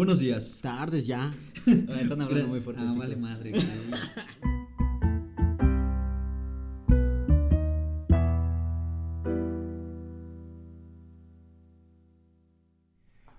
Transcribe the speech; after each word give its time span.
Buenos 0.00 0.20
días. 0.20 0.60
Tardes 0.62 1.06
ya. 1.06 1.30
Están 1.66 2.22
hablando 2.22 2.48
muy 2.48 2.60
fuerte. 2.60 2.80
Ah, 2.82 2.90
chicos. 2.90 2.96
vale 2.96 3.16
madre. 3.16 3.52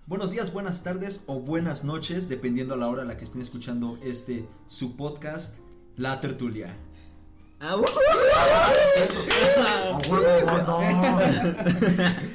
Buenos 0.06 0.30
días, 0.30 0.52
buenas 0.52 0.84
tardes 0.84 1.24
o 1.26 1.40
buenas 1.40 1.82
noches, 1.82 2.28
dependiendo 2.28 2.74
a 2.74 2.76
la 2.76 2.86
hora 2.86 3.02
a 3.02 3.06
la 3.06 3.16
que 3.16 3.24
estén 3.24 3.42
escuchando 3.42 3.98
este 4.04 4.48
su 4.68 4.96
podcast, 4.96 5.58
La 5.96 6.20
Tertulia. 6.20 6.78
Ah, 7.64 7.76
uh. 7.76 7.84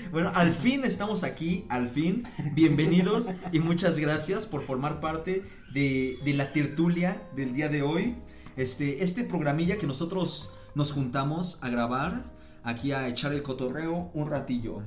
Bueno, 0.10 0.32
al 0.34 0.54
fin 0.54 0.86
estamos 0.86 1.26
aquí, 1.26 1.66
al 1.68 1.90
fin. 1.90 2.24
Bienvenidos 2.54 3.30
y 3.52 3.60
muchas 3.60 3.98
gracias 3.98 4.46
por 4.46 4.62
formar 4.62 5.02
parte 5.02 5.44
de, 5.74 6.18
de 6.24 6.34
la 6.34 6.54
tertulia 6.54 7.22
del 7.36 7.54
día 7.54 7.68
de 7.68 7.82
hoy. 7.82 8.16
Este, 8.56 9.04
este 9.04 9.26
programilla 9.26 9.76
que 9.76 9.86
nosotros 9.86 10.56
nos 10.76 10.94
juntamos 10.94 11.60
a 11.62 11.70
grabar, 11.72 12.32
aquí 12.64 12.94
a 12.94 13.10
echar 13.10 13.34
el 13.34 13.44
cotorreo 13.44 14.10
un 14.14 14.30
ratillo. 14.30 14.82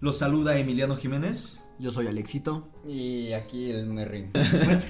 Los 0.00 0.18
saluda 0.18 0.58
Emiliano 0.58 0.96
Jiménez. 0.96 1.62
Yo 1.78 1.90
soy 1.90 2.06
Alexito. 2.06 2.68
Y 2.86 3.32
aquí 3.32 3.70
el 3.70 3.86
Merry. 3.86 4.30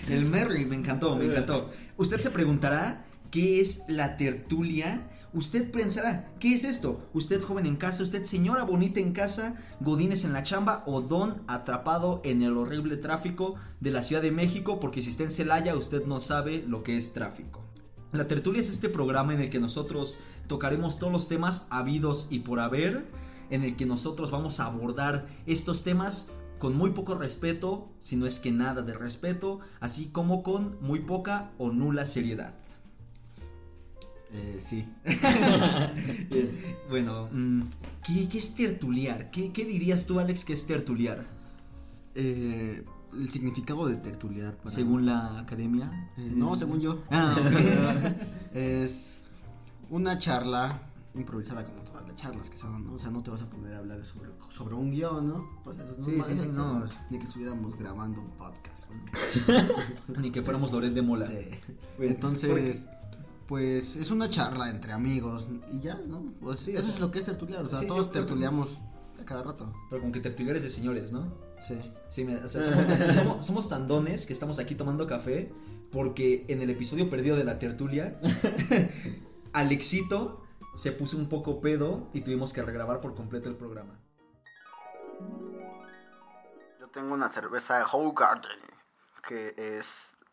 El 0.09 0.25
Merry, 0.25 0.64
me 0.64 0.75
encantó, 0.75 1.14
me 1.14 1.27
encantó. 1.27 1.70
Usted 1.97 2.19
se 2.19 2.30
preguntará 2.30 3.05
qué 3.30 3.61
es 3.61 3.85
la 3.89 4.16
tertulia. 4.16 5.09
Usted 5.33 5.71
pensará, 5.71 6.33
¿qué 6.41 6.55
es 6.55 6.65
esto? 6.65 7.09
Usted 7.12 7.43
joven 7.43 7.67
en 7.67 7.77
casa, 7.77 8.03
usted 8.03 8.23
señora 8.25 8.62
bonita 8.62 9.01
en 9.01 9.12
casa, 9.12 9.57
godines 9.80 10.25
en 10.25 10.33
la 10.33 10.43
chamba 10.43 10.83
o 10.87 11.03
don 11.03 11.43
atrapado 11.47 12.23
en 12.25 12.43
el 12.43 12.57
horrible 12.57 12.97
tráfico 12.97 13.57
de 13.81 13.91
la 13.91 14.03
Ciudad 14.03 14.23
de 14.23 14.33
México, 14.33 14.81
porque 14.81 15.03
si 15.03 15.11
está 15.11 15.25
en 15.25 15.31
Celaya 15.31 15.77
usted 15.77 16.07
no 16.07 16.20
sabe 16.20 16.65
lo 16.67 16.83
que 16.83 16.97
es 16.97 17.12
tráfico. 17.12 17.62
La 18.12 18.28
tertulia 18.28 18.61
es 18.61 18.70
este 18.70 18.89
programa 18.89 19.34
en 19.34 19.41
el 19.41 19.50
que 19.50 19.61
nosotros 19.61 20.20
tocaremos 20.47 20.98
todos 20.98 21.12
los 21.12 21.28
temas 21.28 21.67
habidos 21.70 22.28
y 22.31 22.39
por 22.39 22.61
haber, 22.61 23.06
en 23.50 23.62
el 23.62 23.77
que 23.77 23.84
nosotros 23.84 24.31
vamos 24.31 24.59
a 24.59 24.67
abordar 24.67 25.27
estos 25.47 25.83
temas 25.83 26.31
con 26.59 26.75
muy 26.75 26.93
poco 26.93 27.15
respeto, 27.15 27.89
si 27.98 28.17
no 28.17 28.27
es 28.27 28.41
que 28.41 28.53
nada 28.53 28.83
de 28.83 28.95
respeto, 28.95 29.61
así 29.81 30.06
como 30.06 30.43
con 30.43 30.78
muy 30.81 31.00
poca 31.00 31.53
o 31.59 31.70
nula 31.70 32.06
seriedad. 32.06 32.55
Eh, 34.32 34.60
sí. 34.66 34.86
Bueno, 36.88 37.28
mm, 37.32 37.62
¿qué, 38.06 38.28
qué 38.28 38.38
es 38.38 38.55
tertuliar? 38.55 39.30
¿Qué, 39.30 39.52
qué 39.52 39.64
dirías 39.64 40.06
tú, 40.06 40.19
Alex, 40.20 40.44
que 40.44 40.52
es 40.52 40.66
tertuliar? 40.66 41.27
Eh, 42.14 42.84
el 43.12 43.30
significado 43.30 43.86
de 43.86 43.97
tertuliar. 43.97 44.56
para- 44.56 44.70
Según 44.70 45.06
la 45.06 45.41
academia. 45.41 46.10
Eh, 46.16 46.30
no, 46.34 46.56
según 46.56 46.80
yo. 46.80 47.02
Ah, 47.10 47.36
ok. 47.38 48.14
es 48.54 49.14
una 49.91 50.19
charla 50.19 50.80
improvisada 51.14 51.64
como 51.64 51.80
todas 51.82 52.06
las 52.06 52.14
charlas 52.14 52.50
que 52.50 52.58
son, 52.58 52.84
¿no? 52.86 52.94
O 52.94 52.98
sea, 53.00 53.10
no 53.10 53.22
te 53.22 53.30
vas 53.30 53.41
a 53.42 53.48
poner 53.48 53.72
a 53.74 53.78
hablar 53.78 54.04
sobre, 54.04 54.30
sobre 54.50 54.74
un 54.74 54.91
guion, 54.91 55.28
¿no? 55.28 55.48
Pues 55.64 55.77
Sí, 56.04 56.12
no 56.19 56.24
sí, 56.24 56.38
sí, 56.38 56.48
no. 56.52 56.84
Ni 57.10 57.19
que 57.19 57.24
estuviéramos 57.24 57.77
grabando 57.78 58.20
un 58.20 58.30
podcast, 58.32 58.86
¿no? 60.08 60.20
Ni 60.20 60.30
que 60.30 60.42
fuéramos 60.42 60.70
Loret 60.72 60.92
de 60.92 61.02
Mola. 61.02 61.27
Sí. 61.27 61.34
Entonces, 62.00 62.86
pues 63.47 63.97
es 63.97 64.11
una 64.11 64.28
charla 64.28 64.70
entre 64.70 64.92
amigos 64.92 65.47
y 65.70 65.80
ya, 65.80 65.94
¿no? 65.94 66.33
Pues 66.41 66.61
Sí, 66.61 66.72
eso 66.72 66.84
sea, 66.84 66.94
es 66.94 67.00
lo 67.00 67.11
que 67.11 67.20
es 67.20 67.25
tertuliar, 67.25 67.64
o 67.64 67.69
sea, 67.70 67.78
sí, 67.80 67.86
todos 67.86 68.08
que- 68.08 68.14
tertuliamos 68.14 68.78
a 69.20 69.25
cada 69.25 69.42
rato. 69.44 69.72
Pero 69.91 70.00
como 70.03 70.12
que 70.12 70.20
tertuliar 70.20 70.56
es 70.56 70.62
de 70.62 70.70
señores, 70.70 71.12
¿no? 71.12 71.33
Sí. 71.66 71.80
Sí, 72.11 72.25
me- 72.25 72.36
o 72.36 72.48
sea, 72.48 72.62
somos, 72.62 72.86
tan, 72.86 72.98
somos- 73.14 73.47
somos 73.47 73.69
tan 73.69 73.86
dones 73.88 74.27
que 74.27 74.33
estamos 74.33 74.58
aquí 74.58 74.75
tomando 74.75 75.06
café 75.06 75.53
porque 75.92 76.44
en 76.48 76.61
el 76.62 76.70
episodio 76.70 77.08
perdido 77.08 77.36
de 77.36 77.44
la 77.44 77.58
tertulia, 77.58 78.19
Alexito 79.53 80.42
se 80.75 80.92
puso 80.92 81.16
un 81.16 81.28
poco 81.28 81.60
pedo 81.60 82.09
y 82.12 82.21
tuvimos 82.21 82.53
que 82.53 82.62
regrabar 82.62 83.00
por 83.00 83.15
completo 83.15 83.48
el 83.48 83.56
programa. 83.56 83.98
Yo 86.81 86.88
tengo 86.88 87.15
una 87.15 87.28
cerveza 87.31 87.84
Hoegaarden 87.91 88.59
que 89.26 89.54
es 89.56 89.87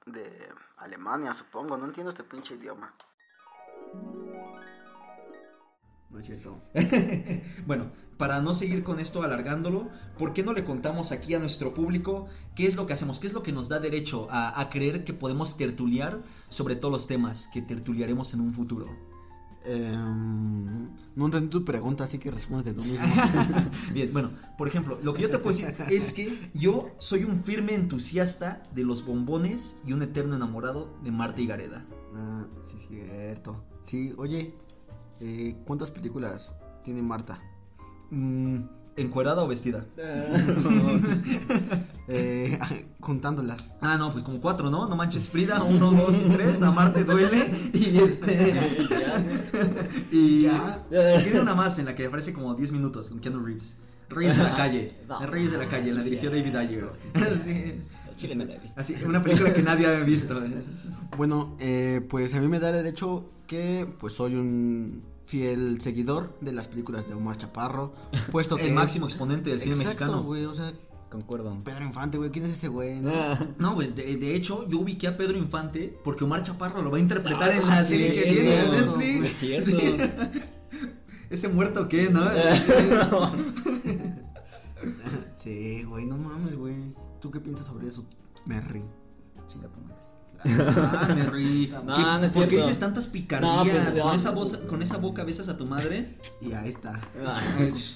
de 0.05 0.49
Alemania, 0.77 1.33
supongo. 1.33 1.77
No 1.77 1.85
entiendo 1.85 2.11
este 2.11 2.23
pinche 2.23 2.55
idioma. 2.55 2.93
No 6.09 6.19
es 6.19 6.25
cierto. 6.25 6.61
Bueno, 7.65 7.91
para 8.17 8.41
no 8.41 8.53
seguir 8.53 8.83
con 8.83 8.99
esto 8.99 9.23
alargándolo, 9.23 9.89
¿por 10.17 10.33
qué 10.33 10.43
no 10.43 10.53
le 10.53 10.63
contamos 10.63 11.11
aquí 11.11 11.33
a 11.33 11.39
nuestro 11.39 11.73
público 11.73 12.27
qué 12.55 12.67
es 12.67 12.75
lo 12.75 12.85
que 12.85 12.93
hacemos? 12.93 13.19
¿Qué 13.19 13.27
es 13.27 13.33
lo 13.33 13.41
que 13.41 13.51
nos 13.51 13.67
da 13.67 13.79
derecho 13.79 14.27
a, 14.29 14.69
creer 14.69 15.03
que 15.03 15.13
podemos 15.13 15.57
tertuliar 15.57 16.21
sobre 16.49 16.75
todos 16.75 16.91
los 16.91 17.07
temas 17.07 17.49
que 17.51 17.61
tertuliaremos 17.61 18.33
en 18.33 18.41
un 18.41 18.53
futuro? 18.53 18.87
Em, 19.66 20.90
no 21.16 21.25
entendí 21.25 21.47
tu 21.50 21.63
pregunta, 21.63 22.03
así 22.03 22.18
que 22.18 22.29
responde 22.31 22.74
tú 22.74 22.84
mismo. 22.84 23.06
Bien, 23.94 24.12
bueno, 24.12 24.31
por 24.57 24.68
ejemplo, 24.68 25.00
lo 25.01 25.13
que 25.13 25.22
yo 25.22 25.29
te 25.29 25.40
puedo 25.40 25.56
decir 25.56 25.75
es 25.90 26.13
que 26.13 26.50
yo 26.53 26.91
soy 26.97 27.24
un 27.24 27.40
firme 27.40 27.74
entusiasta 27.74 28.63
de 28.74 28.84
los 28.84 29.06
bombones 29.06 29.79
y 29.85 29.94
un 29.94 30.01
eterno 30.01 30.35
enamorado 30.35 30.94
de 31.03 31.12
Marta 31.12 31.41
y 31.41 31.47
Gareda. 31.47 31.85
ah, 32.16 32.46
sí, 32.63 32.78
cierto. 32.88 33.63
Sí, 33.85 34.13
oye, 34.18 34.53
eh, 35.19 35.56
¿cuántas 35.66 35.91
películas 35.91 36.53
tiene 36.84 37.01
Marta? 37.01 37.40
Mm, 38.12 38.63
¿Encuerada 38.95 39.43
o 39.43 39.47
vestida? 39.47 39.85
Eh, 42.09 42.59
juntándolas. 42.99 43.71
Ah, 43.79 43.97
no, 43.97 44.11
pues 44.11 44.25
como 44.25 44.41
cuatro, 44.41 44.69
¿no? 44.69 44.89
No 44.89 44.95
manches 44.97 45.29
Frida, 45.29 45.63
uno, 45.63 45.93
dos 45.93 46.17
y 46.17 46.29
tres, 46.33 46.61
Amarte 46.61 47.05
duele 47.05 47.49
y 47.73 47.97
este... 47.97 48.53
y 50.11 50.41
Ya. 50.41 50.85
tiene 51.23 51.39
una 51.39 51.55
más 51.55 51.79
en 51.79 51.85
la 51.85 51.95
que 51.95 52.07
aparece 52.07 52.33
como 52.33 52.55
10 52.55 52.73
minutos 52.73 53.09
con 53.09 53.19
Keanu 53.19 53.39
Reeves. 53.45 53.77
Reyes 54.09 54.35
de 54.37 54.43
la 54.43 54.55
calle. 54.57 54.91
No. 55.07 55.25
Reyes 55.25 55.53
de 55.53 55.57
la 55.59 55.67
calle, 55.67 55.93
la 55.93 56.03
dirigió 56.03 56.29
David 56.29 56.55
Ayer. 56.57 56.85
Sí. 57.41 57.81
Chile 58.17 58.35
no 58.35 58.43
la 58.43 58.55
he 58.55 58.59
visto. 58.59 58.79
Así, 58.81 58.95
una 59.05 59.23
película 59.23 59.53
que 59.53 59.63
nadie 59.63 59.87
había 59.87 60.03
visto. 60.03 60.39
Bueno, 61.17 61.55
eh, 61.59 62.05
pues 62.09 62.33
a 62.35 62.41
mí 62.41 62.47
me 62.49 62.59
da 62.59 62.71
derecho 62.73 63.29
que 63.47 63.87
pues 63.99 64.13
soy 64.13 64.35
un 64.35 65.01
fiel 65.33 65.81
seguidor 65.81 66.38
de 66.41 66.51
las 66.51 66.67
películas 66.67 67.07
de 67.07 67.16
Omar 67.16 67.38
Chaparro, 67.39 67.91
puesto 68.31 68.55
que 68.55 68.67
El 68.67 68.73
máximo 68.73 69.07
exponente 69.07 69.49
del 69.49 69.59
cine 69.59 69.73
Exacto, 69.75 70.03
mexicano. 70.03 70.23
güey, 70.23 70.45
o 70.45 70.53
sea, 70.53 70.71
Concuerdo. 71.09 71.55
Pedro 71.63 71.85
Infante, 71.85 72.17
güey, 72.19 72.29
¿quién 72.31 72.45
es 72.45 72.51
ese 72.57 72.67
güey? 72.67 72.99
no? 72.99 73.11
Ah. 73.13 73.39
No, 73.57 73.73
pues 73.75 73.95
de, 73.95 74.17
de 74.17 74.35
hecho 74.35 74.67
yo 74.67 74.79
ubiqué 74.79 75.07
a 75.07 75.17
Pedro 75.17 75.38
Infante 75.39 75.95
porque 76.03 76.23
Omar 76.23 76.41
Chaparro 76.44 76.81
lo 76.83 76.91
va 76.91 76.97
a 76.97 76.99
interpretar 77.01 77.49
Ah, 77.49 77.55
en 77.57 77.67
la 77.67 77.83
sí, 77.83 77.97
serie 77.97 78.13
que 78.23 78.31
viene 78.31 78.49
de 78.49 78.69
Netflix. 78.69 79.27
es 79.29 79.38
cierto. 79.38 79.79
Sí. 79.79 79.97
Ese 81.31 81.47
muerto 81.50 81.88
que, 81.89 82.09
¿no? 82.11 82.21
Sí, 85.35 85.83
güey, 85.83 86.05
no 86.05 86.17
mames, 86.17 86.55
güey. 86.55 86.75
¿Tú 87.19 87.31
qué 87.31 87.39
piensas 87.39 87.65
sobre 87.67 87.88
eso, 87.88 88.05
Merry? 88.45 88.83
Chinga 89.47 89.67
tu 89.69 89.79
madre. 89.81 90.02
Ah, 90.45 91.13
me 91.15 91.23
reí. 91.23 91.73
No, 91.83 91.93
¿Qué- 91.95 92.01
no 92.01 92.23
es 92.25 92.33
¿Por 92.33 92.47
qué 92.47 92.57
dices 92.57 92.79
tantas 92.79 93.07
picardías? 93.07 93.55
No, 93.55 93.63
pues, 93.63 93.99
con, 93.99 94.15
esa 94.15 94.31
voz, 94.31 94.57
con 94.69 94.81
esa 94.81 94.97
boca 94.97 95.23
besas 95.23 95.49
a 95.49 95.57
tu 95.57 95.65
madre. 95.65 96.17
Y 96.41 96.53
ahí 96.53 96.69
está. 96.69 97.01
Ah, 97.25 97.41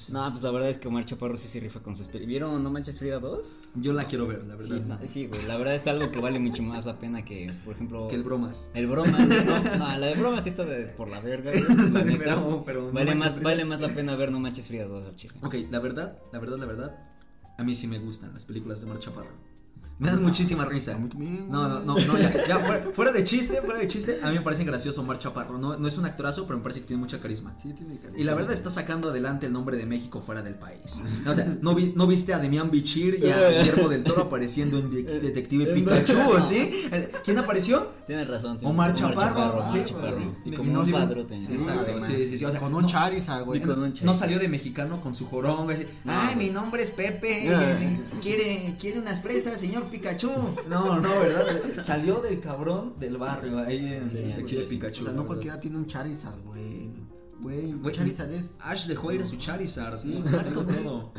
No, 0.09 0.29
pues 0.31 0.43
la 0.43 0.51
verdad 0.51 0.69
es 0.69 0.77
que 0.77 0.87
Omar 0.87 1.05
Chaparro 1.05 1.37
sí 1.37 1.47
se 1.47 1.59
rifa 1.59 1.79
con 1.79 1.95
sus 1.95 2.07
películas. 2.07 2.27
¿Vieron 2.27 2.63
No 2.63 2.69
Manches 2.71 2.99
Frida 2.99 3.19
2? 3.19 3.55
Yo 3.75 3.93
la 3.93 4.05
quiero 4.05 4.27
ver, 4.27 4.43
la 4.45 4.55
verdad. 4.55 4.99
Sí, 5.01 5.07
sí, 5.07 5.27
güey. 5.27 5.45
La 5.45 5.57
verdad 5.57 5.75
es 5.75 5.87
algo 5.87 6.11
que 6.11 6.19
vale 6.19 6.39
mucho 6.39 6.63
más 6.63 6.85
la 6.85 6.99
pena 6.99 7.23
que, 7.23 7.51
por 7.65 7.75
ejemplo. 7.75 8.07
Que 8.07 8.15
el 8.15 8.23
bromas. 8.23 8.69
El 8.73 8.87
broma, 8.87 9.17
no, 9.17 9.77
no, 9.77 9.97
la 9.99 10.07
de 10.07 10.13
broma 10.15 10.41
sí 10.41 10.49
está 10.49 10.65
de, 10.65 10.87
por 10.87 11.07
la 11.09 11.19
verga, 11.19 11.51
güey, 11.51 11.91
la 11.91 12.01
neta. 12.03 12.17
Pero- 12.35 12.63
pero 12.65 12.91
vale, 12.91 13.15
más, 13.15 13.33
Frida. 13.33 13.43
vale 13.43 13.65
más 13.65 13.81
la 13.81 13.89
pena 13.89 14.15
ver 14.15 14.31
No 14.31 14.39
Manches 14.39 14.67
Frida 14.67 14.85
2 14.85 15.05
al 15.05 15.15
chile. 15.15 15.33
Ok, 15.41 15.55
la 15.69 15.79
verdad, 15.79 16.17
la 16.33 16.39
verdad, 16.39 16.57
la 16.57 16.65
verdad. 16.65 16.95
A 17.57 17.63
mí 17.63 17.73
sí 17.75 17.87
me 17.87 17.99
gustan 17.99 18.33
las 18.33 18.45
películas 18.45 18.79
de 18.79 18.85
Omar 18.85 18.99
Chaparro. 18.99 19.31
Me 19.99 20.09
dan 20.11 20.21
muchísima 20.21 20.63
risa. 20.65 20.93
A 20.95 20.99
mí 20.99 21.09
también, 21.09 21.49
No, 21.49 21.67
no, 21.67 21.79
no, 21.79 21.95
no, 21.97 22.17
ya, 22.19 22.45
ya, 22.47 22.59
fuera, 22.59 22.85
fuera 22.93 23.11
de 23.11 23.23
chiste, 23.23 23.59
fuera 23.63 23.79
de 23.79 23.87
chiste. 23.87 24.19
A 24.21 24.27
mí 24.29 24.35
me 24.35 24.41
parece 24.41 24.63
gracioso 24.63 25.01
Omar 25.01 25.17
Chaparro. 25.17 25.57
No, 25.57 25.75
no 25.75 25.87
es 25.87 25.97
un 25.97 26.05
actorazo, 26.05 26.45
pero 26.45 26.57
me 26.57 26.63
parece 26.63 26.81
que 26.81 26.87
tiene 26.87 26.99
mucha 27.01 27.19
carisma. 27.19 27.55
Sí, 27.61 27.73
tiene 27.73 27.95
carisma. 27.97 28.19
Y 28.19 28.23
la 28.23 28.35
verdad 28.35 28.53
está 28.53 28.69
sacando 28.69 29.09
adelante 29.09 29.47
el 29.47 29.53
nombre 29.53 29.75
de 29.75 29.87
México 29.87 30.21
fuera 30.21 30.41
del 30.43 30.55
país. 30.55 31.01
O 31.27 31.33
sea, 31.33 31.45
no, 31.61 31.73
vi- 31.75 31.93
no 31.95 32.05
viste 32.07 32.33
a 32.33 32.39
Demian 32.39 32.69
Bichir 32.71 33.19
y 33.21 33.29
a 33.29 33.49
Guillermo 33.59 33.89
del 33.89 34.03
Toro 34.03 34.23
apareciendo 34.23 34.77
en 34.77 34.91
De- 34.91 35.19
Detective 35.19 35.65
Pikachu, 35.73 36.13
¿sí? 36.47 36.87
Eh, 36.91 37.11
¿Quién 37.25 37.37
apareció? 37.39 37.91
Tienes 38.05 38.27
razón. 38.27 38.57
tienes- 38.57 38.69
Omar 38.71 38.93
Chaparro, 38.93 39.53
Omar 39.61 39.67
sí. 39.67 39.81
Chaparro. 39.83 40.17
Y 40.45 40.49
Y 40.49 40.53
como 40.55 40.71
no 40.73 40.81
un 40.81 40.91
padrote. 40.91 41.35
Exacto, 41.43 41.81
además. 41.85 42.03
sí, 42.05 42.15
sí, 42.29 42.37
sí, 42.37 42.45
o 42.45 42.51
sea, 42.51 42.59
con 42.59 42.73
un 42.75 42.85
Charizard, 42.85 43.43
güey. 43.45 43.59
Y 43.59 43.63
con 43.63 43.81
un 43.81 43.93
No 44.03 44.13
salió 44.13 44.37
de 44.39 44.47
mexicano 44.47 45.01
con 45.01 45.13
su 45.13 45.25
jorón, 45.27 45.65
güey. 45.65 45.77
así, 45.77 45.87
Ay, 46.05 46.35
mi 46.35 46.49
nombre 46.51 46.83
es 46.83 46.91
Pepe. 46.91 47.49
¿Quiere, 48.21 48.75
quiere 48.79 48.99
unas 48.99 49.21
fresas, 49.21 49.59
señor 49.59 49.86
Pikachu? 49.89 50.29
No, 50.69 50.99
no, 50.99 51.09
¿verdad? 51.19 51.81
Salió 51.81 52.19
del 52.21 52.39
cabrón 52.39 52.93
del 52.99 53.17
barrio 53.17 53.59
ahí 53.59 53.93
en 53.93 54.09
Sí, 54.09 54.17
güey, 54.55 54.67
sí. 54.67 54.75
Pikachu. 54.75 55.01
O 55.01 55.05
sea, 55.05 55.13
no 55.13 55.19
verdad. 55.19 55.25
cualquiera 55.27 55.59
tiene 55.59 55.77
un 55.77 55.87
Charizard, 55.87 56.39
güey. 56.43 56.91
Güey, 57.41 57.93
Charizard 57.93 58.31
es. 58.33 58.51
Ash 58.59 58.87
dejó 58.87 59.11
ir 59.11 59.21
a 59.21 59.25
su 59.25 59.37
Charizard. 59.37 60.01
Sí, 60.01 60.09
¿no? 60.09 60.19
exacto, 60.19 60.65
todo. 60.65 61.13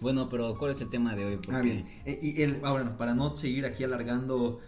Bueno, 0.00 0.28
pero 0.28 0.56
¿cuál 0.58 0.70
es 0.70 0.80
el 0.80 0.88
tema 0.88 1.14
de 1.14 1.24
hoy? 1.26 1.38
Ah, 1.50 1.60
bien. 1.60 1.86
Eh, 2.06 2.18
y 2.22 2.42
el, 2.42 2.60
ah, 2.64 2.72
bueno, 2.72 2.96
para 2.96 3.14
no 3.14 3.36
seguir 3.36 3.66
aquí 3.66 3.84
alargando 3.84 4.58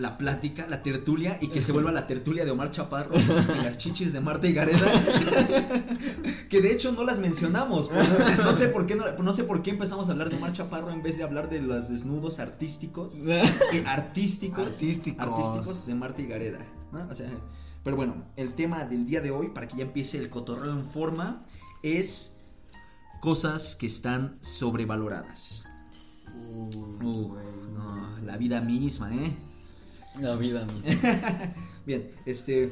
la 0.00 0.18
plática, 0.18 0.66
la 0.68 0.82
tertulia, 0.82 1.38
y 1.40 1.48
que 1.48 1.60
se 1.60 1.72
vuelva 1.72 1.92
la 1.92 2.06
tertulia 2.06 2.44
de 2.44 2.50
Omar 2.50 2.70
Chaparro 2.70 3.16
y 3.18 3.62
las 3.62 3.76
chichis 3.76 4.12
de 4.12 4.20
Marta 4.20 4.48
y 4.48 4.52
Gareda, 4.52 4.90
que 6.48 6.60
de 6.60 6.72
hecho 6.72 6.92
no 6.92 7.04
las 7.04 7.18
mencionamos. 7.18 7.90
No 8.42 8.52
sé 8.52 8.68
por 8.68 8.86
qué 8.86 8.96
no, 8.96 9.04
no 9.22 9.32
sé 9.32 9.44
por 9.44 9.62
qué 9.62 9.70
empezamos 9.70 10.08
a 10.08 10.12
hablar 10.12 10.30
de 10.30 10.36
Omar 10.36 10.52
Chaparro 10.52 10.90
en 10.90 11.02
vez 11.02 11.16
de 11.16 11.24
hablar 11.24 11.48
de 11.50 11.60
los 11.60 11.88
desnudos 11.88 12.40
artísticos. 12.40 13.14
eh, 13.26 13.42
artísticos, 13.86 14.66
Artísticos. 14.66 15.26
artísticos 15.26 15.86
de 15.86 15.94
Marta 15.94 16.22
y 16.22 16.26
Gareda, 16.26 16.60
¿no? 16.92 17.06
O 17.10 17.14
sea, 17.14 17.30
pero 17.84 17.96
bueno, 17.96 18.24
el 18.36 18.54
tema 18.54 18.84
del 18.84 19.06
día 19.06 19.20
de 19.20 19.30
hoy, 19.30 19.48
para 19.48 19.68
que 19.68 19.76
ya 19.76 19.84
empiece 19.84 20.18
el 20.18 20.30
cotorreo 20.30 20.72
en 20.72 20.84
forma, 20.84 21.44
es 21.82 22.40
cosas 23.20 23.76
que 23.76 23.86
están 23.86 24.38
sobrevaloradas. 24.40 25.66
Uh, 26.52 26.86
no, 27.02 27.36
la 28.24 28.36
vida 28.36 28.60
misma, 28.60 29.12
¿eh? 29.14 29.32
La 30.18 30.34
vida 30.36 30.64
misma. 30.66 30.92
Bien, 31.86 32.10
este, 32.26 32.70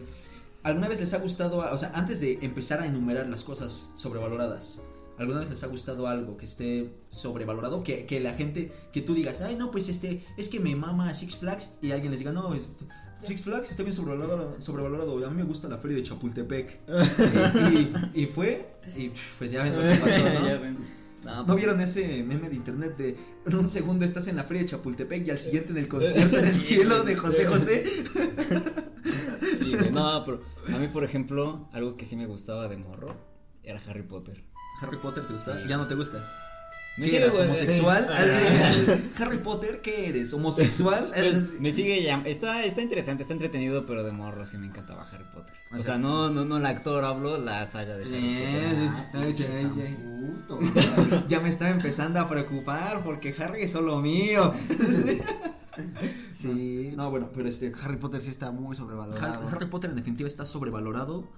¿alguna 0.62 0.88
vez 0.88 1.00
les 1.00 1.14
ha 1.14 1.18
gustado, 1.18 1.58
o 1.72 1.78
sea, 1.78 1.90
antes 1.94 2.20
de 2.20 2.38
empezar 2.42 2.80
a 2.80 2.86
enumerar 2.86 3.28
las 3.28 3.44
cosas 3.44 3.90
sobrevaloradas, 3.94 4.80
¿alguna 5.18 5.40
vez 5.40 5.50
les 5.50 5.62
ha 5.62 5.66
gustado 5.68 6.06
algo 6.08 6.36
que 6.36 6.44
esté 6.46 6.90
sobrevalorado? 7.08 7.82
Que, 7.84 8.06
que 8.06 8.20
la 8.20 8.34
gente, 8.34 8.72
que 8.92 9.00
tú 9.02 9.14
digas, 9.14 9.40
ay, 9.40 9.56
no, 9.56 9.70
pues 9.70 9.88
este, 9.88 10.24
es 10.36 10.48
que 10.48 10.60
me 10.60 10.74
mama 10.76 11.12
Six 11.14 11.36
Flags 11.38 11.74
y 11.80 11.90
alguien 11.92 12.10
les 12.10 12.20
diga, 12.20 12.32
no, 12.32 12.54
es- 12.54 12.76
Six 13.22 13.42
Flags 13.44 13.70
está 13.70 13.82
bien 13.82 13.92
sobrevalorado, 13.92 14.54
sobrevalorado, 14.60 15.26
a 15.26 15.30
mí 15.30 15.36
me 15.36 15.42
gusta 15.42 15.68
la 15.68 15.78
feria 15.78 15.96
de 15.96 16.02
Chapultepec. 16.04 16.78
y, 17.72 17.78
y- 17.78 18.22
y 18.22 18.26
fue, 18.26 18.68
y 18.96 19.10
pues 19.38 19.50
ya 19.50 19.64
ven 19.64 19.74
lo 19.74 19.82
que 19.82 19.98
pasó, 19.98 20.18
¿no? 20.40 20.46
Ya 20.46 20.56
ven. 20.58 20.97
No, 21.28 21.36
¿No 21.36 21.46
pues, 21.46 21.58
vieron 21.58 21.78
ese 21.82 22.22
meme 22.22 22.48
de 22.48 22.56
internet 22.56 22.96
de 22.96 23.16
en 23.44 23.54
un 23.54 23.68
segundo 23.68 24.06
estás 24.06 24.28
en 24.28 24.36
la 24.36 24.44
feria 24.44 24.62
de 24.62 24.70
Chapultepec 24.70 25.26
y 25.26 25.30
al 25.30 25.38
siguiente 25.38 25.72
en 25.72 25.76
el 25.76 25.86
concierto 25.86 26.38
en 26.38 26.46
el 26.46 26.58
cielo 26.58 27.02
de 27.04 27.16
José 27.16 27.44
José? 27.44 27.84
Sí, 29.58 29.74
güey, 29.74 29.90
no, 29.90 30.24
pero 30.24 30.42
a 30.74 30.78
mí, 30.78 30.88
por 30.88 31.04
ejemplo, 31.04 31.68
algo 31.72 31.98
que 31.98 32.06
sí 32.06 32.16
me 32.16 32.24
gustaba 32.24 32.66
de 32.68 32.78
morro 32.78 33.14
era 33.62 33.78
Harry 33.88 34.04
Potter. 34.04 34.42
Harry 34.80 34.96
Potter 34.96 35.26
te 35.26 35.34
gusta? 35.34 35.60
Sí. 35.60 35.68
¿Ya 35.68 35.76
no 35.76 35.86
te 35.86 35.94
gusta? 35.94 36.47
Me 36.98 37.08
¿Qué 37.08 37.16
eres? 37.18 37.38
¿Homosexual? 37.38 38.08
sí. 38.74 39.22
Harry 39.22 39.38
Potter, 39.38 39.80
¿qué 39.82 40.08
eres? 40.08 40.32
¿Homosexual? 40.34 41.10
Pues, 41.14 41.60
me 41.60 41.70
sigue 41.72 42.02
llam- 42.02 42.26
está, 42.26 42.64
está 42.64 42.82
interesante, 42.82 43.22
está 43.22 43.32
entretenido, 43.34 43.86
pero 43.86 44.02
de 44.02 44.10
morro 44.12 44.44
sí 44.46 44.56
me 44.58 44.66
encantaba 44.66 45.02
Harry 45.12 45.24
Potter. 45.32 45.54
O 45.70 45.74
O, 45.74 45.78
sea- 45.78 45.86
sea, 45.86 45.98
no, 45.98 46.28
no, 46.30 46.44
no 46.44 46.56
el 46.56 46.66
actor, 46.66 47.04
hablo 47.04 47.38
la 47.38 47.64
saga 47.66 47.96
de 47.96 48.04
Harry 48.04 48.14
Eh, 48.14 48.90
Potter. 49.12 49.50
ay. 49.80 51.24
Ya 51.28 51.40
me 51.40 51.48
estaba 51.50 51.70
empezando 51.70 52.18
a 52.20 52.28
preocupar 52.28 53.02
porque 53.04 53.34
Harry 53.38 53.62
es 53.62 53.70
solo 53.72 54.00
mío. 54.00 54.54
Sí. 56.32 56.92
No, 56.96 57.10
bueno, 57.10 57.30
pero 57.32 57.48
este 57.48 57.72
Harry 57.84 57.96
Potter 57.98 58.20
sí 58.20 58.30
está 58.30 58.50
muy 58.50 58.74
sobrevalorado. 58.76 59.24
Harry, 59.46 59.46
Harry 59.56 59.66
Potter 59.66 59.90
en 59.90 59.96
definitiva 59.96 60.26
está 60.26 60.44
sobrevalorado, 60.46 61.28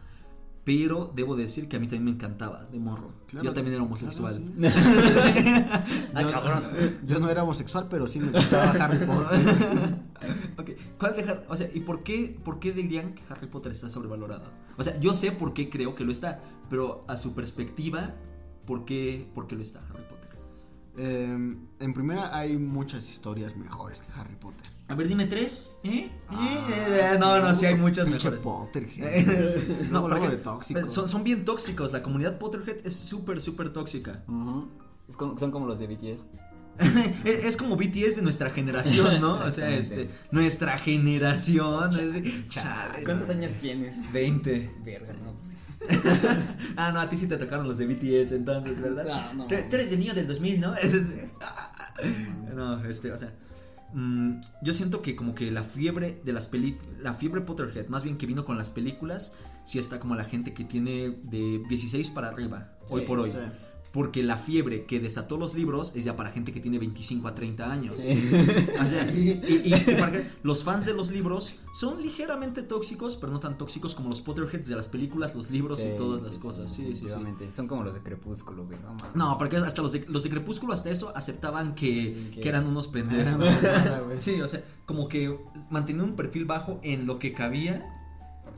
pero 0.73 1.11
debo 1.17 1.35
decir 1.35 1.69
que 1.69 1.75
a 1.75 1.81
mí 1.81 1.87
también 1.89 2.05
me 2.05 2.11
encantaba 2.13 2.65
de 2.71 2.79
morro. 2.79 3.11
Claro, 3.27 3.45
Yo 3.45 3.53
también 3.53 3.75
era 3.75 3.83
homosexual. 3.83 4.41
claro, 4.57 4.73
Ah, 6.15 6.63
Yo, 7.05 7.19
no 7.19 7.29
era 7.29 7.43
homosexual, 7.43 7.89
pero 7.91 8.07
sí 8.07 8.21
me 8.21 8.31
gustaba 8.31 8.71
Harry 8.85 9.05
Potter. 9.05 9.41
Ok, 10.59 10.71
¿cuál 10.99 11.17
de 11.17 11.23
Har- 11.25 11.45
o 11.49 11.57
sea, 11.57 11.69
¿y 11.75 11.81
por 11.81 12.03
qué, 12.05 12.39
por 12.45 12.61
qué 12.61 12.73
dirían 12.73 13.15
que 13.15 13.23
Harry 13.31 13.47
Potter 13.49 13.73
está 13.73 13.89
sobrevalorado? 13.91 14.45
O 14.77 14.85
sea, 14.85 15.01
yo 15.01 15.13
sé 15.15 15.33
por 15.33 15.55
qué 15.55 15.71
creo 15.71 15.95
que 15.97 16.05
lo 16.05 16.13
está, 16.13 16.41
pero 16.69 17.05
a 17.09 17.17
su 17.17 17.35
perspectiva, 17.35 18.15
¿por 18.67 18.85
qué, 18.85 19.27
por 19.35 19.47
qué 19.49 19.57
lo 19.57 19.63
está? 19.63 19.81
Eh, 20.97 21.57
en 21.79 21.95
primera 21.95 22.37
hay 22.37 22.57
muchas 22.57 23.09
historias 23.09 23.57
mejores 23.57 24.01
que 24.01 24.13
Harry 24.13 24.35
Potter. 24.37 24.69
A 24.89 24.95
ver, 24.95 25.07
dime 25.09 25.27
tres, 25.27 25.75
¿eh? 25.85 26.11
Ah, 26.29 26.67
Eh, 26.69 27.17
no, 27.19 27.39
no, 27.41 27.55
sí 27.55 27.65
hay 27.67 27.77
muchas 27.77 28.09
mejores. 28.09 28.41
Potterhead. 28.41 29.89
No, 29.91 30.09
de 30.09 30.37
tóxico. 30.39 30.89
Son, 30.89 31.07
son 31.09 31.23
bien 31.23 31.45
tóxicos, 31.45 31.93
la 31.93 32.03
comunidad 32.03 32.39
Potterhead 32.39 32.85
es 32.85 32.97
súper, 32.97 33.41
súper 33.41 33.73
tóxica. 33.73 34.25
Ujú. 34.27 34.69
Es 35.09 35.17
como- 35.17 35.39
son 35.39 35.51
como 35.51 35.67
los 35.67 35.79
de 35.79 35.87
BTS. 35.87 36.27
es, 37.25 37.45
es 37.45 37.57
como 37.57 37.77
BTS 37.77 38.17
de 38.17 38.23
nuestra 38.23 38.51
generación, 38.51 39.21
¿no? 39.21 39.33
O 39.33 39.53
sea, 39.53 39.71
este, 39.71 40.09
nuestra 40.31 40.79
generación. 40.79 41.91
chale, 42.49 43.05
¿Cuántos 43.05 43.29
no. 43.29 43.35
años 43.35 43.53
tienes? 43.61 44.11
20. 44.13 44.71
Verga, 44.85 45.13
no, 45.25 45.35
pues. 45.35 45.61
Ah, 46.77 46.93
no, 46.93 47.01
a 47.01 47.09
ti 47.09 47.17
sí 47.17 47.27
te 47.27 47.37
tocaron 47.37 47.67
los 47.67 47.79
de 47.79 47.87
BTS 47.87 48.33
entonces, 48.33 48.81
¿verdad? 48.81 49.05
No, 49.33 49.35
no. 49.35 49.47
Tú 49.47 49.55
tú 49.69 49.77
eres 49.77 49.91
del 49.91 50.01
niño 50.01 50.15
del 50.15 50.27
2000, 50.27 50.61
¿no? 50.61 50.75
No, 52.55 52.83
este, 52.85 53.13
o 53.13 53.19
sea, 53.19 53.33
mm, 53.93 54.41
yo 54.63 54.73
siento 54.75 55.03
que 55.03 55.17
como 55.17 55.35
que 55.35 55.51
la 55.51 55.63
fiebre 55.63 56.21
de 56.25 56.33
las 56.33 56.47
películas, 56.47 56.89
la 57.01 57.15
fiebre 57.15 57.43
Potterhead, 57.43 57.89
más 57.89 58.05
bien 58.05 58.17
que 58.17 58.27
vino 58.27 58.45
con 58.45 58.57
las 58.57 58.71
películas, 58.71 59.35
sí 59.65 59.79
está 59.79 60.01
como 60.01 60.15
la 60.15 60.25
gente 60.25 60.55
que 60.55 60.65
tiene 60.65 61.11
de 61.25 61.63
16 61.69 62.11
para 62.11 62.29
arriba, 62.29 62.73
hoy 62.89 63.03
por 63.03 63.21
hoy. 63.21 63.31
sí. 63.31 63.37
Porque 63.93 64.23
la 64.23 64.37
fiebre 64.37 64.85
que 64.85 65.01
desató 65.01 65.37
los 65.37 65.55
libros 65.55 65.93
es 65.97 66.05
ya 66.05 66.17
para 66.17 66.31
gente 66.31 66.53
que 66.53 66.61
tiene 66.61 66.79
25 66.79 67.27
a 67.27 67.35
30 67.35 67.73
años. 67.73 68.01
Sí. 68.01 68.31
O 68.81 68.85
sea, 68.85 69.11
y, 69.13 69.31
y- 69.31 69.63
y 69.75 69.95
para 69.99 70.13
que- 70.13 70.27
los 70.43 70.63
fans 70.63 70.87
de 70.87 70.95
los 70.95 71.11
libros 71.11 71.57
son 71.73 72.01
ligeramente 72.03 72.63
tóxicos, 72.63 73.17
pero 73.17 73.33
no 73.33 73.41
tan 73.41 73.59
tóxicos 73.59 73.95
como 73.95 74.09
los 74.09 74.21
Potterheads 74.21 74.69
de 74.69 74.77
las 74.77 74.87
películas, 74.89 75.35
los 75.35 75.51
libros 75.51 75.81
y 75.83 75.97
todas 75.97 76.23
las 76.23 76.35
sí, 76.35 76.41
cosas. 76.41 76.71
Sí, 76.71 76.95
sí, 76.95 77.07
sí. 77.09 77.53
Son 77.55 77.67
como 77.67 77.83
los 77.83 77.95
de 77.95 78.01
Crepúsculo, 78.01 78.65
güey. 78.65 78.79
No, 79.15 79.37
porque 79.39 79.57
hasta 79.57 79.83
los 79.83 79.93
de, 79.93 80.05
los 80.09 80.23
de 80.23 80.31
Crepúsculo, 80.31 80.73
hasta 80.73 80.91
eso, 80.91 81.13
aceptaban 81.17 81.75
que, 81.75 82.31
eran 82.37 82.67
unos 82.67 82.89
pendejos. 82.89 83.45
Sí, 84.17 84.41
o 84.41 84.49
sea, 84.49 84.63
como 84.87 85.09
que 85.09 85.37
mantenían 85.71 86.11
un 86.11 86.17
perfil 86.17 86.45
bajo 86.45 86.81
en 86.83 87.07
lo 87.07 87.19
que 87.19 87.33
cabía 87.33 88.00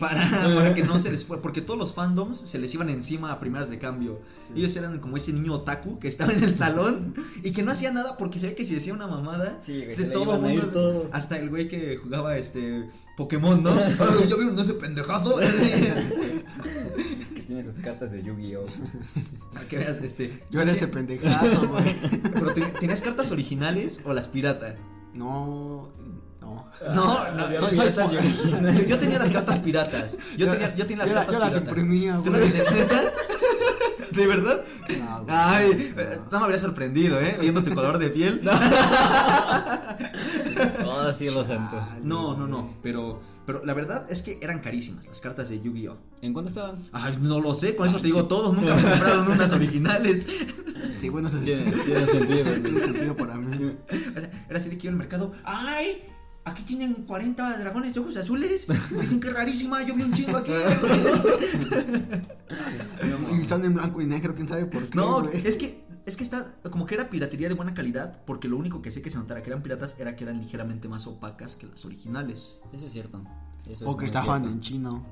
para, 0.02 0.28
para 0.54 0.74
que 0.74 0.82
no 0.82 0.98
se 0.98 1.10
les 1.10 1.24
fue. 1.24 1.40
Porque 1.40 1.60
todos 1.62 1.78
los 1.78 1.92
fandoms 1.94 2.36
se 2.38 2.58
les 2.58 2.74
iban 2.74 2.90
encima 2.90 3.32
a 3.32 3.40
primeras 3.40 3.70
de 3.70 3.78
cambio. 3.78 4.20
Sí. 4.48 4.54
Ellos 4.60 4.76
eran 4.76 4.98
como 5.00 5.16
ese 5.16 5.32
niño 5.32 5.54
otaku 5.54 5.98
que 5.98 6.08
estaba 6.08 6.32
en 6.32 6.42
el 6.44 6.54
salón 6.54 7.14
y 7.42 7.52
que 7.52 7.62
no 7.62 7.70
hacía 7.72 7.92
nada 7.92 8.16
porque 8.18 8.38
sabía 8.38 8.54
que 8.56 8.64
si 8.64 8.74
decía 8.74 8.92
una 8.92 9.06
mamada, 9.06 9.56
Sí, 9.60 9.78
güey, 9.84 9.90
se 9.90 10.04
todo 10.06 10.38
mundo, 10.38 10.66
todos. 10.66 11.14
hasta 11.14 11.38
el 11.38 11.48
güey 11.48 11.68
que 11.68 11.96
jugaba 11.96 12.36
este 12.36 12.88
Pokémon, 13.16 13.62
¿no? 13.62 13.70
"Ay, 13.72 14.28
¿Ya 14.28 14.36
vieron 14.36 14.58
ese 14.58 14.74
pendejazo? 14.74 15.38
Que 17.34 17.42
tiene 17.42 17.62
sus 17.62 17.76
cartas 17.78 18.12
de 18.12 18.22
Yu-Gi-Oh! 18.22 18.66
Para 19.54 19.68
que 19.68 19.78
veas, 19.78 19.98
este. 20.02 20.42
Yo 20.50 20.60
era 20.60 20.72
ese 20.72 20.86
pendejazo, 20.88 21.68
güey. 21.68 21.96
Pero 22.32 22.54
¿ten- 22.54 22.72
¿tenías 22.80 23.00
cartas 23.02 23.30
originales 23.30 24.00
o 24.04 24.12
las 24.12 24.28
pirata? 24.28 24.76
No, 25.14 25.92
no. 26.54 26.94
No, 26.94 27.34
no, 27.34 27.60
soy- 27.60 27.70
piratas 27.70 28.08
soy- 28.08 28.18
originales. 28.18 28.80
yo, 28.82 28.86
yo 28.88 28.98
tenía 28.98 29.18
las 29.18 29.30
cartas 29.30 29.58
piratas. 29.60 30.18
Yo 30.36 30.50
tenía, 30.50 30.74
yo 30.74 30.86
tenía 30.86 31.04
las 31.04 31.08
yo, 31.08 31.14
la- 31.14 31.20
cartas 31.26 31.34
yo 31.34 31.40
las 31.40 31.48
piratas. 31.50 31.68
imprimía, 31.68 32.20
¿Tú 32.24 32.30
güey. 32.30 32.42
las 32.50 32.52
de 34.16 34.26
verdad? 34.26 34.60
No, 35.00 35.22
güey. 35.24 35.26
Ay, 35.36 35.92
No. 35.96 36.02
eh, 36.02 36.18
no 36.30 36.38
me 36.38 36.44
habría 36.44 36.58
sorprendido, 36.58 37.18
¿eh? 37.20 37.36
Viendo 37.40 37.62
tu 37.62 37.74
color 37.74 37.98
de 37.98 38.10
piel. 38.10 38.42
Oh, 40.86 41.12
cielo 41.12 41.44
santo. 41.44 41.76
Ay, 41.90 42.00
No, 42.02 42.36
no, 42.36 42.46
no. 42.46 42.74
Pero, 42.82 43.22
pero 43.46 43.64
la 43.64 43.74
verdad 43.74 44.06
es 44.10 44.22
que 44.22 44.38
eran 44.42 44.60
carísimas 44.60 45.06
las 45.06 45.20
cartas 45.20 45.48
de 45.48 45.60
Yu-Gi-Oh! 45.60 45.96
¿En 46.20 46.32
cuánto 46.32 46.48
estaban? 46.48 46.76
Ay, 46.92 47.16
no 47.20 47.40
lo 47.40 47.54
sé, 47.54 47.74
con 47.74 47.88
eso 47.88 47.98
te 47.98 48.04
digo 48.08 48.26
todo. 48.26 48.52
Nunca 48.52 48.74
me 48.74 48.82
compraron 48.82 49.30
unas 49.30 49.52
originales. 49.52 50.26
Sí, 51.00 51.08
bueno, 51.08 51.28
eso 51.28 51.38
sí. 51.38 51.46
Tiene, 51.46 51.70
tiene 51.72 52.06
sentido, 52.06 52.44
Tiene 52.62 52.80
sentido 52.80 53.16
para 53.16 53.36
mí. 53.36 53.74
O 54.16 54.20
sea, 54.20 54.30
era 54.48 54.58
así 54.58 54.68
de 54.70 54.78
que 54.78 54.86
iba 54.88 54.92
al 54.92 54.98
mercado. 54.98 55.32
¡Ay! 55.44 56.02
Aquí 56.44 56.64
tienen 56.64 56.94
40 57.06 57.58
dragones 57.58 57.94
de 57.94 58.00
ojos 58.00 58.16
azules. 58.16 58.66
Dicen 59.00 59.20
que 59.20 59.28
es 59.28 59.34
rarísima. 59.34 59.82
Yo 59.84 59.94
vi 59.94 60.02
un 60.02 60.12
chingo 60.12 60.36
aquí. 60.38 60.50
Y 63.32 63.40
están 63.42 63.64
en 63.64 63.74
blanco 63.74 64.00
y 64.02 64.06
negro, 64.06 64.34
quién 64.34 64.48
sabe 64.48 64.66
por 64.66 64.86
qué. 64.88 64.96
No, 64.96 65.26
es 65.28 65.56
que 65.56 65.82
es 66.04 66.16
que 66.16 66.24
está 66.24 66.54
como 66.70 66.84
que 66.84 66.94
era 66.96 67.08
piratería 67.08 67.48
de 67.48 67.54
buena 67.54 67.74
calidad, 67.74 68.22
porque 68.26 68.48
lo 68.48 68.56
único 68.56 68.82
que 68.82 68.90
sé 68.90 69.02
que 69.02 69.08
se 69.10 69.18
notara 69.18 69.42
que 69.42 69.50
eran 69.50 69.62
piratas 69.62 69.94
era 69.98 70.16
que 70.16 70.24
eran 70.24 70.38
ligeramente 70.40 70.88
más 70.88 71.06
opacas 71.06 71.56
que 71.56 71.66
las 71.66 71.84
originales. 71.84 72.58
Eso 72.72 72.86
es 72.86 72.92
cierto. 72.92 73.22
Eso 73.62 73.72
es 73.72 73.90
O 73.90 73.96
que 73.96 74.06
estaban 74.06 74.42
cierto. 74.42 74.48
en 74.56 74.60
chino. 74.60 75.06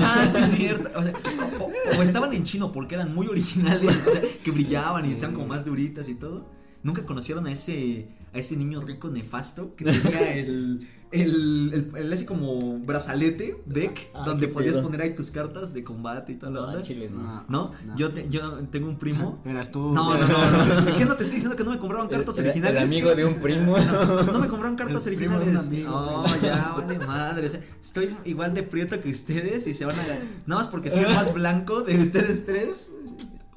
Ah, 0.00 0.26
sí 0.30 0.38
es 0.38 0.50
cierto. 0.50 0.90
O, 0.98 1.02
sea, 1.02 1.12
o- 1.60 1.98
o 1.98 2.02
estaban 2.02 2.32
en 2.32 2.44
chino 2.44 2.70
porque 2.72 2.94
eran 2.96 3.14
muy 3.14 3.26
originales, 3.28 4.04
o 4.06 4.12
sea, 4.12 4.20
que 4.44 4.50
brillaban 4.50 5.06
y 5.06 5.10
decían 5.12 5.32
como 5.32 5.46
más 5.46 5.64
duritas 5.64 6.08
y 6.08 6.14
todo. 6.14 6.46
Nunca 6.86 7.02
conocieron 7.04 7.46
a 7.46 7.52
ese 7.52 8.06
a 8.32 8.38
ese 8.38 8.56
niño 8.56 8.80
rico 8.80 9.08
nefasto 9.10 9.74
que 9.76 9.84
tenía 9.92 10.34
el 10.36 10.86
el, 11.12 11.70
el, 11.72 11.96
el 11.96 12.12
ese 12.12 12.26
como 12.26 12.78
brazalete 12.80 13.56
deck 13.64 14.10
Ah, 14.12 14.24
donde 14.26 14.48
podías 14.48 14.76
poner 14.78 15.00
ahí 15.00 15.14
tus 15.14 15.30
cartas 15.30 15.72
de 15.72 15.84
combate 15.84 16.32
y 16.32 16.34
toda 16.34 16.50
la 16.52 16.60
No, 16.60 16.66
onda. 16.66 16.82
chile, 16.82 17.08
no. 17.08 17.44
¿No? 17.48 17.72
Yo, 17.96 18.10
te- 18.12 18.28
yo 18.28 18.54
tengo 18.74 18.88
un 18.88 18.98
primo 18.98 19.40
Eras 19.46 19.70
tú. 19.70 19.92
No, 19.92 20.16
no, 20.18 20.26
no, 20.26 20.80
no. 20.82 20.96
¿Qué 20.98 21.04
no 21.04 21.14
te 21.16 21.22
estoy 21.22 21.36
diciendo 21.36 21.56
que 21.56 21.64
no 21.64 21.70
me 21.70 21.78
compraron 21.78 22.08
cartas 22.08 22.38
originales? 22.38 22.82
El 22.82 22.88
amigo 22.88 23.14
de 23.14 23.24
un 23.24 23.38
primo. 23.40 23.76
No, 23.78 24.22
no 24.24 24.38
me 24.40 24.48
compraron 24.48 24.76
cartas 24.76 25.06
originales. 25.06 25.56
amigo, 25.68 25.90
No, 25.90 26.26
ya, 26.42 26.74
vale 26.76 26.98
madre. 26.98 27.46
o 27.46 27.50
sea, 27.50 27.60
estoy 27.80 28.16
igual 28.24 28.52
de 28.54 28.62
prieto 28.64 29.00
que 29.00 29.10
ustedes 29.10 29.66
y 29.68 29.74
se 29.74 29.84
van 29.84 29.98
a. 29.98 30.02
Nada 30.46 30.62
más 30.62 30.68
porque 30.68 30.90
soy 30.90 31.02
más 31.04 31.32
blanco 31.32 31.82
de 31.82 31.98
ustedes 32.00 32.44
tres. 32.46 32.90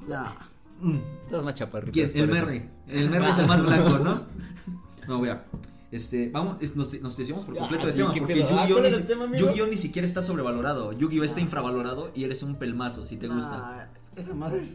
Ya. 0.08 0.32
Mm. 0.80 0.96
Estás 1.26 1.44
más 1.44 1.54
chaparrito. 1.54 1.92
¿Quién? 1.92 2.06
es 2.08 2.14
El. 2.14 2.28
Merry. 2.28 2.68
El 2.88 3.10
Merry 3.10 3.26
es 3.30 3.38
el 3.38 3.46
más 3.46 3.62
blanco, 3.66 3.98
¿no? 3.98 4.22
No, 5.08 5.20
vea. 5.20 5.44
Este, 5.90 6.30
vamos, 6.30 6.56
es- 6.60 6.76
nos, 6.76 6.92
nos 7.00 7.16
desviamos 7.16 7.44
por 7.44 7.56
Ah, 7.56 7.60
completo 7.60 7.84
del 7.86 7.94
sí, 7.94 7.98
tema 8.00 8.14
¿qué 8.14 8.20
porque? 8.20 8.34
Ah, 8.34 8.46
Yu-Gi-Oh! 8.48 8.56
¿cuál 8.56 8.68
ni, 8.68 8.78
era 8.78 8.88
el 8.88 8.94
si- 9.02 9.02
tema, 9.08 9.24
amigo? 9.24 9.46
Yu-Gi-Oh! 9.48 9.66
ni 9.66 9.76
siquiera 9.76 10.06
está 10.06 10.22
sobrevalorado. 10.22 10.92
Yu-Gi-Oh! 10.92 11.24
está 11.24 11.38
Ah. 11.38 11.42
infravalorado 11.42 12.10
y 12.14 12.24
eres 12.24 12.42
un 12.42 12.56
pelmazo 12.56 13.06
si 13.06 13.16
te 13.16 13.26
gusta. 13.28 13.56
Nah, 13.58 14.20
esa 14.20 14.34
madre 14.34 14.62
es. 14.62 14.70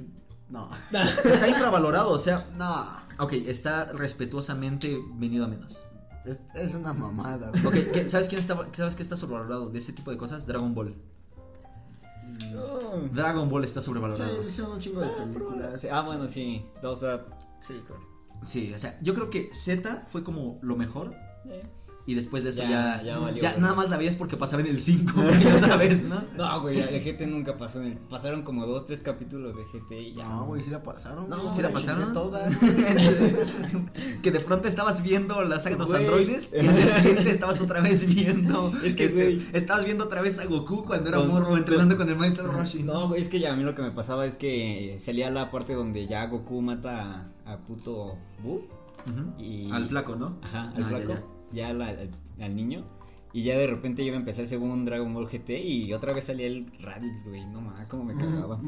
No. 0.50 0.70
Está 0.92 1.48
infravalorado, 1.48 2.12
o 2.12 2.20
sea. 2.20 2.38
No. 2.56 2.86
Ok, 3.24 3.34
está 3.48 3.92
respetuosamente 3.94 4.96
venido 5.16 5.46
a 5.46 5.48
menos. 5.48 5.84
Es, 6.24 6.40
es 6.54 6.74
una 6.76 6.94
mamada, 6.94 7.50
güey. 7.50 7.66
Ok, 7.66 7.92
¿qué- 7.94 8.10
¿sabes 8.10 8.28
quién 8.28 8.40
está, 8.40 8.68
sabes 8.74 8.96
qué 8.96 9.02
está 9.04 9.18
sobrevalorado 9.18 9.70
de 9.70 9.80
ese 9.80 9.92
tipo 9.94 10.12
de 10.12 10.18
cosas? 10.18 10.46
Dragon 10.46 10.76
Ball. 10.76 10.96
No. 12.54 13.10
Dragon 13.14 13.50
Ball 13.50 13.64
está 13.64 13.82
Sí, 13.82 13.86
sobrevalorado. 13.86 14.42
le 14.42 14.48
hicieron 14.48 14.74
un 14.74 14.80
chingo 14.80 15.02
de 15.02 15.08
películas. 15.10 15.82
Sí, 15.82 15.88
Ah, 15.92 16.02
bueno, 16.02 16.28
sí. 16.28 16.66
O 16.84 16.96
sea, 16.96 17.26
sí, 17.62 17.82
claro. 17.86 18.02
Sí, 18.44 18.74
o 18.74 18.78
sea, 18.80 19.00
yo 19.02 19.14
creo 19.14 19.30
que 19.30 19.50
Z 19.54 20.06
fue 20.12 20.24
como 20.24 20.60
lo 20.62 20.76
mejor. 20.76 21.14
Eh. 21.46 21.64
Y 22.08 22.14
después 22.14 22.44
de 22.44 22.52
eso 22.52 22.62
Ya, 22.62 22.70
ya. 22.98 23.02
ya 23.04 23.18
valió, 23.18 23.42
güey. 23.42 23.60
nada 23.60 23.74
más 23.74 23.90
la 23.90 23.98
veías 23.98 24.16
porque 24.16 24.38
pasaba 24.38 24.62
en 24.62 24.68
el 24.68 24.80
5 24.80 25.14
y 25.44 25.48
otra 25.58 25.76
vez, 25.76 26.04
¿no? 26.04 26.22
No, 26.38 26.62
güey, 26.62 26.80
el 26.80 27.02
GT 27.04 27.26
nunca 27.26 27.58
pasó. 27.58 27.82
en 27.82 27.94
el- 27.94 27.98
Pasaron 27.98 28.44
como 28.44 28.68
dos, 28.68 28.86
tres 28.86 29.02
capítulos 29.02 29.56
de 29.56 29.64
GT 29.66 29.92
y 30.10 30.14
ya. 30.14 30.30
No, 30.30 30.46
güey, 30.46 30.62
sí 30.62 30.70
la 30.70 30.84
pasaron. 30.84 31.28
No, 31.30 31.52
¿Sí 31.52 31.64
la 31.64 31.70
pasaron? 31.70 32.14
todas. 32.14 32.56
que 34.22 34.32
de 34.32 34.40
pronto 34.40 34.68
estabas 34.68 35.02
viendo 35.02 35.42
la 35.44 35.60
saga 35.60 35.76
de 35.78 35.82
los 35.82 35.92
androides 35.94 36.52
y 36.54 36.66
al 36.68 36.76
día 36.76 36.88
siguiente 36.88 37.30
estabas 37.32 37.60
otra 37.62 37.82
vez 37.82 38.06
viendo. 38.06 38.72
Es 38.84 38.96
que, 38.96 39.06
este. 39.06 39.40
Estabas 39.54 39.86
viendo 39.86 40.04
otra 40.06 40.22
vez 40.22 40.38
a 40.40 40.46
Goku 40.46 40.84
cuando 40.84 41.10
era 41.10 41.18
Con- 41.18 41.30
morro 41.30 41.58
entrenando 41.58 41.98
con 41.98 42.08
el 42.10 42.16
maestro 42.18 42.48
Roshi. 42.52 42.84
No, 42.84 43.08
güey, 43.08 43.22
es 43.22 43.30
que 43.30 43.40
ya 43.40 43.54
a 43.54 43.56
mí 43.56 43.64
lo 43.64 43.74
que 43.74 43.82
me 43.82 43.92
pasaba 43.92 44.26
es 44.26 44.38
que 44.38 44.98
salía 45.00 45.30
la 45.32 45.50
parte 45.52 45.74
donde 45.74 46.06
ya 46.08 46.26
Goku 46.28 46.62
mata 46.62 47.30
a, 47.46 47.54
a 47.54 47.58
puto 47.66 48.16
Buu. 48.44 48.62
Y- 49.40 49.72
Al 49.72 49.88
flaco, 49.88 50.16
¿no? 50.16 50.38
Ajá, 50.42 50.72
al 50.76 50.84
Ah, 50.84 50.90
ya, 50.92 50.98
flaco. 50.98 51.35
Ya. 51.52 51.74
La- 51.74 51.88
al, 51.90 52.10
al 52.40 52.56
niño. 52.56 52.84
Y 53.34 53.44
ya 53.44 53.58
de 53.58 53.68
repente 53.68 54.06
yo 54.06 54.12
me 54.14 54.18
empecé 54.20 54.44
a 54.44 54.46
según 54.46 54.86
Dragon 54.86 55.14
Ball 55.14 55.28
GT 55.28 55.50
y 55.60 55.94
otra 55.94 56.14
vez 56.14 56.24
salía 56.26 56.48
el 56.48 56.72
Radix, 56.80 57.26
güey. 57.26 57.46
No 57.46 57.60
mames, 57.62 57.88
cómo 57.88 58.06
me 58.06 58.16
cagaba. 58.16 58.62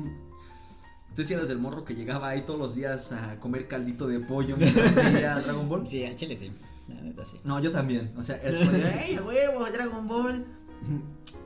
¿Tú 1.15 1.24
sí 1.24 1.34
eras 1.34 1.48
del 1.48 1.57
morro 1.57 1.86
que 1.86 1.96
llegaba 1.96 2.27
ahí 2.29 2.41
todos 2.41 2.60
los 2.60 2.75
días 2.75 3.12
a 3.13 3.39
comer 3.39 3.67
caldito 3.67 4.07
de 4.07 4.19
pollo 4.19 4.55
mientras 4.60 4.93
veía 5.13 5.39
Dragon 5.39 5.69
Ball? 5.69 5.88
Sí, 5.88 6.03
a 6.05 6.13
Chile 6.15 6.36
sí. 6.36 6.51
La 6.89 7.01
neta 7.01 7.24
sí. 7.25 7.39
No, 7.46 7.60
yo 7.62 7.72
también. 7.72 8.12
O 8.17 8.24
sea, 8.24 8.36
es 8.38 8.60
como 8.60 8.72
de, 8.72 8.84
¡Ey, 9.07 9.17
huevo, 9.19 9.65
Dragon 9.72 10.07
Ball! 10.07 10.46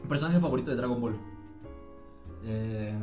Personaje 0.10 0.40
favorito 0.40 0.72
de 0.72 0.78
Dragon 0.78 1.00
Ball. 1.00 1.16
Eh, 2.46 2.94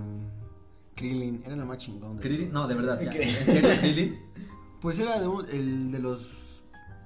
Krillin, 0.96 1.42
era 1.44 1.54
el 1.54 1.64
más 1.64 1.78
chingón. 1.78 2.16
de 2.16 2.22
¿Krillin? 2.22 2.52
No, 2.52 2.66
de 2.66 2.74
verdad. 2.74 3.00
ya. 3.00 3.10
Krillin. 3.10 3.36
¿En 3.36 3.44
serio, 3.46 3.70
Krillin? 3.80 4.18
Pues 4.80 4.96
era 5.00 5.18
de 5.20 5.26
un- 5.26 5.44
el 5.50 5.90
de 5.90 5.98
los 5.98 6.24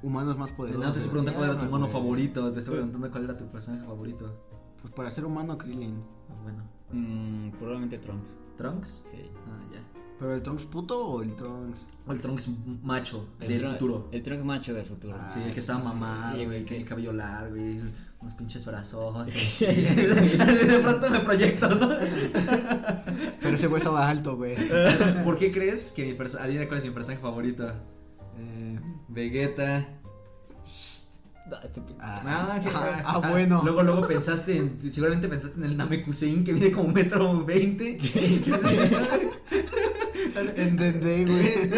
humanos 0.02 0.36
más 0.38 0.50
poderosos. 0.52 0.84
No 0.86 0.92
te 0.92 0.98
estoy 0.98 1.10
preguntando 1.10 1.38
cuál 1.38 1.50
era 1.50 1.58
tu 1.60 1.66
humano 1.68 1.84
güey. 1.86 1.92
favorito. 1.92 2.52
Te 2.52 2.58
estoy 2.60 2.74
preguntando 2.74 3.10
cuál 3.10 3.24
era 3.24 3.36
tu 3.36 3.46
personaje 3.46 3.84
favorito. 3.84 4.38
Pues 4.80 4.92
para 4.94 5.10
ser 5.10 5.24
humano, 5.24 5.56
Krillin. 5.58 6.02
Ah, 6.28 6.34
Bueno. 6.42 6.62
Mm, 6.92 7.50
probablemente 7.52 7.98
Trunks. 7.98 8.38
¿Trunks? 8.56 9.02
Sí. 9.04 9.30
Ah, 9.48 9.60
ya. 9.72 9.80
¿Pero 10.18 10.34
el 10.34 10.42
Trunks 10.42 10.64
puto 10.66 11.04
o 11.06 11.22
el 11.22 11.34
Trunks? 11.34 11.80
O 12.06 12.12
el 12.12 12.20
Trunks 12.20 12.48
macho 12.82 13.26
El 13.40 13.48
del 13.48 13.66
futuro. 13.66 14.08
El 14.12 14.22
Trunks 14.22 14.44
macho 14.44 14.74
del 14.74 14.84
futuro. 14.84 15.16
Ah, 15.18 15.26
Sí, 15.26 15.40
el 15.44 15.52
que 15.54 15.60
estaba 15.60 15.82
mamado, 15.82 16.28
Sí, 16.30 16.34
güey, 16.34 16.46
güey, 16.46 16.64
que 16.64 16.76
el 16.76 16.84
cabello 16.84 17.12
largo, 17.12 17.56
y 17.56 17.80
unos 18.20 18.34
pinches 18.34 18.64
brazotes. 18.66 19.34
Sí. 19.34 19.64
De 19.66 20.78
pronto 20.82 21.10
me 21.10 21.20
proyecto, 21.20 21.68
¿no? 21.74 21.88
Pero 23.40 23.56
ese 23.56 23.66
güey 23.66 23.78
estaba 23.80 24.08
alto, 24.08 24.36
güey. 24.36 24.56
¿Por 25.24 25.38
qué 25.38 25.50
crees 25.52 25.92
que 25.92 26.04
mi 26.06 26.14
personaje, 26.14 26.48
adivina 26.48 26.66
cuál 26.68 26.78
es 26.78 26.84
mi 26.84 26.90
personaje 26.90 27.22
favorito? 27.22 27.68
Eh, 28.38 28.71
Vegeta. 29.12 29.86
No, 31.50 31.56
este 31.64 31.80
pin- 31.80 31.96
ah, 32.00 32.60
qué- 32.62 32.70
ah, 32.74 33.02
ah, 33.04 33.18
bueno. 33.30 33.60
Luego, 33.64 33.82
luego 33.82 34.06
pensaste 34.06 34.56
en, 34.56 34.78
seguramente 34.92 35.28
pensaste 35.28 35.58
en 35.58 35.64
el 35.64 35.76
Namekusein 35.76 36.44
que 36.44 36.52
mide 36.52 36.70
como 36.72 36.86
un 36.88 36.94
metro 36.94 37.44
veinte. 37.44 37.98
Entendé, 40.56 41.24
güey. 41.26 41.70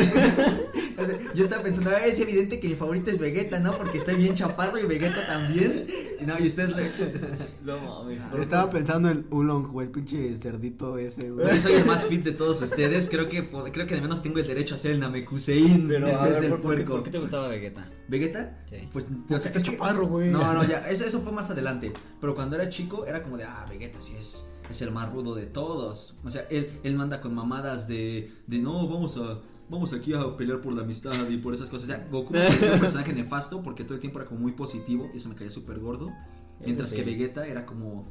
O 1.04 1.06
sea, 1.06 1.18
Yo 1.34 1.44
estaba 1.44 1.62
pensando, 1.62 1.90
"Ah, 1.90 2.06
es 2.06 2.18
evidente 2.20 2.60
que 2.60 2.68
mi 2.68 2.74
favorito 2.74 3.10
es 3.10 3.18
Vegeta, 3.18 3.60
¿no? 3.60 3.76
Porque 3.76 3.98
estoy 3.98 4.16
bien 4.16 4.34
chaparro 4.34 4.78
y 4.78 4.86
Vegeta 4.86 5.26
también. 5.26 5.86
Y 6.20 6.24
no, 6.24 6.38
y 6.38 6.46
ustedes 6.46 6.74
le... 6.76 6.90
No 7.64 7.78
mames. 7.78 8.22
Yo 8.34 8.42
estaba 8.42 8.70
pensando 8.70 9.08
en 9.10 9.26
Ulong, 9.30 9.68
güey, 9.72 9.86
el 9.86 9.92
pinche 9.92 10.36
cerdito 10.36 10.98
ese, 10.98 11.30
güey. 11.30 11.46
Yo 11.48 11.56
soy 11.56 11.74
el 11.74 11.84
más 11.86 12.04
fit 12.06 12.22
de 12.24 12.32
todos 12.32 12.60
ustedes. 12.60 13.08
Creo 13.08 13.28
que 13.28 13.48
creo 13.72 13.86
que 13.86 13.94
de 13.94 14.00
menos 14.00 14.22
tengo 14.22 14.38
el 14.38 14.46
derecho 14.46 14.74
a 14.74 14.76
hacer 14.76 14.92
el 14.92 15.00
Namekusein 15.00 15.88
Pero 15.88 16.06
a 16.08 16.26
ver, 16.26 16.40
del 16.40 16.50
¿por, 16.50 16.60
por 16.60 16.74
qué, 16.74 16.82
puerco. 16.82 16.94
por 16.96 17.02
qué 17.04 17.10
te 17.10 17.18
gustaba 17.18 17.48
Vegeta? 17.48 17.88
¿Vegeta? 18.08 18.62
Sí. 18.66 18.88
Pues, 18.92 19.06
o 19.30 19.38
sea, 19.38 19.52
es 19.52 19.62
chaparro, 19.62 20.06
güey. 20.06 20.30
No, 20.30 20.52
no, 20.52 20.64
ya, 20.64 20.88
eso, 20.88 21.04
eso 21.04 21.20
fue 21.20 21.32
más 21.32 21.50
adelante. 21.50 21.92
Pero 22.20 22.34
cuando 22.34 22.56
era 22.56 22.68
chico, 22.68 23.06
era 23.06 23.22
como 23.22 23.36
de, 23.36 23.44
ah, 23.44 23.66
Vegeta 23.68 24.00
sí 24.00 24.14
es, 24.18 24.46
es 24.70 24.82
el 24.82 24.90
más 24.90 25.10
rudo 25.12 25.34
de 25.34 25.46
todos. 25.46 26.16
O 26.24 26.30
sea, 26.30 26.46
él, 26.50 26.80
él 26.84 26.94
manda 26.96 27.20
con 27.20 27.34
mamadas 27.34 27.88
de, 27.88 28.30
de, 28.46 28.58
no, 28.58 28.86
vamos 28.88 29.16
a, 29.16 29.38
vamos 29.68 29.92
aquí 29.92 30.12
a 30.12 30.36
pelear 30.36 30.60
por 30.60 30.72
la 30.72 30.82
amistad 30.82 31.28
y 31.28 31.36
por 31.38 31.54
esas 31.54 31.70
cosas. 31.70 31.88
O 31.88 31.92
sea, 31.92 32.06
Goku 32.10 32.32
me 32.32 32.40
parecía 32.46 32.74
un 32.74 32.80
personaje 32.80 33.12
nefasto 33.12 33.62
porque 33.62 33.84
todo 33.84 33.94
el 33.94 34.00
tiempo 34.00 34.18
era 34.20 34.28
como 34.28 34.40
muy 34.40 34.52
positivo 34.52 35.10
y 35.12 35.18
eso 35.18 35.28
me 35.28 35.34
caía 35.34 35.50
súper 35.50 35.78
gordo. 35.78 36.12
Mientras 36.60 36.90
sí. 36.90 36.96
que 36.96 37.02
Vegeta 37.02 37.46
era 37.46 37.66
como 37.66 38.08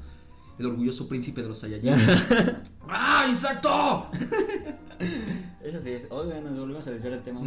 el 0.59 0.65
orgulloso 0.65 1.07
príncipe 1.07 1.41
de 1.41 1.47
los 1.47 1.59
Saiyajin. 1.59 1.93
¡Ah, 2.87 3.25
insecto! 3.27 4.07
Eso 5.63 5.79
sí 5.79 5.91
es. 5.91 6.07
Oigan, 6.09 6.43
nos 6.43 6.57
volvimos 6.57 6.85
a 6.87 6.91
desviar 6.91 7.13
el 7.13 7.23
tema. 7.23 7.41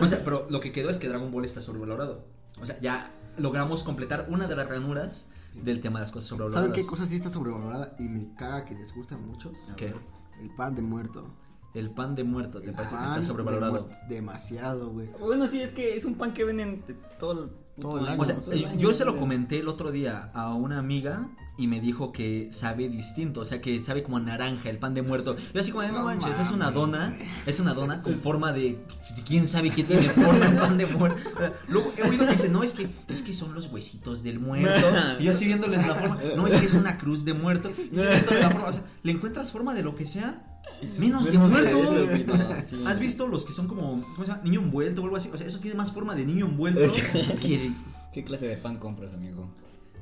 O 0.00 0.06
sea, 0.06 0.24
pero 0.24 0.46
lo 0.48 0.60
que 0.60 0.72
quedó 0.72 0.90
es 0.90 0.98
que 0.98 1.08
Dragon 1.08 1.30
Ball 1.30 1.44
está 1.44 1.60
sobrevalorado. 1.60 2.24
O 2.60 2.66
sea, 2.66 2.78
ya 2.80 3.10
logramos 3.36 3.82
completar 3.82 4.26
una 4.30 4.46
de 4.46 4.56
las 4.56 4.68
ranuras 4.68 5.30
del 5.54 5.80
tema 5.80 5.98
de 5.98 6.04
las 6.04 6.12
cosas 6.12 6.28
sobrevaloradas. 6.28 6.68
¿Saben 6.68 6.80
qué 6.80 6.88
cosa 6.88 7.06
sí 7.06 7.16
está 7.16 7.30
sobrevalorada 7.30 7.96
y 7.98 8.08
me 8.08 8.32
caga 8.34 8.64
que 8.64 8.74
les 8.74 8.94
gusta 8.94 9.16
a 9.16 9.18
muchos? 9.18 9.58
¿Qué? 9.76 9.92
El 10.40 10.50
pan 10.56 10.76
de 10.76 10.82
muerto. 10.82 11.26
El 11.72 11.90
pan 11.90 12.16
de 12.16 12.24
muerto, 12.24 12.60
¿te 12.60 12.72
parece 12.72 12.96
que 12.96 13.04
está 13.04 13.22
sobrevalorado? 13.22 13.88
Demasiado, 14.08 14.90
güey. 14.90 15.08
Bueno, 15.20 15.46
sí, 15.46 15.60
es 15.60 15.70
que 15.70 15.96
es 15.96 16.04
un 16.04 16.16
pan 16.16 16.32
que 16.32 16.44
venden 16.44 16.84
de 16.86 16.94
todo 17.18 17.44
el, 17.44 17.50
Todo 17.80 17.98
el 17.98 18.08
año, 18.08 18.20
O 18.20 18.24
sea, 18.24 18.36
todo 18.36 18.52
el 18.52 18.64
año, 18.64 18.78
yo 18.78 18.92
se 18.92 19.04
lo 19.04 19.16
comenté 19.16 19.60
el 19.60 19.68
otro 19.68 19.92
día 19.92 20.30
a 20.34 20.52
una 20.54 20.78
amiga 20.78 21.28
y 21.60 21.66
me 21.66 21.80
dijo 21.80 22.10
que 22.10 22.48
sabe 22.50 22.88
distinto, 22.88 23.42
o 23.42 23.44
sea, 23.44 23.60
que 23.60 23.78
sabe 23.84 24.02
como 24.02 24.16
a 24.16 24.20
naranja 24.20 24.70
el 24.70 24.78
pan 24.78 24.94
de 24.94 25.02
muerto. 25.02 25.36
Yo 25.52 25.60
así 25.60 25.70
como 25.70 25.82
de, 25.82 25.92
no 25.92 25.98
No 25.98 26.04
manches, 26.06 26.38
es 26.38 26.50
una 26.50 26.70
dona, 26.70 27.16
es 27.44 27.60
una 27.60 27.74
dona 27.74 28.02
con 28.02 28.14
forma 28.14 28.52
de, 28.52 28.78
quién 29.26 29.46
sabe 29.46 29.70
qué 29.70 29.84
tiene 29.84 30.08
forma 30.08 30.46
el 30.46 30.56
pan 30.56 30.78
de 30.78 30.86
muerto. 30.86 31.20
Luego 31.68 31.92
he 31.98 32.08
oído 32.08 32.26
que 32.26 32.32
dicen, 32.32 32.52
no, 32.52 32.62
es 32.62 32.72
que, 32.72 32.88
es 33.08 33.20
que 33.22 33.34
son 33.34 33.54
los 33.54 33.66
huesitos 33.66 34.22
del 34.22 34.40
muerto. 34.40 34.70
Y 35.18 35.24
yo 35.24 35.32
así 35.32 35.44
viéndoles 35.44 35.86
la 35.86 35.94
forma, 35.94 36.18
no, 36.34 36.46
es 36.46 36.56
que 36.56 36.66
es 36.66 36.74
una 36.74 36.96
cruz 36.96 37.24
de 37.26 37.34
muerto. 37.34 37.70
Y 37.78 37.94
yo 37.94 38.04
la 38.04 38.50
forma, 38.50 38.68
o 38.68 38.72
sea, 38.72 38.82
¿le 39.02 39.12
encuentras 39.12 39.52
forma 39.52 39.74
de 39.74 39.82
lo 39.82 39.94
que 39.94 40.06
sea? 40.06 40.49
Menos 40.98 41.24
Menos 41.26 41.32
de 41.32 41.38
muerto. 41.38 41.76
eso, 41.82 42.06
güey, 42.06 42.24
no, 42.24 42.34
sí. 42.62 42.82
¿Has 42.86 42.98
visto 42.98 43.26
los 43.28 43.44
que 43.44 43.52
son 43.52 43.68
como, 43.68 44.02
¿cómo 44.14 44.24
se 44.24 44.30
llama? 44.32 44.42
Niño 44.44 44.60
envuelto 44.60 45.02
o 45.02 45.04
algo 45.04 45.16
así? 45.16 45.30
O 45.32 45.36
sea, 45.36 45.46
eso 45.46 45.58
tiene 45.60 45.76
más 45.76 45.92
forma 45.92 46.14
de 46.14 46.24
niño 46.24 46.46
envuelto 46.46 46.80
que 47.40 47.58
de... 47.58 47.72
¿Qué 48.12 48.24
clase 48.24 48.46
de 48.48 48.56
pan 48.56 48.78
compras, 48.78 49.12
amigo? 49.14 49.48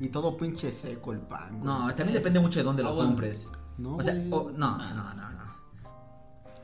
Y 0.01 0.09
todo 0.09 0.37
pinche 0.37 0.71
seco 0.73 1.13
el 1.13 1.19
pan, 1.21 1.59
güey. 1.61 1.65
No, 1.65 1.89
también 1.95 2.15
depende 2.15 2.41
mucho 2.41 2.59
de 2.61 2.65
dónde 2.65 2.83
Ah, 2.83 2.87
lo 2.87 2.95
bueno. 2.95 3.11
compres. 3.11 3.49
No, 3.79 3.97
O 3.97 4.03
sea, 4.03 4.15
güey. 4.15 4.29
o- 4.33 4.51
no, 4.57 4.79
no, 4.79 4.95
no, 4.95 5.15
no. 5.15 5.29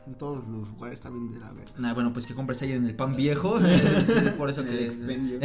En 0.06 0.14
todos 0.16 0.46
los 0.46 0.68
lugares 0.68 0.98
está 0.98 1.08
bien 1.08 1.32
de 1.32 1.40
la 1.40 1.50
verga. 1.52 1.72
Nah, 1.78 1.94
bueno, 1.94 2.12
pues 2.12 2.26
que 2.26 2.34
compres 2.34 2.60
ahí 2.60 2.72
en 2.72 2.84
el 2.86 2.94
pan 2.94 3.16
viejo. 3.16 3.58
es, 3.58 3.82
es 4.08 4.32
por 4.34 4.50
eso 4.50 4.62
que. 4.62 4.70
el 4.70 4.84
expendio. 4.84 5.38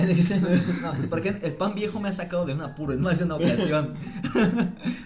no, 0.81 0.91
porque 1.09 1.29
el 1.41 1.53
pan 1.55 1.75
viejo 1.75 1.99
me 2.01 2.09
ha 2.09 2.13
sacado 2.13 2.45
de 2.45 2.53
un 2.53 2.61
apuro 2.61 2.91
en 2.93 2.99
más 3.01 3.19
de 3.19 3.23
una 3.25 3.35
ocasión. 3.35 3.93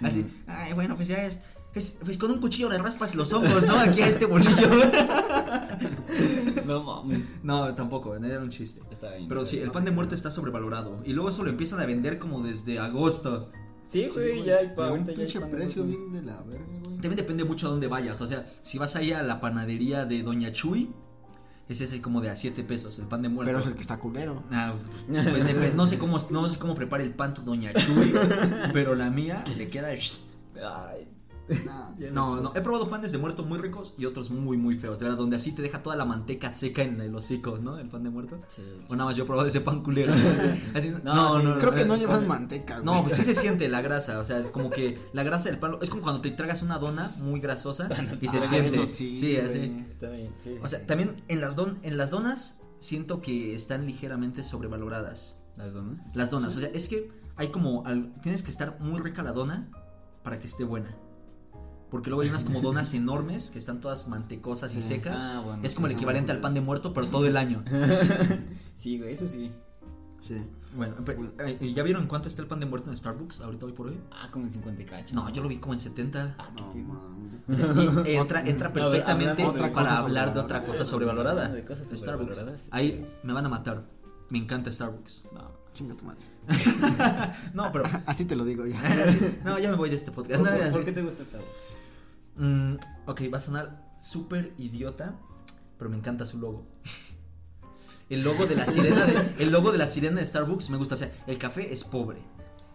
Así, 0.02 0.26
ay, 0.48 0.74
bueno, 0.74 0.96
pues 0.96 1.08
ya 1.08 1.24
es. 1.24 1.40
Es- 1.76 1.98
pues 2.04 2.18
con 2.18 2.32
un 2.32 2.40
cuchillo 2.40 2.70
le 2.70 2.78
raspas 2.78 3.16
los 3.16 3.32
hongos, 3.34 3.66
¿no? 3.66 3.80
Aquí 3.80 4.02
a 4.02 4.08
este 4.08 4.26
bolillo. 4.26 4.52
No 6.66 6.84
mames. 6.84 7.26
no, 7.44 7.74
tampoco, 7.76 8.16
era 8.16 8.40
un 8.40 8.50
chiste. 8.50 8.82
Está 8.92 9.14
bien. 9.16 9.28
Pero 9.28 9.42
está 9.42 9.50
sí, 9.52 9.56
bien. 9.58 9.66
el 9.68 9.72
pan 9.72 9.86
de 9.86 9.92
muerto 9.92 10.16
está 10.16 10.32
sobrevalorado. 10.32 11.02
Y 11.06 11.14
luego 11.14 11.30
eso 11.30 11.44
lo 11.44 11.50
empiezan 11.50 11.80
a 11.82 11.86
vender 11.86 12.20
como 12.20 12.42
desde 12.42 12.80
agosto. 12.80 13.52
Sí, 13.84 14.06
Sí, 14.06 14.10
güey, 14.14 14.44
ya 14.46 14.58
hay 14.58 14.70
De 14.70 14.74
pan. 14.76 14.92
un 14.94 15.06
pinche 15.06 15.40
pan 15.42 15.50
precio 15.50 15.84
bien 15.84 16.14
de 16.14 16.22
la 16.22 16.42
verga, 16.42 16.66
güey. 16.84 16.94
También 17.02 17.16
depende 17.18 17.44
mucho 17.44 17.68
a 17.68 17.72
dónde 17.72 17.88
vayas. 17.88 18.22
O 18.22 18.28
sea, 18.28 18.50
si 18.62 18.78
vas 18.78 18.96
ahí 18.96 19.12
a 19.12 19.24
la 19.24 19.42
panadería 19.42 20.06
de 20.06 20.24
Doña 20.24 20.54
Chuy, 20.54 20.90
ese 21.68 21.84
es 21.84 21.92
el 21.94 22.02
como 22.02 22.22
de 22.22 22.30
a 22.30 22.36
7 22.36 22.64
pesos, 22.64 22.98
el 23.00 23.08
pan 23.08 23.22
de 23.24 23.30
muerto. 23.30 23.50
Pero 23.50 23.60
es 23.60 23.66
el 23.68 23.76
que 23.76 23.82
está 23.82 24.00
culero. 24.00 24.44
Ah, 24.52 24.74
pues 25.10 25.74
no 25.76 25.88
sé 25.88 25.98
cómo 25.98 26.18
no 26.30 26.50
sé 26.52 26.58
cómo 26.60 26.76
prepara 26.76 27.04
el 27.04 27.12
pan 27.14 27.34
tu 27.34 27.42
Doña 27.42 27.74
Chuy, 27.74 28.14
pero 28.74 28.96
la 28.96 29.10
mía 29.10 29.44
le 29.58 29.68
queda. 29.70 29.90
Ay, 29.90 31.08
No. 32.12 32.42
No, 32.42 32.52
he 32.56 32.62
probado 32.62 32.90
panes 32.90 33.12
de 33.12 33.18
muerto 33.18 33.44
muy 33.44 33.58
ricos 33.58 33.94
y 33.98 34.06
otros 34.06 34.30
muy, 34.32 34.58
muy 34.58 34.76
feos, 34.76 35.00
de 35.00 35.06
verdad, 35.06 35.18
donde 35.18 35.36
así 35.36 35.52
te 35.54 35.62
deja 35.62 35.82
toda 35.84 35.96
la 35.96 36.06
manteca 36.06 36.52
seca 36.52 36.82
en 36.84 37.00
el 37.02 37.16
hocico, 37.16 37.58
¿no? 37.58 37.78
El 37.80 37.88
pan 37.90 38.04
de 38.04 38.10
muerto. 38.10 38.42
Sí, 38.48 38.62
O 38.90 38.94
nada 38.96 39.06
más 39.06 39.16
yo 39.16 39.24
he 39.24 39.28
probado 39.28 39.48
ese 39.48 39.62
pan 39.62 39.82
culero. 39.84 40.12
Así, 40.74 40.90
no, 40.90 41.00
No, 41.04 41.14
no, 41.16 41.38
sí, 41.40 41.44
no, 41.46 41.58
Creo 41.60 41.74
que 41.76 41.86
no 41.86 41.96
eh, 41.96 42.00
llevan 42.00 42.28
manteca, 42.28 42.80
güey. 42.80 42.86
No, 42.86 43.04
pues 43.04 43.16
sí 43.16 43.24
se 43.24 43.34
siente 43.44 43.68
la 43.70 43.82
grasa, 43.82 44.20
o 44.20 44.26
sea, 44.26 44.40
es 44.40 44.50
como 44.50 44.70
que 44.70 44.98
la 45.14 45.24
grasa 45.24 45.50
del 45.50 45.60
pan, 45.60 45.78
es 45.82 45.90
como 45.90 46.02
cuando 46.02 46.22
te 46.22 46.32
tragas 46.32 46.62
una 46.62 46.80
dona 46.80 47.14
muy 47.18 47.40
grasosa 47.40 47.88
y 48.22 48.28
se 48.28 48.38
Ah, 48.38 48.42
siente. 48.44 48.76
eso 48.82 48.86
sí, 48.86 49.16
sí, 49.18 49.38
así. 49.38 49.60
Bien, 49.60 50.34
O 50.62 50.68
sea, 50.68 50.86
también 50.86 51.24
en 51.28 51.42
las, 51.42 51.56
don 51.56 51.80
en 51.84 51.98
las 51.98 52.10
donas 52.12 52.60
siento 52.80 53.22
que 53.22 53.54
están 53.54 53.86
ligeramente 53.86 54.44
sobrevaloradas. 54.44 55.40
¿Las 55.56 55.74
donas? 55.74 56.16
Las 56.16 56.32
donas, 56.32 56.56
o 56.58 56.60
sea, 56.60 56.70
es 56.74 56.88
que 56.90 57.08
hay 57.36 57.50
como. 57.50 57.86
al- 57.86 58.12
tienes 58.22 58.42
que 58.44 58.50
estar 58.52 58.80
muy 58.80 59.00
rica 59.00 59.22
la 59.24 59.32
dona 59.34 59.70
para 60.24 60.40
que 60.40 60.48
esté 60.48 60.64
buena. 60.64 60.96
Porque 61.94 62.10
luego 62.10 62.24
hay 62.24 62.30
unas 62.30 62.44
como 62.44 62.60
donas 62.60 62.92
enormes 62.96 63.52
que 63.52 63.60
están 63.60 63.80
todas 63.80 64.08
mantecosas 64.08 64.74
y 64.74 64.82
Sí. 64.82 64.88
secas. 64.96 65.22
Ah, 65.22 65.42
bueno, 65.46 65.62
es 65.64 65.76
como 65.76 65.86
sí, 65.86 65.94
el 65.94 65.98
equivalente 65.98 66.32
sí. 66.32 66.36
al 66.36 66.42
pan 66.42 66.56
de 66.56 66.62
muerto, 66.62 66.92
pero 66.92 67.06
todo 67.08 67.28
el 67.28 67.38
año. 67.38 67.64
Sí, 68.76 68.98
güey, 68.98 69.14
eso 69.14 69.28
sí. 69.28 69.52
Sí. 70.22 70.42
Bueno, 70.76 70.96
pero, 71.06 71.32
eh, 71.46 71.72
¿ya 71.76 71.84
vieron 71.84 72.08
cuánto 72.08 72.28
está 72.30 72.42
el 72.42 72.48
pan 72.48 72.60
de 72.60 72.66
muerto 72.66 72.90
en 72.90 72.98
Starbucks 72.98 73.42
ahorita 73.42 73.68
hoy 73.68 73.74
por 73.74 73.88
hoy? 73.88 74.00
Ah, 74.12 74.30
como 74.32 74.46
en 74.46 74.50
50 74.50 74.82
y 74.82 74.86
cacho. 74.86 75.14
No, 75.16 75.30
yo 75.32 75.44
lo 75.44 75.50
vi 75.50 75.58
como 75.58 75.74
en 75.76 75.80
70. 75.82 76.36
Ah, 76.40 76.50
qué 76.56 76.62
No, 76.64 76.74
pedo. 76.74 76.84
mames. 76.86 77.42
O 77.48 77.56
sea, 78.04 78.12
y 78.12 78.16
entra, 78.18 78.40
entra 78.42 78.70
No, 78.70 78.82
a 78.82 78.90
ver, 78.90 79.04
perfectamente 79.04 79.44
de 79.64 79.70
para 79.70 79.98
hablar 80.00 80.34
de 80.34 80.40
otra 80.40 80.66
cosa 80.66 80.86
sobrevalorada. 80.88 81.50
De 81.50 81.64
cosas 81.64 81.88
Starbucks. 81.88 82.36
sobrevaloradas. 82.36 82.68
Ahí 82.72 83.06
me 83.22 83.34
van 83.34 83.46
a 83.46 83.50
matar. 83.50 83.84
Me 84.30 84.40
encanta 84.40 84.72
Starbucks. 84.72 85.26
No. 85.34 85.52
Chinga 85.76 85.94
tu 85.96 86.06
madre. 86.06 86.26
No, 87.54 87.72
pero. 87.72 87.86
Así 88.08 88.26
te 88.26 88.36
lo 88.36 88.44
digo 88.46 88.66
ya. 88.66 88.82
No, 89.46 89.60
ya 89.60 89.70
me 89.70 89.78
voy 89.78 89.90
de 89.92 89.96
este 89.98 90.12
podcast. 90.12 90.42
¿Por, 90.42 90.50
No, 90.52 90.58
por- 90.58 90.66
ya- 90.66 90.72
por 90.72 90.84
qué 90.84 90.92
te 90.92 91.02
gusta 91.04 91.24
Starbucks? 91.24 91.52
Mm, 92.36 92.76
ok, 93.06 93.22
va 93.34 93.38
a 93.38 93.42
sonar 93.42 93.84
súper 94.02 94.54
idiota, 94.58 95.16
pero 95.78 95.90
me 95.90 95.98
encanta 95.98 96.26
su 96.26 96.40
logo. 96.40 96.66
El 98.10 98.24
logo 98.24 98.46
de 98.46 98.56
la 98.56 98.66
sirena 98.68 99.06
de, 99.06 99.34
el 99.40 99.52
logo 99.52 99.72
de 99.72 99.78
la 99.78 99.88
sirena 99.88 100.20
de 100.20 100.26
Starbucks 100.26 100.70
me 100.70 100.78
gusta. 100.78 100.96
O 100.96 100.98
sea, 100.98 101.12
el 101.26 101.38
café 101.38 101.72
es 101.74 101.84
pobre. 101.84 102.20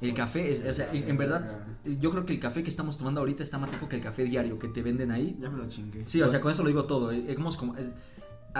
El 0.01 0.15
café 0.15 0.51
es, 0.53 0.65
o 0.67 0.75
sea, 0.75 0.91
en, 0.93 1.09
en 1.11 1.17
verdad, 1.19 1.61
yo 2.01 2.11
creo 2.11 2.25
que 2.25 2.33
el 2.33 2.41
café 2.41 2.63
que 2.63 2.71
estamos 2.71 2.99
tomando 2.99 3.21
ahorita 3.21 3.43
está 3.43 3.59
más 3.59 3.71
rico 3.71 3.89
que 3.89 3.97
el 3.97 4.03
café 4.03 4.25
diario 4.25 4.59
que 4.59 4.69
te 4.69 4.83
venden 4.83 5.11
ahí. 5.11 5.37
Ya 5.41 5.51
me 5.51 5.59
lo 5.59 5.69
chingué. 5.69 6.07
Sí, 6.07 6.23
o 6.23 6.29
sea, 6.29 6.41
con 6.41 6.53
eso 6.53 6.63
lo 6.63 6.69
digo 6.69 6.85
todo. 6.85 7.13
eh, 7.13 7.25
hemos 7.29 7.57
como, 7.57 7.77
es- 7.77 7.91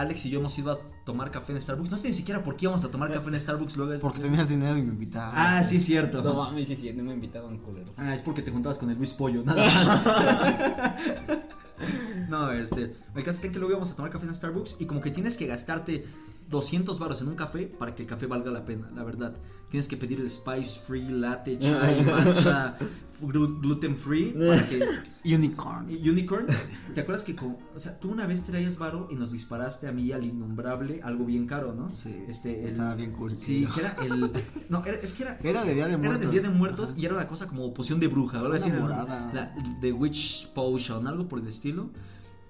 Alex 0.01 0.27
y 0.27 0.31
yo 0.31 0.41
hemos 0.41 0.59
ido 0.59 0.73
a 0.73 0.79
tomar 1.05 1.31
café 1.31 1.53
en 1.53 1.61
Starbucks. 1.61 1.91
No 1.91 1.99
sé 1.99 2.09
ni 2.09 2.15
siquiera 2.15 2.43
por 2.43 2.57
qué 2.57 2.67
íbamos 2.67 2.85
a 2.85 2.91
tomar 2.91 3.13
café 3.13 3.29
en 3.29 3.41
Starbucks 3.41 3.77
luego. 3.77 4.01
Porque 4.01 4.21
tenías 4.21 4.49
dinero 4.49 4.77
y 4.77 4.83
me 4.83 4.93
invitabas. 4.93 5.35
Ah, 5.37 5.63
sí, 5.63 5.77
es 5.77 5.85
cierto. 5.85 6.23
No 6.23 6.35
mames, 6.35 6.69
sí, 6.69 6.77
sí, 6.77 6.93
no 6.93 7.03
me 7.03 7.15
invitaban, 7.15 7.59
culero. 7.59 7.93
Ah, 7.97 8.15
es 8.15 8.21
porque 8.21 8.43
te 8.43 8.51
juntabas 8.51 8.79
con 8.79 8.91
el 8.91 8.97
Luis 8.97 9.13
Pollo, 9.13 9.43
nada 9.43 9.65
más. 9.65 11.39
no, 12.29 12.53
este. 12.53 12.95
El 13.15 13.25
caso 13.25 13.47
es 13.47 13.53
que 13.53 13.59
luego 13.59 13.71
íbamos 13.71 13.91
a 13.91 13.97
tomar 13.97 14.11
café 14.11 14.27
en 14.27 14.35
Starbucks 14.35 14.77
y 14.81 14.87
como 14.87 15.01
que 15.01 15.11
tienes 15.11 15.37
que 15.37 15.47
gastarte 15.47 16.07
200 16.49 16.99
baros 16.99 17.21
en 17.23 17.29
un 17.29 17.35
café 17.35 17.67
para 17.67 17.95
que 17.95 18.03
el 18.03 18.09
café 18.09 18.27
valga 18.27 18.51
la 18.51 18.65
pena, 18.65 18.91
la 18.95 19.05
verdad. 19.05 19.35
Tienes 19.71 19.87
que 19.87 19.97
pedir 19.99 20.21
el 20.21 20.31
spice 20.31 20.81
free, 20.81 21.09
latte, 21.09 21.59
chai, 21.59 22.03
matcha, 22.05 22.77
glu- 23.21 23.61
gluten 23.61 23.97
free 23.99 24.33
para 24.33 24.67
que 24.67 24.81
Unicorn. 25.35 25.87
Unicorn, 25.91 26.47
¿te 26.95 27.01
acuerdas 27.03 27.23
que 27.23 27.37
como, 27.37 27.59
o 27.75 27.79
sea, 27.79 28.01
tú 28.01 28.11
una 28.11 28.27
vez 28.27 28.45
traías 28.45 28.79
varo 28.79 29.09
y 29.11 29.15
nos 29.15 29.33
disparaste 29.33 29.89
a 29.89 29.93
mí 29.93 30.11
al 30.13 30.25
innombrable 30.25 31.03
algo 31.03 31.27
bien 31.27 31.47
caro, 31.47 31.75
¿no? 31.75 31.91
Sí, 31.93 32.15
este, 32.29 32.63
el- 32.63 32.69
estaba 32.69 32.95
bien 32.95 33.13
cool, 33.13 33.37
Sí, 33.37 33.67
que 33.75 33.81
era 33.81 33.95
el 34.03 34.33
no, 34.71 34.83
era, 34.87 34.97
es 34.97 35.13
que 35.13 35.25
era 35.25 35.39
Era 35.43 35.65
de 35.65 35.75
Día 35.75 35.85
de 35.87 35.91
era 35.93 35.99
Muertos. 35.99 36.21
del 36.21 36.31
Día 36.31 36.41
de 36.43 36.49
Muertos 36.51 36.91
Ajá. 36.93 37.01
y 37.01 37.05
era 37.05 37.15
una 37.15 37.27
cosa 37.29 37.47
como 37.47 37.75
poción 37.75 38.01
de 38.01 38.07
bruja, 38.09 38.39
morada. 38.41 39.31
La, 39.35 39.55
de 39.83 39.93
Witch 39.93 40.49
Potion, 40.55 41.07
algo 41.07 41.29
por 41.29 41.41
el 41.41 41.47
estilo. 41.47 41.91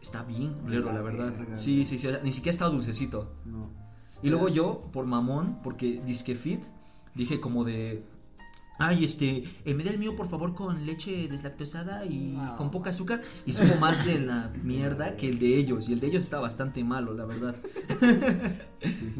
Está 0.00 0.22
bien 0.22 0.54
culero, 0.54 0.86
La 0.86 0.92
la 0.92 1.02
verdad. 1.02 1.32
verga. 1.36 1.56
Sí, 1.56 1.84
sí, 1.84 1.98
sí, 1.98 2.06
o 2.06 2.12
sea, 2.12 2.20
ni 2.22 2.32
siquiera 2.32 2.52
estaba 2.52 2.70
dulcecito. 2.70 3.34
No. 3.44 3.87
Y 4.22 4.30
luego 4.30 4.48
yo, 4.48 4.82
por 4.92 5.06
mamón, 5.06 5.58
porque 5.62 6.00
disque 6.04 6.34
fit, 6.34 6.62
dije 7.14 7.40
como 7.40 7.64
de. 7.64 8.02
Ay, 8.80 9.04
este, 9.04 9.42
eh, 9.64 9.74
me 9.74 9.82
da 9.82 9.90
el 9.90 9.98
mío 9.98 10.14
por 10.14 10.28
favor 10.28 10.54
con 10.54 10.86
leche 10.86 11.26
deslactosada 11.28 12.04
y 12.06 12.36
Ah. 12.38 12.54
con 12.56 12.70
poca 12.70 12.90
azúcar. 12.90 13.20
Y 13.44 13.52
supo 13.52 13.74
más 13.80 14.04
de 14.06 14.20
la 14.20 14.52
mierda 14.62 15.16
que 15.16 15.28
el 15.28 15.38
de 15.40 15.56
ellos. 15.56 15.88
Y 15.88 15.94
el 15.94 16.00
de 16.00 16.06
ellos 16.08 16.22
está 16.22 16.38
bastante 16.38 16.84
malo, 16.84 17.12
la 17.12 17.24
verdad. 17.24 17.56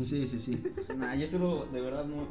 Sí, 0.01 0.27
sí, 0.27 0.39
sí. 0.39 0.63
Nah, 0.97 1.15
yo 1.15 1.27
solo, 1.27 1.67
de 1.73 1.81
verdad, 1.81 2.05
no, 2.05 2.27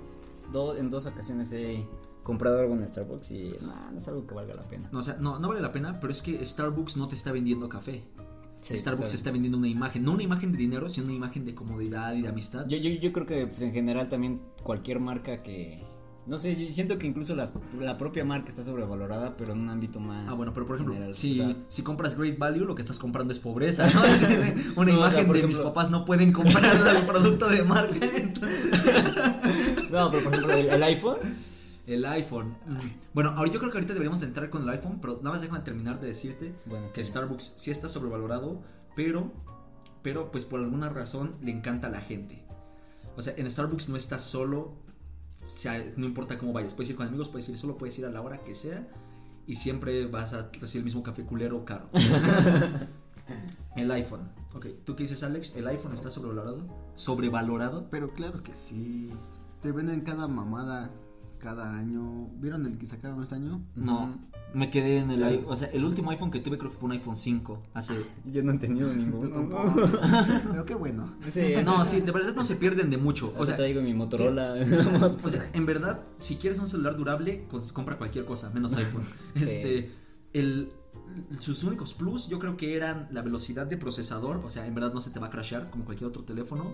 do- 0.52 0.76
en 0.78 0.90
dos 0.90 1.06
ocasiones 1.06 1.52
he 1.52 1.86
comprado 2.24 2.60
algo 2.60 2.74
en 2.76 2.88
Starbucks 2.88 3.32
y 3.32 3.52
nah, 3.62 3.92
no 3.92 3.98
es 3.98 4.08
algo 4.08 4.26
que 4.26 4.34
valga 4.34 4.54
la 4.54 4.64
pena. 4.68 4.90
No, 4.92 5.00
o 5.00 5.04
sea, 5.04 5.16
no, 5.20 5.38
no 5.40 5.50
vale 5.50 5.62
la 5.62 5.72
pena, 5.72 6.00
pero 6.00 6.12
es 6.12 6.22
que 6.22 6.44
Starbucks 6.46 6.96
no 6.98 7.08
te 7.08 7.16
está 7.16 7.32
vendiendo 7.32 7.68
café. 7.70 8.04
Sí, 8.62 8.78
Starbucks 8.78 9.14
está 9.14 9.32
vendiendo 9.32 9.58
una 9.58 9.68
imagen, 9.68 10.04
no 10.04 10.12
una 10.14 10.24
imagen 10.24 10.52
de 10.52 10.58
dinero, 10.58 10.90
sino 10.90 11.06
una 11.08 11.16
imagen 11.16 11.46
de 11.46 11.54
comodidad 11.56 12.14
y 12.16 12.22
de 12.24 12.28
amistad. 12.30 12.66
Yo, 12.68 12.78
yo, 12.78 12.90
yo 12.90 13.14
creo 13.14 13.26
que 13.26 13.48
pues, 13.48 13.62
en 13.62 13.72
general 13.72 14.10
también 14.10 14.42
cualquier 14.64 15.00
marca 15.00 15.42
que... 15.44 15.84
No 16.26 16.38
sé, 16.38 16.58
yo 16.58 16.68
siento 16.74 16.98
que 16.98 17.08
incluso 17.08 17.34
las- 17.36 17.54
la 17.80 17.98
propia 17.98 18.26
marca 18.26 18.50
está 18.50 18.62
sobrevalorada, 18.62 19.38
pero 19.38 19.54
en 19.54 19.60
un 19.60 19.70
ámbito 19.70 20.02
más... 20.02 20.28
Ah, 20.30 20.34
bueno, 20.34 20.54
pero 20.54 20.66
por 20.66 20.76
ejemplo, 20.76 20.94
general, 20.96 21.14
si, 21.14 21.40
o 21.40 21.46
sea, 21.46 21.56
si 21.70 21.84
compras 21.84 22.18
Great 22.18 22.38
Value, 22.38 22.66
lo 22.66 22.76
que 22.76 22.82
estás 22.82 23.00
comprando 23.00 23.32
es 23.32 23.40
pobreza, 23.40 23.88
¿no? 23.94 24.04
Es 24.06 24.22
una 24.76 24.92
No, 24.92 25.00
o 25.00 25.10
sea, 25.10 25.22
imagen 25.22 25.32
de 25.32 25.48
mis 25.48 25.58
papás 25.58 25.90
no 25.90 26.04
pueden 26.04 26.34
comprar 26.34 26.66
el 26.98 27.04
producto 27.04 27.48
de 27.48 27.64
marca. 27.64 28.06
entonces- 28.14 28.68
No, 29.92 30.12
pero 30.12 30.24
por 30.24 30.34
ejemplo, 30.34 30.54
el, 30.54 30.68
el 30.70 30.84
iPhone... 30.84 31.18
El 31.88 32.06
iPhone. 32.06 32.58
Bueno, 33.14 33.32
ahora 33.32 33.50
yo 33.50 33.60
creo 33.60 33.72
que 33.72 33.78
ahorita 33.78 33.94
deberíamos 33.94 34.20
de 34.20 34.28
entrar 34.28 34.50
con 34.50 34.64
el 34.64 34.70
iPhone, 34.70 35.00
pero 35.00 35.18
nada 35.18 35.32
más 35.32 35.42
déjame 35.42 35.62
terminar 35.62 36.02
de 36.02 36.08
decirte 36.08 36.54
Bueno, 36.66 36.86
que 36.88 36.94
bien. 36.96 37.06
Starbucks 37.06 37.54
sí 37.58 37.72
está 37.72 37.88
sobrevalorado, 37.88 38.62
pero, 38.94 39.32
pero 40.04 40.30
pues 40.30 40.44
por 40.44 40.60
alguna 40.60 40.90
razón 40.90 41.38
le 41.42 41.52
encanta 41.52 41.88
a 41.88 41.90
la 41.90 42.02
gente. 42.02 42.44
O 43.16 43.22
sea, 43.22 43.34
en 43.38 43.50
Starbucks 43.50 43.88
no 43.88 43.96
estás 43.96 44.22
solo, 44.22 44.76
o 45.46 45.50
sea, 45.50 45.82
no 45.96 46.06
importa 46.06 46.38
cómo 46.38 46.52
vayas, 46.52 46.74
puedes 46.74 46.90
ir 46.90 46.98
con 46.98 47.08
amigos, 47.08 47.30
puedes 47.30 47.48
ir 47.48 47.58
solo, 47.58 47.78
puedes 47.78 47.98
ir 47.98 48.06
a 48.06 48.10
la 48.10 48.22
hora 48.22 48.44
que 48.44 48.54
sea 48.54 48.86
y 49.48 49.56
siempre 49.56 50.08
vas 50.08 50.34
a 50.34 50.50
recibir 50.60 50.80
el 50.80 50.84
mismo 50.84 51.04
café 51.04 51.24
culero 51.24 51.64
caro. 51.64 51.90
el 53.78 53.92
iPhone. 53.92 54.30
Ok, 54.54 54.68
¿tú 54.84 54.98
qué 54.98 55.04
dices, 55.04 55.24
Alex? 55.24 55.56
¿El 55.56 55.66
iPhone 55.68 55.94
está 55.94 56.12
sobrevalorado? 56.12 56.68
¿Sobrevalorado? 56.96 57.88
Pero 57.90 58.12
claro 58.12 58.44
que 58.44 58.54
sí. 58.54 59.10
Te 59.62 59.72
venden 59.72 60.02
cada 60.02 60.28
mamada 60.28 60.92
cada 61.40 61.76
año. 61.78 62.30
¿Vieron 62.40 62.66
el 62.66 62.78
que 62.78 62.88
sacaron 62.88 63.22
este 63.24 63.36
año? 63.36 63.64
No, 63.76 64.18
me 64.54 64.70
quedé 64.70 65.00
en 65.00 65.12
el 65.12 65.24
iPhone. 65.24 65.46
O 65.48 65.56
sea, 65.56 65.68
el 65.70 65.84
último 65.84 66.12
iPhone 66.12 66.32
que 66.32 66.40
tuve 66.40 66.58
creo 66.58 66.72
que 66.72 66.78
fue 66.78 66.88
un 66.88 66.94
iPhone 66.94 67.16
5. 67.16 67.64
Hace. 67.74 67.96
Yo 68.26 68.44
no 68.44 68.54
he 68.54 68.58
tenido 68.58 68.94
ninguno. 68.94 69.50
Pero 70.52 70.66
qué 70.66 70.76
bueno. 70.76 71.14
Sí, 71.32 71.54
No, 71.64 71.86
sí, 71.86 72.02
de 72.02 72.12
verdad 72.12 72.34
no 72.36 72.44
se 72.44 72.56
pierden 72.56 72.90
de 72.90 72.98
mucho. 72.98 73.34
O 73.38 73.46
sea, 73.46 73.56
traigo 73.56 73.82
mi 73.82 73.94
Motorola. 73.94 74.56
o 75.24 75.30
sea, 75.30 75.50
en 75.54 75.66
verdad, 75.66 76.02
si 76.18 76.38
quieres 76.38 76.60
un 76.60 76.68
celular 76.68 76.96
durable, 76.96 77.48
compra 77.74 77.98
cualquier 77.98 78.26
cosa, 78.26 78.50
menos 78.52 78.76
iPhone. 78.78 79.04
Sí. 79.36 79.44
Este, 79.44 79.92
el, 80.34 80.72
sus 81.40 81.64
únicos 81.64 81.94
plus, 81.94 82.28
yo 82.28 82.40
creo 82.40 82.58
que 82.58 82.76
eran 82.76 83.08
la 83.12 83.22
velocidad 83.22 83.68
de 83.68 83.78
procesador. 83.78 84.38
O 84.46 84.50
sea, 84.50 84.66
en 84.66 84.76
verdad 84.76 84.94
no 84.94 85.02
se 85.02 85.12
te 85.12 85.20
va 85.20 85.28
a 85.28 85.30
crashear 85.30 85.70
como 85.70 85.86
cualquier 85.86 86.10
otro 86.10 86.24
teléfono. 86.24 86.74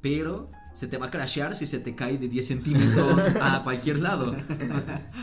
Pero 0.00 0.50
se 0.76 0.86
te 0.86 0.98
va 0.98 1.06
a 1.06 1.10
crashear 1.10 1.54
si 1.54 1.66
se 1.66 1.78
te 1.78 1.94
cae 1.94 2.18
de 2.18 2.28
10 2.28 2.46
centímetros 2.46 3.30
a 3.40 3.62
cualquier 3.64 3.98
lado. 4.00 4.36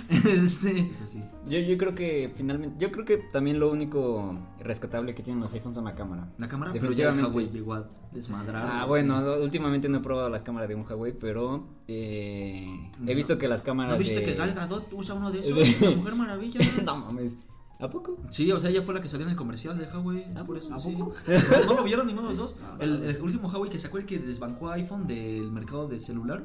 Este, 0.10 0.92
sí. 1.12 1.24
Yo, 1.48 1.60
yo 1.60 1.78
creo 1.78 1.94
que 1.94 2.34
finalmente, 2.36 2.76
yo 2.80 2.92
creo 2.92 3.06
que 3.06 3.18
también 3.18 3.60
lo 3.60 3.72
único 3.72 4.36
rescatable 4.60 5.14
que 5.14 5.22
tienen 5.24 5.42
los 5.42 5.54
iPhones 5.54 5.76
son 5.76 5.86
la 5.86 5.94
cámara. 5.96 6.28
la 6.38 6.48
cámara, 6.48 6.72
pero 6.74 6.86
ya 6.92 7.10
el 7.10 7.16
Definitivamente. 7.18 7.30
Huawei 7.30 7.50
llegó 7.52 7.74
a 7.76 7.90
desmadrar. 8.12 8.66
Ah, 8.68 8.82
sí. 8.84 8.88
bueno, 8.90 9.22
lo- 9.22 9.44
últimamente 9.44 9.90
no 9.90 9.98
he 9.98 10.02
probado 10.02 10.30
la 10.30 10.44
cámara 10.44 10.68
de 10.68 10.76
un 10.76 10.86
Huawei, 10.90 11.14
pero 11.14 11.68
eh, 11.88 12.68
he 13.06 13.14
visto 13.16 13.38
que 13.38 13.48
las 13.48 13.62
cámaras 13.62 13.94
¿No 13.94 14.00
viste 14.00 14.16
de... 14.20 14.24
que 14.24 14.34
Gal 14.36 14.54
Gadot 14.54 14.92
usa 14.94 15.16
uno 15.16 15.32
de 15.32 15.40
esos? 15.42 15.56
de- 15.80 15.90
La 15.92 15.96
Mujer 15.98 16.16
Maravilla. 16.16 16.60
no 16.86 16.98
mames, 16.98 17.38
¿a 17.84 17.90
poco? 17.90 18.18
Sí, 18.30 18.52
o 18.52 18.60
sea, 18.60 18.70
ella 18.70 18.82
fue 18.82 18.94
la 18.94 19.02
que 19.02 19.10
salió 19.10 19.26
en 19.26 19.32
el 19.32 19.38
comercial 19.38 19.78
de 19.78 19.86
Huawei. 19.86 20.26
¿A 20.36 20.44
por 20.44 20.58
eso, 20.58 20.74
¿A 20.74 20.80
sí. 20.80 20.96
poco? 20.98 21.14
¿No, 21.28 21.66
no 21.66 21.74
lo 21.76 21.84
vieron 21.84 22.08
ninguno 22.08 22.30
de 22.30 22.36
los 22.36 22.56
dos? 22.56 22.58
El, 22.80 23.22
último 23.22 23.48
Huawei 23.50 23.70
que 23.70 23.80
sacó 23.80 23.98
el 23.98 24.06
que 24.06 24.20
desbancó 24.20 24.70
a 24.70 24.74
iPhone 24.76 25.06
del 25.08 25.52
mercado 25.52 25.88
de 25.88 26.00
celular. 26.00 26.44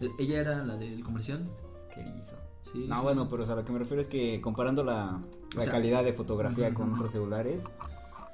eh, 0.00 0.08
Ella 0.18 0.40
era 0.40 0.64
la 0.64 0.76
del 0.76 1.02
comercial. 1.04 1.46
¿Qué 1.94 2.00
hizo? 2.18 2.36
Sí, 2.62 2.86
No, 2.88 2.96
sí, 2.98 3.02
bueno, 3.02 3.22
sí. 3.24 3.28
pero 3.30 3.42
o 3.42 3.46
sea, 3.46 3.54
lo 3.54 3.64
que 3.64 3.72
me 3.72 3.78
refiero 3.78 4.00
es 4.00 4.08
que 4.08 4.40
comparando 4.40 4.84
la, 4.84 5.20
la 5.54 5.58
O 5.58 5.60
sea, 5.60 5.72
calidad 5.72 6.04
de 6.04 6.12
fotografía 6.12 6.74
con 6.74 6.92
otros 6.94 7.10
celulares, 7.12 7.70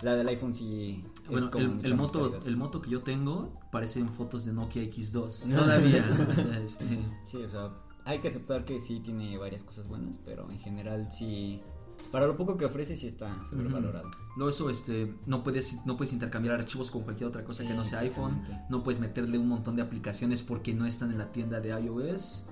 la 0.02 0.16
del 0.16 0.26
iPhone 0.28 0.52
sí 0.52 1.04
es 1.24 1.30
Bueno, 1.30 1.50
como 1.50 1.64
el, 1.64 1.84
el 1.86 1.94
moto, 1.94 2.22
calidad. 2.30 2.46
el 2.48 2.56
moto 2.56 2.82
que 2.82 2.90
yo 2.90 3.02
tengo 3.02 3.52
parecen 3.70 4.08
fotos 4.08 4.44
de 4.44 4.52
Nokia 4.52 4.82
X2. 4.82 5.50
Todavía. 5.54 6.04
o 6.30 6.32
sea, 6.34 6.60
este, 6.60 6.98
Sí, 7.26 7.36
o 7.38 7.48
sea, 7.48 7.70
hay 8.04 8.18
que 8.20 8.28
aceptar 8.28 8.64
que 8.64 8.80
sí 8.80 9.00
tiene 9.00 9.38
varias 9.38 9.62
cosas 9.62 9.86
buenas, 9.88 10.18
pero 10.18 10.50
en 10.50 10.58
general 10.58 11.10
sí... 11.12 11.62
Para 12.10 12.26
lo 12.26 12.36
poco 12.36 12.56
que 12.56 12.64
ofrece 12.64 12.96
sí 12.96 13.06
está 13.06 13.44
sobrevalorado. 13.44 14.10
Luego 14.36 14.50
eso, 14.50 14.70
este, 14.70 15.14
no 15.26 15.42
puedes, 15.42 15.84
no 15.84 15.96
puedes 15.96 16.12
intercambiar 16.12 16.54
archivos 16.60 16.90
con 16.90 17.02
cualquier 17.02 17.28
otra 17.28 17.44
cosa 17.44 17.62
Sí, 17.62 17.68
que 17.68 17.74
no 17.74 17.84
sea 17.84 18.00
iPhone. 18.00 18.42
No 18.68 18.82
puedes 18.82 19.00
meterle 19.00 19.38
un 19.38 19.48
montón 19.48 19.76
de 19.76 19.82
aplicaciones 19.82 20.42
porque 20.42 20.74
no 20.74 20.86
están 20.86 21.10
en 21.10 21.18
la 21.18 21.32
tienda 21.32 21.60
de 21.60 21.70
iOS. 21.70 22.46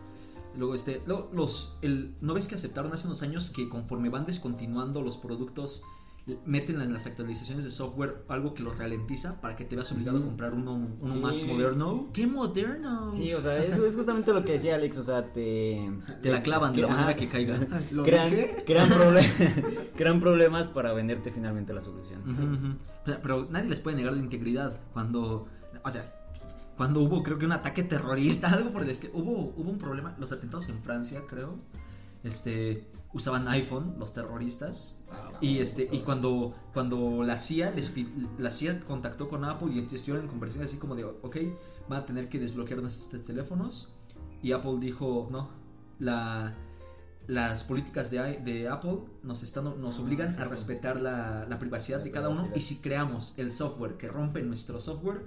Luego, 0.58 0.74
este, 0.74 1.02
luego 1.06 1.30
los, 1.32 1.78
el, 1.82 2.14
¿no 2.20 2.34
ves 2.34 2.46
que 2.46 2.56
aceptaron 2.56 2.92
hace 2.92 3.06
unos 3.06 3.22
años 3.22 3.50
que 3.50 3.68
conforme 3.68 4.10
van 4.10 4.26
descontinuando 4.26 5.00
los 5.00 5.16
productos, 5.16 5.82
meten 6.46 6.80
en 6.80 6.92
las 6.92 7.06
actualizaciones 7.06 7.64
de 7.64 7.70
software 7.70 8.22
algo 8.28 8.54
que 8.54 8.62
los 8.62 8.78
ralentiza 8.78 9.40
para 9.40 9.56
que 9.56 9.64
te 9.64 9.74
veas 9.74 9.90
obligado 9.90 10.18
a 10.18 10.22
comprar 10.22 10.54
uno, 10.54 10.74
uno 11.00 11.12
Sí. 11.12 11.18
más 11.18 11.44
moderno? 11.44 12.08
¡Qué 12.12 12.28
moderno! 12.28 13.12
Sí, 13.12 13.34
o 13.34 13.40
sea, 13.40 13.56
eso 13.56 13.84
es 13.84 13.96
justamente 13.96 14.32
lo 14.32 14.44
que 14.44 14.52
decía 14.52 14.76
Alex, 14.76 14.98
o 14.98 15.04
sea, 15.04 15.32
te... 15.32 15.90
Te 16.22 16.30
la 16.30 16.42
clavan 16.42 16.74
de 16.74 16.82
la 16.82 16.88
manera 16.88 17.16
que 17.16 17.26
caiga. 17.26 17.58
Lo 17.90 18.04
crean, 18.04 18.30
dije. 18.30 18.62
crean, 18.64 18.88
proble- 18.90 19.88
crean 19.96 20.20
problemas 20.20 20.68
para 20.68 20.92
venderte 20.92 21.32
finalmente 21.32 21.72
la 21.74 21.80
solución. 21.80 22.78
Pero 23.04 23.48
nadie 23.50 23.68
les 23.68 23.80
puede 23.80 23.96
negar 23.96 24.12
la 24.12 24.20
integridad 24.20 24.80
cuando, 24.92 25.48
o 25.84 25.90
sea, 25.90 26.14
cuando 26.76 27.00
hubo 27.00 27.24
creo 27.24 27.36
que 27.36 27.46
un 27.46 27.52
ataque 27.52 27.82
terrorista, 27.82 28.48
algo 28.54 28.70
por 28.70 28.82
el 28.82 28.90
estilo, 28.90 29.12
hubo, 29.16 29.52
hubo 29.56 29.70
un 29.70 29.78
problema, 29.78 30.14
los 30.20 30.30
atentados 30.30 30.68
en 30.68 30.80
Francia 30.82 31.20
creo, 31.28 31.56
este, 32.22 32.86
usaban 33.14 33.46
iPhone 33.48 33.94
los 33.98 34.12
terroristas 34.12 34.96
y 35.40 35.58
este 35.58 35.88
y 35.92 35.98
cuando 36.00 36.54
cuando 36.72 37.22
la 37.22 37.36
CIA 37.36 37.70
les 37.72 37.92
la 38.38 38.50
CIA 38.50 38.80
contactó 38.80 39.28
con 39.28 39.44
Apple 39.44 39.68
y 39.72 39.78
estuvieron 39.94 40.24
en 40.24 40.30
conversación 40.30 40.64
así 40.64 40.78
como 40.78 40.94
de, 40.94 41.04
ok, 41.04 41.36
van 41.88 42.02
a 42.02 42.06
tener 42.06 42.28
que 42.28 42.38
desbloquear 42.38 42.80
nuestros 42.80 43.22
teléfonos 43.24 43.92
y 44.42 44.52
Apple 44.52 44.78
dijo 44.80 45.28
no, 45.30 45.50
la 45.98 46.54
las 47.28 47.62
políticas 47.62 48.10
de, 48.10 48.40
de 48.44 48.68
Apple 48.68 48.98
nos, 49.22 49.42
están, 49.42 49.80
nos 49.80 49.98
obligan 50.00 50.40
a 50.40 50.44
respetar 50.44 51.00
la, 51.00 51.46
la 51.48 51.58
privacidad 51.58 52.00
de 52.00 52.10
cada 52.10 52.28
uno 52.28 52.48
y 52.54 52.60
si 52.60 52.80
creamos 52.80 53.34
el 53.36 53.50
software 53.50 53.96
que 53.96 54.08
rompe 54.08 54.42
nuestro 54.42 54.80
software, 54.80 55.24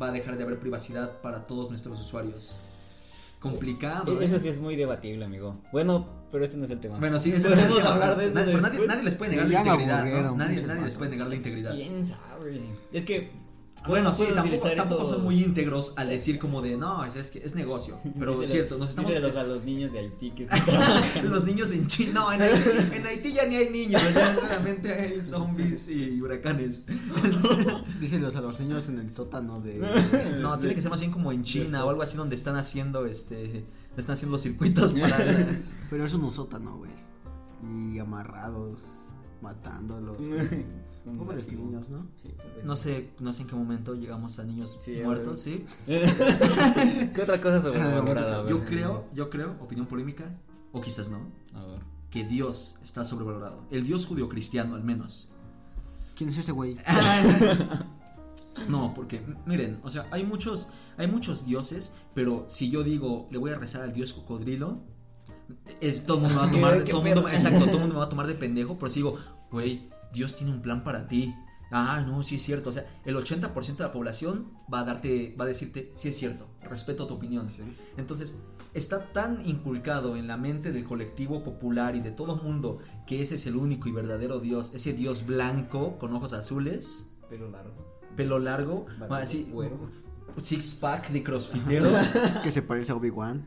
va 0.00 0.08
a 0.08 0.12
dejar 0.12 0.38
de 0.38 0.44
haber 0.44 0.58
privacidad 0.58 1.20
para 1.20 1.46
todos 1.46 1.68
nuestros 1.68 2.00
usuarios. 2.00 2.75
Complicado. 3.40 4.12
E- 4.12 4.22
¿eh? 4.22 4.24
Eso 4.24 4.38
sí 4.38 4.48
es 4.48 4.60
muy 4.60 4.76
debatible, 4.76 5.24
amigo. 5.24 5.60
Bueno, 5.72 6.08
pero 6.32 6.44
este 6.44 6.56
no 6.56 6.64
es 6.64 6.70
el 6.70 6.80
tema. 6.80 6.98
Bueno, 6.98 7.18
sí, 7.18 7.32
eso 7.32 7.48
Podemos 7.48 7.84
hablar 7.84 8.16
de 8.16 8.26
eso 8.26 8.34
Nadie, 8.34 8.52
pero 8.72 8.86
nadie, 8.86 9.02
les 9.04 9.14
puede 9.14 9.30
negar 9.32 9.48
la 9.48 9.60
integridad, 9.60 10.34
Nadie, 10.34 10.62
nadie 10.62 10.82
les 10.82 10.94
puede 10.94 11.10
negar 11.10 11.28
la 11.28 11.34
integridad. 11.34 11.72
¿Quién 11.72 12.04
sabe? 12.04 12.60
Es 12.92 13.04
que... 13.04 13.45
Bueno, 13.86 14.08
no 14.08 14.14
sí, 14.14 14.24
tampoco, 14.24 14.42
utilizar 14.46 14.74
tampoco 14.74 15.02
esos- 15.02 15.14
son 15.16 15.24
muy 15.24 15.42
íntegros 15.44 15.92
al 15.96 16.08
decir 16.08 16.38
como 16.40 16.60
de, 16.60 16.76
no, 16.76 17.04
es, 17.04 17.14
es 17.14 17.30
que 17.30 17.38
es 17.38 17.54
negocio. 17.54 17.98
Pero 18.18 18.42
es 18.42 18.50
cierto, 18.50 18.78
nos 18.78 18.90
estamos... 18.90 19.10
díselos 19.10 19.36
a 19.36 19.44
los 19.44 19.64
niños 19.64 19.92
de 19.92 20.00
Haití 20.00 20.30
que 20.32 20.42
están. 20.44 20.60
Los 21.30 21.44
niños 21.44 21.70
en 21.70 21.86
China, 21.86 22.12
no, 22.14 22.32
en 22.32 22.42
Haití, 22.42 22.70
en 22.92 23.06
Haití 23.06 23.32
ya 23.32 23.46
ni 23.46 23.56
hay 23.56 23.70
niños, 23.70 24.02
ya 24.14 24.34
solamente 24.34 24.92
hay 24.92 25.22
zombies 25.22 25.88
y 25.88 26.20
huracanes. 26.20 26.84
Díselos 28.00 28.34
a 28.36 28.40
los 28.40 28.58
niños 28.60 28.88
en 28.88 28.98
el 28.98 29.14
sótano 29.14 29.60
de. 29.60 29.78
No, 30.40 30.58
tiene 30.58 30.74
que 30.74 30.82
ser 30.82 30.90
más 30.90 31.00
bien 31.00 31.12
como 31.12 31.32
en 31.32 31.44
China 31.44 31.84
o 31.84 31.90
algo 31.90 32.02
así 32.02 32.16
donde 32.16 32.34
están 32.36 32.56
haciendo 32.56 33.06
este 33.06 33.64
están 33.96 34.14
haciendo 34.14 34.36
circuitos 34.36 34.92
para 34.92 35.16
Pero 35.90 36.04
es 36.04 36.12
un 36.12 36.30
sótano, 36.32 36.76
güey. 36.78 36.90
Y 37.94 37.98
amarrados, 37.98 38.80
matándolos. 39.40 40.18
Un 41.06 41.18
Pobres 41.18 41.44
látigo. 41.46 41.64
niños, 41.64 41.88
¿no? 41.88 42.06
Sí, 42.22 42.34
no 42.64 42.74
sé, 42.76 43.10
no 43.20 43.32
sé 43.32 43.42
en 43.42 43.48
qué 43.48 43.54
momento 43.54 43.94
llegamos 43.94 44.38
a 44.38 44.44
niños 44.44 44.76
Sí, 44.80 45.00
muertos, 45.04 45.40
sí. 45.40 45.64
¿Qué 45.86 47.20
otra 47.22 47.40
cosa 47.40 47.60
sobrevalorada? 47.60 48.42
A 48.42 48.48
Yo 48.48 48.64
creo, 48.64 49.04
yo 49.14 49.30
creo, 49.30 49.56
opinión 49.60 49.86
polémica 49.86 50.24
o 50.72 50.80
quizás 50.80 51.08
no, 51.08 51.18
A 51.54 51.64
ver. 51.64 51.80
que 52.10 52.24
Dios 52.24 52.78
está 52.82 53.04
sobrevalorado. 53.04 53.62
El 53.70 53.86
Dios 53.86 54.04
judio-cristiano 54.04 54.74
al 54.74 54.82
menos. 54.82 55.28
¿Quién 56.16 56.30
es 56.30 56.38
ese 56.38 56.52
güey? 56.52 56.76
No, 58.68 58.94
porque 58.94 59.22
miren, 59.44 59.78
o 59.84 59.90
sea, 59.90 60.06
hay 60.10 60.24
muchos 60.24 60.70
hay 60.96 61.08
muchos 61.08 61.44
dioses, 61.44 61.92
pero 62.14 62.46
si 62.48 62.70
yo 62.70 62.82
digo 62.82 63.28
le 63.30 63.36
voy 63.38 63.50
a 63.50 63.54
rezar 63.58 63.82
al 63.82 63.92
dios 63.92 64.14
cocodrilo, 64.14 64.78
es, 65.80 66.04
todo 66.06 66.16
el 66.16 66.22
mundo 66.22 66.36
me 66.36 66.40
va 66.40 66.46
a 66.46 66.50
tomar, 66.52 66.84
¿Qué 66.84 66.90
todo 66.90 67.02
mundo, 67.02 67.28
exacto, 67.28 67.66
todo 67.66 67.78
mundo 67.80 67.94
me 67.94 68.00
va 68.00 68.06
a 68.06 68.08
tomar 68.08 68.26
de 68.26 68.34
pendejo, 68.34 68.78
pero 68.78 68.88
si 68.90 69.00
digo, 69.00 69.18
güey, 69.50 69.88
Dios 70.12 70.34
tiene 70.36 70.52
un 70.52 70.62
plan 70.62 70.84
para 70.84 71.08
ti. 71.08 71.34
Ah, 71.72 72.04
no, 72.06 72.22
sí 72.22 72.36
es 72.36 72.42
cierto, 72.42 72.70
o 72.70 72.72
sea, 72.72 72.86
el 73.04 73.16
80% 73.16 73.76
de 73.76 73.82
la 73.82 73.90
población 73.90 74.52
va 74.72 74.80
a 74.80 74.84
darte 74.84 75.34
va 75.38 75.44
a 75.44 75.48
decirte, 75.48 75.90
sí 75.94 76.08
es 76.08 76.16
cierto, 76.16 76.46
respeto 76.62 77.08
tu 77.08 77.14
opinión. 77.14 77.48
Entonces, 77.96 78.38
está 78.72 79.06
tan 79.12 79.44
inculcado 79.48 80.16
en 80.16 80.28
la 80.28 80.36
mente 80.36 80.70
del 80.70 80.84
colectivo 80.84 81.42
popular 81.42 81.96
y 81.96 82.00
de 82.00 82.12
todo 82.12 82.36
mundo 82.36 82.78
que 83.04 83.20
ese 83.20 83.34
es 83.34 83.46
el 83.46 83.56
único 83.56 83.88
y 83.88 83.92
verdadero 83.92 84.38
Dios, 84.38 84.70
ese 84.74 84.92
Dios 84.92 85.26
blanco 85.26 85.98
con 85.98 86.14
ojos 86.14 86.32
azules, 86.34 87.04
Pelo 87.28 87.50
largo. 87.50 87.74
pelo 88.14 88.38
largo, 88.38 88.86
barba, 89.00 89.18
así, 89.18 89.50
six 90.40 90.72
pack 90.74 91.10
de 91.10 91.22
crossfitero. 91.24 91.90
que 92.44 92.52
se 92.52 92.62
parece 92.62 92.92
a 92.92 92.94
Obi-Wan. 92.94 93.44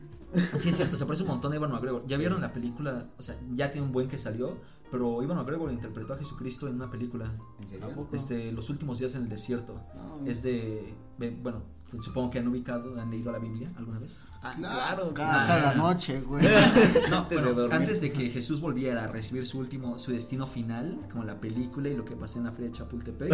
sí, 0.58 0.68
es 0.68 0.76
cierto, 0.76 0.98
se 0.98 1.06
parece 1.06 1.22
un 1.22 1.30
montón 1.30 1.52
a 1.52 1.56
Ivan 1.56 1.70
McGregor. 1.72 2.04
¿Ya 2.06 2.18
vieron 2.18 2.40
la 2.42 2.52
película? 2.52 3.06
O 3.18 3.22
sea, 3.22 3.36
ya 3.54 3.72
tiene 3.72 3.86
un 3.86 3.92
buen 3.92 4.08
que 4.08 4.18
salió, 4.18 4.58
pero 4.90 5.22
Ivan 5.22 5.36
McGregor 5.36 5.70
interpretó 5.72 6.14
a 6.14 6.16
Jesucristo 6.18 6.66
en 6.68 6.74
una 6.76 6.90
película, 6.90 7.32
¿En 7.60 7.68
serio? 7.68 8.08
Este, 8.12 8.52
Los 8.52 8.70
últimos 8.70 8.98
días 8.98 9.14
en 9.14 9.22
el 9.22 9.28
desierto. 9.28 9.80
No, 9.94 10.26
Es 10.30 10.42
de, 10.42 10.94
bueno, 11.42 11.62
supongo 12.00 12.30
que 12.30 12.38
han 12.38 12.48
ubicado, 12.48 13.00
han 13.00 13.10
leído 13.10 13.30
la 13.32 13.38
Biblia 13.38 13.72
alguna 13.76 13.98
vez. 13.98 14.20
Ah, 14.42 14.52
claro. 14.56 15.12
Cada, 15.12 15.46
cada 15.46 15.74
no. 15.74 15.88
noche, 15.92 16.20
güey. 16.22 16.44
No, 17.10 17.18
Antes 17.18 17.28
de 17.30 17.34
bueno, 17.44 17.52
dormir. 17.60 17.74
antes 17.74 18.00
de 18.00 18.12
que 18.12 18.30
Jesús 18.30 18.60
volviera 18.60 19.04
a 19.04 19.08
recibir 19.08 19.46
su 19.46 19.58
último, 19.58 19.98
su 19.98 20.12
destino 20.12 20.46
final, 20.46 20.98
como 21.12 21.24
la 21.24 21.38
película 21.40 21.88
y 21.88 21.96
lo 21.96 22.04
que 22.04 22.16
pasó 22.16 22.38
en 22.38 22.44
la 22.46 22.52
feria 22.52 22.68
de 22.68 22.72
Chapultepec. 22.72 23.32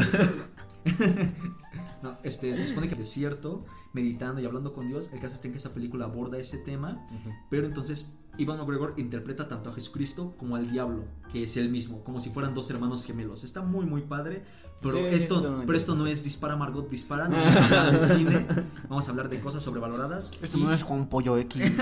no, 2.03 2.17
este, 2.23 2.57
se 2.57 2.67
supone 2.67 2.89
que 2.89 2.95
desierto, 2.97 3.65
meditando 3.93 4.41
y 4.41 4.47
hablando 4.47 4.73
con 4.73 4.87
Dios. 4.89 5.11
El 5.13 5.21
caso 5.21 5.35
está 5.37 5.47
en 5.49 5.53
que 5.53 5.59
esa 5.59 5.73
película 5.73 6.07
aborda 6.07 6.39
ese 6.39 6.59
tema, 6.59 7.07
Ujú. 7.11 7.31
pero 7.51 7.67
entonces 7.67 8.19
Ivan 8.39 8.59
McGregor 8.59 8.95
interpreta 8.97 9.49
tanto 9.49 9.71
a 9.71 9.73
Jesucristo 9.73 10.35
como 10.39 10.57
al 10.57 10.71
diablo, 10.71 11.05
que 11.33 11.45
es 11.45 11.57
él 11.57 11.69
mismo, 11.71 12.03
como 12.05 12.21
si 12.21 12.31
fueran 12.31 12.55
dos 12.55 12.69
hermanos 12.71 13.05
gemelos. 13.05 13.45
Está 13.45 13.63
muy, 13.63 13.87
muy 13.87 14.03
padre, 14.03 14.45
pero, 14.83 14.99
Sí, 14.99 15.05
esto, 15.11 15.63
pero 15.65 15.77
esto 15.79 15.95
no 15.95 16.07
es 16.07 16.23
dispara 16.23 16.55
Margot, 16.57 16.89
dispara, 16.91 17.29
no 17.29 17.37
vamos 17.37 17.57
a 17.57 17.65
hablar 17.65 18.01
de 18.01 18.07
cine, 18.07 18.47
vamos 18.89 19.09
a 19.09 19.11
hablar 19.11 19.29
de 19.31 19.41
cosas 19.41 19.63
sobrevaloradas. 19.63 20.33
Esto 20.43 20.59
y- 20.59 20.63
no 20.65 20.73
es 20.73 20.83
Juan 20.83 21.07
Pollo 21.07 21.37
X. 21.39 21.63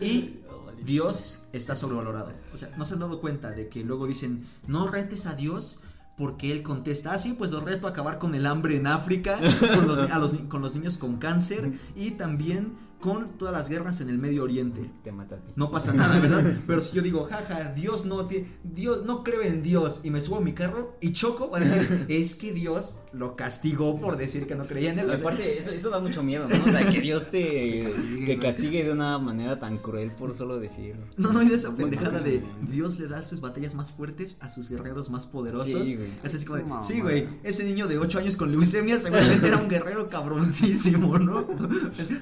Y 0.00 0.36
Dios 0.84 1.44
está 1.52 1.76
sobrevalorado. 1.76 2.32
O 2.52 2.56
sea, 2.56 2.70
no 2.76 2.84
se 2.84 2.94
han 2.94 3.00
dado 3.00 3.20
cuenta 3.20 3.50
de 3.50 3.68
que 3.68 3.82
luego 3.84 4.06
dicen, 4.06 4.44
no 4.66 4.86
retes 4.88 5.26
a 5.26 5.34
Dios 5.34 5.80
porque 6.16 6.52
Él 6.52 6.62
contesta, 6.62 7.12
ah, 7.12 7.18
sí, 7.18 7.34
pues 7.36 7.50
lo 7.50 7.60
reto 7.60 7.86
a 7.86 7.90
acabar 7.90 8.18
con 8.18 8.34
el 8.34 8.46
hambre 8.46 8.76
en 8.76 8.86
África, 8.86 9.38
con 9.74 9.86
los, 9.86 9.98
a 10.10 10.18
los 10.18 10.32
ni- 10.34 10.48
con 10.48 10.60
los 10.60 10.74
niños 10.74 10.96
con 10.98 11.16
cáncer 11.16 11.72
y 11.96 12.10
también 12.12 12.74
con 13.00 13.28
todas 13.38 13.54
las 13.54 13.68
guerras 13.68 14.00
en 14.00 14.10
el 14.10 14.18
Medio 14.18 14.44
Oriente. 14.44 14.90
Te 15.02 15.10
mata 15.10 15.36
a 15.36 15.38
ti. 15.38 15.52
No 15.56 15.70
pasa 15.70 15.92
nada, 15.92 16.20
¿verdad? 16.20 16.58
Pero 16.66 16.82
si 16.82 16.94
yo 16.94 17.02
digo, 17.02 17.24
jaja, 17.24 17.72
Dios 17.72 18.04
no 18.04 18.26
tiene, 18.26 18.46
Dios 18.62 19.04
no 19.04 19.24
creo 19.24 19.42
en 19.42 19.62
Dios 19.62 20.02
y 20.04 20.10
me 20.10 20.20
subo 20.20 20.36
a 20.36 20.40
mi 20.40 20.52
carro 20.52 20.96
y 21.00 21.12
choco, 21.12 21.48
van 21.48 21.62
a 21.62 21.66
decir, 21.66 22.06
es 22.08 22.36
que 22.36 22.52
Dios 22.52 22.98
lo 23.12 23.36
castigó 23.36 23.98
por 23.98 24.16
decir 24.16 24.46
que 24.46 24.54
no 24.54 24.66
creía 24.66 24.92
en 24.92 24.98
él. 24.98 25.10
Aparte, 25.10 25.58
eso, 25.58 25.70
eso 25.70 25.90
da 25.90 26.00
mucho 26.00 26.22
miedo, 26.22 26.46
¿no? 26.48 26.64
O 26.64 26.70
sea, 26.70 26.86
que 26.88 27.00
Dios 27.00 27.30
te 27.30 27.84
castigue, 27.84 28.18
que 28.18 28.36
güey. 28.36 28.38
castigue 28.38 28.84
de 28.84 28.92
una 28.92 29.18
manera 29.18 29.58
tan 29.58 29.78
cruel 29.78 30.12
por 30.12 30.36
solo 30.36 30.58
decir. 30.58 30.96
No, 31.16 31.32
no, 31.32 31.40
es 31.40 31.50
esa 31.50 31.70
Muy 31.70 31.80
pendejada 31.80 32.20
de. 32.20 32.42
Dios 32.70 32.98
le 32.98 33.08
da 33.08 33.24
sus 33.24 33.40
batallas 33.40 33.74
más 33.74 33.92
fuertes 33.92 34.38
a 34.40 34.48
sus 34.48 34.68
guerreros 34.68 35.10
más 35.10 35.26
poderosos. 35.26 35.88
Sí, 35.88 35.96
güey. 35.96 36.10
Es 36.22 36.34
así 36.34 36.44
como 36.44 36.58
de, 36.58 36.84
sí, 36.84 37.00
güey, 37.00 37.26
ese 37.42 37.64
niño 37.64 37.88
de 37.88 37.98
8 37.98 38.18
años 38.18 38.36
con 38.36 38.50
leucemia 38.50 38.98
seguramente 38.98 39.46
era 39.46 39.56
un 39.56 39.68
guerrero 39.68 40.08
cabroncísimo, 40.08 41.18
¿no? 41.18 41.46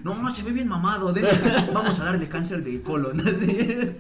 No, 0.05 0.15
no, 0.15 0.35
se 0.35 0.43
ve 0.43 0.53
bien 0.53 0.68
mamado, 0.69 1.13
denle- 1.15 1.73
vamos 1.73 1.99
a 2.01 2.05
darle 2.05 2.29
cáncer 2.29 2.63
de 2.63 2.83
colon. 2.83 3.21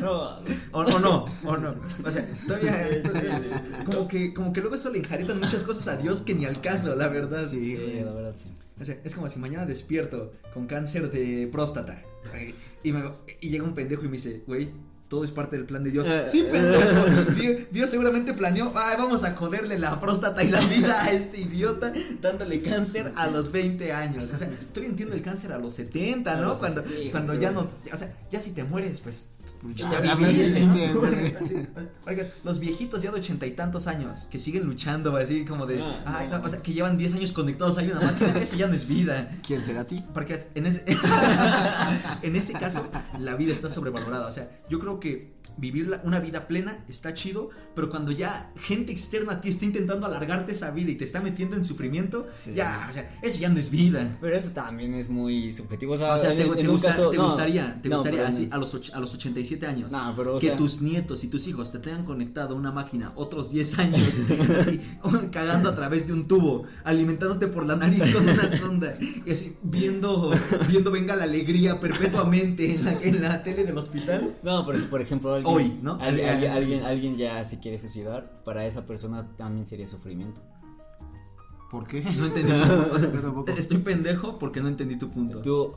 No, 0.00 0.38
o, 0.72 0.80
o 0.80 0.98
no, 1.00 1.24
o 1.44 1.56
no. 1.56 1.74
O 2.04 2.10
sea, 2.10 2.28
todavía 2.46 2.86
como 3.86 4.06
que, 4.08 4.34
como 4.34 4.52
que 4.52 4.60
luego 4.60 4.76
eso 4.76 4.90
le 4.90 4.98
enjaretan 4.98 5.40
muchas 5.40 5.62
cosas 5.64 5.88
a 5.88 5.96
Dios 5.96 6.20
que 6.22 6.34
ni 6.34 6.44
al 6.44 6.60
caso, 6.60 6.94
la 6.96 7.08
verdad. 7.08 7.48
Sí, 7.50 7.76
sí, 7.76 8.00
la 8.04 8.12
verdad 8.12 8.34
sí. 8.36 8.48
O 8.78 8.84
sea, 8.84 8.96
es 9.04 9.14
como 9.14 9.28
si 9.30 9.38
mañana 9.38 9.64
despierto 9.66 10.32
con 10.52 10.66
cáncer 10.66 11.10
de 11.10 11.48
próstata 11.50 12.02
y, 12.82 12.92
me- 12.92 13.10
y 13.40 13.48
llega 13.50 13.64
un 13.64 13.74
pendejo 13.74 14.02
y 14.04 14.08
me 14.08 14.12
dice, 14.12 14.42
güey, 14.46 14.70
todo 15.08 15.24
es 15.24 15.30
parte 15.30 15.56
del 15.56 15.66
plan 15.66 15.84
de 15.84 15.90
Dios. 15.90 16.06
Eh, 16.08 16.24
Sí, 16.26 16.46
pendejo. 16.50 17.30
Dios, 17.36 17.62
Dios 17.70 17.90
seguramente 17.90 18.32
planeó, 18.34 18.72
ay, 18.74 18.96
vamos 18.98 19.24
a 19.24 19.34
joderle 19.36 19.78
la 19.78 20.00
próstata 20.00 20.42
y 20.42 20.50
la 20.50 20.60
vida 20.60 21.04
a 21.04 21.12
este 21.12 21.40
idiota 21.40 21.92
dándole 22.20 22.62
cáncer 22.62 23.12
a 23.16 23.26
los 23.26 23.52
20 23.52 23.92
años. 23.92 24.30
O 24.32 24.36
sea, 24.36 24.48
todavía 24.72 24.90
entiendo 24.90 25.14
el 25.14 25.22
cáncer 25.22 25.52
a 25.52 25.58
los 25.58 25.74
70, 25.74 26.32
A 26.32 26.36
¿no? 26.40 26.54
Cuando, 26.54 26.82
60, 26.82 26.88
sí, 26.88 27.10
cuando 27.10 27.34
ya 27.34 27.50
no, 27.50 27.70
o 27.92 27.96
sea, 27.96 28.16
ya 28.30 28.40
si 28.40 28.52
te 28.52 28.64
mueres, 28.64 29.00
Pues 29.00 29.28
Ya, 29.74 30.02
ya, 30.02 30.14
viviste, 30.14 30.66
los 32.44 32.58
viejitos 32.58 33.02
ya 33.02 33.10
de 33.10 33.18
ochenta 33.18 33.46
y 33.46 33.52
tantos 33.52 33.86
años 33.86 34.28
que 34.30 34.38
siguen 34.38 34.64
luchando, 34.64 35.16
así 35.16 35.44
como 35.46 35.64
de, 35.64 35.82
ay, 36.04 36.28
no 36.28 36.38
no, 36.38 36.44
o 36.44 36.48
sea, 36.48 36.62
que 36.62 36.72
llevan 36.72 36.98
10 36.98 37.14
años 37.14 37.32
conectados 37.32 37.78
ahí 37.78 37.90
a 37.90 37.96
una 37.96 38.12
máquina, 38.12 38.38
eso 38.42 38.56
ya 38.56 38.66
no 38.66 38.74
es 38.74 38.86
vida. 38.86 39.38
¿Quién 39.46 39.64
será 39.64 39.86
ti? 39.86 40.04
Porque 40.12 40.38
en 40.54 40.66
ese, 40.66 40.84
en 42.22 42.36
ese 42.36 42.52
caso, 42.52 42.90
la 43.18 43.36
vida 43.36 43.52
está 43.52 43.70
sobrevalorada. 43.70 44.26
O 44.26 44.30
sea, 44.30 44.50
yo 44.68 44.78
creo 44.78 45.00
que 45.00 45.33
vivir 45.56 45.86
la- 45.88 46.00
una 46.04 46.20
vida 46.20 46.46
plena 46.48 46.84
está 46.88 47.14
chido, 47.14 47.50
pero 47.74 47.90
cuando 47.90 48.10
ya 48.12 48.52
gente 48.56 48.92
externa 48.92 49.34
a 49.34 49.40
ti 49.40 49.48
está 49.50 49.64
intentando 49.64 50.06
alargarte 50.06 50.52
esa 50.52 50.70
vida 50.70 50.90
y 50.90 50.96
te 50.96 51.04
está 51.04 51.20
metiendo 51.20 51.56
en 51.56 51.64
sufrimiento, 51.64 52.26
Sí. 52.42 52.54
ya, 52.54 52.86
o 52.88 52.92
sea, 52.92 53.10
eso 53.22 53.38
ya 53.40 53.48
no 53.48 53.58
es 53.58 53.70
vida. 53.70 54.16
Pero 54.20 54.36
eso 54.36 54.50
también 54.50 54.94
es 54.94 55.08
muy 55.08 55.52
subjetivo. 55.52 55.94
O 55.94 55.96
sea, 55.96 56.14
O 56.14 56.18
sea, 56.18 56.32
en- 56.32 56.38
te, 56.38 56.42
en 56.44 56.54
te 56.54 56.66
gusta- 56.68 56.88
caso- 56.90 57.10
te 57.10 57.16
no, 57.16 57.24
gustaría, 57.24 57.78
te 57.82 57.88
no, 57.88 57.96
gustaría 57.96 58.26
así 58.28 58.48
a 58.50 58.58
los, 58.58 58.92
a 58.92 59.00
los 59.00 59.14
87 59.14 59.66
años. 59.66 59.92
No, 59.92 60.12
pero, 60.16 60.38
que 60.38 60.48
sea- 60.48 60.56
tus 60.56 60.80
nietos 60.82 61.24
y 61.24 61.28
tus 61.28 61.46
hijos 61.48 61.70
te 61.72 61.78
tengan 61.78 62.04
conectado 62.04 62.54
a 62.54 62.58
una 62.58 62.72
máquina 62.72 63.12
otros 63.16 63.50
10 63.50 63.78
años, 63.78 64.00
así, 64.58 64.80
cagando 65.32 65.68
a 65.70 65.74
través 65.74 66.06
de 66.06 66.12
un 66.12 66.26
tubo, 66.28 66.64
alimentándote 66.84 67.46
por 67.46 67.66
la 67.66 67.76
nariz 67.76 68.02
con 68.12 68.28
una 68.28 68.48
sonda, 68.56 68.94
y 69.00 69.30
así, 69.30 69.56
viendo, 69.62 70.32
viendo 70.68 70.90
Venga 70.90 71.16
la 71.16 71.24
Alegría 71.24 71.80
perpetuamente 71.80 72.74
en 72.74 72.84
la, 72.84 72.92
en 73.02 73.22
la 73.22 73.42
tele 73.42 73.64
del 73.64 73.76
hospital. 73.76 74.36
No, 74.42 74.64
pero 74.66 74.78
si 74.78 74.84
por 74.86 75.00
ejemplo 75.00 75.34
alguien, 75.48 75.70
Hoy, 75.72 75.78
¿no? 75.82 75.92
al- 75.94 76.00
Ah, 76.00 76.06
alguien, 76.32 76.50
ah. 76.50 76.54
alguien, 76.56 76.82
alguien 76.84 77.16
ya 77.16 77.44
se 77.44 77.58
quiere 77.60 77.78
suicidar, 77.78 78.42
para 78.44 78.64
esa 78.66 78.86
persona 78.86 79.28
también 79.36 79.64
sería 79.66 79.86
sufrimiento. 79.86 80.40
¿Por 81.70 81.88
qué? 81.88 82.02
No 82.02 82.26
entendí 82.26 82.52
tu 82.52 82.58
punto. 82.68 82.90
O 82.92 82.98
sea, 83.00 83.10
estoy 83.58 83.78
pendejo 83.78 84.38
porque 84.38 84.60
no 84.60 84.68
entendí 84.68 84.94
tu 84.96 85.10
punto. 85.10 85.40
Tú, 85.42 85.74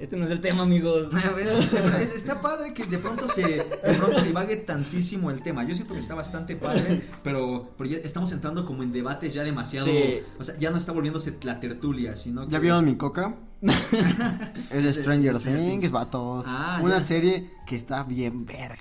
este 0.00 0.16
no 0.16 0.24
es 0.24 0.32
el 0.32 0.40
tema, 0.40 0.62
amigos. 0.64 1.14
A 1.14 1.30
ver, 1.30 1.46
pero 1.70 1.88
es- 1.98 2.16
está 2.16 2.40
padre 2.40 2.74
que 2.74 2.84
de 2.84 2.98
pronto 2.98 3.28
se 3.28 3.42
de 3.42 3.94
pronto 3.96 4.22
divague 4.22 4.56
tantísimo 4.56 5.30
el 5.30 5.42
tema. 5.42 5.62
Yo 5.62 5.72
siento 5.76 5.94
que 5.94 6.00
está 6.00 6.16
bastante 6.16 6.56
padre, 6.56 7.00
pero, 7.22 7.70
pero 7.78 7.88
ya 7.90 7.98
estamos 7.98 8.32
entrando 8.32 8.64
como 8.64 8.82
en 8.82 8.90
debates 8.90 9.34
ya 9.34 9.44
demasiado. 9.44 9.86
Sí. 9.86 10.18
O 10.40 10.42
sea, 10.42 10.58
ya 10.58 10.70
no 10.72 10.78
está 10.78 10.90
volviéndose 10.90 11.36
la 11.44 11.60
tertulia, 11.60 12.16
sino 12.16 12.46
que. 12.46 12.50
¿Ya 12.50 12.58
vieron 12.58 12.84
mi 12.84 12.96
coca? 12.96 13.36
de- 13.62 14.92
Stranger 14.92 15.38
Things, 15.38 15.92
vatos. 15.92 16.44
Ah, 16.48 16.80
Una 16.82 16.98
ya. 16.98 17.04
serie 17.06 17.52
que 17.68 17.76
está 17.76 18.02
bien 18.02 18.46
vergas. 18.46 18.80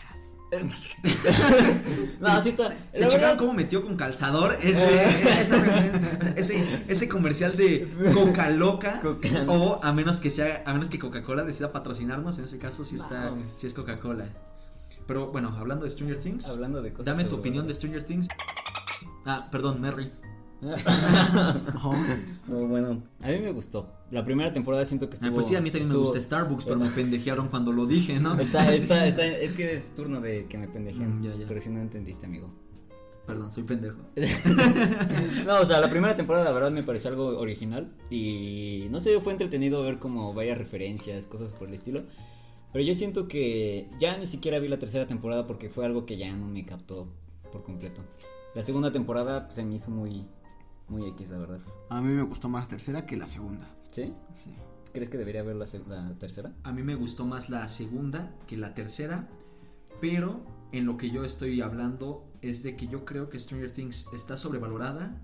no, 2.20 2.42
sí 2.42 2.50
está. 2.50 2.68
¿Se 2.94 3.06
verdad- 3.08 3.38
cómo 3.38 3.54
metió 3.54 3.84
con 3.84 3.96
calzador 3.96 4.58
ese, 4.62 5.04
esa- 5.42 6.34
ese, 6.36 6.64
ese 6.88 7.08
comercial 7.10 7.56
de 7.58 7.88
Coca 8.14 8.50
Loca? 8.50 9.00
Coca- 9.02 9.46
O 9.48 9.80
a 9.84 9.92
menos 9.94 10.20
que 10.20 10.30
sea, 10.30 10.64
a 10.66 10.74
menos 10.74 10.90
que 10.90 11.00
Coca-Cola 11.00 11.44
decida 11.44 11.72
patrocinarnos, 11.72 12.38
en 12.40 12.46
ese 12.46 12.58
caso 12.60 12.84
sí 12.84 12.96
está, 12.96 13.32
No. 13.32 13.38
sí 13.48 13.68
es 13.68 13.74
Coca-Cola. 13.74 14.28
Pero 15.08 15.28
bueno, 15.32 15.56
hablando 15.58 15.86
de 15.86 15.92
Stranger 15.92 16.20
Things, 16.20 16.48
Hablando 16.48 16.82
de 16.82 16.92
cosas. 16.92 17.06
dame 17.06 17.26
tu 17.26 17.36
opinión 17.36 17.68
de 17.68 17.74
Stranger 17.74 18.04
Things. 18.04 18.28
Ah, 19.26 19.48
perdón, 19.52 19.80
Merry. 19.82 20.12
Bueno, 22.48 23.04
a 23.22 23.28
mí 23.28 23.40
me 23.40 23.52
gustó. 23.52 23.92
La 24.16 24.24
primera 24.24 24.54
temporada 24.54 24.86
siento 24.86 25.10
que 25.10 25.16
Ah, 25.16 25.20
estuvo. 25.20 25.34
pues 25.36 25.46
sí, 25.48 25.56
a 25.58 25.62
mí 25.62 25.70
también 25.72 25.90
estuvo- 25.90 26.04
me 26.04 26.08
gusta 26.08 26.22
Starbucks, 26.22 26.64
pero 26.64 26.78
me 26.80 26.90
pendejearon 26.90 27.50
cuando 27.50 27.74
lo 27.74 27.86
dije, 27.86 28.18
¿no? 28.18 28.34
Está, 28.40 28.74
está, 28.74 29.06
está, 29.08 29.26
es 29.26 29.52
que 29.52 29.76
es 29.76 29.94
turno 29.94 30.22
de 30.22 30.46
que 30.46 30.58
me 30.58 30.70
pendejen. 30.70 31.20
Mm, 31.20 31.24
ya, 31.24 31.36
ya. 31.36 31.46
Pero 31.48 31.60
si 31.60 31.70
no 31.70 31.82
entendiste, 31.82 32.26
amigo. 32.26 32.50
Perdón, 33.28 33.52
soy 33.52 33.64
pendejo. 33.64 33.98
No, 35.46 35.60
o 35.60 35.66
sea, 35.66 35.82
la 35.82 35.90
primera 35.90 36.16
temporada 36.16 36.46
la 36.46 36.52
verdad 36.54 36.72
me 36.72 36.84
pareció 36.84 37.10
algo 37.10 37.38
original 37.40 37.92
y 38.10 38.88
no 38.90 39.00
sé, 39.02 39.20
fue 39.20 39.34
entretenido 39.34 39.84
ver 39.84 40.00
como 40.00 40.34
varias 40.34 40.58
referencias, 40.58 41.28
cosas 41.28 41.52
por 41.52 41.68
el 41.68 41.74
estilo. 41.74 42.04
Pero 42.72 42.86
yo 42.86 42.94
siento 42.94 43.28
que 43.28 43.90
ya 44.00 44.18
ni 44.18 44.26
siquiera 44.28 44.60
vi 44.60 44.68
la 44.70 44.80
tercera 44.80 45.08
temporada 45.08 45.46
porque 45.46 45.70
fue 45.70 45.86
algo 45.86 46.06
que 46.06 46.18
ya 46.18 46.34
no 46.36 46.48
me 46.48 46.66
captó 46.66 47.08
por 47.52 47.64
completo. 47.64 48.02
La 48.54 48.62
segunda 48.64 48.92
temporada 48.92 49.44
pues, 49.46 49.56
se 49.56 49.66
me 49.66 49.76
hizo 49.76 49.92
muy 49.92 50.26
muy 50.88 51.06
X, 51.10 51.32
la 51.32 51.40
verdad. 51.40 51.60
A 51.90 52.00
mí 52.02 52.14
me 52.14 52.22
gustó 52.24 52.48
más 52.48 52.64
la 52.66 52.70
tercera 52.70 53.06
que 53.06 53.18
la 53.18 53.26
segunda. 53.26 53.75
¿Sí? 53.96 54.14
Sí. 54.44 54.54
¿Crees 54.92 55.10
que 55.10 55.18
debería 55.18 55.42
ver 55.42 55.56
la, 55.56 55.66
tercera? 56.20 56.52
A 56.64 56.74
mí 56.74 56.84
me 56.84 56.96
gustó 56.96 57.26
más 57.26 57.50
la 57.50 57.66
segunda 57.70 58.34
que 58.46 58.58
la 58.58 58.74
tercera, 58.74 59.30
pero 60.02 60.44
en 60.74 60.86
lo 60.86 60.98
que 60.98 61.10
yo 61.12 61.24
estoy 61.24 61.62
hablando 61.62 62.26
es 62.42 62.62
de 62.62 62.76
que 62.76 62.88
yo 62.88 63.06
creo 63.06 63.30
que 63.30 63.40
Stranger 63.40 63.72
Things 63.72 64.08
está 64.14 64.36
sobrevalorada. 64.38 65.16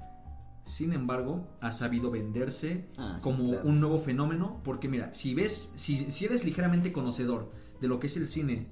Sin 0.64 0.94
embargo, 0.94 1.48
ha 1.60 1.74
sabido 1.74 2.12
venderse 2.12 2.88
Ah, 2.98 3.16
sí, 3.18 3.24
como 3.24 3.50
claro. 3.50 3.68
un 3.68 3.82
nuevo 3.82 3.98
fenómeno. 3.98 4.62
Porque 4.64 4.88
mira, 4.88 5.14
si 5.14 5.34
ves, 5.34 5.74
si, 5.76 6.10
si 6.10 6.24
eres 6.26 6.46
ligeramente 6.46 6.94
conocedor 6.94 7.52
de 7.82 7.90
lo 7.90 8.00
que 8.00 8.08
es 8.08 8.16
el 8.16 8.26
cine 8.26 8.68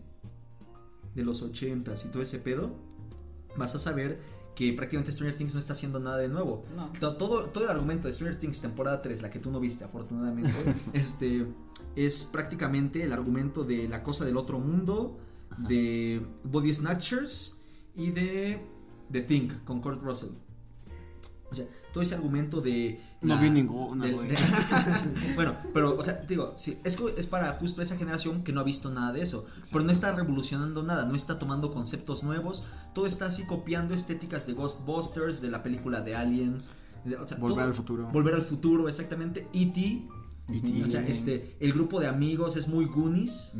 de 1.14 1.24
los 1.26 1.44
80s 1.44 2.06
y 2.06 2.08
todo 2.10 2.22
ese 2.22 2.40
pedo, 2.40 2.74
vas 3.58 3.76
a 3.76 3.80
saber 3.80 4.22
que 4.56 4.74
prácticamente 4.74 5.12
Stranger 5.12 5.38
Things 5.38 5.54
no 5.54 5.60
está 5.60 5.74
haciendo 5.74 6.00
nada 6.00 6.18
de 6.18 6.28
nuevo. 6.28 6.66
No. 6.76 6.92
Todo, 7.00 7.46
todo 7.46 7.64
el 7.64 7.70
argumento 7.70 8.08
de 8.08 8.14
Stranger 8.14 8.38
Things 8.38 8.62
temporada 8.62 9.02
3, 9.02 9.22
la 9.22 9.30
que 9.30 9.40
tú 9.40 9.52
no 9.52 9.60
viste 9.60 9.86
afortunadamente, 9.86 10.52
este, 10.94 11.48
es 11.96 12.24
prácticamente 12.24 13.04
el 13.04 13.14
argumento 13.14 13.64
de 13.64 13.88
La 13.88 14.04
Cosa 14.04 14.26
del 14.26 14.38
Otro 14.38 14.60
Mundo, 14.60 15.18
Ajá. 15.50 15.68
de 15.68 16.26
Body 16.44 16.74
Snatchers 16.74 17.58
y 17.96 18.12
de 18.12 18.62
The 19.12 19.22
Think 19.22 19.64
con 19.64 19.82
Kurt 19.82 20.02
Russell. 20.02 20.30
O 21.52 21.56
sea, 21.56 21.66
todo 21.94 22.04
ese 22.04 22.14
argumento 22.16 22.62
de... 22.62 23.02
No 23.22 23.38
vi 23.40 23.50
ninguna, 23.50 24.08
güey. 24.12 24.30
bueno, 25.36 25.58
pero, 25.74 25.98
o 25.98 26.04
sea, 26.04 26.24
digo, 26.28 26.54
sí, 26.56 26.80
es, 26.84 26.96
es 27.18 27.26
para 27.28 27.54
justo 27.60 27.82
esa 27.82 27.98
generación 27.98 28.44
que 28.44 28.52
no 28.54 28.62
ha 28.62 28.64
visto 28.64 28.90
nada 28.92 29.12
de 29.14 29.22
eso. 29.22 29.46
Pero 29.72 29.84
no 29.84 29.92
está 29.92 30.12
revolucionando 30.16 30.84
nada, 30.84 31.06
no 31.06 31.16
está 31.16 31.40
tomando 31.40 31.72
conceptos 31.72 32.24
nuevos. 32.24 32.66
Todo 32.94 33.08
está 33.08 33.26
así 33.26 33.46
copiando 33.46 33.94
estéticas 33.96 34.46
de 34.46 34.54
Ghostbusters, 34.54 35.42
de 35.42 35.50
la 35.50 35.64
película 35.64 36.02
de 36.02 36.16
Alien. 36.16 36.62
de- 37.06 37.16
o 37.16 37.28
sea, 37.28 37.38
Volver 37.38 37.56
todo- 37.58 37.66
al 37.68 37.74
futuro. 37.76 38.10
Volver 38.12 38.36
al 38.36 38.44
futuro, 38.44 38.88
exactamente. 38.88 39.48
E.T. 39.54 40.08
O 40.84 40.88
sea, 40.88 41.06
este, 41.08 41.56
el 41.60 41.74
grupo 41.74 42.00
de 42.00 42.08
amigos 42.08 42.56
es 42.56 42.68
muy 42.68 42.86
Goonies. 42.86 43.54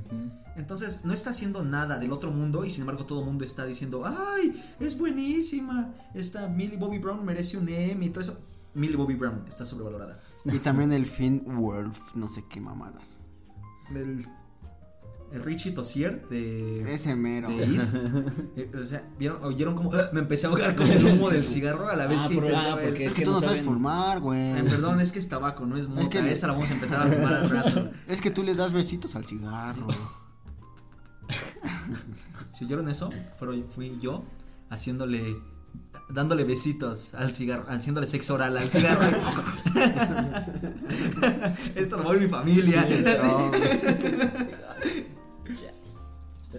Entonces, 0.56 1.02
no 1.06 1.14
está 1.14 1.30
haciendo 1.30 1.64
nada 1.64 2.00
del 2.00 2.12
otro 2.12 2.32
mundo 2.32 2.66
y 2.66 2.70
sin 2.70 2.82
embargo 2.82 3.06
todo 3.06 3.20
el 3.20 3.26
mundo 3.26 3.44
está 3.44 3.66
diciendo, 3.66 4.04
¡ay! 4.06 4.62
Es 4.80 4.98
buenísima. 4.98 5.94
Esta 6.14 6.48
Millie 6.48 6.78
Bobby 6.78 6.98
Brown 6.98 7.24
merece 7.24 7.58
un 7.58 7.70
Emmy 7.70 8.08
y 8.08 8.10
todo 8.10 8.22
eso. 8.22 8.40
Millie 8.74 8.96
Bobby 8.96 9.16
Brown 9.16 9.46
está 9.48 9.66
sobrevalorada. 9.66 10.20
Y 10.46 10.58
también 10.60 10.92
el 10.94 11.06
Finn 11.06 11.44
Wolf, 11.46 12.16
no 12.16 12.30
sé 12.30 12.44
qué 12.50 12.60
mamadas. 12.60 13.20
El 13.94 14.28
Richie 15.32 15.72
Tossier 15.72 16.28
de... 16.30 16.92
Ese 16.94 17.16
mero. 17.16 17.50
de 17.50 17.66
It. 17.66 17.82
Eh, 18.58 18.72
o 18.74 18.84
sea, 18.84 19.04
¿vieron, 19.18 19.44
oyeron 19.44 19.76
como 19.76 19.92
me 20.12 20.20
empecé 20.22 20.48
a 20.48 20.50
ahogar 20.50 20.76
con 20.76 20.88
el 20.90 21.06
humo 21.06 21.30
del 21.30 21.44
cigarro 21.54 21.88
a 21.88 21.96
la 21.96 22.08
vez 22.08 22.22
Ah, 22.24 22.28
que 22.28 22.34
ah, 22.34 22.38
intentaba 22.38 22.82
porque? 22.82 23.06
Es 23.06 23.12
Es 23.12 23.14
que 23.14 23.20
que 23.20 23.26
tú 23.26 23.32
no 23.32 23.40
no 23.42 23.46
sabes 23.48 23.62
fumar, 23.62 24.20
güey. 24.20 24.54
Perdón, 24.64 25.00
es 25.02 25.12
que 25.12 25.20
es 25.20 25.30
tabaco, 25.30 25.66
no 25.66 25.78
es 25.78 25.88
mota. 25.88 26.10
que 26.10 26.22
le- 26.22 26.32
Esa 26.32 26.48
la 26.48 26.54
vamos 26.54 26.70
a 26.72 26.74
empezar 26.74 27.08
a 27.08 27.12
fumar 27.12 27.34
al 27.34 27.50
rato. 27.50 27.92
Es 28.08 28.22
que 28.22 28.32
tú 28.32 28.44
le 28.44 28.56
das 28.56 28.74
besitos 28.74 29.16
al 29.16 29.26
cigarro. 29.26 29.88
Si 32.54 32.66
oyeron 32.66 32.90
eso, 32.90 33.12
pero 33.40 33.54
fui 33.76 34.00
yo 34.02 34.24
haciéndole, 34.72 35.36
dándole 36.10 36.44
besitos 36.44 37.14
al 37.14 37.32
cigarro, 37.32 37.66
haciéndole 37.70 38.08
sexo 38.08 38.34
oral 38.34 38.58
al 38.58 38.70
cigarro. 38.70 39.06
Esto 41.76 41.98
lo 41.98 42.04
mueve 42.04 42.22
mi 42.22 42.28
familia. 42.30 42.82
No, 43.22 43.50
güey. 43.50 43.62
Ya. 43.62 44.99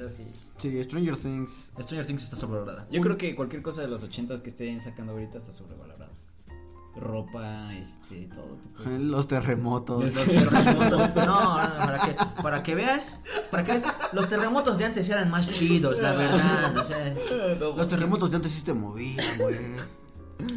Pero 0.00 0.08
sí. 0.08 0.24
Sí, 0.56 0.82
Stranger 0.82 1.14
Things. 1.14 1.50
Stranger 1.78 2.06
Things 2.06 2.22
está 2.22 2.34
sobrevalorada. 2.36 2.86
Yo 2.90 3.02
creo 3.02 3.18
que 3.18 3.36
cualquier 3.36 3.60
cosa 3.60 3.82
de 3.82 3.88
los 3.88 4.02
ochentas 4.02 4.40
que 4.40 4.48
estén 4.48 4.80
sacando 4.80 5.12
ahorita 5.12 5.36
está 5.36 5.52
sobrevalorado. 5.52 6.10
Ropa, 6.96 7.74
este, 7.76 8.26
todo 8.34 8.56
tipo 8.62 8.82
de- 8.82 8.98
Los 8.98 9.28
terremotos. 9.28 10.02
Los 10.14 10.24
terremotos. 10.24 11.10
No, 11.16 11.68
no, 11.68 11.76
para 11.76 12.00
que, 12.00 12.42
para 12.42 12.62
que 12.62 12.74
veas, 12.74 13.20
para 13.50 13.62
que 13.62 13.72
veas, 13.72 13.84
los 14.12 14.26
terremotos 14.26 14.78
de 14.78 14.86
antes 14.86 15.06
eran 15.10 15.30
más 15.30 15.50
chidos, 15.50 15.98
la 16.00 16.14
verdad. 16.14 16.74
o 16.78 16.82
sea, 16.84 17.14
Los 17.76 17.86
terremotos 17.88 18.30
de 18.30 18.36
antes 18.36 18.52
sí 18.52 18.62
te 18.62 18.72
movían, 18.72 19.36
güey. 19.38 19.56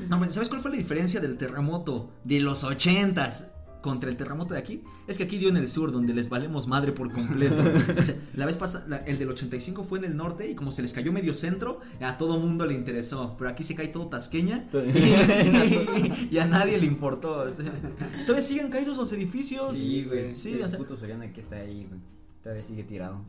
No, 0.08 0.18
pero 0.22 0.32
¿sabes 0.32 0.48
cuál 0.48 0.62
fue 0.62 0.72
la 0.72 0.78
diferencia 0.78 1.20
del 1.20 1.38
terremoto 1.38 2.10
de 2.24 2.40
los 2.40 2.64
ochentas 2.64 3.53
contra 3.84 4.10
el 4.10 4.18
terremoto 4.18 4.56
de 4.56 4.60
aquí? 4.62 4.82
Es 5.06 5.20
que 5.20 5.26
aquí 5.26 5.38
dio 5.38 5.50
en 5.50 5.58
el 5.58 5.68
sur, 5.68 5.92
donde 5.92 6.14
les 6.16 6.30
valemos 6.30 6.68
madre 6.68 6.92
por 6.92 7.12
completo. 7.12 7.62
O 8.00 8.04
sea, 8.04 8.16
la 8.34 8.46
vez 8.46 8.56
pasada, 8.56 9.04
el 9.06 9.20
del 9.20 9.30
85 9.30 9.84
fue 9.84 10.00
en 10.00 10.06
el 10.06 10.18
norte 10.18 10.50
y 10.50 10.56
como 10.56 10.72
se 10.72 10.82
les 10.82 10.94
cayó 10.94 11.12
medio 11.12 11.36
centro, 11.36 11.82
a 12.02 12.18
todo 12.18 12.40
mundo 12.40 12.66
le 12.66 12.74
interesó. 12.74 13.36
Pero 13.38 13.50
aquí 13.50 13.64
se 13.64 13.76
cae 13.76 13.90
todo 13.90 14.08
tasqueña 14.08 14.68
y, 14.74 16.30
y 16.32 16.38
a 16.40 16.46
nadie 16.46 16.78
le 16.80 16.88
importó. 16.88 17.42
o 17.42 17.52
sea, 17.52 17.72
todavía 18.26 18.42
siguen 18.42 18.70
caídos 18.70 18.98
los 18.98 19.12
edificios. 19.12 19.78
Sí, 19.78 20.06
güey. 20.06 20.34
Sí, 20.34 20.54
el 20.54 20.64
o 20.64 20.70
sea, 20.70 20.80
puto 20.80 20.96
Soriana 20.96 21.32
que 21.32 21.42
está 21.42 21.58
ahí, 21.58 21.86
güey. 21.88 22.00
Todavía 22.42 22.64
sigue 22.64 22.84
tirado. 22.84 23.22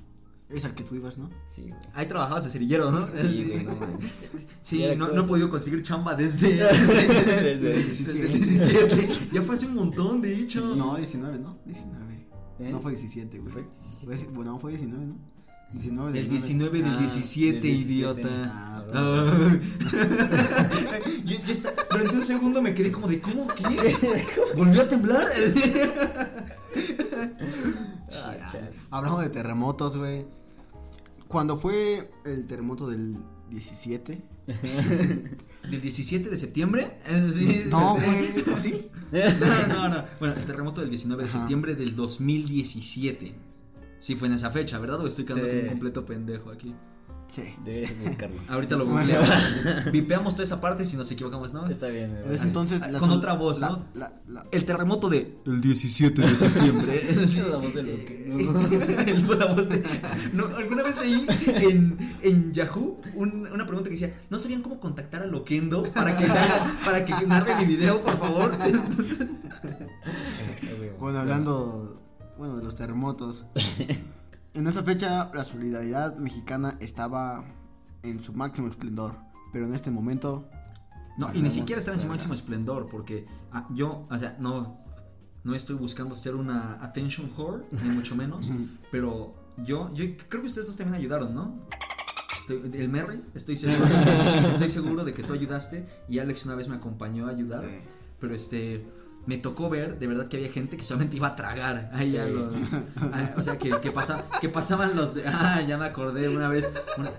Es 0.50 0.64
al 0.64 0.74
que 0.74 0.84
tú 0.84 0.94
ibas, 0.94 1.16
¿no? 1.18 1.30
Sí, 1.50 1.62
güey. 1.62 1.74
ahí 1.94 2.06
trabajabas 2.06 2.44
de 2.44 2.50
cerillero, 2.50 2.92
¿no? 2.92 3.08
Sí, 3.16 3.44
güey, 3.48 3.64
no 3.64 3.74
manches. 3.76 4.28
Sí, 4.62 4.84
no, 4.96 5.08
no 5.08 5.24
he 5.24 5.26
podido 5.26 5.48
conseguir 5.48 5.82
chamba 5.82 6.14
desde, 6.14 6.54
Desde 6.54 7.56
desde 7.58 8.22
el 8.26 8.32
17. 8.32 9.08
Ya 9.32 9.42
fue 9.42 9.54
hace 9.54 9.66
un 9.66 9.74
montón, 9.74 10.20
de 10.20 10.34
hecho. 10.38 10.76
No, 10.76 10.96
19, 10.96 11.38
¿no? 11.38 11.58
19. 11.64 12.26
¿Eh? 12.60 12.70
No 12.70 12.78
fue 12.80 12.92
17, 12.92 13.38
güey. 13.38 13.52
Fue 13.52 13.64
Fue- 14.04 14.16
Bueno, 14.32 14.58
fue 14.58 14.72
19, 14.72 15.06
¿no? 15.06 15.16
19 15.72 16.18
El 16.20 16.28
19 16.28 16.82
del 16.82 16.92
Ah, 16.94 16.98
17, 16.98 17.52
del 17.54 17.62
17. 17.62 17.92
idiota. 17.92 18.28
Ah, 18.94 19.48
yo, 21.24 21.36
yo 21.44 21.52
esta- 21.52 21.74
durante 21.90 22.14
un 22.16 22.22
segundo 22.22 22.62
me 22.62 22.74
quedé 22.74 22.92
como 22.92 23.08
de, 23.08 23.20
¿cómo? 23.20 23.48
¿Qué? 23.48 23.96
¿Volvió 24.56 24.82
a 24.82 24.88
temblar? 24.88 25.26
Hablando 28.94 29.18
de 29.18 29.28
terremotos, 29.28 29.96
güey. 29.96 30.24
Cuando 31.26 31.56
fue 31.58 32.12
el 32.24 32.46
terremoto 32.46 32.86
del 32.88 33.16
17. 33.50 34.22
¿Del 35.68 35.80
17 35.80 36.30
de 36.30 36.38
septiembre? 36.38 36.98
Sí. 37.34 37.64
No, 37.68 37.94
güey. 37.96 38.40
¿o 38.52 38.56
sí? 38.56 38.88
No, 39.12 39.66
no, 39.68 39.88
no. 39.88 40.04
Bueno, 40.20 40.34
el 40.34 40.44
terremoto 40.44 40.80
del 40.80 40.90
19 40.90 41.24
de 41.24 41.28
septiembre 41.28 41.74
del 41.74 41.96
2017. 41.96 43.34
Sí, 43.98 44.14
fue 44.14 44.28
en 44.28 44.34
esa 44.34 44.50
fecha, 44.52 44.78
¿verdad? 44.78 45.00
¿O 45.00 45.08
estoy 45.08 45.24
quedando 45.24 45.44
Sí. 45.46 45.50
como 45.50 45.62
un 45.62 45.68
completo 45.70 46.04
pendejo 46.06 46.50
aquí? 46.50 46.72
Sí. 47.28 47.54
Deberías 47.64 47.92
buscarlo. 48.04 48.40
Ahorita 48.48 48.76
lo 48.76 48.86
googleamos. 48.86 49.28
Vipeamos 49.92 50.34
toda 50.34 50.44
esa 50.44 50.60
parte 50.60 50.84
si 50.84 50.96
nos 50.96 51.10
equivocamos, 51.10 51.52
¿no? 51.52 51.66
Está 51.68 51.88
bien. 51.88 52.16
En 52.24 52.32
ese 52.32 52.46
entonces. 52.46 52.80
ah, 52.82 52.88
la 52.88 52.98
con 52.98 53.10
otra 53.10 53.32
voz, 53.32 53.60
la- 53.60 53.70
¿no? 53.70 53.84
la- 53.94 54.12
la- 54.28 54.46
El 54.52 54.64
terremoto 54.64 55.08
de 55.08 55.36
el 55.46 55.60
17 55.60 56.22
de 56.22 56.36
septiembre. 56.36 57.02
Sí. 57.26 57.40
la 57.40 57.56
voz 57.56 57.74
de 57.74 57.82
lo 57.82 58.04
que. 58.04 58.24
El- 58.26 59.38
la 59.38 59.46
voz 59.54 59.68
de- 59.68 59.82
no, 60.32 60.46
alguna 60.56 60.82
vez 60.82 60.96
leí 61.00 61.26
en, 61.62 62.16
en 62.22 62.52
Yahoo 62.52 63.00
un- 63.14 63.46
una 63.52 63.66
pregunta 63.66 63.84
que 63.90 63.96
decía, 63.96 64.14
¿no 64.30 64.38
sabían 64.38 64.62
cómo 64.62 64.78
contactar 64.78 65.22
a 65.22 65.26
Loquendo 65.26 65.82
para 65.92 66.16
que 66.16 66.24
haga- 66.24 66.76
para 66.84 67.04
que 67.04 67.14
narre 67.26 67.56
mi 67.56 67.64
video, 67.64 68.00
por 68.02 68.18
favor? 68.18 68.52
Bueno, 70.98 71.18
hablando. 71.18 72.00
Bueno, 72.38 72.56
de 72.56 72.64
los 72.64 72.74
terremotos. 72.76 73.44
En 74.54 74.66
esa 74.66 74.82
fecha, 74.82 75.30
la 75.34 75.44
solidaridad 75.44 76.16
mexicana 76.16 76.76
estaba 76.80 77.44
en 78.02 78.22
su 78.22 78.32
máximo 78.32 78.68
esplendor. 78.68 79.16
Pero 79.52 79.66
en 79.66 79.74
este 79.74 79.90
momento. 79.90 80.48
No, 81.18 81.32
y 81.32 81.40
ni 81.42 81.50
siquiera 81.50 81.78
estaba 81.78 81.96
en 81.96 82.00
su 82.00 82.08
máximo 82.08 82.34
esplendor, 82.34 82.88
porque 82.88 83.26
ah, 83.52 83.68
yo, 83.72 84.06
o 84.10 84.18
sea, 84.18 84.36
no, 84.40 84.78
no 85.44 85.54
estoy 85.54 85.76
buscando 85.76 86.14
ser 86.16 86.34
una 86.34 86.74
attention 86.82 87.30
whore, 87.36 87.64
ni 87.70 87.88
mucho 87.90 88.16
menos, 88.16 88.50
pero 88.90 89.32
yo, 89.58 89.92
yo 89.94 90.04
creo 90.28 90.40
que 90.42 90.48
ustedes 90.48 90.66
dos 90.66 90.76
también 90.76 90.96
ayudaron, 91.00 91.32
¿no? 91.34 91.54
Estoy- 92.40 92.68
El 92.74 92.88
Merry, 92.88 93.22
estoy 93.34 93.54
seguro, 93.54 93.84
estoy 94.54 94.68
seguro 94.68 95.04
de 95.04 95.14
que 95.14 95.22
tú 95.22 95.32
ayudaste 95.34 95.86
y 96.08 96.18
Alex 96.18 96.46
una 96.46 96.56
vez 96.56 96.66
me 96.68 96.74
acompañó 96.76 97.28
a 97.28 97.30
ayudar, 97.30 97.62
Sí. 97.64 97.76
pero 98.18 98.34
este, 98.34 98.84
me 99.26 99.38
tocó 99.38 99.70
ver 99.70 99.98
de 99.98 100.06
verdad 100.06 100.28
que 100.28 100.36
había 100.36 100.50
gente 100.50 100.76
que 100.76 100.84
solamente 100.84 101.16
iba 101.16 101.28
a 101.28 101.36
tragar, 101.36 101.90
ahí 101.94 102.16
a 102.16 102.26
los, 102.26 102.54
a- 103.12 103.34
o 103.36 103.42
sea, 103.42 103.58
que, 103.58 103.70
que, 103.80 103.90
pasa- 103.90 104.24
que 104.40 104.48
pasaban 104.48 104.94
los 104.96 105.14
de, 105.14 105.24
ah, 105.26 105.62
ya 105.66 105.78
me 105.78 105.86
acordé 105.86 106.28
una 106.28 106.48
vez, 106.48 106.68
una, 106.98 107.10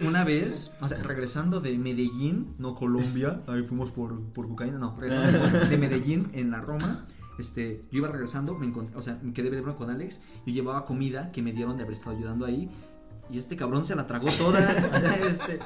una 0.00 0.24
vez, 0.24 0.72
o 0.80 0.88
sea, 0.88 1.02
regresando 1.02 1.60
de 1.60 1.76
Medellín, 1.76 2.54
no 2.58 2.74
Colombia, 2.74 3.40
ahí 3.48 3.62
fuimos 3.64 3.90
por, 3.90 4.20
por 4.32 4.46
cocaína, 4.48 4.78
no, 4.78 4.96
regresando 4.98 5.66
de 5.68 5.76
Medellín 5.78 6.28
en 6.34 6.50
la 6.52 6.60
Roma, 6.60 7.04
este, 7.38 7.82
yo 7.90 7.98
iba 7.98 8.08
regresando, 8.08 8.54
me 8.56 8.66
encont- 8.66 8.94
o 8.94 9.02
sea, 9.02 9.18
me 9.22 9.32
quedé 9.32 9.50
de 9.50 9.62
con 9.74 9.90
Alex, 9.90 10.20
yo 10.46 10.52
llevaba 10.52 10.84
comida 10.84 11.30
que 11.32 11.42
me 11.42 11.52
dieron 11.52 11.76
de 11.76 11.82
haber 11.82 11.92
estado 11.94 12.16
ayudando 12.16 12.44
ahí, 12.46 12.68
y 13.30 13.38
este 13.38 13.56
cabrón 13.56 13.84
se 13.84 13.94
la 13.94 14.06
tragó 14.06 14.28
toda, 14.32 14.60
este, 15.26 15.58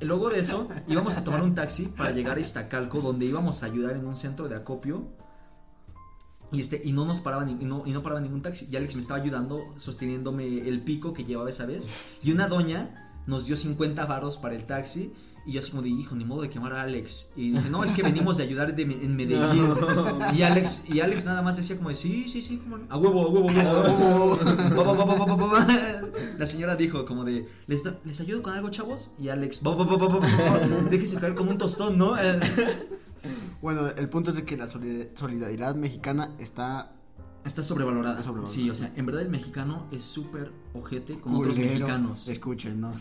luego 0.00 0.30
de 0.30 0.40
eso, 0.40 0.68
íbamos 0.88 1.16
a 1.16 1.24
tomar 1.24 1.42
un 1.42 1.54
taxi 1.54 1.86
para 1.86 2.10
llegar 2.10 2.36
a 2.36 2.40
Iztacalco, 2.40 3.00
donde 3.00 3.26
íbamos 3.26 3.62
a 3.62 3.66
ayudar 3.66 3.96
en 3.96 4.06
un 4.06 4.16
centro 4.16 4.48
de 4.48 4.56
acopio, 4.56 5.06
y, 6.50 6.60
este, 6.60 6.80
y 6.82 6.92
no 6.92 7.04
nos 7.04 7.20
paraba 7.20 7.44
ni- 7.44 7.60
y 7.60 7.64
no, 7.66 7.82
y 7.86 7.92
no 7.92 8.02
paraba 8.02 8.20
ningún 8.22 8.40
taxi. 8.40 8.66
Y 8.70 8.76
Alex 8.76 8.94
me 8.94 9.02
estaba 9.02 9.20
ayudando 9.20 9.62
sosteniéndome 9.76 10.66
el 10.66 10.82
pico 10.82 11.12
que 11.12 11.24
llevaba 11.24 11.50
esa 11.50 11.66
vez. 11.66 11.90
Y 12.22 12.32
una 12.32 12.48
doña 12.48 13.12
nos 13.26 13.44
dio 13.44 13.54
50 13.54 14.06
varos 14.06 14.38
para 14.38 14.54
el 14.54 14.64
taxi. 14.64 15.12
Y 15.48 15.52
yo 15.52 15.60
así 15.60 15.70
como 15.70 15.82
de, 15.82 15.88
hijo, 15.88 16.14
ni 16.14 16.26
modo 16.26 16.42
de 16.42 16.50
quemar 16.50 16.74
a 16.74 16.82
Alex. 16.82 17.30
Y 17.34 17.52
dije, 17.52 17.70
no, 17.70 17.82
es 17.82 17.90
que 17.92 18.02
venimos 18.02 18.36
de 18.36 18.42
ayudar 18.42 18.76
de, 18.76 18.82
en 18.82 19.16
Medellín. 19.16 19.72
Y 20.34 20.42
Alex, 20.42 20.84
y 20.86 21.00
Alex 21.00 21.24
nada 21.24 21.40
más 21.40 21.56
decía 21.56 21.76
como 21.78 21.88
de, 21.88 21.96
sí, 21.96 22.28
sí, 22.28 22.42
sí, 22.42 22.58
como, 22.58 22.76
a 22.90 22.98
huevo, 22.98 23.22
a 23.24 23.28
huevo, 23.30 23.48
a 23.48 23.52
huevo, 23.54 25.22
a 25.22 25.34
huevo. 25.34 25.56
La 26.38 26.46
señora 26.46 26.76
dijo 26.76 27.06
como 27.06 27.24
de, 27.24 27.48
¿les, 27.66 27.82
¿les 28.04 28.20
ayudo 28.20 28.42
con 28.42 28.52
algo, 28.52 28.68
chavos? 28.68 29.10
Y 29.18 29.30
Alex, 29.30 29.62
déjese 30.90 31.16
caer 31.16 31.34
como 31.34 31.50
un 31.50 31.58
tostón, 31.58 31.96
¿no? 31.96 32.18
Eh, 32.18 32.38
Bueno, 33.60 33.88
el 33.88 34.08
punto 34.08 34.30
es 34.30 34.36
de 34.36 34.44
que 34.44 34.56
la 34.56 34.68
solid- 34.68 35.08
solidaridad 35.16 35.74
mexicana 35.74 36.30
está. 36.38 36.92
Está 37.44 37.62
sobrevalorada. 37.62 38.14
Está 38.14 38.24
sobrevalorada. 38.24 38.54
Sí, 38.54 38.68
o 38.70 38.74
sea, 38.74 38.92
en 38.96 39.06
verdad 39.06 39.22
el 39.22 39.30
mexicano 39.30 39.86
es 39.90 40.04
súper 40.04 40.52
ojete 40.74 41.18
con 41.20 41.34
otros 41.34 41.56
culero. 41.56 41.72
mexicanos. 41.74 42.28
Escúchenos. 42.28 42.96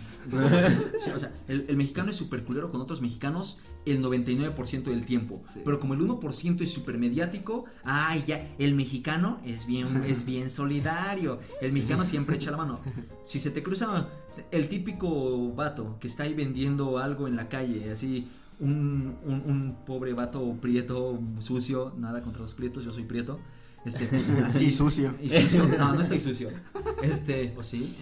Sí, 1.00 1.10
o 1.13 1.19
sea, 1.19 1.34
el, 1.47 1.65
el 1.67 1.78
mexicano 1.78 2.12
es 2.12 2.15
súper 2.15 2.43
culero 2.43 2.69
con 2.69 2.82
otros 2.82 3.02
mexicanos 3.02 3.60
el 3.86 4.04
99% 4.04 4.84
del 4.84 5.06
tiempo. 5.06 5.41
Sí. 5.54 5.62
Pero 5.63 5.80
como 5.80 5.93
el 5.93 6.02
1% 6.02 6.62
es 6.62 6.71
súper 6.73 6.97
mediático, 6.97 7.65
ay, 7.84 8.23
ya, 8.28 8.54
el 8.58 8.76
mexicano 8.76 9.39
es 9.45 9.65
bien, 9.65 10.04
es 10.08 10.26
bien 10.26 10.50
solidario. 10.50 11.39
El 11.62 11.73
mexicano 11.73 12.06
siempre 12.06 12.36
echa 12.36 12.52
la 12.52 12.58
mano. 12.58 12.80
Si 13.23 13.39
se 13.39 13.52
te 13.52 13.63
cruza 13.63 14.10
el 14.52 14.69
típico 14.69 15.54
vato 15.54 15.97
que 16.00 16.08
está 16.08 16.23
ahí 16.23 16.34
vendiendo 16.34 16.97
algo 16.97 17.28
en 17.28 17.36
la 17.36 17.50
calle, 17.50 17.91
así. 17.91 18.28
Un, 18.60 19.15
un, 19.23 19.36
un 19.45 19.78
pobre 19.86 20.13
vato 20.13 20.58
prieto, 20.60 21.19
sucio, 21.38 21.93
nada 21.95 22.23
contra 22.23 22.41
los 22.41 22.56
prietos, 22.56 22.84
yo 22.84 22.91
soy 22.91 23.04
prieto. 23.04 23.39
Este, 23.88 24.10
así, 24.45 24.65
Y 24.65 24.71
sucio. 24.71 25.13
Y 25.21 25.30
sucio. 25.30 25.65
No, 25.78 25.93
no 25.93 26.02
estoy 26.02 26.19
sucio. 26.19 26.50
Este, 27.04 27.54
¿o 27.58 27.63
sí? 27.63 27.95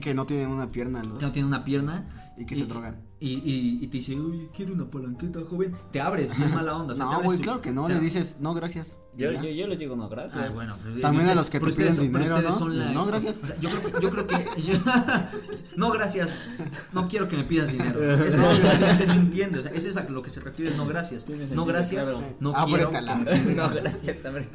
Que 0.00 0.14
no 0.14 0.24
tienen 0.26 0.48
una 0.48 0.70
pierna, 0.72 1.02
¿no? 1.06 1.18
Que 1.18 1.26
no 1.26 1.32
tiene 1.32 1.46
una 1.48 1.64
pierna. 1.64 2.20
Y 2.36 2.46
que 2.46 2.56
se 2.56 2.66
drogan. 2.66 2.96
Y, 3.20 3.34
y, 3.34 3.78
y 3.80 3.86
te 3.86 3.98
dice, 3.98 4.18
uy, 4.18 4.48
quiero 4.56 4.72
una 4.72 4.90
palanqueta, 4.90 5.38
joven. 5.48 5.72
Te 5.92 6.00
abres, 6.00 6.36
bien 6.36 6.52
mala 6.52 6.76
onda. 6.76 6.92
o 6.92 6.96
sea, 6.96 7.04
No, 7.12 7.22
güey, 7.22 7.38
claro 7.38 7.60
que 7.60 7.70
no. 7.70 7.86
te- 7.86 7.94
Le 7.94 8.00
dices, 8.00 8.36
no, 8.40 8.54
gracias. 8.54 8.96
Yo, 9.16 9.30
yo, 9.30 9.44
yo 9.44 9.68
les 9.68 9.78
digo 9.78 9.94
no, 9.94 10.08
gracias. 10.08 10.42
Ah, 10.42 10.50
bueno, 10.52 10.74
pues, 10.82 11.00
También 11.00 11.28
a 11.28 11.36
los 11.36 11.48
que 11.48 11.60
te 11.60 11.66
ustedes 11.66 11.94
piden 11.94 12.12
dinero, 12.12 12.42
¿no? 12.42 12.50
son 12.50 12.76
la- 12.76 12.90
No, 12.90 13.06
gracias. 13.06 13.36
O 13.40 13.46
sea, 13.46 13.56
yo 13.60 13.68
creo, 13.70 13.92
que- 13.92 14.02
yo 14.02 14.10
creo 14.10 14.26
que. 14.26 14.62
yo- 14.64 14.78
no, 15.76 15.92
gracias. 15.92 16.42
No 16.92 17.06
quiero 17.06 17.28
que 17.28 17.36
me 17.36 17.44
pidas 17.44 17.70
dinero. 17.70 18.02
Eso 18.24 18.38
la 18.38 18.78
gente 18.96 19.06
no 19.06 19.12
entiende. 19.12 19.60
O 19.60 19.62
sea, 19.62 19.70
eso 19.70 19.88
es 19.88 19.96
a 19.96 20.02
lo 20.08 20.20
que 20.22 20.30
se 20.30 20.40
refiere, 20.40 20.76
no 20.76 20.86
gracias. 20.88 21.26
No 21.52 21.64
gracias. 21.66 22.08
claro. 22.08 22.24
No 22.40 22.52
quiero. 22.66 22.90
no, 22.90 23.70
gracias, 23.70 24.16
hombre. 24.24 24.48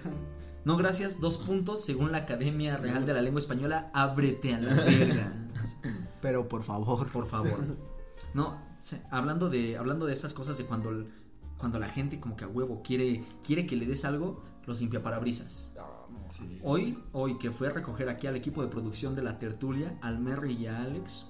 No 0.66 0.78
gracias, 0.78 1.20
dos 1.20 1.38
puntos. 1.38 1.84
Según 1.84 2.12
la 2.12 2.20
Academia 2.20 2.78
Real 2.78 3.06
de 3.06 3.14
la 3.14 3.22
Lengua 3.22 3.40
Española, 3.40 3.90
ábrete 3.94 4.54
a 4.54 4.60
la 4.60 4.74
verga. 4.74 5.34
Pero 6.22 6.48
por 6.48 6.64
favor. 6.64 7.12
Por 7.12 7.28
favor. 7.28 7.78
No, 8.34 8.58
hablando 9.10 9.50
de, 9.50 9.78
hablando 9.78 10.06
de 10.06 10.14
esas 10.14 10.34
cosas 10.34 10.58
de 10.58 10.66
cuando, 10.66 11.06
cuando 11.58 11.80
la 11.80 11.90
gente 11.90 12.20
como 12.20 12.36
que 12.36 12.46
a 12.46 12.48
huevo 12.48 12.82
quiere, 12.84 13.24
quiere 13.44 13.66
que 13.66 13.76
le 13.76 13.86
des 13.86 14.06
algo, 14.06 14.44
los 14.66 14.82
limpia 14.82 15.02
parabrisas. 15.02 15.72
Sí. 16.32 16.62
Hoy, 16.64 16.98
hoy 17.12 17.38
que 17.40 17.52
fui 17.52 17.68
a 17.68 17.72
recoger 17.72 18.08
aquí 18.08 18.28
al 18.28 18.36
equipo 18.36 18.62
de 18.62 18.68
producción 18.68 19.16
de 19.16 19.24
la 19.24 19.38
tertulia, 19.38 19.98
al 20.02 20.20
Merry 20.20 20.54
y 20.54 20.68
a 20.68 20.84
Alex, 20.84 21.26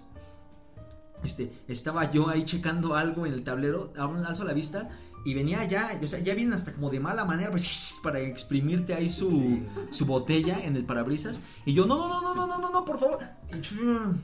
este, 1.23 1.51
estaba 1.67 2.11
yo 2.11 2.29
ahí 2.29 2.45
checando 2.45 2.95
algo 2.95 3.25
en 3.25 3.33
el 3.33 3.43
tablero, 3.43 3.93
aún 3.97 4.25
alzo 4.25 4.43
la 4.43 4.53
vista 4.53 4.89
y 5.25 5.33
venía 5.33 5.63
ya, 5.65 5.99
o 6.03 6.07
sea, 6.07 6.19
ya 6.19 6.33
vienen 6.35 6.53
hasta 6.53 6.73
como 6.73 6.89
de 6.89 6.99
mala 6.99 7.25
manera 7.25 7.51
pues, 7.51 7.97
para 8.03 8.19
exprimirte 8.19 8.93
ahí 8.93 9.09
su, 9.09 9.29
Sí. 9.29 9.63
su 9.89 10.05
botella 10.05 10.59
en 10.63 10.75
el 10.75 10.85
parabrisas 10.85 11.41
y 11.65 11.73
yo, 11.73 11.85
no, 11.85 11.97
no, 11.97 12.07
no, 12.07 12.21
no, 12.21 12.35
no, 12.35 12.47
no, 12.47 12.57
no, 12.59 12.69
no, 12.71 12.85
por 12.85 12.99
favor. 12.99 13.19
Y, 13.51 13.59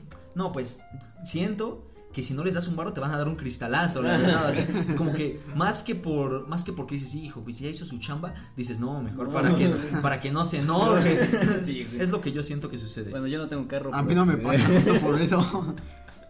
no, 0.34 0.52
pues 0.52 0.80
siento 1.24 1.82
que 2.12 2.22
si 2.22 2.32
no 2.32 2.42
les 2.44 2.54
das 2.54 2.66
un 2.66 2.76
barro 2.76 2.94
te 2.94 3.00
van 3.00 3.10
a 3.10 3.18
dar 3.18 3.28
un 3.28 3.36
cristalazo, 3.36 4.00
la 4.00 4.16
verdad. 4.16 4.48
o 4.50 4.54
sea, 4.54 4.66
como 4.96 5.12
que 5.12 5.38
más 5.54 5.82
que 5.82 5.94
por 5.94 6.48
más 6.48 6.64
que 6.64 6.72
porque 6.72 6.94
dices, 6.94 7.14
hijo, 7.14 7.42
pues 7.42 7.58
ya 7.58 7.68
hizo 7.68 7.84
su 7.84 7.98
chamba, 7.98 8.32
dices, 8.56 8.80
no, 8.80 9.02
mejor 9.02 9.30
para 9.30 9.54
que 9.54 9.68
para 10.00 10.18
que 10.18 10.32
no 10.32 10.46
se 10.46 10.58
enoje. 10.60 11.28
Sí, 11.62 11.84
güey. 11.84 12.00
es 12.00 12.08
lo 12.08 12.22
que 12.22 12.32
yo 12.32 12.42
siento 12.42 12.70
que 12.70 12.78
sucede. 12.78 13.10
Bueno, 13.10 13.26
yo 13.26 13.38
no 13.38 13.48
tengo 13.48 13.68
carro. 13.68 13.94
A 13.94 14.02
mí 14.02 14.14
no 14.14 14.24
me 14.24 14.38
pasa 14.38 14.66
justo 14.66 15.00
por 15.00 15.20
eso. 15.20 15.74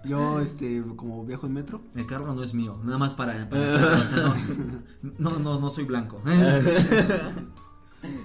Yo, 0.06 0.40
este, 0.40 0.82
como 0.96 1.24
viajo 1.24 1.46
en 1.46 1.52
metro. 1.54 1.80
El 1.94 2.06
carro 2.06 2.32
no 2.34 2.42
es 2.42 2.54
mío, 2.54 2.78
nada 2.84 2.98
más 2.98 3.12
para, 3.14 3.48
para 3.48 3.62
que- 3.62 3.84
o 3.84 4.04
sea, 4.04 4.34
no, 5.18 5.30
no, 5.30 5.38
no, 5.38 5.60
no 5.60 5.70
soy 5.70 5.84
blanco. 5.84 6.20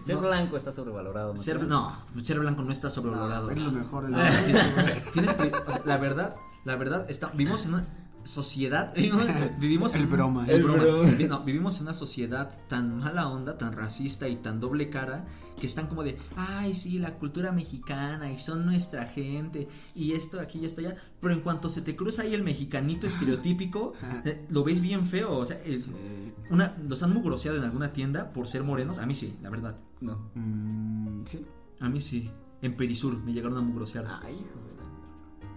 Ser 0.06 0.16
No. 0.16 0.22
blanco 0.22 0.58
está 0.58 0.72
sobrevalorado. 0.72 1.34
¿no? 1.34 1.38
Ser, 1.40 1.64
no, 1.64 1.96
ser 2.20 2.40
blanco 2.40 2.62
no 2.62 2.72
está 2.72 2.90
sobrevalorado. 2.90 3.48
No, 3.48 3.52
es 3.54 3.60
lo 3.62 3.72
mejor 3.72 4.08
de 4.08 4.16
Ah, 4.16 4.24
la 4.26 4.34
sí, 4.34 4.54
o 4.54 4.84
sea, 4.84 5.04
tienes 5.14 5.34
pri- 5.34 5.52
o 5.68 5.72
sea, 5.72 5.82
la 5.86 5.98
verdad, 5.98 6.36
la 6.66 6.76
verdad, 6.76 7.10
está, 7.10 7.28
vivimos 7.30 7.66
en 7.66 7.74
una 7.76 7.86
sociedad, 8.24 8.94
vivimos, 8.96 9.26
vivimos 9.60 9.96
en 9.96 10.02
El 10.02 10.08
broma. 10.08 10.46
el 10.46 10.52
El 10.58 10.64
broma. 10.64 10.84
no, 11.30 11.44
vivimos 11.44 11.78
en 11.78 11.84
una 11.84 11.94
sociedad 11.94 12.58
tan 12.68 12.98
mala 13.00 13.28
onda, 13.30 13.58
tan 13.58 13.74
racista 13.74 14.28
y 14.28 14.36
tan 14.38 14.60
doble 14.60 14.90
cara 14.90 15.26
que 15.60 15.68
están 15.68 15.88
como 15.88 16.04
de, 16.04 16.18
ay, 16.36 16.74
sí, 16.74 16.98
la 16.98 17.16
cultura 17.16 17.52
mexicana 17.52 18.32
y 18.32 18.40
son 18.40 18.66
nuestra 18.66 19.06
gente 19.06 19.68
y 19.94 20.14
esto 20.14 20.40
aquí 20.40 20.60
y 20.60 20.66
esto 20.66 20.82
allá, 20.82 20.96
pero 21.20 21.34
en 21.34 21.42
cuanto 21.42 21.70
se 21.70 21.82
te 21.82 21.96
cruza 21.96 22.24
ahí 22.24 22.34
el 22.34 22.44
mexicanito 22.44 23.06
estereotípico, 23.06 23.94
eh, 24.26 24.46
lo 24.50 24.64
ves 24.64 24.82
bien 24.82 25.06
feo, 25.06 25.38
o 25.38 25.46
sea, 25.46 25.58
es- 25.64 25.84
Sí. 25.86 26.34
una, 26.50 26.76
los 26.88 27.02
han 27.04 27.14
mugroseado 27.14 27.58
en 27.58 27.64
alguna 27.64 27.94
tienda 27.94 28.34
por 28.34 28.48
ser 28.48 28.64
morenos, 28.64 28.98
a 28.98 29.06
mí 29.06 29.14
sí, 29.16 29.36
la 29.42 29.50
verdad, 29.50 29.78
No. 30.00 30.30
Mm, 30.36 31.26
sí. 31.26 31.46
a 31.80 31.90
mí 31.90 32.02
sí, 32.02 32.30
en 32.62 32.76
Perisur 32.76 33.18
me 33.24 33.32
llegaron 33.34 33.58
a 33.58 33.62
mugrosear. 33.62 34.06
Ay, 34.24 34.34
hijo 34.34 34.60
de 34.68 34.71
la- 34.71 34.71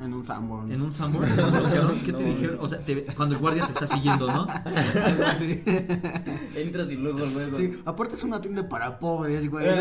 En 0.05 0.13
un 0.13 0.25
Sanborn. 0.25 0.71
En 0.71 0.83
un 0.83 0.91
Sanborns 0.91 1.33
se 1.33 1.41
conocieron, 1.43 1.99
¿qué 2.01 2.13
te 2.13 2.23
dijeron? 2.23 2.59
O 2.61 2.69
sea, 2.69 2.79
te- 2.85 3.05
cuando 3.17 3.35
el 3.35 3.41
guardia 3.41 3.67
te 3.67 3.73
está 3.73 3.87
siguiendo, 3.87 4.27
¿no? 4.27 4.47
Sí. 5.39 5.63
Entras 6.57 6.91
y 6.91 6.97
luego, 6.97 7.21
luego. 7.27 7.57
Sí, 7.57 7.79
aparte 7.85 8.17
es 8.17 8.23
una 8.25 8.41
tienda 8.41 8.69
para 8.69 8.99
pobres, 8.99 9.51
güey. 9.51 9.67
Eh, 9.67 9.75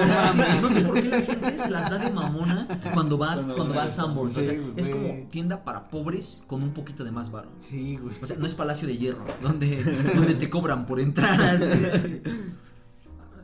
no 0.61 0.69
Sí, 0.69 0.74
sé 0.76 0.82
por 0.82 0.93
qué 0.95 1.03
la 1.03 1.21
gente 1.21 1.57
se 1.59 1.69
las 1.69 1.89
da 1.89 1.97
de 1.97 2.09
mamona 2.11 2.67
cuando 2.93 3.17
va, 3.17 3.34
Cuando 3.36 3.55
cuando 3.55 3.76
va 3.76 3.82
a 3.84 3.86
a 3.86 3.89
Sanborns. 3.89 4.38
O 4.38 4.43
sea, 4.43 4.53
Sí, 4.53 4.71
es 4.78 4.89
como 4.89 5.28
tienda 5.30 5.63
para 5.63 5.89
pobres 5.89 6.43
con 6.47 6.63
un 6.63 6.71
poquito 6.74 7.03
de 7.03 7.11
más 7.11 7.32
varo. 7.32 7.49
Sí, 7.59 7.97
güey. 8.01 8.15
O 8.21 8.26
sea, 8.26 8.38
no 8.38 8.45
es 8.45 8.53
Palacio 8.53 8.88
de 8.88 8.97
Hierro, 8.97 9.26
donde, 9.41 9.84
donde 10.15 10.36
te 10.36 10.49
cobran 10.49 10.86
por 10.86 10.99
entrar. 10.99 11.39
así. 11.41 11.65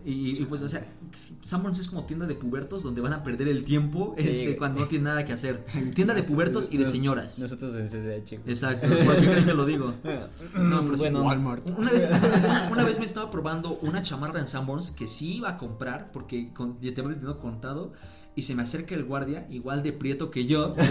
Y, 0.06 0.42
y, 0.42 0.46
pues, 0.46 0.62
o 0.62 0.70
sea, 0.70 0.86
Sanborns 1.42 1.80
es 1.80 1.88
como 1.88 2.06
tienda 2.06 2.26
de 2.26 2.36
pubertos 2.36 2.84
donde 2.84 3.02
van 3.02 3.14
a 3.14 3.24
perder 3.24 3.48
el 3.48 3.64
tiempo 3.64 4.16
Sí, 4.18 4.28
este, 4.30 4.58
cuando 4.58 4.82
no 4.82 4.88
tienen 4.88 5.06
nada 5.06 5.26
que 5.26 5.34
hacer. 5.34 5.66
Tienda 5.94 6.14
de 6.14 6.24
pubertos 6.24 6.70
y 6.72 6.78
de 6.78 6.86
señoras. 6.86 7.40
Nosotros 7.40 7.76
en 7.76 7.88
CCH. 7.88 8.34
Exacto, 8.48 8.88
¿por 8.88 9.16
qué 9.18 9.26
crees 9.26 9.46
que 9.46 9.54
lo 9.54 9.66
digo? 9.66 9.94
No, 10.56 10.82
pero 10.84 10.96
sí, 10.96 11.04
bueno, 11.04 11.24
Walmart. 11.24 11.68
Una 11.78 11.92
vez, 11.92 12.06
una, 12.06 12.70
una 12.72 12.84
vez 12.84 13.00
me 13.00 13.06
estaba 13.06 13.30
probando 13.30 13.78
una 13.82 14.02
chamarra 14.02 14.40
en 14.40 14.48
Sanborns 14.48 14.92
que 14.92 15.08
sí 15.08 15.38
iba 15.38 15.50
a 15.50 15.58
comprar 15.58 16.12
porque 16.12 16.54
con, 16.54 16.80
ya 16.80 16.94
te 16.94 17.02
había 17.02 17.16
tenido 17.16 17.40
contado 17.40 17.94
y 18.36 18.44
se 18.44 18.56
me 18.56 18.64
acerca 18.64 18.96
el 18.96 19.04
guardia, 19.04 19.48
igual 19.50 19.84
de 19.84 19.94
prieto 19.94 20.32
que 20.32 20.46
yo. 20.46 20.76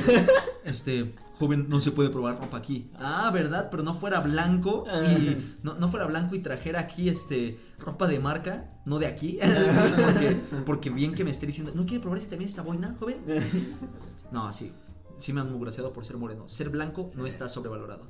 Este, 0.64 1.14
joven, 1.38 1.66
no 1.70 1.80
se 1.80 1.92
puede 1.92 2.10
probar 2.10 2.40
ropa 2.40 2.58
aquí. 2.58 2.90
Ah, 2.98 3.30
¿verdad? 3.32 3.68
Pero 3.70 3.82
no 3.82 3.94
fuera 3.94 4.20
blanco 4.20 4.84
y 4.86 5.38
no, 5.62 5.74
no 5.74 5.88
fuera 5.88 6.04
blanco 6.04 6.34
y 6.34 6.40
trajera 6.40 6.80
aquí 6.80 7.08
este 7.08 7.58
ropa 7.78 8.06
de 8.06 8.18
marca, 8.18 8.70
no 8.84 8.98
de 8.98 9.06
aquí. 9.06 9.38
Porque, 10.04 10.36
porque 10.66 10.90
bien 10.90 11.14
que 11.14 11.24
me 11.24 11.30
esté 11.30 11.46
diciendo, 11.46 11.72
¿no 11.74 11.86
quiere 11.86 12.02
probar 12.02 12.20
si 12.20 12.26
también 12.26 12.50
está 12.50 12.60
boina, 12.60 12.94
joven? 12.98 13.18
No, 14.30 14.52
sí. 14.52 14.72
Sí 15.16 15.32
me 15.32 15.40
han 15.40 15.50
mugraciado 15.50 15.94
por 15.94 16.04
ser 16.04 16.18
moreno. 16.18 16.48
Ser 16.48 16.68
blanco 16.68 17.10
no 17.14 17.26
está 17.26 17.48
sobrevalorado. 17.48 18.08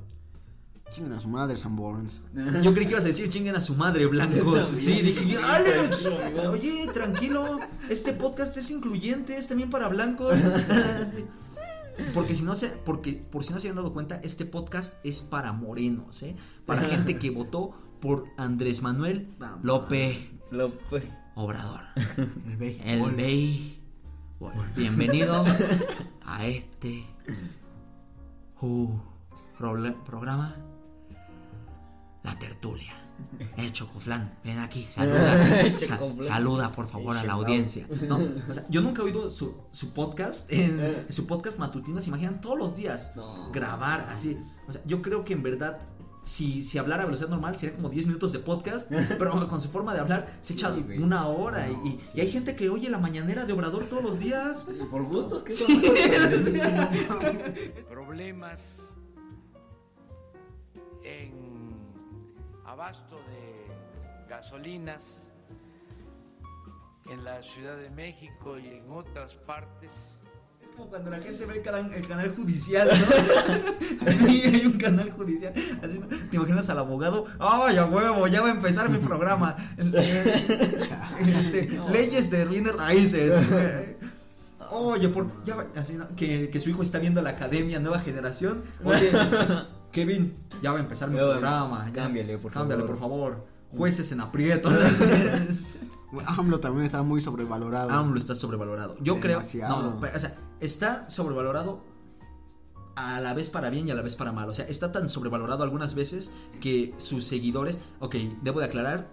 Chingan 0.89 1.13
a 1.13 1.19
su 1.19 1.29
madre, 1.29 1.55
Sanborns. 1.55 2.21
Yo 2.63 2.73
creí 2.73 2.85
que 2.85 2.93
ibas 2.93 3.03
a 3.03 3.07
decir 3.07 3.29
chinguen 3.29 3.55
a 3.55 3.61
su 3.61 3.75
madre, 3.75 4.07
blancos. 4.07 4.65
Sí, 4.65 5.01
dije, 5.01 5.37
Alex, 5.37 6.07
oye, 6.49 6.87
tranquilo, 6.93 7.59
este 7.89 8.13
podcast 8.13 8.57
es 8.57 8.71
incluyente, 8.71 9.37
es 9.37 9.47
también 9.47 9.69
para 9.69 9.87
blancos. 9.87 10.39
Porque 12.13 12.35
si 12.35 12.43
no 12.43 12.55
se, 12.55 12.69
porque 12.69 13.13
por 13.13 13.43
si 13.43 13.53
no 13.53 13.59
se 13.59 13.67
habían 13.67 13.75
dado 13.75 13.93
cuenta, 13.93 14.19
este 14.23 14.45
podcast 14.45 15.03
es 15.03 15.21
para 15.21 15.51
morenos, 15.51 16.23
¿eh? 16.23 16.35
Para 16.65 16.81
gente 16.81 17.19
que 17.19 17.29
votó 17.29 17.73
por 17.99 18.25
Andrés 18.37 18.81
Manuel 18.81 19.27
López 19.61 20.17
Lo, 20.49 20.71
pues, 20.89 21.03
Obrador. 21.35 21.81
El 22.47 22.55
béisbol. 22.57 23.09
El 23.09 23.15
Bey. 23.15 23.83
Bueno, 24.39 24.63
bienvenido 24.75 25.45
a 26.23 26.45
este 26.45 27.03
uh, 28.61 28.97
programa 29.57 30.55
La 32.23 32.37
Tertulia. 32.37 32.93
Eh, 33.57 33.69
Chocoflán, 33.73 34.33
ven 34.45 34.59
aquí, 34.59 34.87
saluda. 34.95 35.77
Sa- 35.77 35.99
saluda, 36.23 36.69
por 36.69 36.87
favor, 36.87 37.17
a 37.17 37.23
la 37.25 37.33
audiencia. 37.33 37.85
No, 38.07 38.15
o 38.49 38.53
sea, 38.53 38.65
yo 38.69 38.79
nunca 38.81 39.01
he 39.01 39.05
oído 39.05 39.29
su, 39.29 39.55
su 39.71 39.93
podcast, 39.93 40.49
en, 40.53 41.05
su 41.09 41.27
podcast 41.27 41.59
matutino, 41.59 41.99
se 41.99 42.07
imaginan 42.07 42.39
todos 42.39 42.57
los 42.57 42.77
días 42.77 43.11
No. 43.17 43.51
grabar 43.51 44.05
así. 44.07 44.37
O 44.69 44.71
sea, 44.71 44.81
yo 44.85 45.01
creo 45.01 45.25
que 45.25 45.33
en 45.33 45.43
verdad, 45.43 45.81
si, 46.23 46.63
si 46.63 46.77
hablara 46.77 47.03
a 47.03 47.05
velocidad 47.07 47.27
normal, 47.27 47.57
sería 47.57 47.75
como 47.75 47.89
10 47.89 48.07
minutos 48.07 48.31
de 48.31 48.39
podcast, 48.39 48.89
pero 49.19 49.49
con 49.49 49.59
su 49.59 49.67
forma 49.67 49.93
de 49.93 49.99
hablar, 49.99 50.37
se 50.39 50.53
echa 50.53 50.69
güey. 50.71 50.99
una 50.99 51.27
hora. 51.27 51.67
y- 51.69 51.73
No, 51.73 51.85
y, 51.87 51.89
sí. 51.91 51.99
y 52.13 52.21
hay 52.21 52.31
gente 52.31 52.55
que 52.55 52.69
oye 52.69 52.89
la 52.89 52.99
mañanera 52.99 53.43
de 53.45 53.51
Obrador 53.51 53.83
todos 53.89 54.01
los 54.01 54.19
días. 54.19 54.67
Sí, 54.69 54.77
por 54.89 55.03
gusto, 55.03 55.43
¿qué 55.43 55.51
Sí. 55.51 55.65
problemas 57.89 58.95
en 61.03 61.38
abasto 62.79 63.17
de 63.27 64.29
gasolinas 64.29 65.29
en 67.11 67.25
la 67.25 67.41
Ciudad 67.41 67.75
de 67.75 67.89
México 67.89 68.57
y 68.57 68.67
en 68.67 68.89
otras 68.89 69.35
partes. 69.35 69.91
Es 70.63 70.69
como 70.69 70.87
cuando 70.87 71.09
la 71.09 71.19
gente 71.19 71.45
ve 71.45 71.57
el 71.57 71.61
canal, 71.61 71.93
el 71.93 72.07
canal 72.07 72.33
judicial, 72.33 72.87
¿no? 72.87 74.07
sí, 74.11 74.43
hay 74.45 74.65
un 74.65 74.77
canal 74.77 75.11
judicial. 75.11 75.53
¿Te 75.53 76.35
imaginas 76.37 76.69
al 76.69 76.79
abogado? 76.79 77.25
¡Ay, 77.39 77.75
a 77.75 77.85
huevo! 77.85 78.27
Ya 78.27 78.41
va 78.41 78.47
a 78.47 78.51
empezar 78.51 78.89
mi 78.89 78.99
programa. 78.99 79.57
Este, 79.77 81.67
No. 81.75 81.89
Leyes 81.89 82.29
de 82.31 82.45
bienes 82.45 82.73
raíces. 82.77 83.45
Oye, 84.71 85.09
por, 85.09 85.27
ya, 85.43 85.57
va- 85.57 85.67
así, 85.75 85.95
¿no? 85.95 86.07
que, 86.15 86.49
que 86.49 86.59
su 86.61 86.69
hijo 86.69 86.81
está 86.83 86.99
viendo 86.99 87.21
la 87.21 87.31
academia 87.31 87.79
Nueva 87.81 87.99
Generación. 87.99 88.63
Oye, 88.85 89.11
Kevin, 89.91 90.37
ya 90.61 90.71
va 90.71 90.77
a 90.77 90.81
empezar 90.81 91.09
mi 91.09 91.17
programa. 91.17 91.85
ya. 91.87 91.93
cámbiale, 91.93 92.37
por 92.37 92.51
Cámbiale, 92.51 92.83
favor. 92.83 92.97
por 92.99 92.99
favor. 93.09 93.45
Jueces 93.71 94.11
en 94.11 94.21
aprietos. 94.21 94.73
Güey, 96.11 96.25
AMLO 96.37 96.59
también 96.59 96.85
está 96.85 97.03
muy 97.03 97.21
sobrevalorado. 97.21 97.89
AMLO 97.91 98.17
está 98.17 98.35
sobrevalorado. 98.35 98.95
Yo 99.01 99.15
Demasiado. 99.15 99.75
creo. 99.77 99.91
No, 99.91 99.99
pero, 99.99 100.15
o 100.17 100.19
sea, 100.19 100.35
está 100.59 101.09
sobrevalorado 101.09 101.83
a 102.95 103.19
la 103.21 103.33
vez 103.33 103.49
para 103.49 103.69
bien 103.69 103.87
y 103.87 103.91
a 103.91 103.95
la 103.95 104.01
vez 104.01 104.15
para 104.15 104.31
mal. 104.31 104.49
O 104.49 104.53
sea, 104.53 104.65
está 104.67 104.91
tan 104.91 105.07
sobrevalorado 105.07 105.63
algunas 105.63 105.95
veces 105.95 106.31
que 106.59 106.93
sus 106.97 107.23
seguidores. 107.23 107.79
Ok, 107.99 108.15
debo 108.41 108.59
de 108.59 108.65
aclarar. 108.65 109.07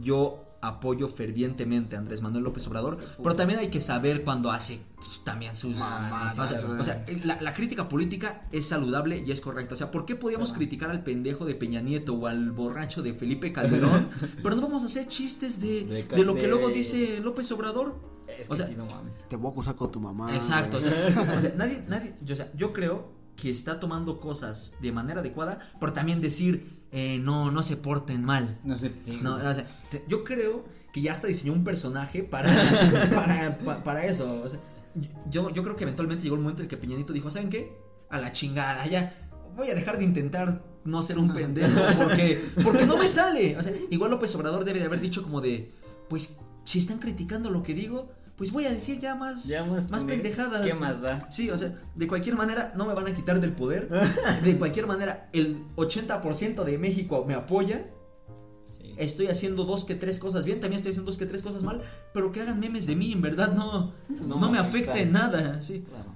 Yo 0.00 0.44
apoyo 0.62 1.08
fervientemente 1.08 1.96
a 1.96 1.98
Andrés 1.98 2.20
Manuel 2.22 2.44
López 2.44 2.66
Obrador, 2.66 2.98
pero 3.22 3.34
también 3.34 3.58
hay 3.60 3.68
que 3.68 3.80
saber 3.80 4.24
cuando 4.24 4.50
hace 4.50 4.80
pues, 4.96 5.22
también 5.24 5.54
sus 5.54 5.76
o 5.76 5.78
sea, 5.78 6.66
o 6.78 6.84
sea, 6.84 7.04
la, 7.24 7.40
la 7.40 7.54
crítica 7.54 7.88
política 7.88 8.42
es 8.52 8.68
saludable 8.68 9.22
y 9.24 9.32
es 9.32 9.40
correcta. 9.40 9.74
O 9.74 9.76
sea, 9.76 9.90
¿por 9.90 10.04
qué 10.04 10.16
podíamos 10.16 10.52
criticar 10.52 10.90
al 10.90 11.02
pendejo 11.02 11.44
de 11.44 11.54
Peña 11.54 11.80
Nieto 11.80 12.14
o 12.14 12.26
al 12.26 12.50
borracho 12.50 13.02
de 13.02 13.14
Felipe 13.14 13.52
Calderón? 13.52 14.10
pero 14.42 14.54
no 14.56 14.62
vamos 14.62 14.82
a 14.82 14.86
hacer 14.86 15.08
chistes 15.08 15.60
de, 15.60 15.84
De 15.84 16.02
de 16.04 16.24
lo 16.24 16.34
que 16.34 16.46
luego 16.46 16.68
dice 16.68 17.20
López 17.20 17.50
Obrador. 17.52 17.96
Es 18.38 18.48
O 18.48 18.50
que 18.50 18.58
sea, 18.58 18.66
sí, 18.68 18.74
no 18.76 18.86
mames. 18.86 19.26
Te 19.28 19.36
voy 19.36 19.48
a 19.48 19.52
acusar 19.52 19.74
con 19.74 19.90
tu 19.90 20.00
mamá. 20.00 20.34
Exacto, 20.34 20.76
o 20.76 20.80
sea, 20.80 20.92
o 21.36 21.40
sea, 21.40 21.54
nadie, 21.56 21.82
nadie, 21.88 22.14
yo, 22.22 22.34
o 22.34 22.36
sea, 22.36 22.50
yo 22.54 22.72
creo 22.72 23.12
que 23.36 23.50
está 23.50 23.80
tomando 23.80 24.20
cosas 24.20 24.74
de 24.80 24.92
manera 24.92 25.20
adecuada, 25.20 25.72
pero 25.80 25.92
también 25.92 26.20
decir, 26.20 26.79
eh, 26.92 27.18
no, 27.20 27.50
no 27.50 27.62
se 27.62 27.76
porten 27.76 28.24
mal. 28.24 28.58
No 29.22 29.34
o 29.36 29.54
sea, 29.54 29.66
te- 29.90 30.04
yo 30.08 30.24
creo 30.24 30.64
que 30.92 31.00
ya 31.00 31.12
hasta 31.12 31.26
diseñó 31.28 31.52
un 31.52 31.62
personaje 31.64 32.22
para, 32.22 32.48
para, 33.14 33.58
pa- 33.58 33.84
para 33.84 34.04
eso. 34.04 34.42
o 34.42 34.48
sea, 34.48 34.58
yo, 35.30 35.50
yo 35.50 35.62
creo 35.62 35.76
que 35.76 35.84
eventualmente 35.84 36.24
llegó 36.24 36.34
el 36.36 36.42
momento 36.42 36.62
en 36.62 36.64
el 36.66 36.68
que 36.70 36.76
Peñanito 36.76 37.12
dijo, 37.12 37.30
¿saben 37.30 37.48
qué? 37.50 37.72
A 38.08 38.18
la 38.20 38.32
chingada, 38.32 38.86
ya. 38.86 39.16
Voy 39.56 39.70
a 39.70 39.74
dejar 39.74 39.98
de 39.98 40.04
intentar 40.04 40.62
no 40.84 41.02
ser 41.02 41.18
un 41.18 41.32
pendejo 41.32 41.78
porque, 41.98 42.40
porque 42.64 42.86
no 42.86 42.96
me 42.96 43.08
sale. 43.08 43.56
O 43.56 43.62
sea, 43.62 43.72
igual 43.90 44.10
López 44.10 44.34
Obrador 44.34 44.64
debe 44.64 44.80
de 44.80 44.86
haber 44.86 45.00
dicho 45.00 45.22
como 45.22 45.40
de, 45.40 45.72
pues, 46.08 46.40
si 46.64 46.78
están 46.78 46.98
criticando 46.98 47.50
lo 47.50 47.62
que 47.62 47.74
digo, 47.74 48.10
pues 48.40 48.52
voy 48.52 48.64
a 48.64 48.70
decir 48.70 48.98
ya 48.98 49.14
más, 49.16 49.44
Ya 49.44 49.66
más, 49.66 49.90
más 49.90 50.02
pendejadas. 50.02 50.66
¿Qué 50.66 50.72
más 50.72 51.02
da? 51.02 51.30
Sí, 51.30 51.50
o 51.50 51.58
sea, 51.58 51.78
de 51.94 52.08
cualquier 52.08 52.36
manera 52.36 52.72
no 52.74 52.86
me 52.86 52.94
van 52.94 53.06
a 53.06 53.12
quitar 53.12 53.38
del 53.38 53.52
poder. 53.52 53.86
De 54.42 54.56
cualquier 54.56 54.86
manera, 54.86 55.28
el 55.34 55.68
80% 55.76 56.64
de 56.64 56.78
México 56.78 57.22
me 57.28 57.34
apoya. 57.34 57.90
Sí. 58.64 58.94
Estoy 58.96 59.26
haciendo 59.26 59.64
dos 59.64 59.84
que 59.84 59.94
tres 59.94 60.18
cosas 60.18 60.46
bien, 60.46 60.58
también 60.58 60.78
estoy 60.78 60.92
haciendo 60.92 61.10
dos 61.10 61.18
que 61.18 61.26
tres 61.26 61.42
cosas 61.42 61.62
mal, 61.62 61.82
pero 62.14 62.32
que 62.32 62.40
hagan 62.40 62.58
memes 62.58 62.86
de 62.86 62.96
mí, 62.96 63.12
en 63.12 63.20
verdad 63.20 63.52
no, 63.52 63.92
no, 64.08 64.36
No 64.38 64.50
me 64.50 64.56
afecta 64.56 64.98
en 64.98 65.12
nada, 65.12 65.60
sí. 65.60 65.84
Claro. 65.86 66.14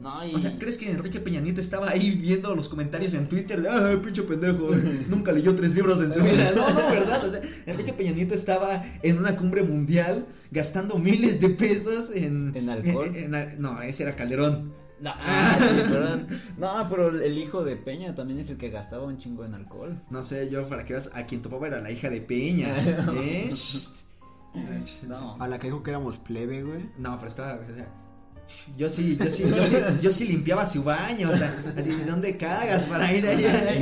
No, 0.00 0.26
y... 0.26 0.34
O 0.34 0.38
sea, 0.38 0.58
¿crees 0.58 0.76
que 0.76 0.90
Enrique 0.90 1.20
Peña 1.20 1.40
Nieto 1.40 1.60
estaba 1.60 1.88
ahí 1.90 2.10
viendo 2.12 2.54
los 2.54 2.68
comentarios 2.68 3.14
en 3.14 3.28
Twitter 3.28 3.62
de, 3.62 3.68
ah, 3.68 3.98
pinche 4.02 4.22
pendejo, 4.22 4.70
nunca 5.08 5.32
leyó 5.32 5.54
tres 5.54 5.74
libros 5.74 6.00
en 6.02 6.12
su 6.12 6.20
vida? 6.20 6.52
No, 6.54 6.68
no, 6.68 6.76
¿verdad? 6.90 7.24
O 7.26 7.30
sea, 7.30 7.40
Enrique 7.66 7.92
Peña 7.92 8.12
Nieto 8.12 8.34
estaba 8.34 8.84
en 9.02 9.18
una 9.18 9.36
cumbre 9.36 9.62
mundial 9.62 10.26
gastando 10.50 10.98
miles 10.98 11.40
de 11.40 11.48
pesos 11.50 12.10
en... 12.14 12.54
¿En 12.56 12.68
alcohol? 12.68 13.12
en- 13.16 13.34
en- 13.34 13.60
no, 13.60 13.80
ese 13.82 14.02
era 14.02 14.14
Calderón. 14.16 14.72
No, 15.00 15.12
ah, 15.14 15.58
sí, 15.58 15.80
perdón. 15.90 16.26
No, 16.56 16.86
pero 16.88 17.10
el 17.20 17.36
hijo 17.36 17.64
de 17.64 17.76
Peña 17.76 18.14
también 18.14 18.38
es 18.40 18.48
el 18.50 18.56
que 18.56 18.70
gastaba 18.70 19.04
un 19.04 19.18
chingo 19.18 19.44
en 19.44 19.52
alcohol. 19.54 20.00
No 20.10 20.22
sé, 20.22 20.48
yo 20.50 20.66
para 20.68 20.84
que 20.86 20.94
veas, 20.94 21.10
a 21.14 21.24
quien 21.26 21.42
topaba 21.42 21.66
era 21.66 21.80
la 21.80 21.90
hija 21.90 22.08
de 22.08 22.20
Peña, 22.22 22.68
¿eh? 22.78 23.50
No. 25.06 25.36
A 25.38 25.48
la 25.48 25.58
que 25.58 25.66
dijo 25.66 25.82
que 25.82 25.90
éramos 25.90 26.18
plebe, 26.18 26.62
güey. 26.62 26.88
No, 26.98 27.16
pero 27.16 27.28
estaba, 27.28 27.60
o 27.62 27.74
sea, 27.74 27.86
yo 28.76 28.90
sí, 28.90 29.16
yo 29.16 29.30
sí, 29.30 29.44
yo 29.44 29.64
sí, 29.64 29.76
yo 30.00 30.10
sí 30.10 30.24
limpiaba 30.26 30.66
su 30.66 30.82
baño, 30.82 31.30
o 31.32 31.36
sea, 31.36 31.54
así, 31.76 31.90
¿de 31.90 32.04
dónde 32.04 32.36
cagas 32.36 32.86
para 32.88 33.12
ir 33.12 33.26
allá? 33.26 33.74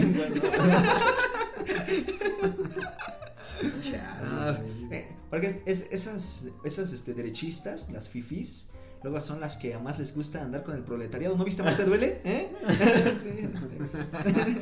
Ah, 4.23 4.57
eh, 4.91 5.07
porque 5.31 5.47
es- 5.49 5.59
es- 5.67 5.87
esas, 5.91 6.45
esas 6.65 6.93
este, 6.93 7.15
derechistas, 7.15 7.91
las 7.91 8.09
fifis, 8.09 8.69
luego 9.03 9.21
son 9.21 9.41
las 9.41 9.57
que 9.57 9.75
a 9.75 9.79
más 9.79 9.99
les 9.99 10.15
gusta 10.15 10.43
andar 10.43 10.62
con 10.65 10.75
el 10.77 10.83
proletariado. 10.83 11.37
¿No 11.37 11.45
viste 11.45 11.62
Marte 11.62 11.85
Duele? 11.85 12.21
¿Eh? 12.25 12.49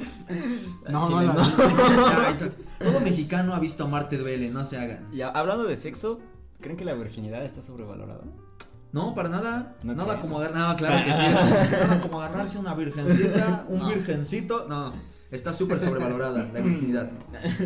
No, 0.91 1.09
no, 1.23 1.35
to- 1.35 2.53
Todo 2.83 3.01
mexicano 3.01 3.55
ha 3.55 3.61
visto 3.61 3.87
Marte 3.89 4.19
Duele, 4.19 4.51
no 4.51 4.65
se 4.65 4.77
hagan. 4.79 5.09
Ya, 5.13 5.29
hablando 5.31 5.65
de 5.65 5.77
sexo, 5.77 6.21
¿creen 6.61 6.77
que 6.77 6.85
la 6.85 6.95
virginidad 6.95 7.45
está 7.45 7.63
sobrevalorada? 7.63 8.25
No, 8.93 9.15
para 9.15 9.29
nada. 9.29 9.77
No 9.83 9.95
nada 9.95 10.11
creo. 10.15 10.21
como 10.23 10.39
agarrar. 10.39 10.71
No, 10.71 10.77
claro 10.77 11.05
que 11.05 11.13
sí. 11.13 11.77
nada 11.79 12.01
como 12.03 12.21
agarrarse 12.21 12.59
a 12.59 12.61
una 12.61 12.75
virgencita, 12.75 13.65
un 13.69 13.79
No. 13.81 13.89
virgencito. 13.89 14.67
No, 14.69 14.93
está 15.31 15.53
súper 15.55 15.81
sobrevalorada 15.81 16.51
la 16.53 16.61
virginidad. 16.61 17.11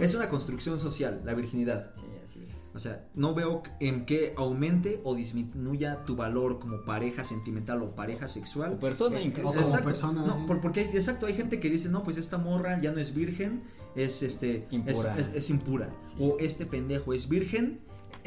Es 0.01 0.15
una 0.15 0.29
construcción 0.29 0.79
social, 0.79 1.23
la 1.25 1.35
virginidad. 1.35 1.91
Sí, 1.95 2.03
así 2.23 2.45
es. 2.49 2.71
O 2.75 2.79
sea, 2.79 3.07
no 3.15 3.35
veo 3.35 3.63
en 3.81 4.05
qué 4.05 4.35
aumente 4.37 5.01
o 5.03 5.15
disminuya 5.15 6.05
tu 6.05 6.15
valor 6.15 6.59
como 6.61 6.85
pareja 6.85 7.25
sentimental 7.25 7.83
o 7.83 7.97
pareja 7.97 8.29
sexual. 8.29 8.75
O 8.75 8.79
persona 8.79 9.19
Eh, 9.19 9.25
incluso. 9.25 9.49
O 9.49 9.53
como 9.55 9.65
exacto. 9.65 9.85
persona, 9.89 10.23
No, 10.27 10.47
por- 10.47 10.61
porque 10.61 10.81
hay- 10.81 10.91
exacto, 10.95 11.27
hay 11.27 11.35
gente 11.35 11.59
que 11.59 11.71
dice, 11.71 11.89
no, 11.89 12.03
pues 12.05 12.19
esta 12.19 12.39
morra 12.39 12.81
ya 12.81 12.93
no 12.93 12.99
es 13.01 13.15
virgen, 13.15 13.63
es 13.97 14.23
este 14.23 14.59
es- 14.65 14.73
Impura. 14.73 15.17
Es, 15.19 15.31
es 15.35 15.51
impura. 15.51 15.91
Sí. 16.05 16.17
O 16.21 16.37
este 16.39 16.67
pendejo 16.67 17.15
es 17.15 17.29
virgen, 17.29 17.81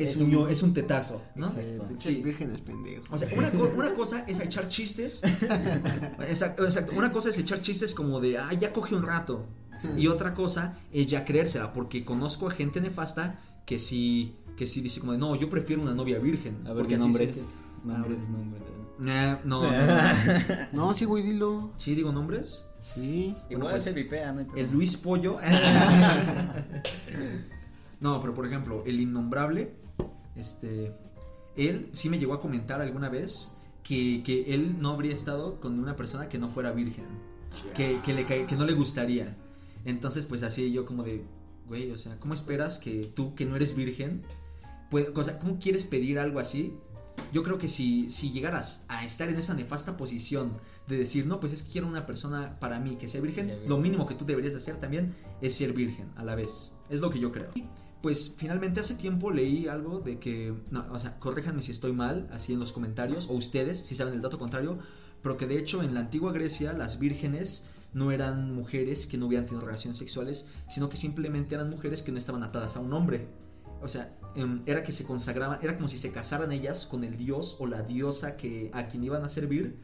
es, 0.03 0.11
Es 0.11 0.17
un, 0.17 0.33
un- 0.35 0.49
es 0.49 0.63
un 0.63 0.73
tetazo, 0.73 1.21
¿no? 1.35 1.47
Exacto. 1.47 1.87
Sí. 1.99 2.21
vírgenes 2.23 2.61
pendejos. 2.61 3.07
O 3.11 3.17
sea, 3.17 3.29
una, 3.37 3.51
co- 3.51 3.71
una 3.75 3.93
cosa 3.93 4.23
es 4.27 4.39
echar 4.39 4.67
chistes. 4.69 5.21
Exacto, 6.27 6.63
exacto. 6.63 6.93
Una 6.97 7.11
cosa 7.11 7.29
es 7.29 7.37
echar 7.37 7.61
chistes 7.61 7.93
como 7.95 8.19
de, 8.19 8.37
ah, 8.37 8.53
ya 8.53 8.71
coge 8.73 8.95
un 8.95 9.03
rato. 9.03 9.45
Y 9.97 10.07
otra 10.07 10.33
cosa 10.33 10.77
es 10.91 11.07
ya 11.07 11.23
creérsela, 11.23 11.71
porque 11.73 12.03
conozco 12.03 12.47
a 12.49 12.51
gente 12.51 12.81
nefasta 12.81 13.39
que 13.65 13.79
sí, 13.79 14.35
que 14.57 14.65
sí 14.67 14.81
dice 14.81 14.99
como 14.99 15.13
de, 15.13 15.17
no, 15.17 15.35
yo 15.35 15.49
prefiero 15.49 15.81
una 15.81 15.93
novia 15.93 16.19
virgen. 16.19 16.57
A 16.65 16.69
ver, 16.73 16.77
porque 16.79 16.89
¿qué 16.89 16.95
así 16.95 17.03
nombres? 17.05 17.35
sientes- 17.35 17.59
Nombres, 17.85 18.27
nombres. 18.29 18.61
Nah, 18.97 19.37
no, 19.45 19.63
no, 19.63 19.71
no. 19.71 20.01
No, 20.73 20.93
sí, 20.93 21.05
güey, 21.05 21.23
dilo. 21.23 21.71
¿Sí 21.77 21.95
digo 21.95 22.11
nombres? 22.11 22.65
Sí. 22.93 23.33
Bueno, 23.47 23.57
Igual 23.59 23.71
pues, 23.75 23.83
se 23.85 23.93
vipea, 23.93 24.33
¿no? 24.33 24.39
hay 24.41 24.47
El. 24.57 24.71
Luis 24.71 24.97
Pollo. 24.97 25.37
no, 28.01 28.19
pero 28.21 28.33
por 28.33 28.45
ejemplo, 28.47 28.83
el 28.85 28.99
innombrable, 28.99 29.73
este, 30.39 30.93
él 31.55 31.89
sí 31.93 32.09
me 32.09 32.19
llegó 32.19 32.33
a 32.33 32.39
comentar 32.41 32.81
alguna 32.81 33.09
vez 33.09 33.57
que, 33.83 34.23
que 34.23 34.53
él 34.53 34.79
no 34.79 34.91
habría 34.91 35.13
estado 35.13 35.59
con 35.59 35.79
una 35.79 35.95
persona 35.95 36.29
que 36.29 36.37
no 36.37 36.49
fuera 36.49 36.71
virgen, 36.71 37.05
que, 37.75 37.99
que, 38.03 38.13
le, 38.13 38.25
que 38.25 38.55
no 38.55 38.65
le 38.65 38.73
gustaría. 38.73 39.35
Entonces, 39.85 40.25
pues 40.25 40.43
así 40.43 40.71
yo 40.71 40.85
como 40.85 41.03
de, 41.03 41.23
güey, 41.67 41.91
o 41.91 41.97
sea, 41.97 42.19
¿cómo 42.19 42.33
esperas 42.33 42.77
que 42.77 43.01
tú, 43.15 43.35
que 43.35 43.45
no 43.45 43.55
eres 43.55 43.75
virgen, 43.75 44.23
pues, 44.89 45.07
o 45.15 45.23
sea, 45.23 45.39
¿cómo 45.39 45.59
quieres 45.59 45.83
pedir 45.83 46.19
algo 46.19 46.39
así? 46.39 46.73
Yo 47.33 47.43
creo 47.43 47.57
que 47.57 47.67
si, 47.67 48.09
si 48.09 48.31
llegaras 48.31 48.85
a 48.87 49.05
estar 49.05 49.29
en 49.29 49.37
esa 49.37 49.53
nefasta 49.53 49.97
posición 49.97 50.53
de 50.87 50.97
decir, 50.97 51.25
no, 51.27 51.39
pues 51.39 51.53
es 51.53 51.63
que 51.63 51.73
quiero 51.73 51.87
una 51.87 52.05
persona 52.05 52.57
para 52.59 52.79
mí 52.79 52.95
que 52.95 53.07
sea 53.07 53.21
virgen, 53.21 53.45
Sea 53.45 53.53
virgen. 53.55 53.69
lo 53.69 53.77
mínimo 53.77 54.07
que 54.07 54.15
tú 54.15 54.25
deberías 54.25 54.55
hacer 54.55 54.77
también 54.77 55.13
es 55.41 55.53
ser 55.55 55.73
virgen 55.73 56.09
a 56.15 56.23
la 56.23 56.35
vez. 56.35 56.71
Es 56.89 57.01
lo 57.01 57.09
que 57.09 57.19
yo 57.19 57.31
creo. 57.31 57.51
Pues 58.01 58.33
finalmente 58.37 58.79
hace 58.79 58.95
tiempo 58.95 59.29
leí 59.29 59.67
algo 59.67 59.99
de 59.99 60.19
que, 60.19 60.53
no, 60.71 60.85
o 60.91 60.99
sea, 60.99 61.19
corréjanme 61.19 61.61
si 61.61 61.71
estoy 61.71 61.91
mal, 61.91 62.29
así 62.31 62.53
en 62.53 62.59
los 62.59 62.71
comentarios, 62.71 63.27
o 63.29 63.33
ustedes, 63.33 63.77
si 63.77 63.95
saben 63.95 64.13
el 64.13 64.21
dato 64.21 64.39
contrario, 64.39 64.79
pero 65.21 65.35
que 65.35 65.47
de 65.47 65.57
hecho 65.57 65.83
en 65.83 65.93
la 65.93 65.99
antigua 66.01 66.31
Grecia 66.31 66.71
las 66.73 66.99
vírgenes 66.99 67.65
no 67.93 68.11
eran 68.11 68.53
mujeres 68.53 69.05
que 69.05 69.17
no 69.17 69.27
hubieran 69.27 69.45
tenido 69.45 69.65
relaciones 69.65 69.97
sexuales, 69.97 70.45
sino 70.69 70.89
que 70.89 70.97
simplemente 70.97 71.55
eran 71.55 71.69
mujeres 71.69 72.03
que 72.03 72.11
no 72.11 72.17
estaban 72.17 72.43
atadas 72.43 72.75
a 72.77 72.79
un 72.79 72.93
hombre. 72.93 73.27
O 73.81 73.87
sea, 73.87 74.15
em, 74.35 74.61
era 74.65 74.83
que 74.83 74.91
se 74.91 75.05
consagraban, 75.05 75.59
era 75.61 75.75
como 75.75 75.87
si 75.87 75.97
se 75.97 76.11
casaran 76.11 76.51
ellas 76.51 76.85
con 76.85 77.03
el 77.03 77.17
dios 77.17 77.57
o 77.59 77.67
la 77.67 77.81
diosa 77.81 78.37
que, 78.37 78.69
a 78.73 78.87
quien 78.87 79.03
iban 79.03 79.23
a 79.23 79.29
servir, 79.29 79.77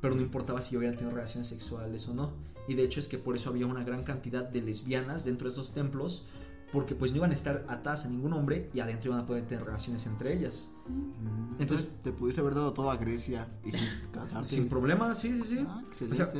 pero 0.00 0.14
no 0.14 0.20
importaba 0.20 0.60
si 0.60 0.76
hubieran 0.76 0.96
tenido 0.96 1.14
relaciones 1.14 1.48
sexuales 1.48 2.06
o 2.08 2.14
no. 2.14 2.32
Y 2.68 2.74
de 2.74 2.82
hecho 2.82 3.00
es 3.00 3.08
que 3.08 3.18
por 3.18 3.36
eso 3.36 3.50
había 3.50 3.66
una 3.66 3.84
gran 3.84 4.02
cantidad 4.02 4.44
de 4.44 4.60
lesbianas 4.60 5.24
dentro 5.24 5.48
de 5.48 5.52
esos 5.52 5.72
templos, 5.72 6.26
porque 6.72 6.94
pues 6.94 7.12
no 7.12 7.18
iban 7.18 7.30
a 7.30 7.34
estar 7.34 7.64
atadas 7.68 8.04
a 8.04 8.08
ningún 8.08 8.32
hombre 8.32 8.68
y 8.74 8.80
adentro 8.80 9.10
iban 9.12 9.22
a 9.22 9.26
poder 9.26 9.44
tener 9.46 9.64
relaciones 9.64 10.04
entre 10.06 10.34
ellas. 10.34 10.70
Mm, 10.88 11.60
Entonces- 11.60 11.60
Entonces 11.60 11.90
te 12.02 12.12
pudiste 12.12 12.40
haber 12.40 12.54
dado 12.54 12.72
toda 12.72 12.96
Grecia 12.96 13.46
y 13.64 13.70
sin 13.72 13.88
casarte. 14.12 14.48
Sin 14.48 14.68
problema, 14.68 15.14
sí, 15.14 15.32
sí, 15.42 15.56
sí. 15.56 15.66
Ah, 15.68 15.82
O 16.10 16.14
sea, 16.14 16.30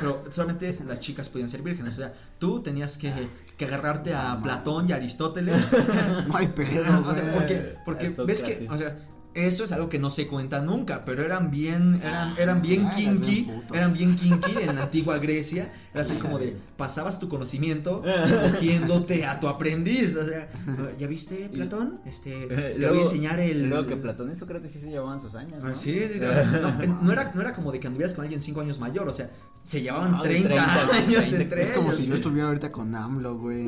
pero 0.00 0.24
solamente 0.30 0.78
las 0.86 1.00
chicas 1.00 1.28
podían 1.28 1.48
ser 1.48 1.62
vírgenes. 1.62 1.94
O 1.94 1.96
sea, 1.98 2.14
tú 2.38 2.60
tenías 2.60 2.98
que, 2.98 3.12
que 3.56 3.64
agarrarte 3.66 4.14
a 4.14 4.40
Platón 4.42 4.88
y 4.88 4.92
a 4.92 4.96
Aristóteles. 4.96 5.72
No 6.28 6.36
hay 6.36 6.48
pedo, 6.48 6.84
o 7.06 7.14
sea, 7.14 7.32
porque, 7.34 7.76
porque 7.84 8.06
A 8.18 8.22
ves 8.24 8.42
que, 8.42 8.52
Sócrates. 8.66 8.70
o 8.70 8.76
sea, 8.76 8.98
eso 9.34 9.64
es 9.64 9.72
algo 9.72 9.88
que 9.88 9.98
no 9.98 10.10
se 10.10 10.28
cuenta 10.28 10.60
nunca, 10.60 11.04
pero 11.04 11.22
eran 11.24 11.50
bien, 11.50 12.00
eran, 12.04 12.34
eran 12.38 12.62
bien 12.62 12.86
Ah, 12.86 12.92
sí, 12.92 13.02
eran 13.02 13.20
kinky, 13.20 13.42
bien 13.44 13.62
eran 13.74 13.92
bien 13.92 14.14
kinky 14.16 14.52
en 14.62 14.76
la 14.76 14.82
antigua 14.84 15.18
Grecia. 15.18 15.72
Era 15.92 16.02
así 16.02 16.14
como 16.16 16.38
de, 16.38 16.56
pasabas 16.76 17.18
tu 17.20 17.28
conocimiento 17.28 18.02
cogiéndote 18.52 19.24
a 19.26 19.40
tu 19.40 19.48
aprendiz. 19.48 20.16
O 20.16 20.26
sea, 20.26 20.50
¿ya 20.98 21.06
viste, 21.06 21.48
Platón? 21.52 22.00
Este, 22.06 22.46
te 22.46 22.88
voy 22.88 22.98
a 22.98 23.02
enseñar 23.02 23.40
el... 23.40 23.68
Luego 23.68 23.86
que 23.86 23.96
Platón 23.96 24.30
y 24.30 24.34
Sócrates 24.34 24.72
sí 24.72 24.78
se 24.78 24.90
llevaban 24.90 25.18
sus 25.18 25.34
años, 25.34 25.62
¿no? 25.62 25.70
Ah, 25.70 25.74
Sí, 25.76 25.98
sí, 26.12 26.18
sí. 26.18 26.24
No, 27.02 27.12
era, 27.12 27.32
no 27.34 27.40
era 27.40 27.52
como 27.52 27.72
de 27.72 27.80
que 27.80 27.86
anduvieras 27.86 28.14
con 28.14 28.22
alguien 28.22 28.40
5 28.40 28.60
años 28.60 28.78
mayor, 28.78 29.08
o 29.08 29.12
sea, 29.12 29.30
se 29.62 29.80
llevaban 29.82 30.18
de 30.18 30.28
30, 30.28 30.48
30, 30.48 30.96
años 30.96 31.28
30, 31.28 31.36
entre 31.42 31.62
Es 31.62 31.72
como 31.72 31.92
si 31.92 32.06
yo 32.06 32.14
estuviera 32.16 32.48
ahorita 32.48 32.70
con 32.70 32.94
AMLO, 32.94 33.38
güey. 33.38 33.66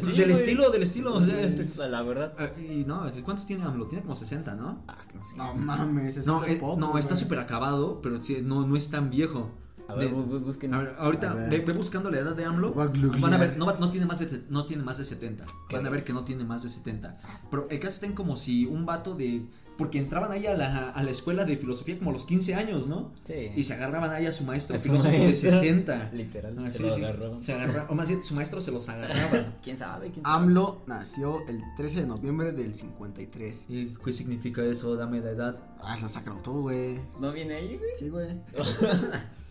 Sí, 0.00 0.12
del 0.12 0.30
güey. 0.30 0.32
estilo, 0.32 0.70
del 0.70 0.82
estilo, 0.82 1.14
o 1.14 1.22
sea, 1.22 1.36
Sí, 1.48 1.60
este... 1.60 1.88
La 1.88 2.02
verdad. 2.02 2.34
ah, 2.38 2.48
Y 2.60 2.84
no, 2.84 3.02
¿cuántos 3.24 3.46
tiene 3.46 3.64
AMLO? 3.64 3.86
Tiene 3.86 4.02
como 4.02 4.14
60, 4.16 4.54
¿no? 4.56 4.82
Ah, 4.88 4.98
no 5.14 5.24
sé. 5.24 5.36
No 5.36 5.54
mames, 5.54 6.16
eso 6.16 6.30
No, 6.32 6.44
es 6.44 6.54
eh, 6.54 6.56
poco, 6.56 6.78
no 6.80 6.98
está 6.98 7.14
güey. 7.14 7.22
súper 7.24 7.38
acabado, 7.38 8.00
pero 8.02 8.22
sí, 8.22 8.38
no, 8.42 8.66
no 8.66 8.76
es 8.76 8.90
tan 8.90 9.10
viejo. 9.10 9.50
A 9.88 9.94
ver, 9.94 10.10
De- 10.10 10.38
busquen. 10.38 10.74
a 10.74 10.78
ver, 10.82 10.94
ahorita 10.98 11.30
A 11.30 11.34
ver. 11.34 11.50
Ve, 11.50 11.58
ve 11.60 11.72
buscando 11.72 12.10
la 12.10 12.18
edad 12.18 12.36
de 12.36 12.44
AMLO. 12.44 12.72
Van 12.74 13.32
a 13.34 13.38
ver, 13.38 13.56
no, 13.56 13.90
tiene 13.90 14.04
más 14.06 14.18
de, 14.18 14.42
no 14.50 14.66
tiene 14.66 14.82
más 14.82 14.98
de 14.98 15.04
70. 15.06 15.46
¿Qué 15.68 15.76
Van 15.76 15.86
a 15.86 15.90
ver 15.90 16.04
que 16.04 16.12
no 16.12 16.24
tiene 16.24 16.44
más 16.44 16.62
de 16.62 16.68
70. 16.68 17.18
Pero 17.50 17.66
el 17.70 17.80
caso 17.80 17.94
está 17.94 18.06
en 18.06 18.12
como 18.14 18.36
si 18.36 18.66
un 18.66 18.84
vato 18.86 19.14
de. 19.14 19.46
Porque 19.78 19.98
entraban 20.00 20.32
ahí 20.32 20.44
a 20.48 20.54
la, 20.56 20.90
a 20.90 21.02
la 21.04 21.10
escuela 21.12 21.44
de 21.44 21.56
filosofía 21.56 21.96
como 21.98 22.10
a 22.10 22.12
los 22.12 22.24
15 22.24 22.52
años, 22.56 22.88
¿no? 22.88 23.12
Sí. 23.24 23.52
Y 23.54 23.62
se 23.62 23.74
agarraban 23.74 24.10
ahí 24.10 24.26
a 24.26 24.32
su 24.32 24.42
maestro 24.42 24.74
A 24.74 24.78
su 24.80 24.88
filósofo 24.88 25.16
maestro. 25.16 25.50
de 25.52 25.56
60. 25.56 26.10
Literal, 26.14 26.56
Ah, 26.58 26.68
se 26.68 26.78
sí, 26.78 26.82
lo 26.82 26.94
sí. 26.96 27.04
agarraban. 27.04 27.40
Se 27.40 27.52
agarra- 27.52 27.86
o 27.88 27.94
más 27.94 28.08
bien, 28.08 28.24
su 28.24 28.34
maestro 28.34 28.60
se 28.60 28.72
los 28.72 28.88
agarraba. 28.88 29.54
¿Quién 29.62 29.78
sabe? 29.78 30.10
¿Quién 30.10 30.24
sabe? 30.24 30.36
AMLO 30.36 30.82
nació 30.88 31.46
el 31.48 31.62
13 31.76 32.00
de 32.00 32.06
noviembre 32.08 32.50
del 32.50 32.74
53. 32.74 33.64
¿Y 33.68 33.94
qué 33.94 34.12
significa 34.12 34.64
eso? 34.64 34.96
Dame 34.96 35.20
la 35.20 35.30
edad. 35.30 35.56
Ah, 35.80 35.96
lo 36.02 36.08
sacaron 36.08 36.42
tú, 36.42 36.62
güey. 36.62 36.98
¿No 37.20 37.30
viene 37.32 37.54
ahí, 37.54 37.76
güey? 37.78 37.90
Sí, 38.00 38.08
güey. 38.08 38.28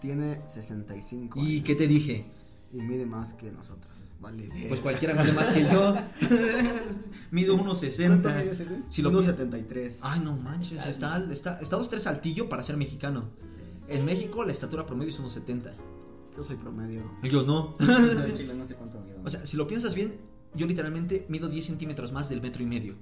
Tiene 0.00 0.40
65 0.48 1.40
¿Y 1.40 1.54
años. 1.56 1.64
qué 1.64 1.74
te 1.74 1.86
dije? 1.86 2.24
Y 2.72 2.76
mide 2.82 3.06
más 3.06 3.32
que 3.34 3.50
nosotros. 3.50 3.92
Vale. 4.20 4.48
Pues 4.68 4.80
cualquiera 4.80 5.14
mide 5.20 5.32
más 5.32 5.50
que 5.50 5.62
yo. 5.64 5.94
Mido 7.30 7.56
1.60. 7.56 8.84
Si 8.88 9.02
lo 9.02 9.10
pi- 9.10 9.16
1.73. 9.16 9.96
Ay, 10.02 10.20
no 10.20 10.36
manches, 10.36 10.86
está, 10.86 11.18
está, 11.30 11.58
está 11.60 11.76
dos 11.76 11.88
tres 11.88 12.06
altillo 12.06 12.48
para 12.48 12.62
ser 12.62 12.76
mexicano. 12.76 13.30
En 13.88 14.04
México 14.04 14.44
la 14.44 14.52
estatura 14.52 14.86
promedio 14.86 15.10
es 15.10 15.20
1.70. 15.20 15.72
Yo 16.36 16.44
soy 16.44 16.56
promedio. 16.56 17.02
Yo 17.22 17.42
no. 17.42 17.76
No, 17.80 18.24
en 18.24 18.32
Chile 18.32 18.54
no 18.54 18.64
sé 18.64 18.74
cuánto 18.74 19.00
mido. 19.00 19.18
O 19.24 19.28
sea, 19.30 19.44
si 19.44 19.56
lo 19.56 19.66
piensas 19.66 19.94
bien, 19.94 20.14
yo 20.54 20.66
literalmente 20.66 21.26
mido 21.28 21.48
10 21.48 21.64
centímetros 21.66 22.12
más 22.12 22.28
del 22.28 22.40
metro 22.40 22.62
y 22.62 22.66
medio. 22.66 22.96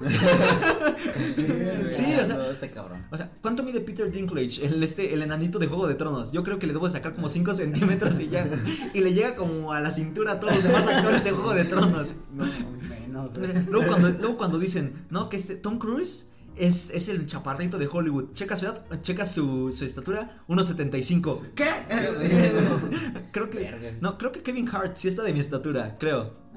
sí, 1.88 2.14
o 2.14 2.26
sea- 2.26 2.36
No, 2.36 2.50
está 2.50 2.70
cabrón. 2.70 3.06
O 3.10 3.16
sea, 3.16 3.30
¿cuánto 3.42 3.62
mide 3.62 3.80
Peter 3.80 4.10
Dinklage, 4.10 4.64
el, 4.64 4.82
este, 4.82 5.12
el 5.14 5.22
enanito 5.22 5.58
de 5.58 5.66
Juego 5.66 5.86
de 5.86 5.94
Tronos? 5.94 6.32
Yo 6.32 6.42
creo 6.42 6.58
que 6.58 6.66
le 6.66 6.72
debo 6.72 6.88
sacar 6.88 7.14
como 7.14 7.28
5 7.28 7.54
centímetros 7.54 8.18
y 8.20 8.28
ya. 8.28 8.46
Y 8.94 9.00
le 9.00 9.12
llega 9.12 9.36
como 9.36 9.72
a 9.72 9.80
la 9.80 9.90
cintura 9.90 10.32
a 10.32 10.40
todos 10.40 10.54
los 10.56 10.64
demás 10.64 10.86
actores 10.86 11.24
de 11.24 11.30
Juego 11.32 11.54
de 11.54 11.64
Tronos. 11.64 12.16
No, 12.32 12.44
menos. 12.46 13.30
Luego 13.68 13.86
cuando, 13.88 14.08
luego 14.10 14.36
cuando 14.36 14.58
dicen, 14.58 15.06
no, 15.10 15.28
que 15.28 15.36
este 15.36 15.56
Tom 15.56 15.78
Cruise 15.78 16.28
es, 16.56 16.90
es 16.90 17.08
el 17.08 17.26
chaparrito 17.26 17.78
de 17.78 17.88
Hollywood. 17.90 18.32
Checa 18.34 18.56
su 18.56 18.66
edad, 18.66 18.84
checa 19.02 19.26
su, 19.26 19.72
su 19.72 19.84
estatura, 19.84 20.42
1.75. 20.48 21.52
¿Qué? 21.54 21.64
creo 23.32 23.50
que. 23.50 23.96
No, 24.00 24.16
creo 24.18 24.32
que 24.32 24.42
Kevin 24.42 24.68
Hart 24.72 24.96
sí 24.96 25.08
está 25.08 25.22
de 25.22 25.32
mi 25.32 25.40
estatura, 25.40 25.96
creo. 25.98 26.49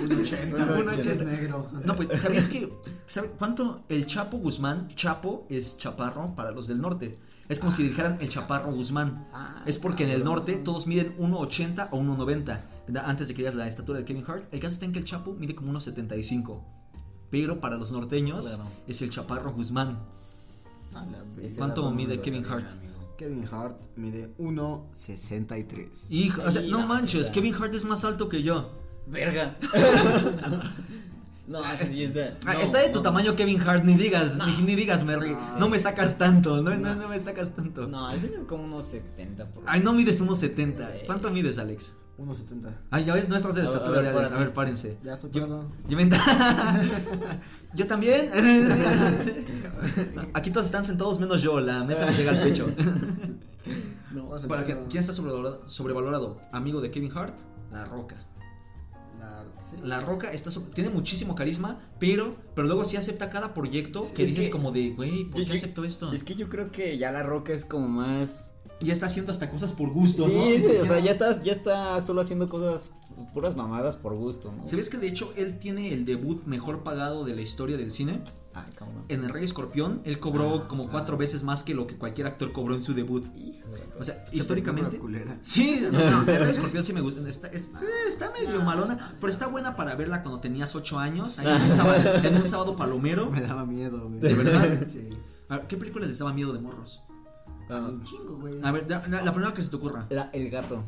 Un 0.00 0.20
80. 0.20 0.56
Un 0.56 0.78
Un 0.80 0.88
80 0.88 1.00
es 1.00 1.06
80. 1.18 1.24
negro. 1.24 1.70
No, 1.84 1.94
pues, 1.94 2.20
¿sabías 2.20 2.48
que, 2.48 2.72
¿sabe 3.06 3.28
cuánto 3.38 3.82
el 3.90 4.06
Chapo 4.06 4.38
Guzmán, 4.38 4.88
Chapo 4.94 5.46
es 5.50 5.76
chaparro 5.76 6.34
para 6.34 6.50
los 6.52 6.68
del 6.68 6.80
norte? 6.80 7.18
Es 7.50 7.58
como 7.58 7.70
si 7.70 7.82
dijeran 7.82 8.16
el 8.20 8.28
chaparro 8.28 8.72
Guzmán. 8.72 9.28
Ah, 9.32 9.62
Es 9.66 9.78
porque 9.78 10.04
en 10.04 10.10
el 10.10 10.24
norte 10.24 10.56
todos 10.56 10.86
miden 10.86 11.14
1,80 11.18 11.88
o 11.90 11.98
1,90. 11.98 12.60
¿verdad? 12.86 13.04
Antes 13.06 13.28
de 13.28 13.34
que 13.34 13.42
digas 13.42 13.54
la 13.54 13.68
estatura 13.68 13.98
de 13.98 14.04
Kevin 14.06 14.24
Hart. 14.26 14.44
El 14.52 14.60
caso 14.60 14.72
está 14.74 14.86
en 14.86 14.92
que 14.92 14.98
el 14.98 15.04
Chapo 15.04 15.34
mide 15.34 15.54
como 15.54 15.70
1,75. 15.72 16.62
Pero 17.30 17.60
para 17.60 17.76
los 17.76 17.92
norteños 17.92 18.46
Claro. 18.48 18.70
es 18.86 19.02
el 19.02 19.10
chaparro 19.10 19.52
Guzmán. 19.52 19.98
¿Cuánto 21.58 21.90
mide 21.90 22.20
Kevin 22.20 22.44
sabía, 22.44 22.56
Hart? 22.66 22.70
amigo. 22.78 22.97
Kevin 23.18 23.48
Hart 23.50 23.76
mide 23.96 24.32
1.63. 24.38 25.88
Hijo, 26.08 26.40
o 26.40 26.52
sea, 26.52 26.62
no 26.62 26.86
manches. 26.86 27.30
Kevin 27.30 27.52
Hart 27.52 27.74
es 27.74 27.84
más 27.84 28.04
alto 28.04 28.28
que 28.28 28.44
yo. 28.44 28.70
Verga. 29.08 29.56
no, 31.48 31.64
ese 31.72 31.88
sí 31.88 32.04
está. 32.04 32.38
Ah, 32.46 32.54
no, 32.54 32.60
está 32.60 32.78
de 32.78 32.90
tu 32.90 32.98
no. 32.98 33.02
tamaño 33.02 33.34
Kevin 33.34 33.60
Hart, 33.60 33.84
ni 33.84 33.94
digas, 33.94 34.36
No. 34.36 34.46
ni, 34.46 34.62
ni 34.62 34.76
digas, 34.76 35.02
Merry. 35.02 35.30
No. 35.30 35.58
No 35.58 35.68
me 35.68 35.80
sacas 35.80 36.16
tanto, 36.16 36.62
no, 36.62 36.70
no, 36.70 36.76
No. 36.76 36.94
no 36.94 37.08
me 37.08 37.18
sacas 37.18 37.56
tanto. 37.56 37.88
No, 37.88 38.08
ese 38.12 38.28
mide 38.28 38.46
como 38.46 38.62
unos 38.64 38.84
70 38.86 39.46
por 39.50 39.64
Ay, 39.66 39.80
no 39.80 39.92
mides 39.92 40.22
1.70. 40.22 40.86
Sí. 40.86 40.92
¿Cuánto 41.06 41.30
mides, 41.32 41.58
Alex? 41.58 41.96
1.70. 42.18 42.74
Ay, 42.90 43.04
ya 43.04 43.14
ves, 43.14 43.28
nuestras 43.28 43.54
de 43.54 43.62
estatura 43.62 44.00
a 44.00 44.02
ver, 44.02 44.12
reales. 44.12 44.32
A 44.32 44.36
ver, 44.38 44.52
párense. 44.52 44.98
Ya 45.04 45.14
estoy 45.14 45.30
Yo, 45.30 45.46
yo 45.88 45.96
me- 45.96 46.10
Yo 47.74 47.86
también. 47.86 48.30
Aquí 50.34 50.50
todos 50.50 50.66
están 50.66 50.84
sentados 50.84 51.20
menos 51.20 51.42
yo. 51.42 51.60
La 51.60 51.84
mesa 51.84 52.06
me 52.06 52.12
llega 52.12 52.32
al 52.32 52.42
pecho. 52.42 52.66
No, 54.10 54.30
Para 54.48 54.64
que, 54.64 54.74
¿Quién 54.88 55.00
está 55.00 55.12
sobrevalorado, 55.12 55.68
sobrevalorado? 55.68 56.40
Amigo 56.50 56.80
de 56.80 56.90
Kevin 56.90 57.12
Hart, 57.14 57.38
La 57.70 57.84
Roca. 57.84 58.16
La, 59.20 59.44
sí. 59.70 59.76
La 59.84 60.00
Roca 60.00 60.32
está 60.32 60.50
so- 60.50 60.62
tiene 60.74 60.88
muchísimo 60.88 61.34
carisma, 61.34 61.78
pero, 62.00 62.34
pero 62.54 62.66
luego 62.66 62.84
sí 62.84 62.96
acepta 62.96 63.28
cada 63.28 63.52
proyecto 63.52 64.10
que 64.14 64.22
Es 64.22 64.28
dices 64.30 64.46
que- 64.46 64.52
como 64.52 64.72
de, 64.72 64.90
güey, 64.94 65.24
¿por 65.26 65.40
Yo- 65.42 65.46
qué 65.46 65.52
yo- 65.52 65.58
aceptó 65.58 65.84
esto? 65.84 66.10
Es 66.12 66.24
que 66.24 66.34
yo 66.36 66.48
creo 66.48 66.72
que 66.72 66.96
ya 66.96 67.12
la 67.12 67.22
roca 67.22 67.52
es 67.52 67.66
como 67.66 67.86
más. 67.86 68.54
Y 68.80 68.86
ya 68.86 68.92
está 68.92 69.06
haciendo 69.06 69.32
hasta 69.32 69.50
cosas 69.50 69.72
por 69.72 69.90
gusto, 69.90 70.24
Sí, 70.26 70.32
¿no? 70.32 70.44
sí, 70.44 70.72
Ni 70.72 70.76
o 70.78 70.84
sea, 70.86 71.00
ya 71.00 71.10
estás, 71.10 71.42
ya 71.42 71.50
está 71.52 72.00
solo 72.00 72.20
haciendo 72.20 72.48
cosas, 72.48 72.90
puras 73.34 73.56
mamadas 73.56 73.96
por 73.96 74.14
gusto, 74.14 74.52
¿no? 74.56 74.68
¿Sabes 74.68 74.88
que 74.88 74.98
de 74.98 75.08
hecho 75.08 75.32
él 75.36 75.58
tiene 75.58 75.92
el 75.92 76.04
debut 76.04 76.44
mejor 76.44 76.84
pagado 76.84 77.24
de 77.24 77.34
la 77.34 77.40
historia 77.40 77.76
del 77.76 77.90
cine? 77.90 78.20
Ay, 78.54 78.72
cabrón. 78.76 79.04
En 79.08 79.24
El 79.24 79.30
Rey 79.30 79.42
Escorpión, 79.44 80.00
él 80.04 80.20
cobró 80.20 80.62
Ah, 80.64 80.68
como 80.68 80.88
cuatro 80.88 81.16
veces 81.16 81.42
más 81.44 81.62
que 81.64 81.74
lo 81.74 81.86
que 81.88 81.96
cualquier 81.96 82.28
actor 82.28 82.52
cobró 82.52 82.74
en 82.76 82.82
su 82.82 82.94
debut. 82.94 83.24
Hijo 83.36 83.68
de 83.70 83.82
O 84.00 84.04
sea, 84.04 84.14
Esa 84.26 84.36
históricamente. 84.36 85.00
Sí, 85.42 85.80
no, 85.92 85.98
no, 85.98 86.20
El 86.32 86.38
Rey 86.38 86.50
Escorpión 86.50 86.84
sí 86.84 86.92
me 86.92 87.00
gusta. 87.00 87.28
Está, 87.28 87.48
es- 87.48 87.72
sí, 87.78 87.84
está 88.08 88.30
medio 88.30 88.62
malona, 88.62 89.16
pero 89.20 89.32
está 89.32 89.48
buena 89.48 89.74
para 89.74 89.96
verla 89.96 90.22
cuando 90.22 90.40
tenías 90.40 90.74
ocho 90.76 90.98
años, 91.00 91.38
ahí 91.40 91.46
en 91.48 91.62
un 91.62 91.70
sábado, 91.70 92.14
en 92.24 92.36
un 92.36 92.44
sábado 92.44 92.76
palomero. 92.76 93.26
Me 93.30 93.40
daba 93.40 93.64
miedo, 93.66 94.08
güey. 94.08 94.20
¿De 94.20 94.34
verdad? 94.34 94.86
Sí. 94.92 95.10
A 95.48 95.56
ver, 95.58 95.66
¿Qué 95.66 95.76
película 95.76 96.06
les 96.06 96.18
daba 96.18 96.32
miedo 96.32 96.52
de 96.52 96.60
morros? 96.60 97.00
Ah, 97.70 97.80
Un 97.88 98.02
chingo, 98.04 98.36
güey. 98.38 98.60
A 98.62 98.70
ver, 98.72 98.86
da- 98.86 99.02
la, 99.08 99.22
la 99.22 99.32
primera 99.32 99.52
que 99.54 99.62
se 99.62 99.70
te 99.70 99.76
ocurra. 99.76 100.06
la- 100.10 100.30
el 100.32 100.50
gato. 100.50 100.82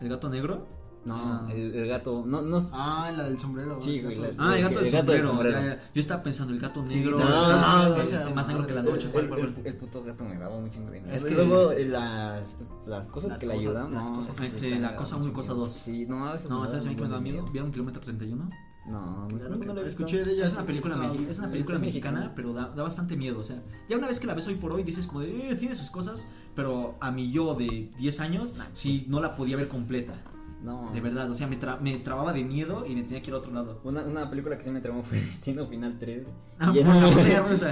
¿El 0.00 0.08
gato 0.08 0.28
negro? 0.28 0.66
No, 1.04 1.16
Ah. 1.16 1.48
el, 1.52 1.74
el 1.74 1.88
gato. 1.88 2.22
No, 2.24 2.42
no. 2.42 2.58
Ah, 2.72 3.12
la 3.16 3.24
del 3.24 3.40
sombrero. 3.40 3.76
Sí, 3.80 3.98
el 3.98 4.04
güey, 4.04 4.16
la- 4.18 4.28
Ah, 4.38 4.56
el 4.56 4.62
gato 4.62 4.76
del 4.78 4.86
El 4.86 4.92
gato 4.92 5.12
del 5.12 5.24
sombrero. 5.24 5.24
sombrero. 5.24 5.60
ya, 5.60 5.82
ya. 5.82 5.90
Yo 5.92 6.00
estaba 6.00 6.22
pensando, 6.22 6.54
el 6.54 6.60
gato 6.60 6.84
Sí, 6.86 6.94
negro. 6.94 7.18
no, 7.18 7.24
ese- 7.24 7.52
no, 7.52 7.88
no, 7.88 7.96
ese 8.02 8.24
no, 8.24 8.34
más 8.36 8.46
negro 8.48 8.66
que 8.68 8.74
la 8.74 8.82
no, 8.84 8.90
noche. 8.90 9.06
el, 9.06 9.12
¿cuál, 9.12 9.28
cuál, 9.28 9.40
el- 9.40 9.52
cuál? 9.54 9.66
el 9.66 9.74
puto 9.74 10.04
gato 10.04 10.24
me 10.24 10.38
daba 10.38 10.56
un 10.56 10.70
chingo 10.70 10.90
de 10.92 11.00
miedo. 11.00 11.12
Es 11.12 11.22
Es 11.22 11.28
que- 11.28 11.34
que 11.34 11.44
luego 11.44 11.72
eh, 11.72 11.88
las, 11.88 12.72
las 12.86 13.08
cosas 13.08 13.30
Las 13.32 13.40
que 13.40 13.46
le 13.46 13.54
cosas- 13.54 13.66
ayudan, 13.68 13.94
las 13.94 14.04
no. 14.10 14.16
cosas 14.18 14.40
Este, 14.42 14.58
sí 14.60 14.66
me 14.66 14.74
la 14.76 14.80
daban 14.82 14.96
cosa 14.96 15.16
mucho 15.16 15.26
muy 15.26 15.34
cosa 15.34 15.52
miedo. 15.54 15.64
dos. 15.64 15.72
Sí, 15.72 16.06
no, 16.06 16.34
esas 16.34 16.50
No, 16.50 16.60
me 16.60 16.68
¿sabes 16.68 16.86
a 16.86 16.88
mí 16.90 16.94
que 16.94 17.02
me 17.02 17.08
da 17.08 17.20
miedo? 17.20 17.44
¿Vieron 17.50 17.72
Kilómetro 17.72 18.00
31? 18.00 18.48
No, 18.86 19.28
no, 19.28 19.38
Claro 19.38 19.54
no, 19.54 19.60
que 19.60 19.66
no 19.66 19.74
la 19.74 19.82
he 19.82 19.88
escuché 19.88 20.24
de 20.24 20.32
ella. 20.32 20.46
Es 20.46 20.54
una 20.54 20.66
película, 20.66 21.12
es 21.28 21.38
una 21.38 21.50
película 21.50 21.76
es 21.76 21.82
mexicana, 21.82 22.20
mexicana. 22.20 22.34
pero 22.34 22.52
da, 22.52 22.68
da 22.70 22.82
bastante 22.82 23.16
miedo. 23.16 23.38
O 23.38 23.44
sea, 23.44 23.62
ya 23.88 23.96
una 23.96 24.08
vez 24.08 24.18
que 24.18 24.26
la 24.26 24.34
ves 24.34 24.46
hoy 24.48 24.56
por 24.56 24.72
hoy 24.72 24.82
dices 24.82 25.06
como 25.06 25.20
de, 25.20 25.50
eh, 25.50 25.54
tiene 25.54 25.74
sus 25.74 25.90
cosas, 25.90 26.26
pero 26.54 26.96
a 27.00 27.12
mi 27.12 27.30
yo 27.30 27.54
de 27.54 27.90
10 27.98 28.20
años, 28.20 28.54
sí, 28.72 29.06
no 29.08 29.20
la 29.20 29.34
podía 29.34 29.56
ver 29.56 29.68
completa. 29.68 30.14
No. 30.62 30.90
De 30.94 31.00
verdad, 31.00 31.28
o 31.30 31.34
sea, 31.34 31.46
me, 31.48 31.58
tra- 31.58 31.80
me 31.80 31.96
trababa 31.98 32.32
de 32.32 32.44
miedo 32.44 32.84
y 32.86 32.94
me 32.94 33.02
tenía 33.02 33.20
que 33.20 33.30
ir 33.30 33.34
a 33.34 33.38
otro 33.38 33.52
lado. 33.52 33.80
Una, 33.84 34.02
una 34.04 34.30
película 34.30 34.56
que 34.56 34.62
sí 34.62 34.70
me 34.70 34.80
traumó 34.80 35.02
fue 35.02 35.18
Destino 35.20 35.66
Final 35.66 35.98
3. 35.98 36.22
güey. 36.24 36.34
Ah. 36.60 36.72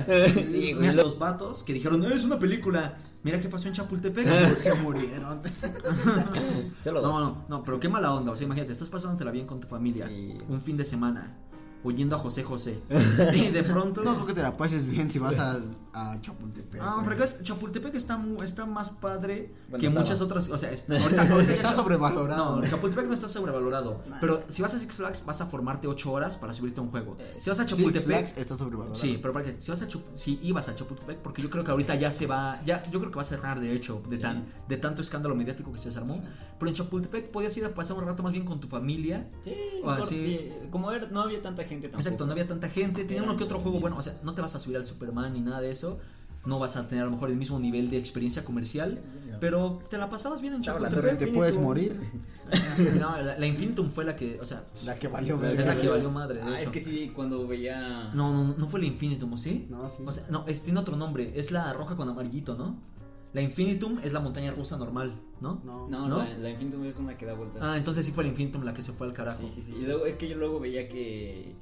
Sí, 0.51 0.72
güey. 0.72 0.80
Mira, 0.80 0.93
lo- 0.95 1.03
los 1.05 1.18
vatos 1.18 1.62
que 1.62 1.72
dijeron, 1.72 2.03
"Eh, 2.05 2.11
es 2.12 2.24
una 2.24 2.38
película. 2.38 2.97
Mira 3.22 3.38
qué 3.38 3.49
pasó 3.49 3.68
en 3.68 3.74
Chapultepec. 3.74 4.24
Se 4.61 4.74
murieron. 4.74 5.41
No, 7.03 7.20
no, 7.20 7.45
no, 7.49 7.62
pero 7.64 7.78
qué 7.78 7.88
mala 7.88 8.12
onda. 8.14 8.32
O 8.32 8.36
sea, 8.36 8.47
imagínate, 8.47 8.72
estás 8.72 8.88
pasándotela 8.88 9.30
bien 9.30 9.47
con 9.47 9.61
tu 9.61 9.68
familia. 9.68 10.07
Sí. 10.07 10.38
Un 10.49 10.61
fin 10.61 10.76
de 10.76 10.84
semana. 10.84 11.36
Oyendo 11.83 12.16
a 12.16 12.18
José 12.18 12.43
José. 12.43 12.78
y 13.35 13.49
de 13.49 13.62
pronto. 13.64 14.03
No 14.03 14.14
creo 14.14 14.26
que 14.26 14.35
te 14.35 14.43
la 14.43 14.57
pases 14.57 14.87
bien 14.87 15.11
si 15.11 15.18
vas 15.18 15.39
a, 15.39 15.59
a 15.95 16.20
Chapultepec. 16.20 16.81
Ah, 16.83 17.01
porque 17.05 17.24
es- 17.24 17.43
Chapultepec 17.43 17.95
está, 17.95 18.16
mu- 18.18 18.43
está 18.43 18.66
más 18.66 18.91
padre 18.91 19.51
Bueno, 19.68 19.81
que 19.81 19.87
estaba. 19.87 20.01
muchas 20.05 20.20
otras. 20.20 20.49
O 20.51 20.59
sea, 20.59 20.70
es- 20.72 20.89
ahorita, 20.91 21.22
ahorita 21.31 21.53
ya 21.53 21.57
Está 21.57 21.74
sobrevalorado. 21.74 22.57
No, 22.61 22.66
Chapultepec 22.68 23.07
no 23.07 23.14
está 23.14 23.28
sobrevalorado. 23.28 24.03
Pero 24.20 24.43
si 24.49 24.61
vas 24.62 24.74
a 24.74 24.78
Six 24.78 24.95
Flags, 24.95 25.24
vas 25.24 25.41
a 25.41 25.47
formarte 25.47 25.89
8 25.89 26.12
horas 26.12 26.37
para 26.37 26.53
subirte 26.53 26.81
a 26.81 26.83
un 26.83 26.91
juego. 26.91 27.16
Eh, 27.18 27.37
Si 27.39 27.49
vas 27.49 27.59
a 27.61 27.62
Six 27.64 27.76
Chapultepec. 27.76 28.07
Flags 28.07 28.35
está 28.37 28.57
sobrevalorado. 28.59 28.95
Sí, 28.97 29.18
pero 29.22 29.33
para 29.33 29.47
que 29.47 29.55
si 29.61 29.70
vas 29.70 29.81
a 29.81 29.89
Chup- 29.89 30.05
si 30.14 30.39
ibas 30.43 30.68
a 30.68 30.74
Chapultepec, 30.74 31.18
porque 31.18 31.41
yo 31.41 31.49
creo 31.49 31.64
que 31.64 31.70
ahorita 31.70 31.95
ya 31.95 32.12
se 32.12 32.26
va, 32.26 32.61
ya 32.66 32.83
yo 32.91 32.99
creo 33.01 33.11
que 33.11 33.16
va 33.16 33.22
a 33.22 33.24
cerrar 33.24 33.59
de 33.61 33.72
hecho, 33.74 34.03
de 34.09 34.16
Sí. 34.16 34.22
tan 34.22 34.45
de 34.68 34.76
tanto 34.76 35.01
escándalo 35.01 35.35
mediático 35.35 35.72
que 35.72 35.78
se 35.78 35.89
desarmó. 35.89 36.22
Pero 36.59 36.68
en 36.68 36.74
Chapultepec 36.74 37.31
podías 37.31 37.57
ir 37.57 37.64
a 37.64 37.74
pasar 37.74 37.97
un 37.97 38.05
rato 38.05 38.22
más 38.22 38.33
bien 38.33 38.45
con 38.45 38.61
tu 38.61 38.68
familia. 38.68 39.26
Sí, 39.43 39.55
O 39.83 39.91
así. 39.91 40.14
que- 40.14 40.68
como 40.70 40.93
era- 40.93 41.07
no 41.07 41.22
había 41.22 41.41
tanta 41.41 41.64
gente 41.64 41.70
tampoco. 41.77 41.99
Exacto, 42.03 42.27
no 42.27 42.33
había 42.33 42.47
tanta 42.47 42.68
gente, 42.68 43.05
tenía 43.05 43.23
uno 43.23 43.37
que 43.37 43.45
otro 43.45 43.61
juego 43.61 43.81
bueno, 43.81 43.97
o 43.99 44.03
sea, 44.03 44.18
no 44.23 44.35
te 44.35 44.43
vas 44.43 44.55
a 44.55 44.61
subir 44.61 44.77
al 44.77 44.87
Superman 44.87 45.33
ni 45.33 45.41
nada 45.41 45.61
de 45.61 45.71
eso. 45.71 45.99
No 46.47 46.59
vas 46.59 46.75
a 46.77 46.89
tener 46.89 47.03
a 47.03 47.05
lo 47.05 47.12
mejor 47.12 47.29
el 47.29 47.37
mismo 47.37 47.61
nivel 47.61 47.91
de 47.91 47.99
experiencia 47.99 48.47
comercial, 48.47 48.99
pero 49.41 49.79
te 49.91 49.99
la 49.99 50.09
pasabas 50.09 50.41
bien 50.41 50.55
en 50.55 50.62
Chapultepec. 50.62 51.03
Te 51.03 51.11
Infinitum. 51.12 51.35
puedes 51.37 51.57
morir. 51.59 52.01
No, 52.99 53.21
la, 53.21 53.39
la 53.39 53.47
Infinitum 53.47 53.91
fue 53.91 54.05
la 54.07 54.16
que, 54.16 54.39
o 54.41 54.47
sea, 54.47 54.64
La 54.87 54.95
que 54.99 55.07
valió 55.09 55.37
La 55.37 55.43
verga. 55.43 55.61
es 55.61 55.66
la 55.66 55.79
que 55.79 55.89
valió 55.89 56.11
madre. 56.11 56.41
de 56.41 56.51
Ah, 56.51 56.61
es 56.61 56.71
que 56.71 56.81
sí, 56.81 57.12
cuando 57.14 57.47
veía. 57.47 58.11
No, 58.14 58.33
no, 58.33 58.55
no 58.57 58.66
fue 58.68 58.81
la 58.81 58.87
Infinitum, 58.87 59.35
¿o 59.35 59.37
¿sí? 59.37 59.66
No, 59.68 59.91
sí. 59.91 60.03
O 60.07 60.12
sea, 60.12 60.25
no, 60.31 60.45
es, 60.49 60.62
tiene 60.62 60.81
otro 60.81 60.97
nombre. 60.97 61.31
Es 61.39 61.51
la 61.51 61.73
roja 61.75 61.95
con 61.95 62.09
amarillito, 62.09 62.57
¿no? 62.57 62.79
La 63.33 63.43
Infinitum 63.43 63.99
es 64.03 64.12
la 64.12 64.20
montaña 64.20 64.51
rusa 64.51 64.76
normal, 64.76 65.14
¿no? 65.41 65.61
no. 65.64 65.89
No, 65.89 66.09
¿no? 66.09 66.18
La, 66.18 66.37
la 66.37 66.51
Infinitum 66.51 66.85
es 66.85 66.97
una 66.97 67.16
que 67.16 67.26
da 67.26 67.35
vueltas. 67.35 67.62
Ah, 67.64 67.76
entonces 67.76 68.05
sí 68.05 68.12
fue 68.12 68.24
la 68.24 68.31
Infinitum 68.31 68.64
la 68.64 68.74
que 68.74 68.83
se 68.83 68.93
fue 68.93 69.07
al 69.07 69.12
carajo. 69.12 69.41
Sí, 69.43 69.51
sí, 69.51 69.62
sí. 69.62 69.74
Y 69.78 69.83
luego, 69.83 70.07
es 70.07 70.16
que 70.16 70.28
yo 70.28 70.37
luego 70.37 70.59
veía 70.59 70.89
que. 70.89 71.55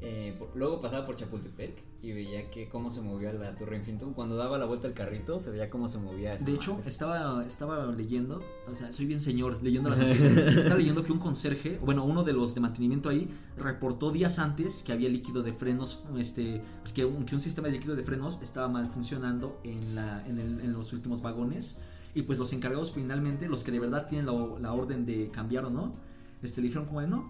Eh, 0.00 0.34
por- 0.38 0.54
luego 0.54 0.80
pasaba 0.80 1.06
por 1.06 1.16
Chapultepec 1.16 1.82
y 2.02 2.12
veía 2.12 2.50
que 2.50 2.68
cómo 2.68 2.90
se 2.90 3.00
movía 3.00 3.32
la 3.32 3.54
Torre 3.56 3.76
Infinitum. 3.78 4.12
Cuando 4.12 4.36
daba 4.36 4.58
la 4.58 4.66
vuelta 4.66 4.86
al 4.86 4.92
carrito, 4.92 5.40
se 5.40 5.50
veía 5.50 5.70
cómo 5.70 5.88
se 5.88 5.96
movía 5.98 6.34
esa 6.34 6.44
De 6.44 6.52
hecho, 6.52 6.74
madre. 6.74 6.88
estaba, 6.90 7.46
estaba 7.46 7.86
leyendo, 7.86 8.42
o 8.70 8.74
sea, 8.74 8.92
soy 8.92 9.06
bien 9.06 9.20
señor 9.20 9.62
leyendo 9.62 9.88
las 9.90 9.98
noticias. 10.00 10.36
estaba 10.58 10.76
leyendo 10.78 11.02
que 11.04 11.12
un 11.12 11.18
conserje, 11.18 11.78
bueno, 11.82 12.04
uno 12.04 12.22
de 12.24 12.34
los 12.34 12.54
de 12.54 12.60
mantenimiento 12.60 13.08
ahí, 13.08 13.30
reportó 13.56 14.10
días 14.10 14.38
antes 14.38 14.82
que 14.82 14.92
había 14.92 15.08
líquido 15.08 15.42
de 15.42 15.52
frenos, 15.54 16.02
este, 16.18 16.60
pues 16.82 16.92
que, 16.92 17.04
un, 17.06 17.24
que 17.24 17.34
un 17.34 17.40
sistema 17.40 17.68
de 17.68 17.74
líquido 17.74 17.96
de 17.96 18.02
frenos 18.04 18.42
estaba 18.42 18.68
mal 18.68 18.86
funcionando 18.88 19.58
en, 19.64 19.94
la, 19.94 20.26
en, 20.26 20.38
el- 20.38 20.60
en 20.60 20.72
los 20.74 20.92
últimos 20.92 21.22
vagones. 21.22 21.78
Y 22.16 22.22
pues 22.22 22.38
los 22.38 22.52
encargados 22.52 22.92
finalmente, 22.92 23.48
los 23.48 23.64
que 23.64 23.72
de 23.72 23.80
verdad 23.80 24.06
tienen 24.06 24.26
la, 24.26 24.32
la 24.60 24.72
orden 24.72 25.06
de 25.06 25.30
cambiar 25.30 25.64
o 25.64 25.70
no, 25.70 25.94
este, 26.42 26.60
le 26.60 26.66
dijeron 26.68 26.86
como 26.86 27.00
de 27.00 27.08
no, 27.08 27.28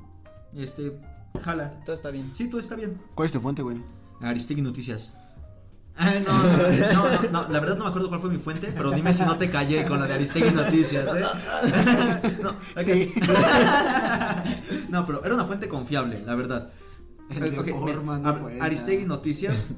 este, 0.55 1.01
jala. 1.43 1.81
Todo 1.85 1.95
está 1.97 2.11
bien. 2.11 2.31
Sí, 2.35 2.49
todo 2.49 2.61
está 2.61 2.77
bien. 2.77 2.99
¿Cuál 3.15 3.27
es 3.27 3.33
tu 3.33 3.41
fuente, 3.41 3.63
güey? 3.63 3.79
Aristegui 4.21 4.63
Noticias. 4.63 5.17
Ah, 5.97 6.15
no, 6.27 6.43
no, 6.43 6.49
no, 6.93 7.31
no, 7.31 7.49
la 7.53 7.61
verdad 7.61 7.77
no 7.77 7.85
me 7.85 7.91
acuerdo 7.91 8.09
cuál 8.09 8.21
fue 8.21 8.29
mi 8.29 8.39
fuente, 8.41 8.73
pero 8.77 8.91
dime 8.91 9.15
si 9.15 9.23
no 9.23 9.37
te 9.39 9.49
callé 9.49 9.85
con 9.87 10.01
la 10.01 10.07
de 10.09 10.15
Aristegui 10.15 10.51
Noticias, 10.51 11.09
¿eh? 11.15 11.25
No, 12.43 12.51
ok. 12.51 12.89
no, 14.89 15.07
pero 15.07 15.25
era 15.25 15.35
una 15.35 15.45
fuente 15.45 15.69
confiable, 15.69 16.21
la 16.25 16.35
verdad. 16.35 16.73
El 17.31 17.59
Ok, 17.59 17.65
de 17.67 17.73
mira, 17.73 17.77
Forman 17.95 18.23
no 18.23 18.29
Ar- 18.29 18.41
cuenta. 18.41 18.65
Aristegui 18.65 19.05
Noticias, 19.07 19.71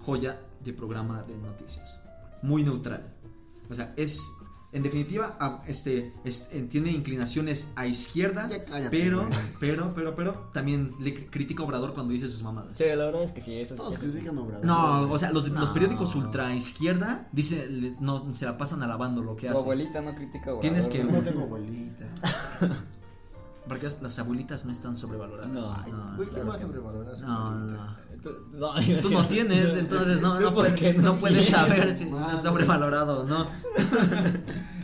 joya 0.00 0.38
de 0.64 0.72
programa 0.72 1.22
de 1.24 1.36
noticias. 1.36 2.00
Muy 2.42 2.62
neutral. 2.62 3.12
O 3.68 3.74
sea, 3.74 3.92
es, 3.96 4.20
en 4.76 4.82
definitiva, 4.82 5.36
a- 5.40 5.62
este, 5.66 6.12
es- 6.24 6.48
eh, 6.52 6.62
tiene 6.70 6.90
inclinaciones 6.90 7.72
a 7.76 7.86
izquierda, 7.86 8.46
Ya 8.48 8.64
cállate, 8.64 8.90
pero, 8.90 9.22
güey. 9.26 9.32
pero, 9.58 9.92
pero, 9.94 10.14
pero, 10.14 10.50
también 10.52 10.92
le 11.00 11.14
cr- 11.16 11.30
critica 11.30 11.62
a 11.62 11.66
Obrador 11.66 11.94
cuando 11.94 12.12
dice 12.12 12.28
sus 12.28 12.42
mamadas. 12.42 12.76
Sí, 12.76 12.84
la 12.84 13.06
verdad 13.06 13.22
es 13.22 13.32
que 13.32 13.40
sí, 13.40 13.54
eso 13.58 13.74
Todos 13.74 13.98
critican 13.98 14.36
a 14.38 14.42
Obrador. 14.42 14.64
No, 14.66 15.10
o 15.10 15.18
sea, 15.18 15.32
los, 15.32 15.48
periódicos 15.70 16.14
ultra 16.14 16.54
izquierda 16.54 17.28
dice, 17.32 17.66
le- 17.68 17.94
no, 18.00 18.32
se 18.32 18.44
la 18.44 18.58
pasan 18.58 18.82
alabando 18.82 19.22
lo 19.22 19.34
que 19.36 19.46
Tu 19.46 19.52
hace. 19.54 19.62
abuelita 19.62 20.02
no 20.02 20.14
critica 20.14 20.50
a 20.50 20.54
Obrador, 20.54 20.60
Tienes 20.60 20.88
que- 20.88 20.98
Yo 20.98 21.04
¿no? 21.04 21.12
no 21.12 21.20
tengo 21.22 21.42
abuelita. 21.42 22.04
Porque 23.68 23.88
las 24.00 24.18
abuelitas 24.18 24.64
no 24.64 24.72
están 24.72 24.96
sobrevaloradas. 24.96 25.52
No, 25.52 25.76
Ay, 25.84 25.92
no, 25.92 26.16
güey, 26.16 26.28
¿quién 26.28 26.42
claro 26.44 26.52
a 26.52 26.58
que 26.58 27.22
no. 27.22 27.50
no, 27.50 27.66
no. 27.66 27.96
Tú, 28.22 28.30
no, 28.52 28.74
Tú 29.02 29.10
no 29.10 29.26
tienes, 29.26 29.74
entonces 29.74 30.20
no, 30.20 30.36
¿Tú 30.36 30.42
no, 30.44 30.54
puede- 30.54 30.94
no 30.94 31.16
puedes 31.18 31.46
saber 31.48 31.96
si 31.96 32.04
está 32.10 32.38
sobrevalorado 32.38 33.22
o 33.22 33.26
no. 33.26 33.42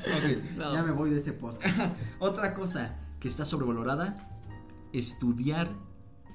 Ok. 0.02 0.42
No. 0.56 0.72
Ya 0.74 0.82
me 0.82 0.90
voy 0.92 1.10
de 1.10 1.18
este 1.18 1.32
podcast. 1.32 1.74
Otra 2.18 2.54
cosa 2.54 2.96
que 3.20 3.28
está 3.28 3.44
sobrevalorada, 3.44 4.16
estudiar 4.92 5.70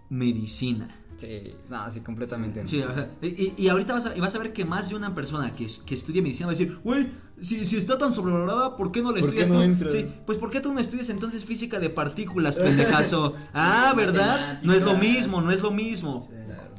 medicina. 0.10 0.96
Sí, 1.18 1.54
no, 1.70 1.92
sí, 1.92 2.00
completamente. 2.02 2.62
no. 2.62 2.68
Sí, 2.68 2.82
o 2.82 2.94
sea, 2.94 3.10
y, 3.22 3.68
ahorita 3.68 3.94
vas 3.94 4.06
a, 4.06 4.16
y 4.16 4.20
vas 4.22 4.34
a 4.36 4.40
ver 4.40 4.54
que 4.54 4.64
más 4.66 4.90
de 4.90 4.96
una 4.96 5.14
persona 5.14 5.54
que, 5.56 5.68
que 5.86 5.96
estudia 5.96 6.22
medicina 6.22 6.48
va 6.48 6.54
a 6.54 6.56
decir, 6.56 6.80
güey, 6.84 7.12
si, 7.40 7.66
si 7.66 7.78
está 7.78 7.98
tan 7.98 8.12
sobrevalorada, 8.14 8.76
¿por 8.76 8.92
qué 8.92 9.02
no 9.02 9.12
la 9.12 9.22
¿Por 9.22 9.34
qué 9.34 9.42
estudias 9.44 9.50
no 9.50 9.58
tú?" 9.58 9.62
entras? 9.62 9.92
Sí, 9.94 10.06
pues 10.26 10.38
¿por 10.38 10.50
qué 10.50 10.60
tú 10.60 10.74
no 10.74 10.80
estudias 10.80 11.10
entonces 11.10 11.46
física 11.46 11.80
de 11.80 11.90
partículas, 11.90 12.58
pendejazo? 12.58 13.36
ah, 13.54 13.94
¿verdad? 13.96 14.60
No 14.64 14.74
es 14.74 14.82
lo 14.82 14.96
mismo, 14.96 15.42
no 15.42 15.52
es 15.52 15.62
lo 15.62 15.72
mismo. 15.72 16.30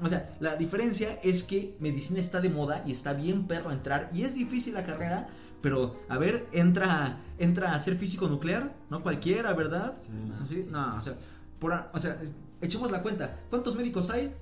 O 0.00 0.08
sea, 0.08 0.30
la 0.38 0.54
diferencia 0.56 1.18
es 1.24 1.42
que 1.42 1.76
medicina 1.80 2.20
está 2.20 2.40
de 2.40 2.48
moda 2.50 2.84
y 2.86 2.92
está 2.92 3.14
bien 3.14 3.48
perro 3.48 3.72
entrar 3.72 4.08
y 4.12 4.22
es 4.22 4.34
difícil 4.34 4.74
la 4.74 4.84
carrera, 4.84 5.28
pero 5.60 6.00
a 6.08 6.18
ver, 6.18 6.46
entra 6.52 7.20
entra 7.38 7.74
a 7.74 7.80
ser 7.80 7.96
físico 7.96 8.28
nuclear, 8.28 8.72
no 8.90 9.02
cualquiera, 9.02 9.52
¿verdad? 9.54 9.94
Sí. 10.06 10.54
¿Sí? 10.56 10.62
sí. 10.62 10.68
No, 10.70 10.96
o 10.96 11.02
sea, 11.02 11.14
por 11.58 11.72
a- 11.72 11.90
o 11.92 11.98
sea, 11.98 12.16
echemos 12.60 12.90
la 12.92 13.02
cuenta. 13.02 13.40
¿Cuántos 13.50 13.74
médicos 13.74 14.10
hay? 14.10 14.32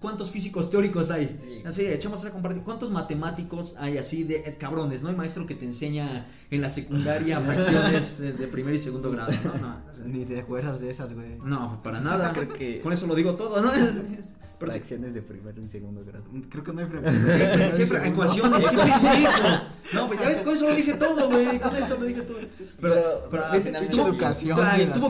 ¿Cuántos 0.00 0.30
físicos 0.30 0.70
teóricos 0.70 1.10
hay? 1.10 1.36
Sí. 1.38 1.62
Así, 1.64 1.86
echamos 1.86 2.24
a 2.24 2.30
compartir. 2.32 2.62
¿Cuántos 2.62 2.90
matemáticos 2.90 3.76
hay 3.78 3.98
así 3.98 4.24
de 4.24 4.36
eh, 4.36 4.56
cabrones? 4.58 5.02
No 5.02 5.10
hay 5.10 5.14
maestro 5.16 5.46
que 5.46 5.54
te 5.54 5.64
enseña 5.66 6.26
en 6.50 6.60
la 6.60 6.70
secundaria 6.70 7.40
fracciones 7.42 8.18
de, 8.18 8.32
de 8.32 8.46
primer 8.48 8.74
y 8.74 8.78
segundo 8.78 9.10
grado, 9.10 9.32
¿no? 9.44 9.54
No, 9.58 9.80
Ni 10.06 10.24
te 10.24 10.40
acuerdas 10.40 10.80
de 10.80 10.90
esas, 10.90 11.12
güey. 11.12 11.36
no, 11.44 11.80
para 11.82 12.00
nada. 12.00 12.32
Creo 12.32 12.48
que- 12.52 12.80
Por 12.82 12.92
eso 12.92 13.06
lo 13.06 13.14
digo 13.14 13.34
todo, 13.34 13.60
¿no? 13.60 13.72
Es- 13.74 13.96
es- 14.18 14.34
pero 14.60 14.72
sí, 14.72 14.78
Fracciones 14.78 15.14
de 15.14 15.22
primero 15.22 15.62
y 15.62 15.66
segundo 15.66 16.04
grado. 16.04 16.22
Creo 16.50 16.62
que 16.62 16.72
no 16.74 16.80
hay 16.80 16.86
Siempre, 16.90 17.72
siempre, 17.72 18.08
ecuaciones, 18.08 18.68
qué 18.68 18.76
pendejo. 18.76 19.32
No, 19.92 20.06
pues 20.06 20.20
ya 20.20 20.28
ves, 20.28 20.42
con 20.42 20.54
eso 20.54 20.68
lo 20.68 20.76
dije 20.76 20.94
todo, 20.94 21.28
güey. 21.30 21.58
Con 21.58 21.74
eso 21.74 21.96
lo 21.98 22.04
dije 22.06 22.20
todo. 22.20 22.38
Pero, 22.80 23.22
pero, 23.28 23.46
no, 23.46 23.52
¿viste? 23.52 23.68
finalmente 23.70 23.96
tuvo, 23.96 24.08
educación 24.08 24.56
que 24.56 24.64
decir, 24.64 24.92
tuvo 24.92 25.08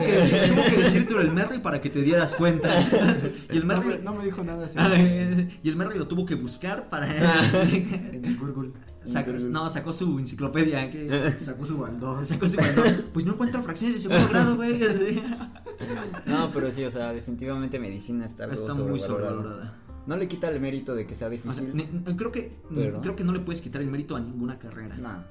que 0.65 0.77
decirte 0.81 1.13
el 1.21 1.31
Merry 1.31 1.59
para 1.59 1.79
que 1.79 1.89
te 1.91 2.01
dieras 2.01 2.33
cuenta. 2.33 2.69
Y 3.51 3.57
el 3.57 3.65
Merry, 3.65 3.89
me, 3.89 3.97
no 3.99 4.13
me 4.13 4.25
dijo 4.25 4.43
nada 4.43 4.65
así. 4.65 4.75
ay, 4.77 5.59
y 5.61 5.69
el 5.69 5.75
Merry 5.75 5.99
lo 5.99 6.07
tuvo 6.07 6.25
que 6.25 6.35
buscar 6.35 6.89
para. 6.89 7.05
En 7.61 8.37
Google. 8.39 8.71
Sacó- 9.03 9.31
no, 9.49 9.69
sacó 9.69 9.93
su 9.93 10.19
enciclopedia. 10.19 10.91
que- 10.91 11.35
Sacó 11.45 11.65
su 11.65 11.77
baldón. 11.77 12.25
Sacó 12.25 12.47
su 12.47 12.57
baldón. 12.57 13.05
Pues 13.13 13.25
no 13.25 13.33
encuentro 13.33 13.61
fracciones 13.63 13.95
de 13.95 14.01
segundo 14.01 14.27
grado, 14.29 14.55
güey. 14.55 14.79
No, 16.27 16.51
pero 16.51 16.69
sí, 16.71 16.83
o 16.85 16.91
sea, 16.91 17.11
definitivamente 17.11 17.79
medicina 17.79 18.25
está 18.25 18.43
algo 18.43 18.55
Está 18.55 18.73
muy 18.75 18.99
sobrevalorada. 18.99 19.75
No 20.05 20.15
le 20.15 20.27
quita 20.27 20.49
el 20.49 20.59
mérito 20.59 20.93
de 20.95 21.05
que 21.07 21.15
sea 21.15 21.27
O 21.27 21.31
sea, 21.31 21.41
difícil. 21.63 22.03
creo 22.17 22.31
que 22.31 22.55
Pero- 22.73 23.01
creo 23.01 23.15
que 23.15 23.23
no 23.23 23.33
le 23.33 23.39
puedes 23.39 23.61
quitar 23.61 23.81
el 23.81 23.89
mérito 23.89 24.15
a 24.15 24.19
ninguna 24.19 24.59
carrera. 24.59 24.95
No, 24.97 25.23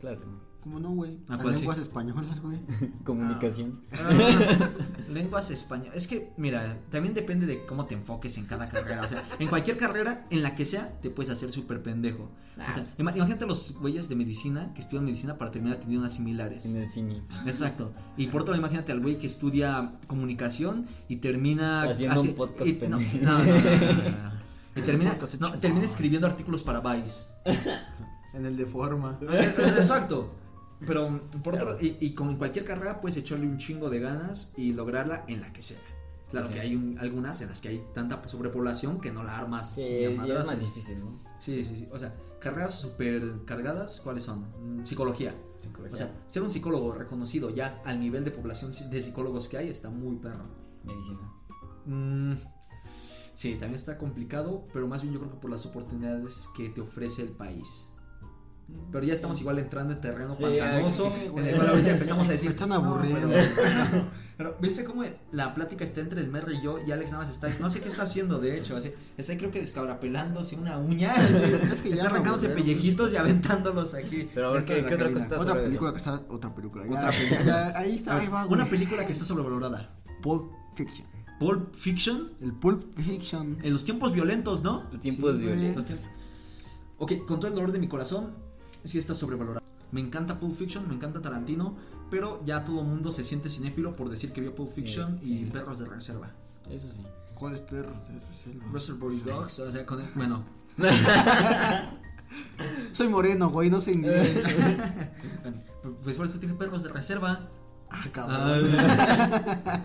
claro 0.00 0.20
que 0.20 0.26
no. 0.26 0.40
¿Cómo 0.64 0.80
no, 0.80 0.90
güey? 0.92 1.18
Ah, 1.28 1.38
pues 1.40 1.56
sí. 1.58 1.60
lenguas 1.62 1.78
españolas, 1.78 2.40
güey. 2.40 2.58
Comunicación. 3.04 3.80
Ah, 3.92 4.08
lenguas 5.12 5.50
españolas. 5.50 5.94
Es 5.94 6.06
que, 6.06 6.32
mira, 6.38 6.78
también 6.90 7.12
depende 7.14 7.44
de 7.46 7.66
cómo 7.66 7.84
te 7.84 7.94
enfoques 7.94 8.38
en 8.38 8.46
cada 8.46 8.68
carrera. 8.70 9.02
O 9.02 9.08
sea, 9.08 9.22
en 9.38 9.48
cualquier 9.48 9.76
carrera, 9.76 10.26
en 10.30 10.42
la 10.42 10.56
que 10.56 10.64
sea, 10.64 10.98
te 11.02 11.10
puedes 11.10 11.30
hacer 11.30 11.52
súper 11.52 11.82
pendejo. 11.82 12.30
Ah, 12.58 12.68
O 12.70 12.72
sea, 12.72 12.82
pues. 12.84 12.98
ima- 12.98 13.14
imagínate 13.14 13.44
los 13.46 13.74
güeyes 13.74 14.08
de 14.08 14.14
medicina 14.16 14.72
que 14.74 14.80
estudian 14.80 15.04
medicina 15.04 15.36
para 15.36 15.50
terminar 15.50 15.76
teniendo 15.78 16.00
unas 16.00 16.14
similares. 16.14 16.64
En 16.64 16.78
el 16.78 16.88
cine. 16.88 17.22
Exacto. 17.46 17.92
Y 18.16 18.28
por 18.28 18.42
otro 18.42 18.52
lado, 18.54 18.62
imagínate 18.62 18.92
al 18.92 19.00
güey 19.00 19.18
que 19.18 19.26
estudia 19.26 19.92
comunicación 20.06 20.86
y 21.08 21.16
termina 21.16 21.82
Haciendo 21.82 22.20
hace- 22.20 22.28
un 22.30 22.34
podcast 22.36 22.66
y, 22.66 22.72
no, 22.74 22.78
pendejo. 22.98 23.18
no, 23.22 23.38
no, 23.38 23.44
no, 23.44 23.52
no, 23.52 24.10
no. 24.30 24.34
Y 24.76 24.80
termina, 24.82 25.16
termina 25.60 25.84
escribiendo 25.84 26.26
artículos 26.26 26.62
para 26.62 26.80
Vice. 26.80 27.26
En 28.32 28.46
el 28.46 28.56
de 28.56 28.66
forma. 28.66 29.18
Exacto. 29.20 30.34
Pero 30.86 31.20
por 31.42 31.54
otro, 31.54 31.76
y, 31.80 31.96
y 32.00 32.14
con 32.14 32.36
cualquier 32.36 32.64
carrera 32.64 33.00
puedes 33.00 33.16
echarle 33.16 33.46
un 33.46 33.58
chingo 33.58 33.90
de 33.90 34.00
ganas 34.00 34.52
y 34.56 34.72
lograrla 34.72 35.24
en 35.28 35.40
la 35.40 35.52
que 35.52 35.62
sea. 35.62 35.78
Claro 36.30 36.48
Sí. 36.48 36.54
que 36.54 36.60
hay 36.60 36.74
un- 36.74 36.98
algunas 36.98 37.40
en 37.42 37.48
las 37.48 37.60
que 37.60 37.68
hay 37.68 37.84
tanta 37.94 38.26
sobrepoblación 38.28 39.00
que 39.00 39.12
no 39.12 39.22
la 39.22 39.36
armas. 39.38 39.74
Sí, 39.76 39.82
es 39.82 40.18
más 40.18 40.58
difícil, 40.60 40.98
¿no? 41.00 41.20
Sí, 41.38 41.64
sí, 41.64 41.76
sí. 41.76 41.88
O 41.92 41.98
sea, 41.98 42.14
carreras 42.40 42.74
súper 42.80 43.44
cargadas, 43.44 44.00
¿cuáles 44.02 44.24
son? 44.24 44.40
Mm, 44.80 44.84
Psicología. 44.84 45.34
O 45.92 45.96
sea, 45.96 46.12
ser 46.26 46.42
un 46.42 46.50
psicólogo 46.50 46.92
reconocido 46.92 47.48
ya 47.50 47.80
al 47.84 47.98
nivel 48.00 48.24
de 48.24 48.30
población 48.30 48.70
de 48.90 49.00
psicólogos 49.00 49.48
que 49.48 49.56
hay 49.58 49.68
está 49.68 49.88
muy 49.90 50.16
perro. 50.16 50.44
medicina. 50.84 51.30
Mm, 51.86 52.34
sí, 53.32 53.52
también 53.52 53.74
está 53.74 53.96
complicado, 53.96 54.66
pero 54.72 54.86
más 54.86 55.00
bien 55.02 55.14
yo 55.14 55.20
creo 55.20 55.32
que 55.32 55.38
por 55.38 55.50
las 55.50 55.64
oportunidades 55.66 56.48
que 56.56 56.68
te 56.68 56.80
ofrece 56.82 57.22
el 57.22 57.30
país. 57.30 57.88
Pero 58.90 59.04
ya 59.04 59.14
estamos 59.14 59.40
igual 59.40 59.58
entrando 59.58 59.92
en 59.92 60.00
terreno 60.00 60.34
Sí, 60.34 60.44
pantanoso, 60.44 61.12
ay, 61.14 61.30
en 61.36 61.46
el 61.46 61.54
cual 61.56 61.68
ahorita 61.68 61.90
empezamos 61.90 62.28
a 62.28 62.32
decir... 62.32 62.48
Me 62.48 62.52
están 62.54 62.68
"No, 62.70 62.74
aburriendo". 62.76 63.28
pero, 63.56 64.06
pero, 64.36 64.56
¿viste 64.60 64.84
cómo 64.84 65.04
la 65.32 65.52
plática 65.54 65.84
está 65.84 66.00
entre 66.00 66.20
el 66.20 66.28
Merry 66.30 66.56
y 66.58 66.62
yo? 66.62 66.78
Y 66.86 66.90
Alex 66.92 67.10
nada 67.12 67.24
más 67.24 67.32
está... 67.34 67.48
No 67.60 67.68
sé 67.70 67.80
qué 67.80 67.88
está 67.88 68.04
haciendo, 68.04 68.38
de 68.38 68.56
hecho. 68.58 68.76
Así, 68.76 68.92
está 69.18 69.36
creo 69.36 69.50
que 69.50 69.60
descabrapelándose 69.60 70.56
una 70.56 70.78
uña. 70.78 71.12
que 71.82 71.90
está 71.90 72.06
arrancándose 72.06 72.48
pellejitos 72.50 73.12
y 73.12 73.16
aventándolos 73.16 73.94
aquí. 73.94 74.28
Pero 74.32 74.48
a 74.48 74.52
ver, 74.52 74.64
¿qué- 74.64 74.84
otra 74.84 75.12
cosa 75.12 75.24
está 75.24 75.38
Otra 75.40 75.54
película 75.54 75.92
que 75.92 75.98
está. 75.98 76.22
Otra 76.28 76.54
película. 76.54 76.84
Ya, 76.86 76.90
Otra 76.98 77.10
película. 77.18 77.44
ya, 77.44 77.78
ahí 77.78 77.94
está, 77.96 78.16
ahí 78.16 78.28
va. 78.28 78.46
Una 78.46 78.68
película 78.70 79.04
que 79.06 79.12
está 79.12 79.24
sobrevalorada. 79.24 79.90
Pulp 80.22 80.50
Fiction. 80.76 81.06
Pulp 81.40 81.74
Fiction. 81.74 82.32
El 82.40 82.52
Pulp 82.54 82.82
Fiction. 82.96 83.58
En 83.62 83.72
los 83.72 83.84
tiempos 83.84 84.12
violentos, 84.12 84.62
¿no? 84.62 84.88
Tiempos 85.00 85.36
Sí, 85.36 85.42
güey. 85.42 85.54
violentos. 85.56 85.76
Los 85.76 85.84
tiempos- 86.00 86.08
Ok, 86.98 87.12
con 87.26 87.40
todo 87.40 87.48
el 87.48 87.54
dolor 87.56 87.72
de 87.72 87.80
mi 87.80 87.88
corazón, 87.88 88.34
sí 88.84 88.98
está 88.98 89.14
sobrevalorado. 89.14 89.64
Me 89.92 90.00
encanta 90.00 90.38
Pulp 90.40 90.54
Fiction, 90.56 90.88
me 90.88 90.94
encanta 90.94 91.20
Tarantino, 91.22 91.76
pero 92.10 92.42
ya 92.44 92.64
todo 92.64 92.80
el 92.80 92.86
mundo 92.86 93.12
se 93.12 93.22
siente 93.24 93.48
cinéfilo 93.48 93.94
por 93.96 94.08
decir 94.08 94.32
que 94.32 94.40
vio 94.40 94.54
Pulp 94.54 94.72
Fiction 94.72 95.18
Sí, 95.20 95.26
sí. 95.26 95.38
y 95.42 95.44
Perros 95.50 95.78
de 95.78 95.86
Reserva. 95.86 96.30
Eso 96.70 96.88
sí. 96.92 97.00
¿Cuáles 97.34 97.60
perros? 97.60 97.96
Sí, 98.42 98.52
no. 98.58 98.72
Reservoir 98.72 99.22
Dogs, 99.24 99.58
o 99.58 99.70
sea, 99.70 99.84
con 99.84 100.00
el- 100.00 100.08
bueno. 100.14 100.44
Soy 102.92 103.08
moreno, 103.08 103.50
güey, 103.50 103.70
no 103.70 103.80
sé 103.80 103.92
inglés. 103.92 104.42
bueno, 105.42 105.62
Pues 106.02 106.16
por 106.16 106.26
eso 106.26 106.38
te 106.38 106.46
dije 106.46 106.58
Perros 106.58 106.82
de 106.82 106.88
Reserva. 106.90 107.48
ah, 107.90 108.02
Ah, 108.04 108.08
cabrón. 108.12 108.70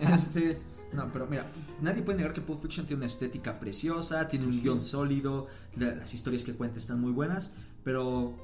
este, 0.12 0.60
no, 0.92 1.10
pero 1.12 1.26
mira, 1.26 1.46
nadie 1.80 2.02
puede 2.02 2.18
negar 2.18 2.32
que 2.32 2.40
Pulp 2.40 2.62
Fiction 2.62 2.86
tiene 2.86 2.98
una 3.00 3.06
estética 3.06 3.58
preciosa, 3.60 4.26
tiene 4.28 4.46
un 4.46 4.60
guion 4.62 4.82
sólido, 4.82 5.46
la- 5.76 5.94
las 5.94 6.14
historias 6.14 6.44
que 6.44 6.54
cuenta 6.54 6.78
están 6.78 7.00
muy 7.00 7.12
buenas, 7.12 7.54
pero 7.84 8.34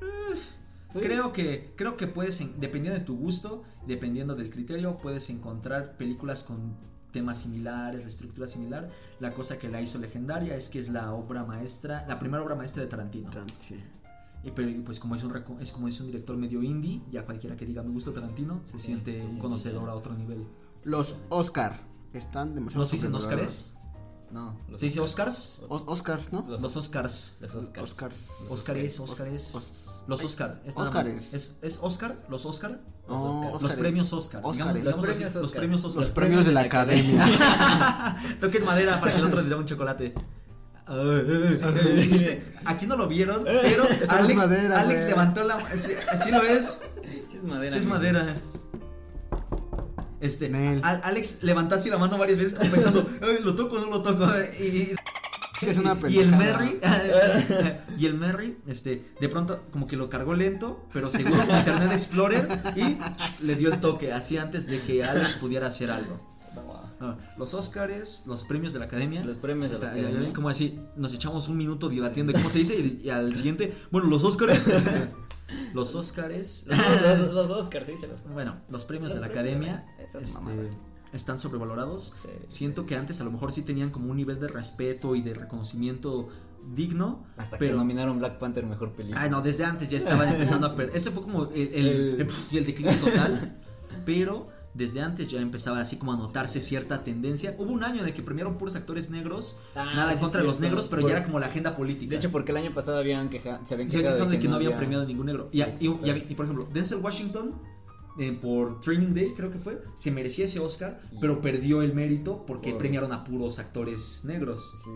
Pues- 0.00 0.48
creo 0.92 1.32
que 1.32 1.72
creo 1.76 1.96
que 1.96 2.06
puedes, 2.06 2.40
en- 2.40 2.58
dependiendo 2.60 2.98
de 2.98 3.04
tu 3.04 3.16
gusto, 3.16 3.64
dependiendo 3.86 4.34
del 4.34 4.50
criterio, 4.50 4.96
puedes 4.96 5.28
encontrar 5.30 5.96
películas 5.96 6.42
con 6.42 6.74
temas 7.12 7.38
similares, 7.38 8.02
la 8.02 8.08
estructura 8.08 8.46
similar. 8.46 8.90
La 9.20 9.32
cosa 9.34 9.58
que 9.58 9.68
la 9.68 9.80
hizo 9.80 9.98
legendaria 9.98 10.54
es 10.56 10.68
que 10.68 10.78
es 10.78 10.88
la 10.90 11.12
obra 11.12 11.44
maestra, 11.44 12.04
la 12.08 12.18
primera 12.18 12.42
obra 12.42 12.54
maestra 12.54 12.82
de 12.82 12.88
Tarantino. 12.88 13.30
Y 14.44 14.50
pero 14.52 14.70
pues 14.84 15.00
como 15.00 15.14
es 15.16 15.22
un 15.24 15.32
es 15.60 15.72
como 15.72 15.88
es 15.88 15.98
un 16.00 16.06
director 16.06 16.36
medio 16.36 16.62
indie, 16.62 17.02
ya 17.10 17.24
cualquiera 17.24 17.56
que 17.56 17.66
diga 17.66 17.82
me 17.82 17.90
gusta 17.90 18.12
Tarantino 18.12 18.60
se 18.64 18.78
siente 18.78 19.20
sí, 19.20 19.26
un 19.26 19.32
sí, 19.34 19.40
conocedor 19.40 19.84
sí. 19.84 19.90
a 19.90 19.94
otro 19.94 20.14
nivel. 20.14 20.46
Los 20.84 21.16
Oscar 21.30 21.78
están 22.12 22.54
demasiado. 22.54 22.80
¿No 22.82 22.86
se 22.86 22.96
dicen. 22.96 23.14
Óscares? 23.14 23.72
No. 24.30 24.56
¿Se 24.76 24.86
dice 24.86 25.00
Oscars? 25.00 25.62
Os- 25.68 25.82
Oscars, 25.86 26.32
¿no? 26.32 26.44
Los- 26.48 26.60
Los 26.60 26.76
Oscars. 26.76 27.38
Los 27.40 27.54
Oscars. 27.54 27.90
Oscars. 27.92 28.26
Los 28.42 28.50
Óscares, 28.50 29.00
Os- 29.00 29.10
Óscares. 29.10 29.54
Os- 29.54 29.72
Los 30.06 30.22
Oscar. 30.24 30.60
es 30.64 30.76
más. 30.76 30.94
¿Es, 31.32 31.56
¿Es 31.62 31.78
Oscar? 31.82 32.16
¿Los 32.28 32.46
Oscar? 32.46 32.78
Los 33.08 33.18
No, 33.18 33.24
Oscar. 33.24 33.62
Los 33.62 33.74
premios 33.74 34.12
Oscar. 34.12 34.42
Digamos- 34.52 34.84
Los 34.84 34.94
así, 34.94 35.02
premios 35.02 35.34
Los 35.34 35.44
Oscar. 35.46 35.58
premios 35.60 35.84
Oscar. 35.84 36.02
Los 36.02 36.10
premios 36.12 36.44
de 36.46 36.52
la 36.52 36.60
academia. 36.60 38.16
Toquen 38.40 38.64
madera 38.64 39.00
para 39.00 39.12
que 39.12 39.18
el 39.18 39.24
otro 39.26 39.40
les 39.40 39.48
dé 39.50 39.54
un 39.56 39.64
chocolate. 39.66 40.14
¿Viste? 42.08 42.44
Aquí 42.64 42.86
no 42.86 42.96
lo 42.96 43.08
vieron, 43.08 43.42
pero 43.44 43.84
no 43.88 43.88
es 43.90 44.08
Alex, 44.08 44.36
madera, 44.36 44.80
Alex 44.80 45.02
levantó 45.02 45.42
la 45.44 45.58
¿sí, 45.76 45.92
¿sí 46.22 46.30
lo 46.30 46.40
ves? 46.42 46.80
Sí 47.28 47.38
es 47.38 47.44
madera. 47.44 47.72
Sí 47.72 47.78
es 47.78 47.86
madera. 47.86 48.24
Este, 50.20 50.80
Alex 50.82 51.42
levantó 51.42 51.74
así 51.74 51.90
la 51.90 51.98
mano 51.98 52.16
varias 52.16 52.38
veces 52.38 52.54
como 52.54 52.70
pensando, 52.70 53.06
"Ay, 53.22 53.38
lo 53.42 53.54
toco 53.54 53.76
o 53.76 53.80
no 53.80 53.86
lo 53.90 54.02
toco. 54.02 54.26
Y, 54.60 54.94
Es 55.62 55.78
una 55.78 55.96
y 56.08 56.18
el. 56.18 56.30
Merry, 56.32 56.80
y 57.98 58.06
el 58.06 58.14
Merry, 58.14 58.58
este, 58.66 59.04
de 59.20 59.28
pronto 59.28 59.62
como 59.70 59.86
que 59.86 59.96
lo 59.96 60.10
cargó 60.10 60.34
lento, 60.34 60.84
pero 60.92 61.10
seguro 61.10 61.46
con 61.46 61.56
Internet 61.56 61.92
Explorer 61.92 62.48
y 62.76 62.98
le 63.44 63.54
dio 63.56 63.72
el 63.72 63.80
toque, 63.80 64.12
así 64.12 64.36
antes 64.38 64.66
de 64.66 64.82
que 64.82 65.04
Alex 65.04 65.34
pudiera 65.34 65.66
hacer 65.68 65.90
algo. 65.90 66.20
Ah, 66.98 67.14
los 67.36 67.52
Oscars, 67.52 68.22
los 68.24 68.44
premios 68.44 68.72
de 68.72 68.78
la 68.78 68.86
academia. 68.86 69.22
Los 69.22 69.36
premios 69.36 69.70
de 69.70 69.78
la 69.78 69.94
Está- 69.94 69.98
academia. 70.08 70.32
Como 70.32 70.48
así, 70.48 70.80
nos 70.96 71.12
echamos 71.12 71.46
un 71.48 71.58
minuto 71.58 71.90
debatiendo 71.90 72.32
de 72.32 72.38
cómo 72.38 72.48
se 72.48 72.60
dice 72.60 72.74
y, 72.78 73.02
y 73.04 73.10
al 73.10 73.36
siguiente, 73.36 73.76
bueno, 73.90 74.08
los 74.08 74.24
Oscars. 74.24 74.66
este, 74.66 75.08
los 75.74 75.94
Oscars. 75.94 76.64
Los, 76.68 77.20
los, 77.20 77.34
los 77.34 77.50
Oscars, 77.50 77.86
sí, 77.86 77.96
se 77.98 78.06
los 78.06 78.16
Oscars. 78.16 78.32
Bueno, 78.34 78.56
los 78.70 78.84
premios 78.84 79.10
Los 79.10 79.20
de 79.20 79.26
la 79.26 79.32
premios, 79.32 79.68
academia 79.68 79.94
esas 80.02 80.22
este, 80.24 80.38
mamadas. 80.40 80.70
Están 81.12 81.38
sobrevalorados. 81.38 82.12
Sí. 82.18 82.28
Siento 82.48 82.86
que 82.86 82.96
antes 82.96 83.20
a 83.20 83.24
lo 83.24 83.30
mejor 83.30 83.52
sí 83.52 83.62
tenían 83.62 83.90
como 83.90 84.10
un 84.10 84.16
nivel 84.16 84.38
de 84.40 84.48
respeto 84.48 85.14
y 85.16 85.22
de 85.22 85.34
reconocimiento 85.34 86.28
digno. 86.74 87.24
Hasta 87.36 87.58
pero... 87.58 87.72
que 87.72 87.78
nominaron 87.78 88.18
Black 88.18 88.38
Panther 88.38 88.66
mejor 88.66 88.92
película. 88.92 89.22
Ay, 89.22 89.30
no, 89.30 89.40
desde 89.40 89.64
antes 89.64 89.88
ya 89.88 89.98
estaban 89.98 90.28
empezando 90.32 90.66
a 90.66 90.74
perder. 90.76 90.96
Este 90.96 91.10
fue 91.10 91.22
como 91.22 91.44
el, 91.50 91.60
el, 91.74 91.86
El- 91.86 92.20
el, 92.22 92.30
sí, 92.30 92.58
declive 92.60 92.94
total. 92.96 93.60
Pero 94.04 94.48
desde 94.74 95.00
antes 95.00 95.28
ya 95.28 95.40
empezaba 95.40 95.80
así 95.80 95.96
como 95.96 96.12
a 96.12 96.16
notarse 96.16 96.60
cierta 96.60 97.02
tendencia. 97.02 97.54
Hubo 97.58 97.72
un 97.72 97.82
año 97.82 98.02
en 98.02 98.08
el 98.08 98.12
que 98.14 98.22
premiaron 98.22 98.58
puros 98.58 98.76
actores 98.76 99.08
negros. 99.10 99.58
Ah, 99.74 99.92
nada 99.94 100.10
en 100.12 100.18
sí, 100.18 100.22
contra 100.24 100.42
de 100.42 100.46
los 100.46 100.60
negros, 100.60 100.86
pero 100.86 101.02
Por- 101.02 101.10
ya 101.10 101.16
era 101.18 101.24
como 101.26 101.38
la 101.38 101.46
agenda 101.46 101.74
política. 101.76 102.10
De 102.10 102.16
hecho, 102.16 102.30
porque 102.30 102.50
el 102.50 102.58
año 102.58 102.74
pasado 102.74 102.98
habían 102.98 103.30
queja, 103.30 103.60
se 103.64 103.72
habían 103.74 103.88
se 103.90 103.96
habían 103.98 104.12
quejado 104.12 104.14
quejado 104.16 104.30
de 104.32 104.38
que 104.38 104.48
no 104.48 104.56
habían 104.56 104.72
había- 104.72 104.78
premiado 104.78 105.06
ningún 105.06 105.26
negro. 105.26 105.48
Sí, 105.50 105.62
y, 105.80 105.86
y- 105.86 106.10
y 106.10 106.26
y, 106.30 106.34
por 106.34 106.44
ejemplo, 106.44 106.68
Denzel 106.72 106.98
Washington 106.98 107.54
eh, 108.18 108.32
por 108.40 108.80
Training 108.80 109.14
Day, 109.14 109.32
creo 109.36 109.50
que 109.50 109.58
fue, 109.58 109.82
se 109.94 110.10
merecía 110.10 110.44
ese 110.46 110.58
Oscar, 110.60 111.00
Y- 111.12 111.18
pero 111.20 111.40
perdió 111.40 111.82
el 111.82 111.92
mérito 111.94 112.44
porque 112.46 112.70
Por- 112.70 112.78
premiaron 112.78 113.12
a 113.12 113.24
puros 113.24 113.58
actores 113.58 114.20
negros. 114.24 114.72
Sí, 114.84 114.90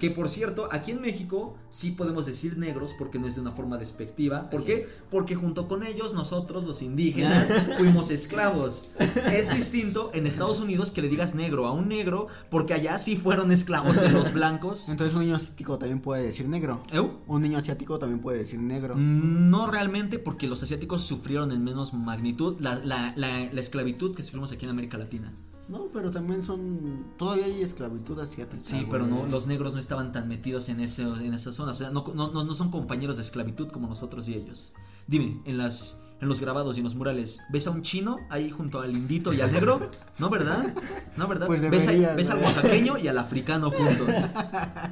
Que 0.00 0.10
por 0.10 0.28
cierto, 0.28 0.68
aquí 0.72 0.90
en 0.92 1.00
México 1.00 1.56
sí 1.70 1.92
podemos 1.92 2.26
decir 2.26 2.58
negros 2.58 2.94
porque 2.98 3.18
no 3.18 3.26
es 3.26 3.34
de 3.36 3.40
una 3.40 3.52
forma 3.52 3.78
despectiva. 3.78 4.50
¿Por 4.50 4.60
Así 4.60 4.66
qué? 4.66 4.78
es. 4.78 5.02
Porque 5.10 5.34
junto 5.34 5.68
con 5.68 5.84
ellos, 5.84 6.14
nosotros, 6.14 6.64
los 6.64 6.82
indígenas, 6.82 7.46
fuimos 7.78 8.10
esclavos. 8.10 8.92
Es 9.32 9.52
distinto 9.54 10.10
en 10.14 10.26
Estados 10.26 10.60
Unidos 10.60 10.90
que 10.90 11.02
le 11.02 11.08
digas 11.08 11.34
negro 11.34 11.66
a 11.66 11.72
un 11.72 11.88
negro 11.88 12.28
porque 12.50 12.74
allá 12.74 12.98
sí 12.98 13.16
fueron 13.16 13.52
esclavos 13.52 14.00
de 14.00 14.10
los 14.10 14.32
blancos. 14.32 14.88
Entonces 14.88 15.14
un 15.14 15.22
niño 15.22 15.36
asiático 15.36 15.78
también 15.78 16.00
puede 16.00 16.22
decir 16.22 16.48
negro. 16.48 16.82
¿Eu? 16.92 17.18
Un 17.26 17.42
niño 17.42 17.58
asiático 17.58 17.98
también 17.98 18.20
puede 18.20 18.38
decir 18.38 18.60
negro. 18.60 18.94
No 18.96 19.66
realmente 19.66 20.18
porque 20.18 20.46
los 20.46 20.62
asiáticos 20.62 21.02
sufrieron 21.02 21.52
en 21.52 21.62
menos 21.64 21.92
magnitud 21.94 22.55
la, 22.60 22.76
la- 22.84 23.12
la- 23.16 23.52
la 23.52 23.60
esclavitud 23.60 24.14
que 24.14 24.22
sufrimos 24.22 24.52
aquí 24.52 24.64
en 24.64 24.70
América 24.70 24.98
Latina. 24.98 25.32
No, 25.68 25.86
pero 25.92 26.12
también 26.12 26.44
son. 26.46 27.06
Todavía 27.16 27.46
hay 27.46 27.60
esclavitud 27.60 28.18
asiática. 28.20 28.60
Sí, 28.62 28.76
güey. 28.76 28.88
pero 28.88 29.06
no, 29.06 29.26
los 29.26 29.48
negros 29.48 29.74
no 29.74 29.80
estaban 29.80 30.12
tan 30.12 30.28
metidos 30.28 30.68
en, 30.68 30.78
ese, 30.80 31.02
en 31.02 31.34
esas 31.34 31.56
zonas. 31.56 31.76
O 31.76 31.78
sea, 31.80 31.90
no, 31.90 32.04
no- 32.14 32.30
no- 32.30 32.44
no 32.44 32.54
son 32.54 32.70
compañeros 32.70 33.16
de 33.16 33.22
esclavitud 33.22 33.68
como 33.70 33.88
nosotros 33.88 34.28
y 34.28 34.34
ellos. 34.34 34.72
Dime, 35.08 35.40
en 35.44 35.58
las 35.58 36.02
en 36.18 36.28
los 36.28 36.40
grabados 36.40 36.76
y 36.76 36.80
en 36.80 36.84
los 36.84 36.94
murales, 36.94 37.40
¿ves 37.50 37.66
a 37.66 37.70
un 37.72 37.82
chino 37.82 38.16
ahí 38.30 38.48
junto 38.50 38.80
al 38.80 38.96
indito 38.96 39.34
y 39.34 39.42
al 39.42 39.52
negro? 39.52 39.90
¿No, 40.18 40.30
verdad? 40.30 40.72
¿No, 41.18 41.28
verdad? 41.28 41.46
Pues 41.46 41.60
¿Ves, 41.60 41.86
a- 41.88 41.90
deberías, 41.90 42.16
ves 42.16 42.30
al 42.30 42.38
oaxaqueño 42.42 42.96
y 42.96 43.08
al 43.08 43.18
africano 43.18 43.70
juntos. 43.76 44.08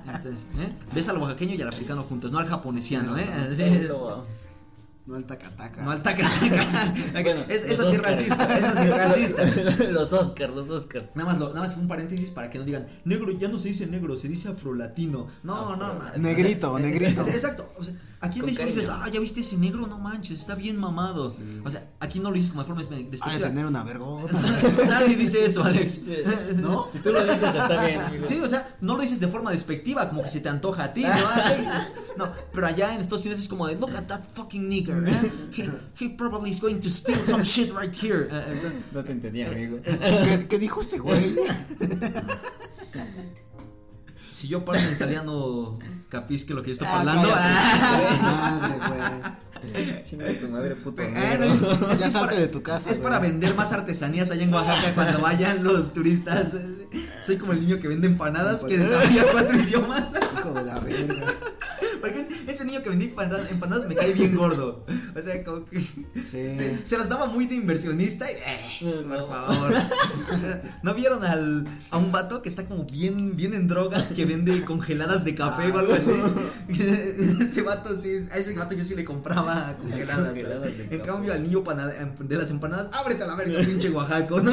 Entonces, 0.07 0.45
¿eh? 0.59 0.73
¿Ves 0.95 1.09
al 1.09 1.17
oaxaqueño 1.19 1.55
y 1.55 1.63
al 1.63 1.69
africano 1.69 2.03
juntos? 2.03 2.31
No 2.33 2.39
al 2.39 2.47
japonesiano, 2.49 3.17
¿eh? 3.17 3.27
Sí, 3.55 3.63
es- 3.63 3.91
No. 5.07 5.13
No 5.13 5.17
el 5.19 5.25
tacataca. 5.25 5.83
no 5.83 5.91
al 5.91 6.03
taca, 6.03 6.23
taca. 6.31 6.95
Bueno, 7.23 7.45
Es- 7.49 7.65
Eso 7.65 7.91
sí 7.91 7.97
es 7.97 8.03
racista, 8.03 8.59
eso 8.59 8.73
sí 8.73 8.83
es 8.85 8.91
racista. 9.45 9.85
los 9.91 10.13
Oscar, 10.13 10.51
los 10.51 10.71
Oscar. 10.71 11.11
Nada 11.15 11.29
más, 11.29 11.39
lo- 11.39 11.49
nada 11.49 11.61
más 11.61 11.75
fue 11.75 11.83
un 11.83 11.89
paréntesis 11.89 12.31
para 12.31 12.49
que 12.51 12.59
no 12.59 12.65
digan, 12.65 12.87
negro, 13.05 13.31
ya 13.33 13.49
no 13.49 13.59
se 13.59 13.69
dice 13.69 13.87
negro, 13.87 14.17
se 14.17 14.29
dice 14.29 14.49
afrolatino. 14.49 15.29
No, 15.43 15.77
no, 15.77 15.95
man. 15.95 16.13
Negrito, 16.23 16.79
negrito. 16.79 17.21
Exacto. 17.27 17.71
O 17.77 17.85
sea, 17.85 17.93
aquí 18.25 18.41
en 18.41 18.47
México 18.47 18.65
dices, 18.67 18.89
ah, 18.91 19.09
ya 19.13 19.21
viste 19.21 19.41
ese 19.41 19.57
negro, 19.57 19.87
no 19.87 19.99
manches, 19.99 20.39
está 20.41 20.55
bien 20.55 20.77
mamado. 20.77 21.31
Sí. 21.31 21.41
O 21.65 21.71
sea, 21.71 21.89
aquí 22.01 22.19
no 22.21 22.31
lo 22.31 22.35
dices 22.35 22.51
como 22.51 22.63
de 22.63 22.67
forma 22.69 22.83
despe- 22.83 22.95
Ha 22.95 22.99
de 22.99 23.05
despectiva. 23.11 23.49
tener 23.49 23.67
una 23.67 23.85
vergüenza. 23.85 24.39
Nadie 24.89 25.17
dice 25.17 25.45
eso, 25.45 25.63
Alex. 25.63 26.01
¿No? 26.57 26.87
Si 26.89 26.99
tú 26.99 27.13
lo 27.13 27.23
dices, 27.25 27.43
está 27.55 27.87
bien. 27.87 28.01
amigo. 28.01 28.25
Sí, 28.27 28.39
o 28.41 28.49
sea, 28.49 28.77
no 28.81 28.97
lo 28.97 29.03
dices 29.03 29.21
de 29.21 29.29
forma 29.29 29.51
despectiva, 29.53 30.09
como 30.09 30.23
que 30.23 30.29
se 30.29 30.41
te 30.41 30.49
antoja 30.49 30.85
a 30.85 30.93
ti, 30.93 31.03
¿no? 31.03 31.11
Alex? 31.35 31.67
No, 32.17 32.33
pero 32.53 32.67
allá 32.67 32.95
en 32.95 33.01
Estados 33.01 33.23
Unidos 33.25 33.41
es 33.41 33.49
como 33.49 33.67
de, 33.67 33.75
look 33.77 33.95
at 33.97 34.05
that 34.07 34.23
fucking 34.35 34.69
nigger, 34.69 35.07
¿eh? 35.09 35.33
He, 35.57 35.71
he 36.05 36.09
probably 36.11 36.51
is 36.51 36.61
going 36.61 36.81
to 36.81 36.89
steal 36.91 37.19
some 37.27 37.43
shit 37.45 37.73
right 37.77 37.93
here. 37.95 38.29
Eh, 38.31 38.45
eh, 38.65 38.83
No 38.93 39.03
te 39.05 39.13
entendí, 39.13 39.43
amigo. 39.43 39.79
¿Qué, 39.83 40.47
qué 40.49 40.59
dijo 40.59 40.81
este 40.81 40.99
güey? 40.99 41.37
Si 44.31 44.49
yo 44.49 44.65
parlo 44.65 44.83
en 44.83 44.93
italiano, 44.95 45.79
capisque 46.15 46.55
lo 46.55 46.63
que 46.63 46.69
yo 46.69 46.73
estoy 46.75 46.87
Ah, 46.91 47.01
hablando. 47.01 47.29
Madre, 48.23 48.75
güey. 48.79 49.23
Chinga 50.05 50.27
tu 50.41 50.49
madre, 50.49 50.77
puto. 50.77 51.03
No, 51.03 51.45
es- 51.45 51.63
es 51.93 51.99
Ya 52.01 52.07
que 52.07 52.13
salte 52.13 52.19
para- 52.29 52.41
de 52.41 52.49
tu 52.49 52.63
casa. 52.63 52.91
Es 52.91 52.99
para 52.99 53.19
güey. 53.19 53.31
vender 53.31 53.55
más 53.55 53.73
artesanías 53.73 54.31
allá 54.31 54.43
en 54.45 54.53
Oaxaca 54.55 54.95
cuando 54.95 55.21
vayan 55.21 55.63
los 55.65 55.93
turistas. 55.93 56.53
Soy 57.21 57.37
como 57.39 57.53
el 57.53 57.61
niño 57.61 57.81
que 57.81 57.89
vende 57.89 58.07
empanadas 58.07 58.65
que 58.65 58.85
sabía 58.87 59.25
cuatro 59.33 59.57
idiomas. 59.57 60.11
Hijo 60.39 60.53
de 60.53 60.65
la 60.65 60.79
verga. 60.79 61.35
Porque 62.01 62.27
ese 62.47 62.65
niño 62.67 62.83
que 62.83 62.91
vendía 62.91 63.09
empanadas, 63.09 63.51
empanadas 63.51 63.89
me 63.89 63.95
cae 63.95 64.13
bien 64.13 64.37
gordo. 64.37 64.85
O 65.17 65.23
sea, 65.23 65.43
como 65.43 65.65
que 65.65 65.81
Sí. 65.81 66.81
se 66.85 66.99
las 66.99 67.09
daba 67.09 67.27
muy 67.27 67.47
de 67.47 67.55
inversionista. 67.55 68.31
Y, 68.31 68.35
eh, 68.35 69.05
por 69.09 69.19
No. 69.19 69.29
favor. 69.29 69.73
¿No 70.83 70.95
vieron 70.95 71.25
al, 71.25 71.65
a 71.91 71.97
un 71.97 72.13
vato 72.13 72.43
que 72.43 72.51
está 72.51 72.67
como 72.67 72.85
bien, 72.85 73.37
bien 73.37 73.55
en 73.55 73.69
drogas 73.69 74.13
que 74.13 74.27
vende 74.27 74.63
congeladas 74.65 75.25
de 75.25 75.35
café 75.35 75.71
o 75.73 75.79
algo 75.79 75.95
así? 75.95 76.13
ese 76.69 77.63
vato 77.63 77.97
sí, 77.97 78.27
a 78.31 78.37
ese 78.37 78.55
vato 78.55 78.75
yo 78.75 78.85
sí 78.85 78.95
le 78.95 79.05
compraba 79.05 79.54
congeladas. 79.81 80.27
Congeladas 80.29 80.79
de 80.79 80.89
en 80.91 81.01
cambio, 81.01 81.33
al 81.33 81.43
niño 81.43 81.63
de 82.21 82.37
las 82.37 82.51
empanadas, 82.51 82.91
ábrete 82.93 83.23
a 83.25 83.27
la 83.27 83.35
verga, 83.37 83.59
pinche 83.65 83.91
Oaxaco, 83.91 84.41
¿no? 84.41 84.53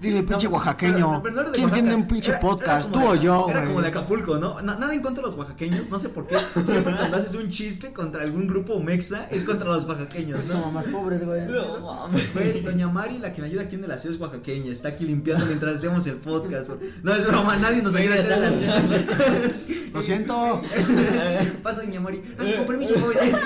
Dile, 0.00 0.22
pinche 0.22 0.48
No, 0.48 0.54
oaxaqueño. 0.54 1.22
pero- 1.22 1.22
pero 1.22 1.34
no 1.34 1.40
era 1.42 1.50
de 1.50 1.54
¿Quién 1.54 1.64
Oaxaca. 1.66 1.82
tiene 1.82 1.94
un 1.96 2.06
pinche 2.06 2.30
Era- 2.32 2.40
podcast? 2.40 2.90
¿Tú 2.90 3.00
o 3.04 3.14
yo, 3.14 3.46
Era 3.48 3.60
güey? 3.60 3.68
como 3.68 3.82
de 3.82 3.88
Acapulco, 3.88 4.36
¿no? 4.38 4.60
Na- 4.62 4.76
nada 4.76 4.94
en 4.94 5.00
contra 5.02 5.22
de 5.22 5.28
los 5.30 5.38
oaxaqueños, 5.38 5.88
no 5.90 5.98
sé 5.98 6.08
por 6.08 6.26
qué. 6.26 6.36
Siempre 6.64 6.94
cuando 6.96 7.16
haces 7.16 7.34
un 7.34 7.48
chiste 7.50 7.92
contra 7.92 8.22
algún 8.22 8.46
grupo 8.46 8.78
mexa, 8.80 9.26
es 9.30 9.44
contra 9.44 9.68
los 9.68 9.84
oaxaqueños, 9.84 10.44
¿no? 10.46 10.52
Somos 10.52 10.72
más 10.72 10.86
pobres, 10.86 11.24
güey. 11.24 11.46
No 11.46 11.80
mames. 11.80 12.32
Güey, 12.34 12.60
doña 12.62 12.88
Mari, 12.88 13.18
la 13.18 13.32
que 13.32 13.40
me 13.42 13.48
ayuda 13.48 13.62
aquí 13.62 13.76
en 13.76 13.84
el 13.84 13.90
aseo 13.90 14.10
es 14.10 14.20
oaxaqueña, 14.20 14.72
está 14.72 14.88
aquí 14.88 15.04
limpiando 15.04 15.46
mientras 15.46 15.76
hacemos 15.76 16.06
el 16.06 16.16
podcast. 16.16 16.70
No 17.02 17.14
es 17.14 17.26
broma, 17.26 17.56
nadie 17.56 17.82
nos 17.82 17.94
ayuda 17.94 18.16
a 18.16 18.18
hacer 18.18 18.32
el 18.32 18.44
aseo. 18.44 19.90
Lo 19.92 20.02
siento. 20.02 20.62
Pasa, 21.62 21.82
doña 21.82 22.00
Mari. 22.00 22.22
Ay, 22.38 22.54
con 22.56 22.66
permiso, 22.66 22.94
jóvenes. 23.00 23.36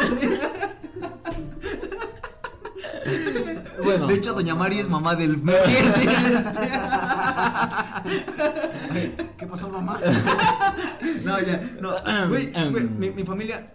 Bueno. 3.82 4.07
De 4.07 4.14
hecho, 4.14 4.32
doña 4.32 4.55
Mari 4.55 4.78
es 4.78 4.88
mamá 4.88 5.14
del. 5.14 5.42
¿Qué 9.36 9.46
pasó, 9.46 9.68
mamá? 9.68 10.00
No, 11.22 11.40
ya, 11.40 11.61
no. 11.80 12.28
Güey, 12.28 12.52
güey, 12.52 12.84
mi, 12.84 13.11
mi 13.11 13.24
familia. 13.24 13.70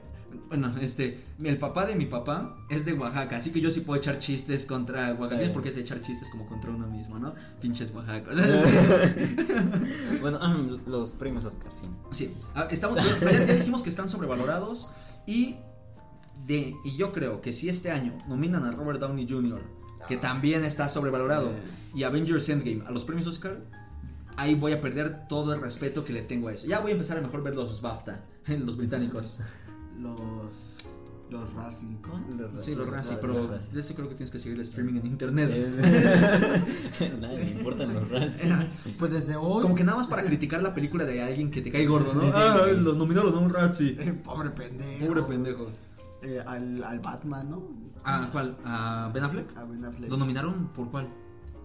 Bueno, 0.49 0.73
este, 0.81 1.23
el 1.43 1.59
papá 1.59 1.85
de 1.85 1.95
mi 1.95 2.07
papá 2.07 2.57
es 2.69 2.83
de 2.83 2.93
Oaxaca, 2.93 3.37
así 3.37 3.51
que 3.51 3.61
yo 3.61 3.69
sí 3.69 3.81
puedo 3.81 3.99
echar 3.99 4.17
chistes 4.17 4.65
contra 4.65 5.13
oaxaqueños 5.13 5.39
bien. 5.39 5.53
porque 5.53 5.69
es 5.69 5.75
de 5.75 5.81
echar 5.81 6.01
chistes 6.01 6.27
como 6.31 6.47
contra 6.47 6.71
uno 6.71 6.87
mismo, 6.87 7.19
¿no? 7.19 7.35
Pinches 7.61 7.93
oaxacos. 7.93 8.35
Bueno, 10.21 10.39
los 10.87 11.11
premios 11.13 11.45
Oscar, 11.45 11.71
sí. 11.71 11.85
Sí, 12.11 12.33
ah, 12.55 12.67
estamos, 12.71 12.97
ya, 13.21 13.31
ya 13.31 13.53
dijimos 13.53 13.83
que 13.83 13.89
están 13.89 14.09
sobrevalorados 14.09 14.91
y, 15.27 15.55
de, 16.47 16.75
y 16.83 16.97
yo 16.97 17.11
creo 17.13 17.41
que 17.41 17.53
si 17.53 17.69
este 17.69 17.91
año 17.91 18.17
nominan 18.27 18.63
a 18.65 18.71
Robert 18.71 18.99
Downey 18.99 19.27
Jr., 19.29 19.61
que 20.07 20.17
también 20.17 20.63
está 20.63 20.89
sobrevalorado, 20.89 21.51
y 21.93 22.03
Avengers 22.03 22.49
Endgame 22.49 22.83
a 22.87 22.91
los 22.91 23.03
premios 23.05 23.27
Oscar, 23.27 23.61
ahí 24.37 24.55
voy 24.55 24.71
a 24.71 24.81
perder 24.81 25.27
todo 25.27 25.53
el 25.53 25.61
respeto 25.61 26.05
que 26.05 26.13
le 26.13 26.21
tengo 26.21 26.47
a 26.47 26.53
eso. 26.53 26.67
Ya 26.67 26.79
voy 26.79 26.91
a 26.91 26.93
empezar 26.93 27.17
a 27.17 27.21
mejor 27.21 27.43
ver 27.43 27.55
los 27.55 27.81
BAFTA, 27.81 28.21
los 28.47 28.77
británicos. 28.77 29.39
Los. 30.01 30.15
Los. 31.29 31.49
¿cómo? 32.01 32.25
Sí, 32.61 32.73
los 32.73 32.87
Razzie, 32.89 33.11
Los 33.15 33.21
pero 33.21 33.47
Razzie. 33.49 33.73
de 33.73 33.79
eso 33.81 33.93
creo 33.95 34.07
que 34.09 34.15
tienes 34.15 34.31
que 34.31 34.39
seguir 34.39 34.55
el 34.57 34.61
streaming 34.63 34.95
en 35.01 35.05
internet. 35.07 35.49
Eh, 35.53 37.13
Nadie 37.21 37.37
le 37.43 37.51
importan 37.51 37.93
los 37.93 38.09
Razzie. 38.09 38.49
Pues 38.97 39.11
desde 39.11 39.35
hoy. 39.35 39.61
Como 39.61 39.75
que 39.75 39.83
nada 39.83 39.97
más 39.97 40.07
para 40.07 40.23
criticar 40.23 40.63
la 40.63 40.73
película 40.73 41.03
de 41.05 41.21
alguien 41.21 41.51
que 41.51 41.61
te 41.61 41.69
cae 41.71 41.85
gordo, 41.85 42.13
¿no? 42.13 42.21
Sí, 42.21 42.31
Ah, 42.33 42.61
sí. 42.69 42.79
lo 42.79 42.93
nominaron 42.93 43.35
a 43.35 43.39
un 43.39 43.49
Razzie. 43.53 43.97
Eh, 43.99 44.13
Pobre 44.13 44.49
pendejo. 44.51 45.05
Pobre 45.05 45.23
pendejo. 45.23 45.67
Eh, 46.21 46.43
al, 46.45 46.83
al 46.83 46.99
Batman, 46.99 47.49
¿no? 47.49 47.63
¿A 48.03 48.29
cuál? 48.31 48.57
¿A 48.65 49.09
Ben 49.13 49.23
Affleck? 49.23 49.57
A 49.57 49.63
Ben 49.63 49.85
Affleck. 49.85 50.09
¿Lo 50.09 50.17
nominaron 50.17 50.67
por 50.69 50.89
cuál? 50.91 51.09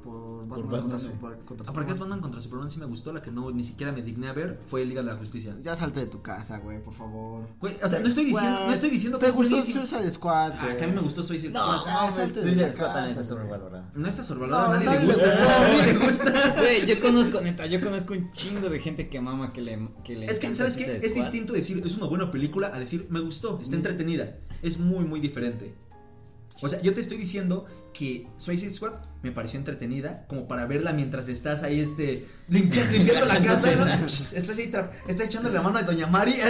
Por 0.05 0.47
Por 0.47 0.49
Batman, 0.49 0.81
contra, 0.83 0.99
Batman. 0.99 1.01
Super- 1.01 1.39
contra 1.47 1.65
Ah, 1.65 1.69
Superman. 1.69 1.99
Batman 1.99 2.21
contra 2.21 2.41
Superman 2.43 2.71
sí 2.71 2.79
me 2.79 2.85
gustó, 2.87 3.13
la 3.13 3.23
que 3.23 3.31
no 3.31 3.51
ni 3.51 3.65
siquiera 3.65 3.91
me 3.93 4.03
digné 4.03 4.29
a 4.29 4.33
ver 4.35 4.61
fue 4.67 4.85
Liga 4.85 5.03
de 5.03 5.09
la 5.11 5.17
Justicia. 5.17 5.57
Ya 5.63 5.75
salte 5.75 6.01
de 6.01 6.07
tu 6.07 6.21
casa, 6.21 6.59
güey, 6.59 6.83
por 6.83 6.93
favor. 6.95 7.47
Güey, 7.61 7.77
o 7.83 7.89
sea, 7.89 8.01
no 8.01 8.09
estoy 8.09 8.27
diciendo, 8.27 8.59
no 8.67 8.73
estoy 8.73 8.91
diciendo 8.91 9.19
¿Te 9.19 9.27
es 9.29 9.33
gustó. 9.33 9.63
Suicide 9.63 10.11
Squad, 10.11 10.53
Ah, 10.59 10.69
que 10.79 10.85
a 10.85 10.87
mí 10.87 10.93
me 10.95 11.01
gustó 11.01 11.23
Suicide 11.23 11.53
No, 11.53 11.61
Squad. 11.61 11.83
Ah, 11.87 12.07
no, 12.11 12.17
salte 12.17 12.41
de 12.41 12.47
Suicide 12.47 12.67
la 12.67 12.73
Squad 12.73 12.93
también 12.93 13.11
está 13.11 13.23
sobrevalorada. 13.23 13.91
No 13.95 14.09
está 14.09 14.23
sobrevalorada, 14.23 14.67
No, 14.69 14.73
a 14.75 14.77
nadie 14.77 14.87
nadie 14.87 15.01
le 15.01 15.07
gusta. 15.07 15.27
le 15.27 15.33
gusta. 15.39 15.57
a 15.57 15.69
nadie 15.69 15.93
le 15.93 16.07
gusta. 16.07 16.55
Güey, 16.61 16.87
yo 16.87 17.01
conozco, 17.01 17.41
neta, 17.41 17.67
yo 17.67 17.81
conozco 17.81 18.13
un 18.13 18.31
chingo 18.33 18.69
de 18.69 18.79
gente 18.81 19.09
que 19.09 19.21
mama 19.21 19.53
que 19.53 19.63
le, 19.63 19.89
que 20.05 20.17
le 20.17 20.27
Es 20.27 20.39
que, 20.39 20.47
encanta 20.49 20.71
¿sabes 20.71 20.77
qué? 20.77 20.97
Es 21.07 21.15
distinto 21.15 21.53
decir 21.55 21.83
es 21.87 21.97
una 21.97 22.07
buena 22.07 22.31
película 22.31 22.71
a 22.75 22.79
decir 22.79 23.07
me 23.11 23.21
gustó, 23.21 23.59
está 23.61 23.77
entretenida. 23.77 24.37
Es 24.63 24.79
muy, 24.79 25.05
muy 25.05 25.21
diferente. 25.21 25.75
O 26.63 26.69
sea, 26.69 26.81
yo 26.83 26.95
te 26.95 27.01
estoy 27.01 27.19
diciendo 27.19 27.67
que 27.93 28.29
Suicide 28.37 28.73
Squad 28.73 28.93
me 29.23 29.33
pareció 29.33 29.59
entretenida 29.59 30.27
como 30.29 30.47
para 30.47 30.67
verla 30.67 30.93
mientras 30.93 31.29
estás 31.29 31.63
ahí 31.63 31.81
este 31.81 32.27
limpiando, 32.49 32.93
limpiando 32.97 33.27
la 33.27 33.43
casa, 33.43 33.75
¿no? 33.75 34.07
Estás 34.07 34.59
ahí 34.59 34.73
estás 35.09 35.27
echando 35.27 35.51
la 35.51 35.63
mano 35.63 35.79
a 35.79 35.83
Doña 35.83 36.07
Mari. 36.07 36.35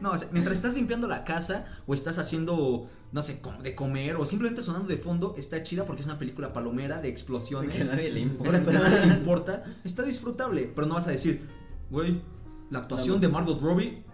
No, 0.00 0.10
o 0.12 0.18
sea, 0.18 0.28
mientras 0.30 0.58
estás 0.58 0.74
limpiando 0.74 1.08
la 1.08 1.24
casa 1.24 1.66
o 1.86 1.94
estás 1.94 2.18
haciendo 2.18 2.88
no 3.12 3.22
sé, 3.22 3.40
de 3.62 3.74
comer 3.74 4.16
o 4.16 4.26
simplemente 4.26 4.62
sonando 4.62 4.88
de 4.88 4.98
fondo, 4.98 5.34
está 5.38 5.62
chida 5.62 5.86
porque 5.86 6.02
es 6.02 6.06
una 6.06 6.18
película 6.18 6.52
palomera 6.52 7.00
de 7.00 7.08
explosiones. 7.08 7.74
Que 7.74 7.82
a 7.82 7.96
nadie 7.96 8.10
le 8.10 8.20
importa. 8.20 8.58
Exacto, 8.58 8.72
nadie 8.78 9.06
le 9.06 9.14
importa. 9.14 9.64
Está 9.84 10.02
disfrutable, 10.02 10.70
pero 10.74 10.86
no 10.86 10.94
vas 10.94 11.06
a 11.06 11.12
decir, 11.12 11.48
güey, 11.90 12.20
la 12.70 12.80
actuación 12.80 13.20
de 13.20 13.28
Margot 13.28 13.60
Robbie 13.60 14.04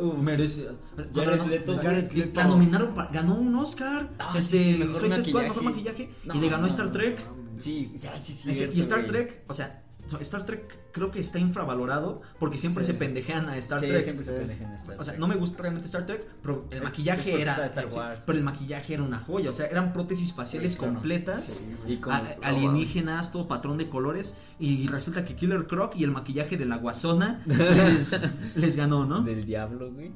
Uf. 0.00 0.18
merece. 0.18 0.68
Jared 1.14 1.38
Ganó- 1.38 1.46
Leto. 1.46 1.76
Jared 1.80 2.12
Leto. 2.12 2.40
La 2.40 2.46
nominaron, 2.46 2.94
pa- 2.94 3.08
ganó 3.12 3.34
un 3.36 3.54
Oscar. 3.56 4.10
Ah, 4.18 4.34
este, 4.36 4.72
sí, 4.74 4.78
mejor 4.78 4.96
Suicide 4.96 5.24
Squad, 5.24 5.42
maquillaje. 5.42 5.48
mejor 5.48 5.62
maquillaje. 5.64 6.10
No, 6.24 6.34
y 6.34 6.40
le 6.40 6.48
ganó 6.48 6.66
Star 6.66 6.92
Trek. 6.92 7.18
Sí, 7.58 7.92
sí, 7.96 8.08
sí. 8.18 8.70
Y 8.74 8.80
Star 8.80 9.04
Trek, 9.04 9.44
o 9.48 9.54
sea, 9.54 9.81
Star 10.20 10.44
Trek 10.44 10.78
creo 10.92 11.10
que 11.10 11.20
está 11.20 11.38
infravalorado 11.38 12.20
porque 12.38 12.58
siempre 12.58 12.84
Sí. 12.84 12.92
se 12.92 12.98
pendejean 12.98 13.48
a 13.48 13.56
Star 13.56 13.80
Sí, 13.80 13.86
Trek. 13.86 14.02
siempre 14.02 14.24
se 14.24 14.32
Sí. 14.32 14.38
pendejan 14.40 14.70
en 14.70 14.74
Star 14.76 15.00
O 15.00 15.04
sea, 15.04 15.14
no 15.16 15.26
me 15.28 15.36
gusta 15.36 15.62
realmente 15.62 15.86
Star 15.86 16.04
Trek, 16.06 16.26
pero 16.42 16.66
el 16.70 16.82
maquillaje 16.82 17.40
era. 17.40 17.66
Star 17.66 17.86
Wars. 17.86 18.22
pero 18.26 18.36
el 18.38 18.44
maquillaje 18.44 18.94
era 18.94 19.02
una 19.02 19.18
joya. 19.18 19.50
O 19.50 19.54
sea, 19.54 19.66
eran 19.66 19.92
prótesis 19.92 20.32
faciales 20.34 20.72
Sí, 20.72 20.78
completas. 20.78 21.62
Con 22.02 22.12
a- 22.12 22.36
alienígenas, 22.42 23.32
todo 23.32 23.48
patrón 23.48 23.78
de 23.78 23.88
colores. 23.88 24.36
Y 24.58 24.86
resulta 24.88 25.24
que 25.24 25.34
Killer 25.34 25.66
Croc 25.66 25.94
y 25.96 26.04
el 26.04 26.10
maquillaje 26.10 26.56
de 26.56 26.66
la 26.66 26.76
guasona 26.76 27.42
les, 27.46 28.20
les 28.54 28.76
ganó, 28.76 29.04
¿no? 29.06 29.22
Del 29.22 29.44
diablo, 29.46 29.90
güey. 29.92 30.12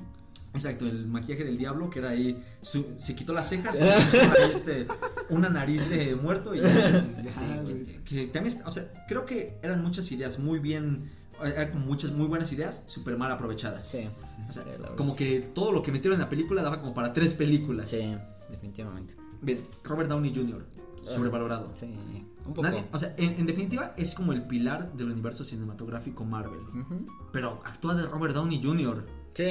Exacto, 0.57 0.87
el 0.87 1.07
maquillaje 1.07 1.45
del 1.45 1.57
diablo, 1.59 1.89
que 1.91 1.99
era 2.01 2.11
ahí. 2.11 2.43
su- 2.63 2.93
se 2.97 3.15
quitó 3.15 3.33
las 3.33 3.49
cejas 3.49 3.79
y 3.79 3.83
se 4.11 4.19
puso 4.19 4.33
ahí, 4.43 4.51
este, 4.53 4.87
una 5.31 5.49
nariz 5.49 5.89
de 5.91 6.17
muerto 6.17 6.55
y 6.55 6.61
ya. 6.61 7.01
Sí, 7.01 7.45
güey. 7.63 7.85
que, 7.87 8.03
que 8.05 8.27
también, 8.29 8.57
o 8.65 8.71
sea, 8.71 8.91
creo 9.09 9.25
que 9.25 9.59
eran 9.63 9.83
muchas 9.83 10.11
ideas 10.13 10.39
muy 10.39 10.59
bien. 10.59 11.11
Eran 11.45 11.71
como 11.71 11.85
muchas 11.85 12.13
muy 12.13 12.27
buenas 12.27 12.51
ideas, 12.53 12.83
súper 12.87 13.19
mal 13.19 13.31
aprovechadas. 13.31 13.87
Sí. 13.87 14.09
O 14.49 14.53
sea, 14.53 14.65
como 14.97 15.15
que 15.15 15.41
todo 15.55 15.71
lo 15.71 15.83
que 15.83 15.93
metieron 15.93 16.15
en 16.19 16.21
la 16.25 16.31
película 16.31 16.63
daba 16.63 16.81
como 16.81 16.95
para 16.95 17.13
tres 17.13 17.35
películas. 17.35 17.91
Sí, 17.91 18.17
definitivamente. 18.51 19.15
Bien, 19.43 19.61
Robert 19.85 20.09
Downey 20.09 20.35
Jr., 20.35 20.65
sobrevalorado. 21.03 21.71
Sí, 21.75 21.95
un 22.47 22.55
poco. 22.55 22.63
Nadie- 22.67 22.87
o 22.91 22.99
sea, 22.99 23.15
en, 23.19 23.39
en 23.39 23.47
definitiva 23.47 23.93
es 23.99 24.15
como 24.15 24.33
el 24.33 24.43
pilar 24.43 24.93
del 24.95 25.11
universo 25.11 25.45
cinematográfico 25.45 26.25
Marvel. 26.25 26.61
Ujú. 26.61 27.07
Pero 27.33 27.61
actúa 27.65 27.95
de 27.95 28.05
Robert 28.07 28.35
Downey 28.35 28.61
Jr. 28.63 29.07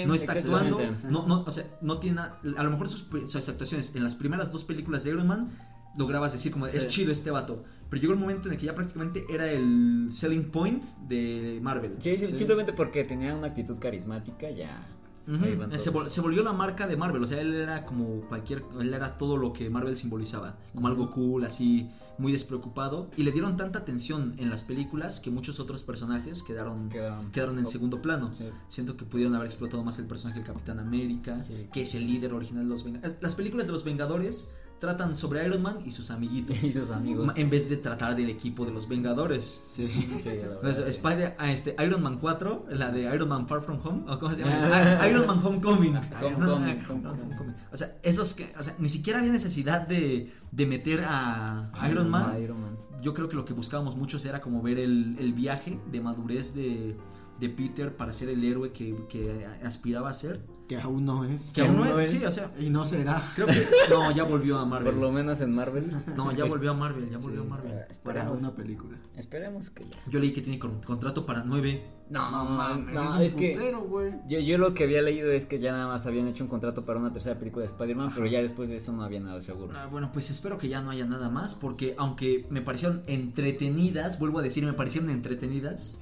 No 0.07 0.13
está 0.15 0.33
actuando, 0.33 0.79
no, 1.09 1.27
no, 1.27 1.43
o 1.45 1.51
sea, 1.51 1.65
no 1.81 1.99
tiene 1.99 2.15
nada- 2.15 2.39
a 2.57 2.63
lo 2.63 2.71
mejor 2.71 2.89
sus, 2.89 3.03
actuaciones 3.49 3.95
en 3.95 4.03
las 4.03 4.15
primeras 4.15 4.51
dos 4.51 4.63
películas 4.63 5.03
de 5.03 5.11
Iron 5.11 5.27
Man 5.27 5.49
lograbas 5.97 6.31
decir 6.33 6.51
como 6.51 6.67
es 6.67 6.87
chido 6.87 7.11
este 7.11 7.31
vato, 7.31 7.63
pero 7.89 8.01
llegó 8.01 8.13
el 8.13 8.19
momento 8.19 8.47
en 8.47 8.53
el 8.53 8.59
que 8.59 8.65
ya 8.65 8.75
prácticamente 8.75 9.25
era 9.29 9.49
el 9.49 10.07
selling 10.11 10.51
point 10.51 10.83
de 11.07 11.59
Marvel. 11.61 11.95
Sí, 11.99 12.17
sí, 12.17 12.27
Sí. 12.27 12.35
simplemente 12.35 12.73
porque 12.73 13.03
tenía 13.05 13.33
una 13.35 13.47
actitud 13.47 13.77
carismática 13.79 14.49
ya. 14.49 14.81
Van 15.27 15.77
Se, 15.79 15.89
vol- 15.91 15.93
todos. 16.01 16.13
se 16.13 16.21
volvió 16.21 16.43
la 16.43 16.53
marca 16.53 16.87
de 16.87 16.97
Marvel, 16.97 17.23
o 17.23 17.27
sea, 17.27 17.41
él 17.41 17.53
era 17.53 17.85
como 17.85 18.21
cualquier, 18.29 18.63
él 18.79 18.93
era 18.93 19.17
todo 19.17 19.37
lo 19.37 19.53
que 19.53 19.69
Marvel 19.69 19.95
simbolizaba, 19.95 20.55
como 20.73 20.87
algo 20.87 21.09
cool, 21.09 21.45
así, 21.45 21.89
muy 22.17 22.31
despreocupado, 22.31 23.09
y 23.17 23.23
le 23.23 23.31
dieron 23.31 23.57
tanta 23.57 23.79
atención 23.79 24.35
en 24.37 24.49
las 24.49 24.63
películas 24.63 25.19
que 25.19 25.31
muchos 25.31 25.59
otros 25.59 25.83
personajes 25.83 26.43
quedaron, 26.43 26.89
Quedaron, 26.89 27.31
quedaron 27.31 27.57
en 27.59 27.65
segundo 27.65 28.01
plano. 28.01 28.33
Sí. 28.33 28.45
Siento 28.69 28.95
que 28.97 29.05
pudieron 29.05 29.35
haber 29.35 29.47
explotado 29.47 29.83
más 29.83 29.97
el 29.99 30.05
personaje 30.05 30.39
del 30.39 30.47
Capitán 30.47 30.79
América, 30.79 31.41
Sí. 31.41 31.67
que 31.73 31.81
es 31.81 31.95
el 31.95 32.05
líder 32.07 32.33
original 32.33 32.63
de 32.63 32.69
los 32.69 32.83
Vengadores. 32.83 33.17
Las 33.21 33.35
películas 33.35 33.67
de 33.67 33.73
los 33.73 33.83
Vengadores 33.83 34.49
tratan 34.79 35.15
sobre 35.15 35.45
Iron 35.45 35.61
Man 35.61 35.79
y 35.85 35.91
sus 35.91 36.11
amiguitos. 36.11 36.55
Y 36.63 36.71
sus 36.71 36.91
amigos. 36.91 37.35
En 37.37 37.49
vez 37.49 37.69
de 37.69 37.77
tratar 37.77 38.15
del 38.15 38.29
equipo 38.29 38.65
de 38.65 38.71
los 38.71 38.87
Vengadores. 38.87 39.61
Sí. 39.71 39.87
Sí, 40.19 40.29
la 40.41 40.47
verdad, 40.61 40.75
sí. 40.75 40.83
Spider, 40.87 41.35
ah, 41.39 41.51
este, 41.51 41.75
Iron 41.83 42.01
Man 42.01 42.19
4, 42.19 42.67
la 42.69 42.91
de 42.91 43.03
Iron 43.03 43.29
Man 43.29 43.47
Far 43.47 43.61
From 43.61 43.79
Home, 43.83 44.03
¿o 44.11 44.19
cómo 44.19 44.33
se 44.33 44.41
llama? 44.41 44.55
Ah. 44.55 44.97
Ah, 45.01 45.07
Iron 45.09 45.27
Man 45.27 45.41
Homecoming. 45.43 45.95
Homecoming, 46.21 46.85
Homecoming. 46.89 47.21
Homecoming. 47.21 47.55
O 47.71 47.77
sea, 47.77 47.95
esos 48.03 48.33
que, 48.33 48.53
o 48.57 48.63
sea, 48.63 48.75
ni 48.79 48.89
siquiera 48.89 49.19
había 49.19 49.31
necesidad 49.31 49.87
de, 49.87 50.33
de 50.51 50.65
meter 50.65 51.03
a 51.05 51.71
Iron 51.89 52.09
Man. 52.09 52.41
Iron 52.41 52.61
Man. 52.61 52.77
Yo 53.01 53.13
creo 53.13 53.29
que 53.29 53.35
lo 53.35 53.45
que 53.45 53.53
buscábamos 53.53 53.95
muchos 53.95 54.25
era 54.25 54.41
como 54.41 54.61
ver 54.61 54.79
el, 54.79 55.15
el 55.19 55.33
viaje 55.33 55.79
de 55.91 56.01
madurez 56.01 56.55
de, 56.55 56.95
de 57.39 57.49
Peter 57.49 57.95
para 57.95 58.13
ser 58.13 58.29
el 58.29 58.43
héroe 58.43 58.71
que, 58.71 58.95
que 59.09 59.45
aspiraba 59.63 60.09
a 60.09 60.13
ser. 60.13 60.41
Que 60.67 60.77
aún 60.81 61.05
no 61.05 61.23
es. 61.25 61.51
Que 61.53 61.61
aún 61.61 61.77
no 61.77 61.99
es, 61.99 62.09
sí, 62.09 62.25
o 62.25 62.31
sea, 62.31 62.51
Y 62.59 62.69
no 62.71 62.83
será. 62.85 63.31
creo 63.35 63.45
que 63.47 63.67
no, 63.89 64.11
ya 64.11 64.23
volvió 64.23 64.57
a 64.57 64.65
Marvel. 64.65 64.93
Por 64.93 65.01
lo 65.01 65.11
menos 65.11 65.39
en 65.41 65.53
Marvel. 65.53 65.91
No, 66.15 66.31
ya 66.31 66.45
volvió 66.45 66.71
a 66.71 66.73
Marvel, 66.73 67.09
ya 67.09 67.17
volvió 67.19 67.41
a. 67.41 67.45
Marvel. 67.45 67.71
Para 67.71 67.85
Esperemos, 67.91 68.39
una 68.41 68.55
película. 68.55 68.97
esperemos 69.15 69.69
que 69.69 69.85
ya. 69.85 69.99
Yo 70.07 70.19
leí 70.19 70.33
que 70.33 70.41
tiene 70.41 70.57
con- 70.57 70.81
contrato 70.81 71.25
para 71.25 71.43
nueve. 71.43 71.83
No, 72.09 72.29
No 72.29 72.45
mames, 72.45 72.93
no, 72.93 73.19
es 73.19 73.31
es 73.31 73.33
que 73.33 73.53
putero, 73.53 73.81
güey. 73.81 74.13
yo, 74.27 74.37
yo 74.39 74.59
lo 74.59 74.75
que 74.75 74.83
había 74.83 75.01
leído 75.01 75.31
es 75.31 75.47
que 75.47 75.57
ya 75.57 75.71
nada 75.71 75.87
más 75.87 76.05
habían 76.05 76.27
hecho 76.27 76.43
un 76.43 76.49
contrato 76.51 76.85
para 76.85 76.99
una 76.99 77.11
tercera 77.11 77.39
película 77.39 77.61
de 77.65 77.71
Spider-Man, 77.71 78.11
pero 78.13 78.27
ya 78.27 78.41
después 78.41 78.69
de 78.69 78.75
eso 78.75 78.91
no 78.91 79.03
había 79.03 79.19
nada 79.19 79.41
seguro. 79.41 79.73
Ah, 79.75 79.87
bueno, 79.87 80.11
pues 80.13 80.29
espero 80.29 80.59
que 80.59 80.67
ya 80.69 80.81
no 80.81 80.91
haya 80.91 81.05
nada 81.07 81.29
más, 81.29 81.55
porque 81.55 81.95
aunque 81.97 82.45
me 82.51 82.61
parecieron 82.61 83.01
entretenidas, 83.07 84.19
vuelvo 84.19 84.39
a 84.39 84.41
decir, 84.43 84.63
me 84.65 84.73
parecieron 84.73 85.09
entretenidas, 85.09 85.97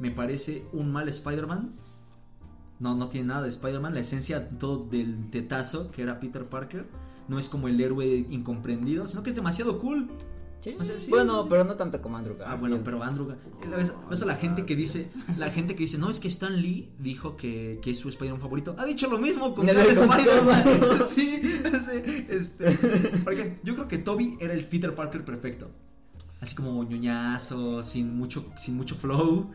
me 0.00 0.10
parece 0.10 0.64
un 0.72 0.92
mal 0.92 1.08
Spider-Man. 1.08 1.72
No, 2.84 2.94
no 2.94 3.08
tiene 3.08 3.28
nada 3.28 3.42
de 3.44 3.48
Spider-Man, 3.48 3.94
la 3.94 4.00
esencia 4.00 4.46
todo 4.58 4.86
del 4.90 5.30
tetazo 5.30 5.90
que 5.90 6.02
era 6.02 6.20
Peter 6.20 6.44
Parker, 6.44 6.86
no 7.28 7.38
es 7.38 7.48
como 7.48 7.66
el 7.68 7.80
héroe 7.80 8.26
incomprendido, 8.28 9.06
sino 9.06 9.22
que 9.22 9.30
es 9.30 9.36
demasiado 9.36 9.78
cool. 9.78 10.10
Sí. 10.60 10.76
O 10.78 10.84
sea, 10.84 10.98
sí, 10.98 11.10
bueno, 11.10 11.42
sí. 11.42 11.48
pero 11.50 11.64
no 11.64 11.76
tanto 11.76 12.00
como 12.02 12.18
Andrew 12.18 12.36
Ah, 12.36 12.40
Garfield. 12.40 12.60
bueno, 12.60 12.80
pero 12.84 13.02
Andrew, 13.02 13.28
Gar- 13.28 13.94
eso 14.12 14.26
la 14.26 14.34
gente 14.34 14.66
que 14.66 14.76
dice, 14.76 15.10
la 15.38 15.50
gente 15.50 15.74
que 15.74 15.84
dice, 15.84 15.96
no, 15.96 16.10
es 16.10 16.20
que 16.20 16.28
Stan 16.28 16.54
Lee 16.60 16.90
dijo 16.98 17.38
que, 17.38 17.78
que 17.82 17.90
es 17.90 17.98
su 17.98 18.10
Spider-Man 18.10 18.40
favorito, 18.42 18.74
ha 18.78 18.84
dicho 18.84 19.08
lo 19.08 19.18
mismo 19.18 19.54
con 19.54 19.66
Spider-Man. 19.66 20.64
sí, 21.08 21.40
sí, 21.42 22.26
este, 22.28 22.66
porque 23.24 23.58
yo 23.62 23.74
creo 23.76 23.88
que 23.88 23.96
Toby 23.98 24.36
era 24.40 24.52
el 24.52 24.66
Peter 24.66 24.94
Parker 24.94 25.24
perfecto, 25.24 25.70
así 26.42 26.54
como 26.54 26.82
ñoñazo, 26.84 27.82
sin 27.82 28.14
mucho, 28.16 28.44
sin 28.58 28.76
mucho 28.76 28.94
flow, 28.94 29.50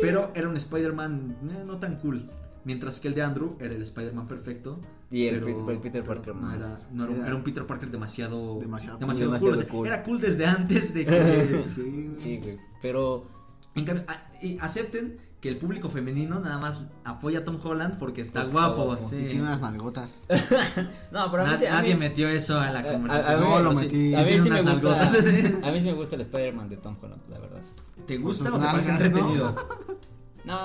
pero 0.00 0.30
era 0.36 0.48
un 0.48 0.56
Spider-Man 0.56 1.36
eh, 1.50 1.64
no 1.66 1.78
tan 1.78 1.96
cool. 1.96 2.28
Mientras 2.64 3.00
que 3.00 3.08
el 3.08 3.14
de 3.14 3.22
Andrew 3.22 3.56
era 3.58 3.74
el 3.74 3.82
Spider-Man 3.82 4.28
perfecto. 4.28 4.80
Y 5.10 5.26
el, 5.26 5.40
pero- 5.40 5.66
Pet- 5.66 5.74
el 5.74 5.80
Peter 5.80 6.04
Parker 6.04 6.34
no 6.34 6.42
más. 6.42 6.56
Era, 6.56 6.94
no 6.94 7.04
era- 7.04 7.14
era- 7.16 7.26
era 7.28 7.36
un 7.36 7.42
Peter 7.42 7.66
Parker 7.66 7.90
demasiado, 7.90 8.58
Demasiado 8.60 8.98
demasiado, 8.98 9.30
cool. 9.32 9.40
cool. 9.40 9.52
o 9.52 9.56
sea, 9.56 9.68
cool. 9.68 9.86
Era 9.86 10.02
cool 10.02 10.20
desde 10.20 10.46
antes 10.46 10.92
de 10.94 11.04
que... 11.06 11.64
Sí, 11.74 11.82
güey. 11.82 12.20
Sí, 12.20 12.38
güey. 12.38 12.58
Pero 12.82 13.26
En 13.74 13.84
cambio, 13.84 14.04
a- 14.08 14.44
y 14.44 14.58
acepten 14.60 15.18
que 15.40 15.48
el 15.48 15.56
público 15.58 15.88
femenino 15.88 16.38
nada 16.38 16.58
más 16.58 16.86
apoya 17.04 17.38
a 17.40 17.44
Tom 17.44 17.58
Holland 17.62 17.96
porque 17.98 18.20
está 18.20 18.40
Porque 18.42 18.52
guapo. 18.52 18.94
está 18.94 19.08
sí. 19.08 19.16
Y 19.16 19.24
tiene 19.28 19.42
unas 19.42 19.60
nalgotas. 19.60 20.18
No, 21.12 21.30
pero 21.30 21.42
a 21.44 21.46
mí, 21.46 21.52
Na- 21.62 21.68
a 21.70 21.74
nadie 21.80 21.94
mí- 21.94 22.00
metió 22.00 22.28
eso 22.28 22.54
la 22.54 22.66
a- 22.68 22.78
a- 22.78 22.92
conversación. 22.92 23.34
a 23.34 23.38
mí- 23.38 23.44
No, 23.50 23.60
lo 23.60 23.68
pero 23.70 23.80
sí- 23.80 23.86
metí. 23.86 24.14
a 24.14 24.18
mí 24.18 24.24
tiene 24.26 24.42
sí 24.42 24.50
me 24.50 24.62
gusta. 24.62 25.02
A 25.68 25.72
mí 25.72 25.80
sí 25.80 25.86
me 25.86 25.92
gusta 25.94 26.14
el 26.16 26.20
Spider-Man 26.22 26.68
de 26.68 26.76
Tom 26.76 26.96
Holland, 27.00 27.22
la 27.30 27.38
verdad. 27.38 27.62
¿Te 28.06 28.18
gusta 28.18 28.44
sus 28.46 28.54
o 28.54 28.60
te 28.60 28.66
parece 28.66 28.90
entretenido? 28.90 29.52
No, 29.52 29.96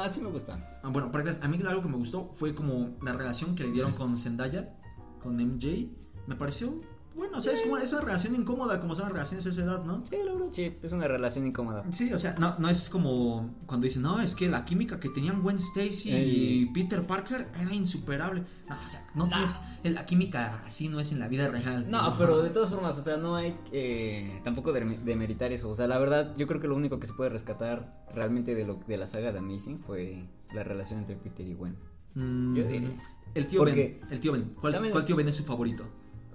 sí 0.09 0.21
me 0.21 0.29
gusta. 0.29 0.79
Ah, 0.83 0.89
Bueno, 0.89 1.11
a 1.41 1.47
mí 1.47 1.59
algo 1.67 1.81
que 1.81 1.87
me 1.87 1.97
gustó 1.97 2.31
fue 2.33 2.55
como 2.55 2.95
la 3.01 3.13
relación 3.13 3.55
que 3.55 3.63
le 3.63 3.71
dieron 3.71 3.91
con 3.93 4.15
Zendaya, 4.17 4.73
con 5.19 5.35
MJ. 5.35 5.89
Me 6.27 6.35
pareció 6.35 6.81
bueno, 7.15 7.37
o 7.37 7.41
sea, 7.41 7.53
es 7.53 7.61
como 7.61 7.77
es 7.77 7.91
una 7.93 8.01
relación 8.01 8.35
incómoda 8.35 8.79
como 8.79 8.93
son 8.95 9.05
las 9.05 9.13
relaciones 9.13 9.45
a 9.45 9.49
esa 9.49 9.63
edad, 9.63 9.83
¿no? 9.85 10.03
Sí, 10.05 10.15
la 10.25 10.33
verdad, 10.33 10.47
sí, 10.51 10.73
es 10.83 10.91
una 10.91 11.07
relación 11.07 11.47
incómoda. 11.47 11.83
Sí, 11.91 12.11
o 12.11 12.17
sea, 12.17 12.35
no, 12.39 12.55
no 12.59 12.69
es 12.69 12.89
como 12.89 13.53
cuando 13.65 13.85
dicen, 13.85 14.01
no, 14.01 14.19
es 14.21 14.35
que 14.35 14.49
la 14.49 14.65
química 14.65 14.99
que 14.99 15.09
tenían 15.09 15.41
Gwen 15.41 15.57
Stacy 15.57 16.11
y. 16.13 16.65
Peter 16.73 17.05
Parker 17.07 17.47
era 17.59 17.73
insuperable. 17.73 18.43
No, 18.69 18.75
o 18.85 18.89
sea, 18.89 19.07
no 19.15 19.27
tienes, 19.29 19.55
la 19.83 20.05
química 20.05 20.61
así 20.65 20.89
no 20.89 20.99
es 20.99 21.11
en 21.11 21.19
la 21.19 21.27
vida 21.27 21.47
real. 21.47 21.89
No, 21.89 22.17
pero 22.17 22.41
de 22.41 22.49
todas 22.49 22.69
formas, 22.69 22.97
o 22.97 23.01
sea, 23.01 23.17
no 23.17 23.35
hay 23.35 23.55
eh, 23.71 24.41
tampoco 24.43 24.73
de 24.73 24.81
demeritar 25.05 25.51
eso. 25.53 25.69
O 25.69 25.75
sea, 25.75 25.87
la 25.87 25.97
verdad, 25.97 26.33
yo 26.37 26.47
creo 26.47 26.59
que 26.59 26.67
lo 26.67 26.75
único 26.75 26.99
que 26.99 27.07
se 27.07 27.13
puede 27.13 27.29
rescatar 27.29 28.03
realmente 28.13 28.55
de, 28.55 28.65
lo, 28.65 28.79
de 28.87 28.97
la 28.97 29.07
saga 29.07 29.31
de 29.31 29.39
Amazing 29.39 29.79
fue 29.79 30.25
la 30.53 30.63
relación 30.63 30.99
entre 30.99 31.15
Peter 31.15 31.45
y 31.47 31.53
Gwen. 31.53 31.75
Mm, 32.15 32.55
Yo 32.55 32.63
diría. 32.65 33.01
El 33.35 33.47
tío 33.47 33.59
Porque- 33.59 33.99
Ben, 34.01 34.11
el 34.13 34.19
tío 34.19 34.31
Ben. 34.31 34.53
¿Cuál, 34.59 34.73
También- 34.73 34.91
cuál 34.91 35.05
tío 35.05 35.15
Ben 35.15 35.27
es 35.27 35.35
su 35.35 35.43
favorito? 35.43 35.85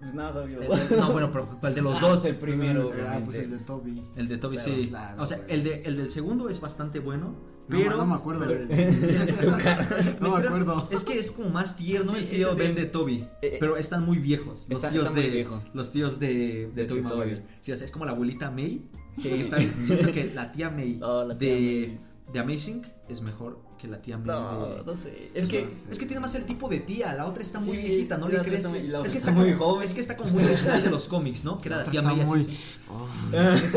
Pues 0.01 0.15
nada. 0.15 0.45
El- 0.45 0.99
no, 0.99 1.13
bueno, 1.13 1.31
pero 1.31 1.47
¿cuál 1.61 1.75
de 1.75 1.83
los 1.83 1.97
Ah, 2.03 2.09
dos? 2.09 2.25
el 2.25 2.37
primero, 2.37 2.91
Ah, 3.07 3.21
pues 3.25 3.37
el 3.39 3.51
de 3.51 3.59
Toby. 3.59 4.03
El 4.17 4.29
de 4.29 4.39
Toby, 4.39 4.57
sí. 4.59 4.87
claro, 4.89 5.23
o 5.23 5.27
sea, 5.27 5.39
el, 5.49 5.63
de, 5.63 5.83
el 5.85 5.97
del 5.97 6.09
segundo 6.11 6.49
es 6.49 6.61
bastante 6.61 7.01
bueno, 7.01 7.35
No, 7.69 7.77
pero... 7.79 7.97
no 7.99 8.07
me 8.07 8.15
acuerdo. 8.15 8.47
pero-. 8.47 8.67
No 10.21 10.31
me 10.39 10.47
acuerdo. 10.47 10.89
Es 10.91 11.05
que 11.05 11.19
es 11.19 11.31
como 11.31 11.51
más 11.51 11.77
tierno 11.77 12.13
Sí, 12.13 12.19
el 12.19 12.29
tío 12.31 12.49
ese 12.49 12.57
sí. 12.57 12.63
Ben 12.63 12.75
de 12.75 12.87
Toby. 12.87 13.15
Eh, 13.17 13.29
eh. 13.43 13.57
pero 13.61 13.77
están 13.77 14.05
muy 14.07 14.19
viejos. 14.19 14.67
Los 14.69 14.79
Está- 14.79 14.91
tíos 14.91 15.07
está 15.09 15.21
de. 15.21 15.29
viejo. 15.31 15.63
Los 15.75 15.93
tíos 15.93 16.19
de, 16.19 16.29
de, 16.29 16.71
De 16.75 16.85
Toby 16.87 17.03
Toby. 17.03 17.19
Maguire. 17.19 17.47
Sí, 17.61 17.73
o 17.73 17.77
sea, 17.77 17.85
es 17.85 17.91
como 17.91 18.05
la 18.07 18.13
abuelita 18.13 18.51
May. 18.51 18.89
Sí. 19.19 19.29
Está, 19.35 19.59
siento 19.83 20.13
que 20.13 20.33
la 20.35 20.51
tía 20.53 20.71
May 20.71 20.99
Oh, 21.03 21.25
la 21.25 21.37
tía 21.37 21.53
de, 21.55 21.61
May. 21.89 22.01
De 22.33 22.39
Amazing 22.39 22.83
es 23.09 23.23
mejor 23.23 23.59
que 23.79 23.89
la 23.89 24.01
tía 24.03 24.19
May 24.19 24.27
No, 24.27 24.67
de. 24.67 24.85
no 24.85 24.95
sé. 24.95 25.31
Es 25.35 25.49
que, 25.49 25.63
No 25.63 25.71
sé. 25.71 25.77
es 25.91 25.99
que 25.99 26.07
tiene 26.07 26.21
más 26.21 26.35
el 26.35 26.45
tipo 26.45 26.69
de 26.69 26.81
tía, 26.81 27.13
la 27.15 27.27
otra 27.27 27.43
está 27.43 27.59
muy 27.61 27.77
Sí, 27.77 27.83
viejita, 27.83 28.19
¿no 28.19 28.29
la 28.29 28.39
le 28.39 28.45
crees? 28.45 28.59
está 28.59 28.69
muy- 28.69 28.79
y 28.81 28.89
la 28.89 28.99
es 29.01 29.11
que 29.13 29.19
está 29.19 29.31
está 29.31 29.41
muy 29.41 29.53
joven. 29.55 29.85
Es 29.85 29.95
que 29.95 30.01
está 30.01 30.17
como 30.17 30.31
muy 30.31 30.45
original 30.45 30.83
de 30.83 30.91
los 30.91 31.09
cómics, 31.09 31.45
¿no? 31.45 31.61
Que 31.61 31.69
era 31.69 31.77
la 31.79 31.83
Otra 31.85 31.91
tía 31.93 32.01
está 32.01 32.13
May 32.15 32.27
muy- 32.27 32.41
así. 32.41 32.79
Oh. 32.91 33.09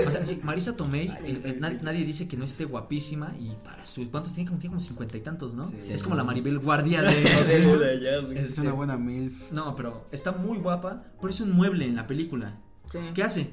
O 0.07 0.11
sea, 0.11 0.25
sí, 0.25 0.39
Marisa 0.43 0.75
Tomei, 0.75 1.07
Ay, 1.09 1.31
es- 1.31 1.45
es- 1.45 1.53
sí. 1.53 1.59
na- 1.59 1.69
nadie 1.81 2.05
dice 2.05 2.27
que 2.27 2.35
no 2.37 2.43
esté 2.45 2.65
guapísima 2.65 3.33
y 3.39 3.49
para 3.63 3.85
sus 3.85 4.07
¿cuántos 4.09 4.33
tiene? 4.33 4.49
Como 4.49 4.59
tiene 4.59 4.71
como 4.73 4.81
cincuenta 4.81 5.17
y 5.17 5.21
tantos, 5.21 5.55
¿no? 5.55 5.67
Sí. 5.69 5.77
Es 5.89 6.03
como 6.03 6.15
la 6.15 6.23
Maribel 6.23 6.59
Guardia 6.59 7.01
de. 7.01 7.09
Es 8.43 8.57
una 8.57 8.73
buena 8.73 8.97
MILF. 8.97 9.51
No, 9.51 9.75
pero 9.75 10.05
está 10.11 10.31
muy 10.33 10.57
guapa, 10.57 11.03
pero 11.19 11.29
es 11.29 11.39
un 11.41 11.51
mueble 11.53 11.85
en 11.85 11.95
la 11.95 12.07
película. 12.07 12.59
Sí. 12.91 12.99
¿Qué 13.15 13.23
hace? 13.23 13.49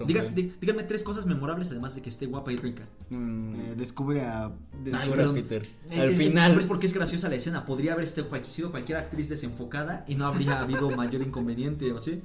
Diga- 0.00 0.24
dí- 0.34 0.52
díganme 0.60 0.82
tres 0.82 1.02
cosas 1.04 1.24
memorables 1.24 1.70
además 1.70 1.94
de 1.94 2.02
que 2.02 2.08
esté 2.08 2.26
guapa 2.26 2.52
y 2.52 2.56
rica. 2.56 2.82
Mm, 3.10 3.54
Eh, 3.54 3.74
descubre 3.76 4.22
a. 4.22 4.50
descubre 4.82 5.22
Ay, 5.22 5.28
a. 5.30 5.32
Peter. 5.32 5.62
Eh, 5.90 6.00
Al 6.00 6.08
eh, 6.10 6.12
final. 6.14 6.58
es 6.58 6.66
porque 6.66 6.86
es 6.86 6.94
graciosa 6.94 7.28
la 7.28 7.36
escena. 7.36 7.64
Podría 7.64 7.92
haber 7.92 8.04
este- 8.04 8.24
sido 8.46 8.70
cualquier 8.72 8.98
actriz 8.98 9.28
desenfocada 9.28 10.04
y 10.08 10.16
no 10.16 10.26
habría 10.26 10.60
habido 10.60 10.90
mayor 10.90 11.22
inconveniente, 11.22 11.92
¿o 11.92 12.00
sí? 12.00 12.22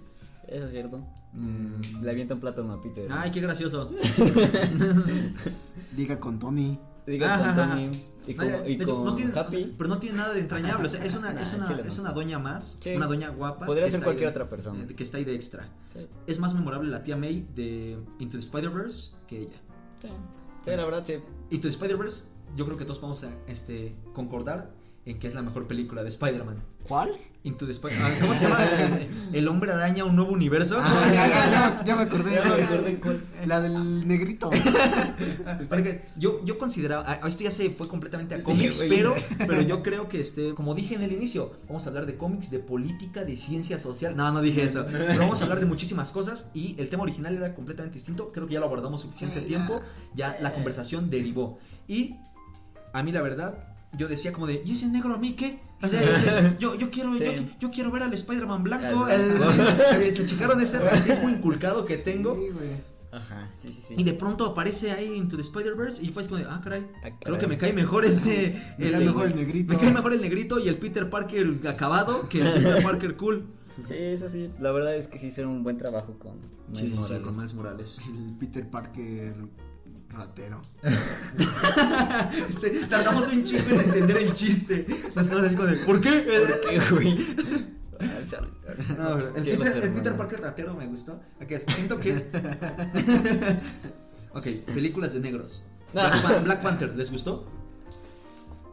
Eso 0.47 0.65
es 0.65 0.71
cierto. 0.71 1.05
Mm. 1.33 2.01
Le 2.01 2.09
avienta 2.09 2.33
un 2.33 2.39
plátano 2.39 2.73
a 2.73 2.81
Peter. 2.81 3.07
Ay, 3.11 3.29
qué 3.29 3.39
gracioso. 3.39 3.91
Liga 5.95 6.19
con 6.19 6.39
Tony. 6.39 6.79
Diga 7.09 7.33
Ajá, 7.35 7.43
con 7.55 7.59
ajá. 7.63 7.71
Tony 7.75 8.03
y 8.27 8.33
con, 8.35 8.47
y 8.69 8.77
con 8.77 9.05
no 9.05 9.15
tiene, 9.15 9.39
Happy. 9.39 9.73
pero 9.77 9.89
no 9.89 9.97
tiene 9.97 10.17
nada 10.17 10.33
de 10.33 10.41
entrañable. 10.41 10.85
O 10.85 10.89
sea, 10.89 11.03
es 11.03 11.15
una, 11.15 11.33
Nah, 11.33 11.41
es 11.41 11.53
una, 11.53 11.65
chile 11.67 11.83
es 11.85 11.97
una 11.97 12.11
doña 12.11 12.37
más, 12.39 12.77
Sí. 12.79 12.95
una 12.95 13.07
doña 13.07 13.29
guapa. 13.29 13.65
Podría 13.65 13.89
ser 13.89 14.03
cualquier 14.03 14.27
de- 14.29 14.31
otra 14.31 14.49
persona. 14.49 14.85
Que 14.87 15.01
está 15.03 15.17
ahí 15.17 15.23
de 15.25 15.33
extra. 15.35 15.67
Sí, 15.93 16.05
Es 16.27 16.39
más 16.39 16.53
memorable 16.53 16.89
la 16.91 17.01
tía 17.03 17.17
May 17.17 17.47
de 17.55 17.97
Into 18.19 18.33
the 18.33 18.39
Spider-Verse 18.39 19.13
que 19.27 19.41
ella. 19.41 19.57
sí. 20.01 20.09
Sí, 20.65 20.71
la 20.71 20.85
verdad, 20.85 21.03
sí. 21.05 21.13
Into 21.49 21.63
the 21.67 21.69
Spider-Verse, 21.69 22.25
yo 22.55 22.65
creo 22.65 22.77
que 22.77 22.85
todos 22.85 23.01
vamos 23.01 23.23
a 23.23 23.29
este, 23.47 23.95
concordar 24.13 24.69
en 25.05 25.17
que 25.17 25.25
es 25.27 25.33
la 25.33 25.41
mejor 25.41 25.67
película 25.67 26.03
de 26.03 26.09
Spider-Man. 26.09 26.61
¿Cuál? 26.87 27.17
Into 27.43 27.65
the 27.65 27.71
Spider-Man. 27.71 28.11
¿Cómo 28.19 28.35
se 28.35 28.43
llama? 28.43 28.59
El 29.31 29.47
hombre 29.47 29.71
araña, 29.71 30.03
un 30.03 30.15
nuevo 30.15 30.33
universo. 30.33 30.77
Ah, 30.81 31.09
ya, 31.13 31.27
ya, 31.27 31.51
ya, 31.51 31.83
ya 31.85 31.95
me 31.95 32.03
acordé. 32.03 32.35
Ya 32.35 32.43
me 32.43 32.63
acordé 32.63 32.99
cuál. 32.99 33.23
La 33.45 33.61
del 33.61 34.05
negrito. 34.07 34.49
Yo, 36.17 36.43
yo 36.43 36.57
consideraba, 36.57 37.05
ah, 37.07 37.27
esto 37.27 37.43
ya 37.43 37.51
se 37.51 37.69
fue 37.69 37.87
completamente 37.87 38.35
a 38.35 38.43
cómics, 38.43 38.83
pero, 38.89 39.15
pero 39.37 39.61
yo 39.61 39.81
creo 39.83 40.09
que, 40.09 40.19
este, 40.19 40.53
como 40.53 40.75
dije 40.75 40.95
en 40.95 41.03
el 41.03 41.13
inicio, 41.13 41.53
vamos 41.67 41.85
a 41.85 41.89
hablar 41.89 42.05
de 42.05 42.17
cómics, 42.17 42.51
de 42.51 42.59
política, 42.59 43.23
de 43.23 43.37
ciencia 43.37 43.79
social. 43.79 44.15
No, 44.15 44.31
no 44.31 44.41
dije 44.41 44.63
eso. 44.63 44.85
Pero 44.91 45.19
vamos 45.19 45.39
a 45.41 45.45
hablar 45.45 45.59
de 45.59 45.65
muchísimas 45.65 46.11
cosas 46.11 46.51
y 46.53 46.75
el 46.77 46.89
tema 46.89 47.03
original 47.03 47.35
era 47.35 47.55
completamente 47.55 47.95
distinto. 47.95 48.31
Creo 48.33 48.47
que 48.47 48.55
ya 48.55 48.59
lo 48.59 48.65
abordamos 48.65 49.01
suficiente 49.01 49.41
tiempo. 49.41 49.81
Ya 50.13 50.37
la 50.41 50.53
conversación 50.53 51.09
derivó. 51.09 51.59
Y 51.87 52.15
a 52.93 53.03
mí 53.03 53.11
la 53.11 53.21
verdad, 53.21 53.68
yo 53.97 54.07
decía 54.07 54.31
como 54.31 54.47
de, 54.47 54.61
¿y 54.65 54.71
ese 54.73 54.87
negro 54.87 55.13
a 55.13 55.17
mí 55.17 55.33
qué? 55.33 55.59
O 55.81 55.87
sea, 55.87 56.01
este, 56.01 56.57
yo, 56.59 56.75
yo, 56.75 56.89
quiero, 56.91 57.15
yo, 57.15 57.31
Sí. 57.31 57.49
yo 57.59 57.71
quiero 57.71 57.91
ver 57.91 58.03
al 58.03 58.13
Spider-Man 58.13 58.63
blanco. 58.63 59.07
Eh, 59.09 60.13
Se 60.13 60.25
checaron 60.25 60.59
ese 60.61 60.79
racismo 60.79 61.29
inculcado 61.29 61.85
que 61.85 61.97
tengo. 61.97 62.35
Sí, 62.35 62.49
güey. 62.51 62.89
Ajá, 63.11 63.49
sí, 63.55 63.69
sí, 63.69 63.81
sí. 63.81 63.95
Y 63.97 64.03
de 64.03 64.13
pronto 64.13 64.45
aparece 64.45 64.91
ahí 64.91 65.15
Into 65.15 65.35
the 65.35 65.41
Spider-Verse 65.41 66.03
y 66.03 66.09
fue 66.09 66.21
así 66.21 66.29
como 66.29 66.43
de, 66.43 66.47
ah, 66.49 66.61
caray, 66.63 66.85
Ah, 67.03 67.09
creo 67.19 67.39
que 67.39 67.47
me 67.47 67.57
cae 67.57 67.73
mejor 67.73 68.05
este... 68.05 68.61
Me 68.77 68.85
el- 68.87 68.91
cae 68.91 69.05
mejor 69.05 69.27
el 69.27 69.35
negrito. 69.35 69.73
Me 69.73 69.79
cae 69.79 69.91
mejor 69.91 70.13
el 70.13 70.21
negrito 70.21 70.59
y 70.59 70.67
el 70.67 70.77
Peter 70.77 71.09
Parker 71.09 71.55
acabado 71.67 72.29
que 72.29 72.41
el 72.41 72.53
Peter 72.53 72.83
Parker 72.83 73.15
cool. 73.17 73.47
Sí, 73.79 73.95
eso 73.95 74.29
sí. 74.29 74.51
La 74.59 74.71
verdad 74.71 74.95
es 74.95 75.07
que 75.07 75.17
sí 75.17 75.27
hicieron 75.27 75.53
un 75.53 75.63
buen 75.63 75.77
trabajo 75.77 76.19
con 76.19 76.35
Miles 76.75 76.99
Morales. 76.99 77.23
con 77.23 77.35
Miles 77.35 77.53
Morales. 77.55 77.99
El 78.07 78.35
Peter 78.37 78.69
Parker 78.69 79.33
ratero. 80.09 80.61
Tardamos 82.89 83.27
un 83.27 83.43
chingo 83.43 83.69
en 83.71 83.79
entender 83.81 84.17
el 84.17 84.33
chiste. 84.33 84.85
Nos 85.15 85.27
quedamos 85.27 85.45
así 85.47 85.55
como 85.55 85.67
de, 85.67 85.77
¿por 85.77 86.01
qué? 86.01 86.11
¿Por 86.21 86.61
qué, 86.61 86.79
güey? 86.91 87.27
No, 88.97 89.17
el, 89.17 89.43
Sí, 89.43 89.51
Peter, 89.57 89.83
el 89.83 89.91
Peter. 89.93 90.15
Parker 90.17 90.41
ratero 90.41 90.73
me 90.73 90.87
gustó. 90.87 91.19
Ok, 91.41 91.51
siento 91.73 91.99
que... 91.99 92.13
ok, 94.33 94.47
películas 94.73 95.13
de 95.13 95.19
negros. 95.19 95.63
Black, 95.93 96.21
Pan- 96.21 96.43
Black 96.43 96.61
Panther, 96.61 96.95
¿les 96.95 97.11
gustó? 97.11 97.47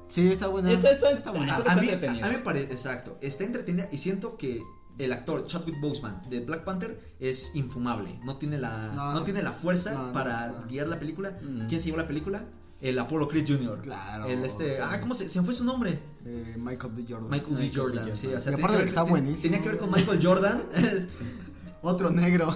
Sí, 0.09 0.31
está 0.33 0.47
buena. 0.49 0.71
Está- 0.73 0.91
está- 0.93 1.31
buena. 1.33 1.57
A, 1.57 1.59
está 1.59 1.75
mí, 1.77 1.89
entretenida. 1.89 2.27
a 2.27 2.31
mí 2.31 2.37
me 2.37 2.43
parece, 2.43 2.73
exacto, 2.73 3.19
está 3.21 3.45
entretenida 3.45 3.89
y 3.91 3.99
siento 3.99 4.37
que 4.37 4.63
el 4.99 5.13
actor 5.13 5.47
Chadwick 5.47 5.81
Boseman 5.81 6.23
de 6.31 6.41
Black 6.41 6.65
Panther 6.65 7.01
es 7.21 7.55
infumable, 7.55 8.19
no 8.25 8.37
tiene 8.37 8.59
la, 8.59 8.89
no, 8.95 9.13
No. 9.15 9.23
tiene 9.25 9.43
la 9.43 9.53
fuerza 9.53 9.93
No, 9.93 10.07
no, 10.09 10.13
para 10.13 10.49
no. 10.49 10.67
guiar 10.67 10.89
la 10.89 10.99
película. 10.99 11.39
Mm. 11.43 11.67
¿Quién 11.67 11.81
se 11.81 11.87
llevó 11.87 11.99
la 11.99 12.07
película? 12.09 12.45
El 12.81 12.99
Apollo 12.99 13.27
Creed 13.29 13.47
Jr. 13.49 13.81
Claro, 13.83 14.27
El 14.27 14.45
este, 14.45 14.75
sí. 14.77 14.81
ah, 14.85 14.99
¿cómo 15.01 15.15
se, 15.15 15.29
se 15.31 15.39
me 15.41 15.47
fue 15.47 15.55
su 15.55 15.65
nombre? 15.65 15.99
Eh, 16.27 16.57
Michael 16.59 16.93
B. 16.95 17.05
Jordan. 17.09 17.31
Michael 17.31 17.55
B. 17.57 17.63
Michael 17.63 17.71
B. 17.71 17.77
Jordan, 17.77 17.99
Jordan. 18.01 18.17
sí, 18.17 18.27
o 18.27 18.41
sea, 18.41 18.53
Y 18.53 18.55
tenía 18.57 18.65
aparte 18.67 18.77
que, 18.79 18.83
que 18.85 18.89
está 18.91 19.03
ver, 19.03 19.11
buenísimo. 19.11 19.43
tenía 19.43 19.63
que 19.63 19.69
ver 19.71 19.79
con 19.79 19.91
Michael 19.91 20.19
Jordan. 20.23 20.63
Otro 21.83 22.11
negro. 22.11 22.55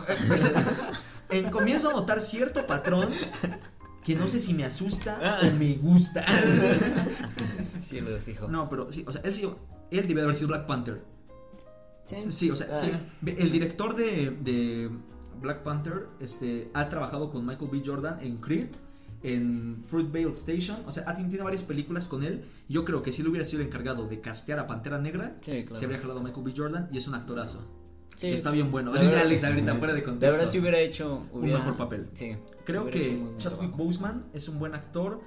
en, 1.30 1.50
comienzo 1.50 1.90
a 1.90 1.92
notar 1.92 2.20
cierto 2.20 2.66
patrón 2.66 3.08
que 4.04 4.14
no 4.14 4.26
sé 4.28 4.40
si 4.40 4.52
me 4.54 4.64
asusta 4.64 5.40
o 5.42 5.56
me 5.56 5.74
gusta. 5.76 6.24
Sí, 7.82 8.00
lo 8.00 8.16
dijo. 8.18 8.48
no, 8.48 8.68
pero 8.68 8.90
sí, 8.92 9.04
o 9.06 9.12
sea, 9.12 9.20
él 9.24 9.34
sí, 9.34 9.42
él 9.90 10.02
debe 10.08 10.14
de 10.20 10.22
haber 10.22 10.34
sido 10.36 10.48
Black 10.48 10.66
Panther. 10.66 11.02
Sí, 12.28 12.50
o 12.50 12.56
sea, 12.56 12.66
Ah. 12.72 12.80
sí, 12.80 12.90
el 13.26 13.50
director 13.52 13.94
de, 13.94 14.30
de 14.42 14.90
Black 15.40 15.62
Panther 15.62 16.06
este, 16.20 16.70
ha 16.74 16.88
trabajado 16.88 17.30
con 17.30 17.46
Michael 17.46 17.70
B. 17.70 17.82
Jordan 17.84 18.18
en 18.20 18.36
Creed, 18.38 18.68
en 19.22 19.82
Fruitvale 19.86 20.30
Station, 20.30 20.78
o 20.86 20.92
sea, 20.92 21.04
ha- 21.06 21.14
tiene 21.16 21.42
varias 21.42 21.62
películas 21.62 22.08
con 22.08 22.24
él. 22.24 22.44
Yo 22.68 22.84
creo 22.84 23.02
que 23.02 23.12
si 23.12 23.22
él 23.22 23.28
hubiera 23.28 23.44
sido 23.44 23.60
el 23.62 23.68
encargado 23.68 24.06
de 24.08 24.20
castear 24.20 24.58
a 24.58 24.66
Pantera 24.66 24.98
Negra, 24.98 25.36
Sí, 25.44 25.62
claro. 25.64 25.76
se 25.76 25.84
habría 25.84 26.00
jalado 26.00 26.20
a 26.20 26.22
Michael 26.22 26.44
B. 26.46 26.52
Jordan 26.56 26.88
y 26.92 26.98
es 26.98 27.06
un 27.08 27.14
actorazo. 27.14 27.64
Sí. 28.16 28.28
Está 28.28 28.50
bien 28.50 28.70
bueno. 28.70 28.92
Dice 28.92 29.16
Alex 29.18 29.44
ahorita 29.44 29.74
fuera 29.76 29.94
de 29.94 30.00
De 30.00 30.04
contexto. 30.04 30.36
verdad, 30.38 30.52
si 30.52 30.58
hubiera 30.58 30.78
hecho 30.78 31.22
Un 31.32 31.42
mejor 31.46 31.76
papel. 31.76 32.08
Sí. 32.14 32.32
Creo 32.64 32.90
que 32.90 33.22
Chadwick. 33.38 33.74
Boseman 33.76 34.26
es 34.34 34.46
un 34.48 34.58
buen 34.58 34.74
actor 34.74 35.20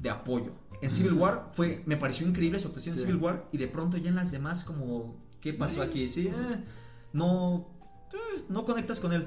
de 0.00 0.10
apoyo. 0.10 0.52
En 0.82 0.90
Civil 0.90 1.12
War 1.12 1.50
fue, 1.52 1.82
me 1.86 1.96
pareció 1.96 2.26
increíble 2.26 2.58
su 2.58 2.66
actuación 2.68 2.94
en. 2.96 3.00
Civil 3.02 3.16
War 3.16 3.46
y 3.52 3.58
de 3.58 3.68
pronto 3.68 3.98
ya 3.98 4.08
en 4.08 4.16
las 4.16 4.30
demás 4.32 4.64
como, 4.64 5.14
¿qué 5.40 5.52
pasó 5.54 5.82
aquí? 5.82 6.08
Sí, 6.08 6.28
eh, 6.28 6.64
no, 7.12 7.66
eh, 8.12 8.42
no 8.48 8.64
conectas 8.64 9.00
con 9.00 9.12
él. 9.12 9.26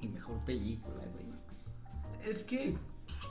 Y 0.00 0.08
mejor 0.08 0.38
película, 0.44 0.96
güey. 1.12 1.26
Es 2.28 2.42
que, 2.44 2.76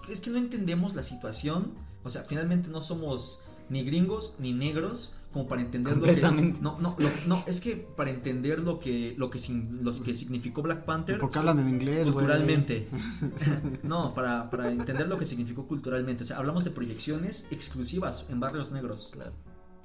es 0.10 0.20
que 0.22 0.30
no 0.30 0.38
entendemos 0.38 0.96
la 0.96 1.04
situación. 1.04 1.74
O 2.04 2.10
sea, 2.10 2.24
finalmente 2.24 2.68
no 2.70 2.82
somos 2.82 3.42
ni 3.70 3.84
gringos 3.84 4.36
ni 4.40 4.54
negros 4.54 5.16
como 5.32 5.48
para 5.48 5.62
entender 5.62 5.96
lo 5.96 6.04
que 6.04 6.22
no 6.62 6.78
no 6.82 6.96
lo- 7.00 7.10
no 7.26 7.42
es 7.48 7.62
que 7.62 7.78
para 7.78 8.10
entender 8.10 8.60
lo 8.60 8.82
que 8.82 9.16
lo 9.18 9.30
que 9.30 9.40
sin- 9.40 9.82
lo 9.82 9.92
que 10.04 10.14
significó 10.14 10.62
Black 10.62 10.84
Panther 10.84 11.18
Porque 11.20 11.40
hablan 11.40 11.60
en 11.60 11.70
inglés, 11.70 12.10
culturalmente. 12.12 12.90
no, 13.84 14.14
para, 14.14 14.50
para 14.50 14.70
entender 14.72 15.08
lo 15.08 15.18
que 15.18 15.26
significó 15.26 15.68
culturalmente. 15.68 16.24
O 16.24 16.26
sea, 16.28 16.38
hablamos 16.38 16.66
de 16.66 16.72
proyecciones 16.72 17.46
exclusivas 17.50 18.26
en 18.30 18.40
barrios 18.42 18.72
negros. 18.74 19.12
Claro. 19.14 19.32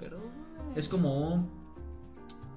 Pero. 0.01 0.19
Es 0.75 0.89
como 0.89 1.49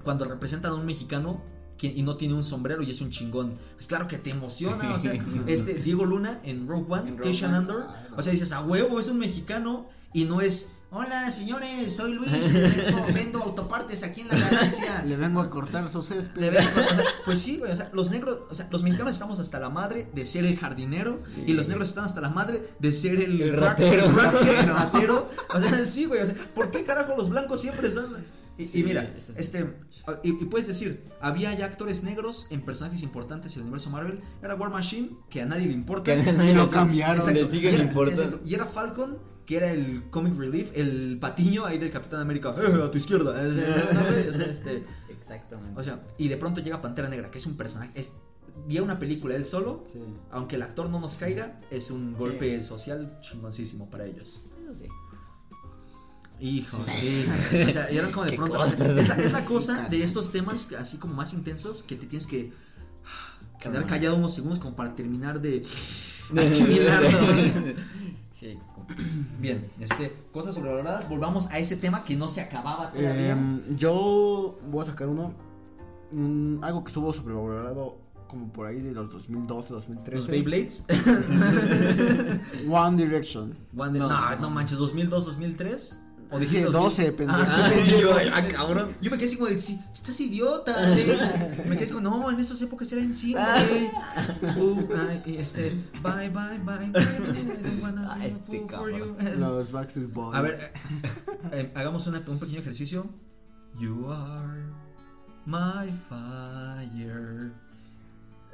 cuando 0.04 0.24
representan 0.24 0.72
a 0.72 0.74
un 0.74 0.86
mexicano 0.86 1.42
que- 1.78 1.86
y 1.88 2.02
no 2.02 2.16
tiene 2.16 2.34
un 2.34 2.42
sombrero 2.42 2.82
y 2.82 2.90
es 2.90 3.00
un 3.00 3.10
chingón. 3.10 3.56
Pues 3.74 3.86
claro 3.86 4.06
que 4.06 4.18
te 4.18 4.30
emociona. 4.30 4.94
O 4.94 4.98
sea, 4.98 5.12
este 5.46 5.74
Diego 5.74 6.04
Luna 6.04 6.40
en 6.44 6.68
Rogue 6.68 6.86
One, 6.88 7.16
Keishan 7.16 7.50
One. 7.50 7.58
Andor. 7.58 7.86
O 8.16 8.22
sea, 8.22 8.32
dices, 8.32 8.52
a 8.52 8.60
huevo, 8.62 9.00
es 9.00 9.08
un 9.08 9.18
mexicano 9.18 9.88
y 10.12 10.24
no 10.24 10.40
es. 10.40 10.72
Hola 10.92 11.30
señores, 11.30 11.94
soy 11.94 12.14
Luis, 12.14 12.50
y 13.08 13.12
vendo, 13.12 13.40
autopartes 13.40 14.02
aquí 14.02 14.22
en 14.22 14.28
la 14.28 14.36
galaxia. 14.36 15.04
Le 15.04 15.14
vengo 15.16 15.40
a 15.40 15.48
cortar 15.48 15.88
su 15.88 16.02
césped. 16.02 16.40
Le 16.40 16.50
ven- 16.50 16.64
o 16.66 16.94
sea, 16.96 17.04
pues 17.24 17.38
sí, 17.38 17.58
güey, 17.58 17.70
o 17.70 17.76
sea, 17.76 17.90
los 17.92 18.10
negros, 18.10 18.40
o 18.50 18.54
sea, 18.56 18.66
los 18.72 18.82
mexicanos 18.82 19.12
estamos 19.12 19.38
hasta 19.38 19.60
la 19.60 19.70
madre 19.70 20.10
de 20.12 20.24
ser 20.24 20.44
el 20.44 20.56
jardinero 20.58 21.16
Sí. 21.16 21.44
y 21.46 21.52
los 21.52 21.68
negros 21.68 21.90
están 21.90 22.06
hasta 22.06 22.20
la 22.20 22.30
madre 22.30 22.70
de 22.80 22.90
ser 22.90 23.20
el, 23.20 23.40
El 23.40 23.52
ratero. 23.56 24.04
el 24.06 24.10
crack- 24.12 24.48
el 24.48 24.68
ratero. 24.68 25.30
O 25.54 25.60
sea, 25.60 25.84
sí, 25.84 26.06
güey, 26.06 26.22
o 26.22 26.26
sea, 26.26 26.34
¿por 26.56 26.72
qué 26.72 26.82
carajo 26.82 27.14
los 27.16 27.28
blancos 27.28 27.60
siempre 27.60 27.88
son 27.92 28.26
y, 28.62 28.82
mira, 28.82 29.14
este 29.36 29.74
y, 30.22 30.30
y 30.30 30.44
puedes 30.46 30.66
decir, 30.66 31.04
había 31.20 31.52
ya 31.56 31.66
actores 31.66 32.02
negros 32.02 32.46
en 32.50 32.62
personajes 32.62 33.02
importantes 33.02 33.52
en 33.54 33.60
el 33.60 33.62
universo 33.64 33.90
Marvel, 33.90 34.20
era 34.42 34.54
War 34.54 34.70
Machine, 34.70 35.10
que 35.28 35.42
a 35.42 35.46
nadie 35.46 35.66
le 35.66 35.72
importa. 35.74 36.04
Que 36.04 36.28
a 36.30 36.32
nadie 36.32 36.54
lo 36.54 36.64
le- 36.64 36.70
cambiaron. 36.70 37.32
Le 37.34 37.46
siguen 37.46 37.74
era, 37.74 37.84
importando. 37.84 38.40
y 38.44 38.54
era 38.54 38.66
Falcon, 38.66 39.18
que 39.46 39.56
era 39.58 39.70
el 39.72 40.04
comic 40.10 40.36
relief, 40.38 40.70
el 40.74 41.18
patiño 41.20 41.64
ahí 41.66 41.78
del 41.78 41.90
Capitán 41.90 42.20
América, 42.20 42.52
"Eh, 42.56 42.82
a 42.82 42.90
tu 42.90 42.98
izquierda. 42.98 43.34
Sea, 43.50 44.46
este, 44.50 44.84
Exactamente. 45.10 45.78
o 45.80 45.82
sea, 45.84 46.00
y 46.18 46.28
de 46.28 46.36
pronto 46.36 46.60
llega 46.60 46.80
Pantera 46.80 47.08
Negra, 47.08 47.30
que 47.30 47.38
es 47.38 47.46
un 47.46 47.56
personaje, 47.56 47.90
es 47.94 48.12
una 48.82 48.98
película 48.98 49.34
él 49.36 49.44
solo, 49.44 49.84
Sí. 49.92 49.98
aunque 50.30 50.56
el 50.56 50.62
actor 50.62 50.88
no 50.90 51.00
nos 51.00 51.16
caiga, 51.18 51.60
es 51.70 51.90
un 51.90 52.14
golpe 52.14 52.62
social 52.62 53.18
chingoncísimo 53.20 53.88
para 53.90 54.06
ellos. 54.06 54.42
Eso 54.64 54.74
sí. 54.74 54.84
Hijo, 56.40 56.78
sí. 56.90 57.26
O 57.66 57.70
sea, 57.70 57.90
y 57.92 57.98
eran 57.98 58.12
como 58.12 58.24
de 58.26 58.32
pronto. 58.32 58.64
Es 58.64 58.78
la, 58.78 59.14
es 59.16 59.32
la 59.32 59.44
cosa 59.44 59.88
de 59.90 60.02
estos 60.02 60.30
temas 60.32 60.68
así 60.78 60.96
como 60.96 61.14
más 61.14 61.32
intensos 61.34 61.82
que 61.82 61.96
te 61.96 62.06
tienes 62.06 62.26
que 62.26 62.52
quedar 63.60 63.86
callado 63.86 64.16
unos 64.16 64.32
segundos 64.34 64.58
como 64.58 64.74
para 64.74 64.94
terminar 64.96 65.40
de 65.40 65.62
asimilarlo. 66.36 67.10
Sí, 68.32 68.58
como- 68.74 68.86
Bien, 69.38 69.70
este, 69.80 70.16
cosas 70.32 70.54
sobrevaloradas. 70.54 71.06
Volvamos 71.10 71.48
a 71.48 71.58
ese 71.58 71.76
tema 71.76 72.04
que 72.06 72.16
no 72.16 72.26
se 72.26 72.40
acababa 72.40 72.90
todavía. 72.90 73.32
Em, 73.32 73.76
yo 73.76 74.58
voy 74.70 74.82
a 74.82 74.86
sacar 74.86 75.08
uno. 75.08 75.34
algo 76.62 76.82
que 76.82 76.88
estuvo 76.88 77.12
sobrevalorado 77.12 77.98
como 78.28 78.50
por 78.50 78.66
ahí 78.66 78.80
de 78.80 78.92
los 78.92 79.10
2012, 79.12 79.74
2013. 79.74 80.16
Los 80.16 80.26
Beyblades. 80.28 80.84
One 82.70 82.96
Direction. 82.96 83.54
One- 83.76 83.98
no, 83.98 84.08
No, 84.08 84.36
no, 84.36 84.48
manches, 84.50 84.78
2002, 84.78 85.26
2003. 85.26 85.98
O 86.32 86.38
Dije 86.38 86.58
dijiste 86.58 86.72
12, 86.72 87.12
pendejo. 87.12 87.40
Ah, 87.44 87.70
yo, 88.00 88.14
ah, 88.14 88.42
cabrón. 88.52 88.94
Yo 89.00 89.10
me 89.10 89.16
quedé 89.16 89.26
así 89.26 89.36
como 89.36 89.48
de, 89.50 89.60
sí, 89.60 89.80
estás 89.92 90.20
idiota, 90.20 90.74
Alex. 90.86 91.08
Me 91.66 91.74
quedé 91.74 91.84
así 91.84 91.92
como, 91.92 92.08
no, 92.08 92.30
en 92.30 92.38
esas 92.38 92.62
épocas 92.62 92.90
era 92.92 93.02
en 93.02 93.12
cine, 93.12 93.40
güey. 93.68 94.56
Uh, 94.56 94.88
ay, 95.24 95.36
este, 95.38 95.72
bye, 96.02 96.28
bye, 96.28 96.58
bye, 96.64 96.88
bye, 96.90 97.00
I 97.00 97.46
don't 97.62 97.82
wanna 97.82 98.12
Ah, 98.12 98.16
be 98.18 98.24
a 98.24 98.26
este 98.28 98.40
fool 98.46 98.70
for 98.70 98.90
you. 98.92 99.16
cabrón. 99.16 99.40
Los 99.40 99.72
Backstreet 99.72 100.12
Boys. 100.12 100.36
A 100.36 100.42
ver, 100.42 100.54
eh, 100.54 100.72
eh, 101.52 101.72
hagamos 101.74 102.06
una- 102.06 102.22
un 102.26 102.38
pequeño 102.38 102.60
ejercicio. 102.60 103.06
You 103.78 104.10
are 104.12 104.62
my 105.46 105.90
fire. 106.08 107.52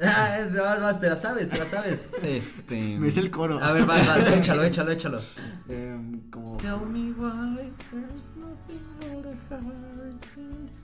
Ah, 0.02 0.40
vas, 0.54 0.80
vas, 0.82 1.00
te 1.00 1.08
la 1.08 1.16
sabes, 1.16 1.48
te 1.48 1.58
la 1.58 1.66
sabes. 1.66 2.08
Este. 2.22 2.76
Me 2.98 3.08
hice 3.08 3.20
el 3.20 3.30
coro. 3.30 3.62
A 3.62 3.72
ver, 3.72 3.86
vas, 3.86 4.06
vas, 4.06 4.26
échalo, 4.34 4.62
échalo, 4.64 4.90
échalo. 4.92 5.20
Em, 5.68 6.20
como. 6.30 6.56
Tell 6.58 6.80
me 6.86 7.12
why 7.12 7.70
there's 7.90 8.30
nothing 8.36 8.82
but 9.00 9.26
a 9.26 9.54
heart. 9.54 10.26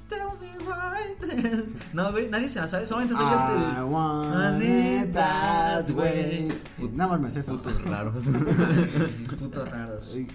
Tell 0.08 0.32
me 0.40 0.52
why. 0.64 1.62
No, 1.92 2.10
güey, 2.10 2.28
nadie 2.30 2.48
se 2.48 2.58
la 2.60 2.68
sabe, 2.68 2.86
solamente 2.86 3.14
soy 3.14 3.24
I 3.26 3.76
yo. 3.76 3.86
want 3.86 4.62
it 4.62 5.12
that 5.12 5.90
way. 5.90 6.48
Sí, 6.78 6.90
nada 6.94 7.10
más 7.10 7.20
me 7.20 7.30
sé 7.30 7.40
eso. 7.40 7.52
Putos 7.52 7.82
raros. 7.84 8.24
Putos 9.38 9.68
raros. 9.70 10.06
Sí. 10.06 10.26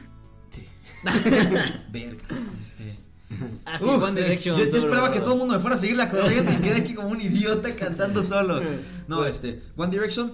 Verga, 1.92 2.24
este. 2.62 3.00
Ah, 3.66 3.78
sí, 3.78 3.84
Uf, 3.84 4.02
One 4.02 4.22
Direction. 4.22 4.58
Yo, 4.58 4.66
yo 4.66 4.78
esperaba 4.78 5.12
que 5.12 5.20
todo 5.20 5.34
el 5.34 5.40
mundo 5.40 5.56
me 5.56 5.60
fuera 5.60 5.76
a 5.76 5.80
seguir 5.80 5.98
la 5.98 6.10
corriente 6.10 6.54
y 6.54 6.58
quedé 6.58 6.76
aquí 6.76 6.94
como 6.94 7.10
un 7.10 7.22
idiota 7.22 7.76
cantando 7.76 8.24
solo. 8.24 8.62
No, 9.08 9.24
este, 9.26 9.64
One 9.78 9.92
Direction 9.92 10.34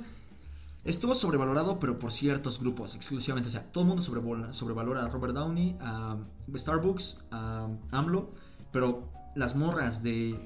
estuvo 0.83 1.13
sobrevalorado, 1.15 1.79
pero 1.79 1.99
por 1.99 2.11
ciertos 2.11 2.59
grupos 2.59 2.95
exclusivamente. 2.95 3.49
O 3.49 3.51
sea, 3.51 3.63
todo 3.71 3.83
el 3.83 3.87
mundo 3.87 4.01
sobrevalora, 4.01 4.51
sobrevalora 4.53 5.05
a 5.05 5.09
Robert 5.09 5.33
Downey, 5.33 5.77
a 5.79 6.17
Starbucks, 6.55 7.25
a 7.31 7.67
AMLO, 7.91 8.31
pero 8.71 9.09
las 9.35 9.55
morras 9.55 10.03
de 10.03 10.39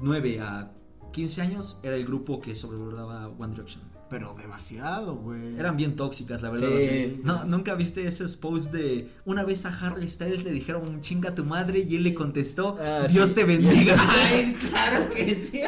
9 0.00 0.40
a 0.40 0.70
15 1.12 1.42
años 1.42 1.80
era 1.82 1.96
el 1.96 2.04
grupo 2.04 2.40
que 2.40 2.54
sobrevaloraba 2.54 3.24
a 3.24 3.28
One 3.28 3.54
Direction. 3.54 3.91
Pero 4.12 4.36
demasiado, 4.40 5.14
güey. 5.16 5.56
Eran 5.58 5.76
bien 5.78 5.96
tóxicas, 5.96 6.42
la 6.42 6.50
verdad. 6.50 6.68
Sí. 6.78 6.82
así. 6.84 7.20
No, 7.24 7.44
¿Nunca 7.46 7.74
viste 7.74 8.06
esos 8.06 8.36
posts 8.36 8.70
de 8.70 9.08
una 9.24 9.42
vez 9.42 9.64
a 9.64 9.70
Harry 9.74 10.06
Styles 10.06 10.44
le 10.44 10.52
dijeron 10.52 11.00
chinga 11.00 11.30
a 11.30 11.34
tu 11.34 11.44
madre 11.46 11.86
y 11.88 11.96
él 11.96 12.02
le 12.02 12.12
contestó 12.12 12.76
Ah, 12.78 13.06
Dios 13.10 13.30
sí. 13.30 13.36
te 13.36 13.44
bendiga? 13.44 13.96
Ay, 14.30 14.54
claro 14.68 15.08
que 15.14 15.34
sí. 15.34 15.62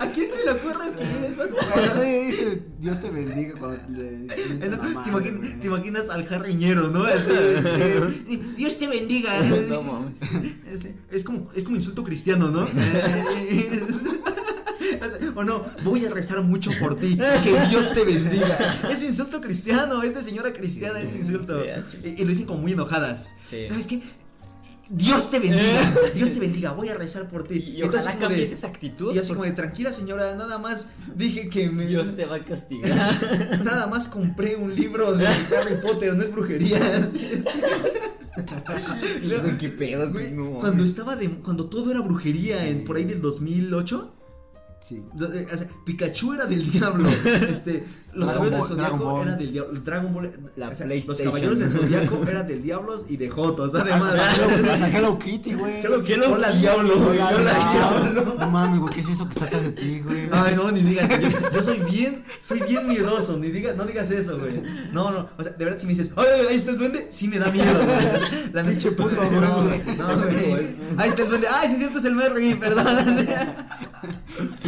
¿A 0.00 0.06
quién 0.08 0.30
se 0.32 0.44
le 0.44 0.50
ocurre 0.50 0.86
escribir 0.88 1.24
esas 1.32 1.52
cosas? 1.52 1.94
nadie 1.96 2.26
dice 2.26 2.62
Dios 2.80 3.00
te 3.00 3.10
bendiga 3.10 3.54
cuando 3.58 3.80
le 3.92 4.24
Eh, 4.26 4.58
¿Te, 4.60 5.30
te 5.60 5.66
imaginas 5.68 6.10
al 6.10 6.24
jarriñero, 6.26 6.88
¿no? 6.88 7.04
Así, 7.04 7.30
este, 7.56 8.36
Dios 8.56 8.78
te 8.78 8.88
bendiga. 8.88 9.30
No 9.68 9.82
mames. 9.82 10.18
Es, 10.72 10.88
es 11.10 11.22
como, 11.24 11.50
es 11.54 11.62
como 11.64 11.76
insulto 11.76 12.02
cristiano, 12.02 12.48
¿no? 12.48 12.66
O 15.04 15.08
sea, 15.08 15.18
O 15.34 15.44
no, 15.44 15.64
voy 15.84 16.06
a 16.06 16.10
rezar 16.10 16.42
mucho 16.42 16.70
por 16.80 16.96
ti, 16.96 17.18
que 17.42 17.60
Dios 17.70 17.92
te 17.92 18.04
bendiga. 18.04 18.78
Es 18.90 19.02
insulto 19.02 19.40
cristiano, 19.40 20.02
es 20.02 20.14
de 20.14 20.22
señora 20.22 20.52
cristiana, 20.52 21.00
es 21.00 21.12
insulto. 21.14 21.62
Y, 22.04 22.08
y 22.20 22.24
lo 22.24 22.28
dicen 22.30 22.46
como 22.46 22.60
muy 22.60 22.72
enojadas. 22.72 23.34
Sí. 23.44 23.68
¿Sabes 23.68 23.86
qué? 23.86 24.02
Dios 24.94 25.30
te 25.30 25.38
bendiga, 25.38 25.94
Dios 26.14 26.32
te 26.32 26.40
bendiga, 26.40 26.72
voy 26.72 26.90
a 26.90 26.94
rezar 26.94 27.28
por 27.30 27.44
ti. 27.48 27.54
Y 27.54 27.76
Entonces, 27.76 28.00
ojalá 28.02 28.12
como 28.16 28.28
de- 28.28 28.34
cambies 28.34 28.52
esa 28.52 28.66
actitud. 28.66 29.14
y 29.14 29.18
así 29.18 29.32
como 29.32 29.44
de 29.44 29.52
tranquila 29.52 29.90
señora, 29.92 30.34
nada 30.34 30.58
más 30.58 30.90
dije 31.16 31.48
que 31.48 31.70
me 31.70 31.86
Dios 31.86 32.14
te 32.14 32.26
va 32.26 32.36
a 32.36 32.44
castigar. 32.44 33.60
nada 33.64 33.86
más 33.86 34.08
compré 34.08 34.54
un 34.56 34.74
libro 34.74 35.14
de 35.16 35.26
Harry 35.26 35.76
Potter, 35.80 36.14
no 36.14 36.22
es 36.22 36.30
brujería. 36.32 36.78
Así 36.98 37.24
es. 37.32 37.44
Sí, 39.20 39.28
güey, 39.28 39.56
qué 39.58 39.68
pedo, 39.68 40.10
Güey. 40.10 40.30
No, 40.32 40.58
cuando 40.58 40.84
estaba 40.84 41.16
de 41.16 41.28
cuando 41.42 41.66
todo 41.66 41.90
era 41.90 42.00
brujería 42.00 42.66
en 42.66 42.84
por 42.84 42.96
ahí 42.96 43.04
del 43.04 43.20
2008 43.20 44.14
Sí. 44.82 45.02
sea, 45.18 45.68
Pikachu 45.84 46.34
era 46.34 46.46
del 46.46 46.70
diablo 46.70 47.08
este 47.48 47.84
los 48.14 48.28
Dragon 48.28 48.50
caballeros 48.50 48.76
del 48.76 48.98
Ball. 48.98 49.22
eran 49.22 49.38
del 49.38 49.52
diablo 49.52 49.80
Dragon 49.80 50.14
Ball 50.14 50.32
La 50.56 50.68
o 50.68 50.74
sea, 50.74 50.86
los 50.86 51.20
caballeros 51.20 51.58
del 51.58 51.70
zodiaco 51.70 52.22
eran 52.28 52.46
del 52.46 52.62
diablos 52.62 53.06
y 53.08 53.16
de 53.16 53.30
jotos 53.30 53.74
además 53.74 54.14
Hasta 54.14 54.88
Hello 54.88 55.18
Kitty, 55.18 55.54
güey. 55.54 55.80
Hello 55.80 56.02
Kitty. 56.02 56.20
Hola, 56.20 56.52
diablo, 56.52 56.98
güey, 56.98 57.18
Hola, 57.18 57.72
diablo. 57.72 58.12
diablo. 58.12 58.34
No 58.38 58.48
mames, 58.50 58.80
güey, 58.80 58.94
¿qué 58.94 59.00
es 59.00 59.08
eso 59.08 59.28
que 59.28 59.34
trata 59.34 59.60
de 59.60 59.72
ti, 59.72 60.00
güey? 60.04 60.28
Ay, 60.30 60.54
no, 60.54 60.70
ni 60.70 60.80
digas 60.80 61.08
que 61.08 61.22
yo, 61.22 61.50
yo 61.52 61.62
soy 61.62 61.80
bien, 61.80 62.24
soy 62.42 62.60
bien 62.60 62.86
miedoso, 62.86 63.38
ni 63.38 63.48
digas, 63.48 63.76
no 63.76 63.84
digas 63.84 64.10
eso, 64.10 64.38
güey. 64.38 64.62
No, 64.92 65.10
no, 65.10 65.28
o 65.38 65.42
sea, 65.42 65.52
de 65.52 65.64
verdad 65.64 65.78
si 65.78 65.86
me 65.86 65.94
dices, 65.94 66.12
ay, 66.16 66.26
ay, 66.34 66.46
ahí 66.50 66.56
está 66.56 66.72
el 66.72 66.78
duende, 66.78 67.06
sí 67.10 67.28
me 67.28 67.38
da 67.38 67.50
miedo, 67.50 67.72
güey. 67.72 68.52
La 68.52 68.64
pinche 68.64 68.92
puto, 68.92 69.16
güey. 69.16 69.30
no, 69.96 70.16
güey. 70.16 70.76
Ahí 70.98 71.08
está 71.08 71.22
el 71.22 71.28
duende, 71.28 71.46
ay, 71.50 71.70
sí 71.70 71.76
cierto, 71.76 71.98
es 71.98 72.04
el 72.04 72.14
Merry, 72.14 72.54
perdón. 72.54 73.26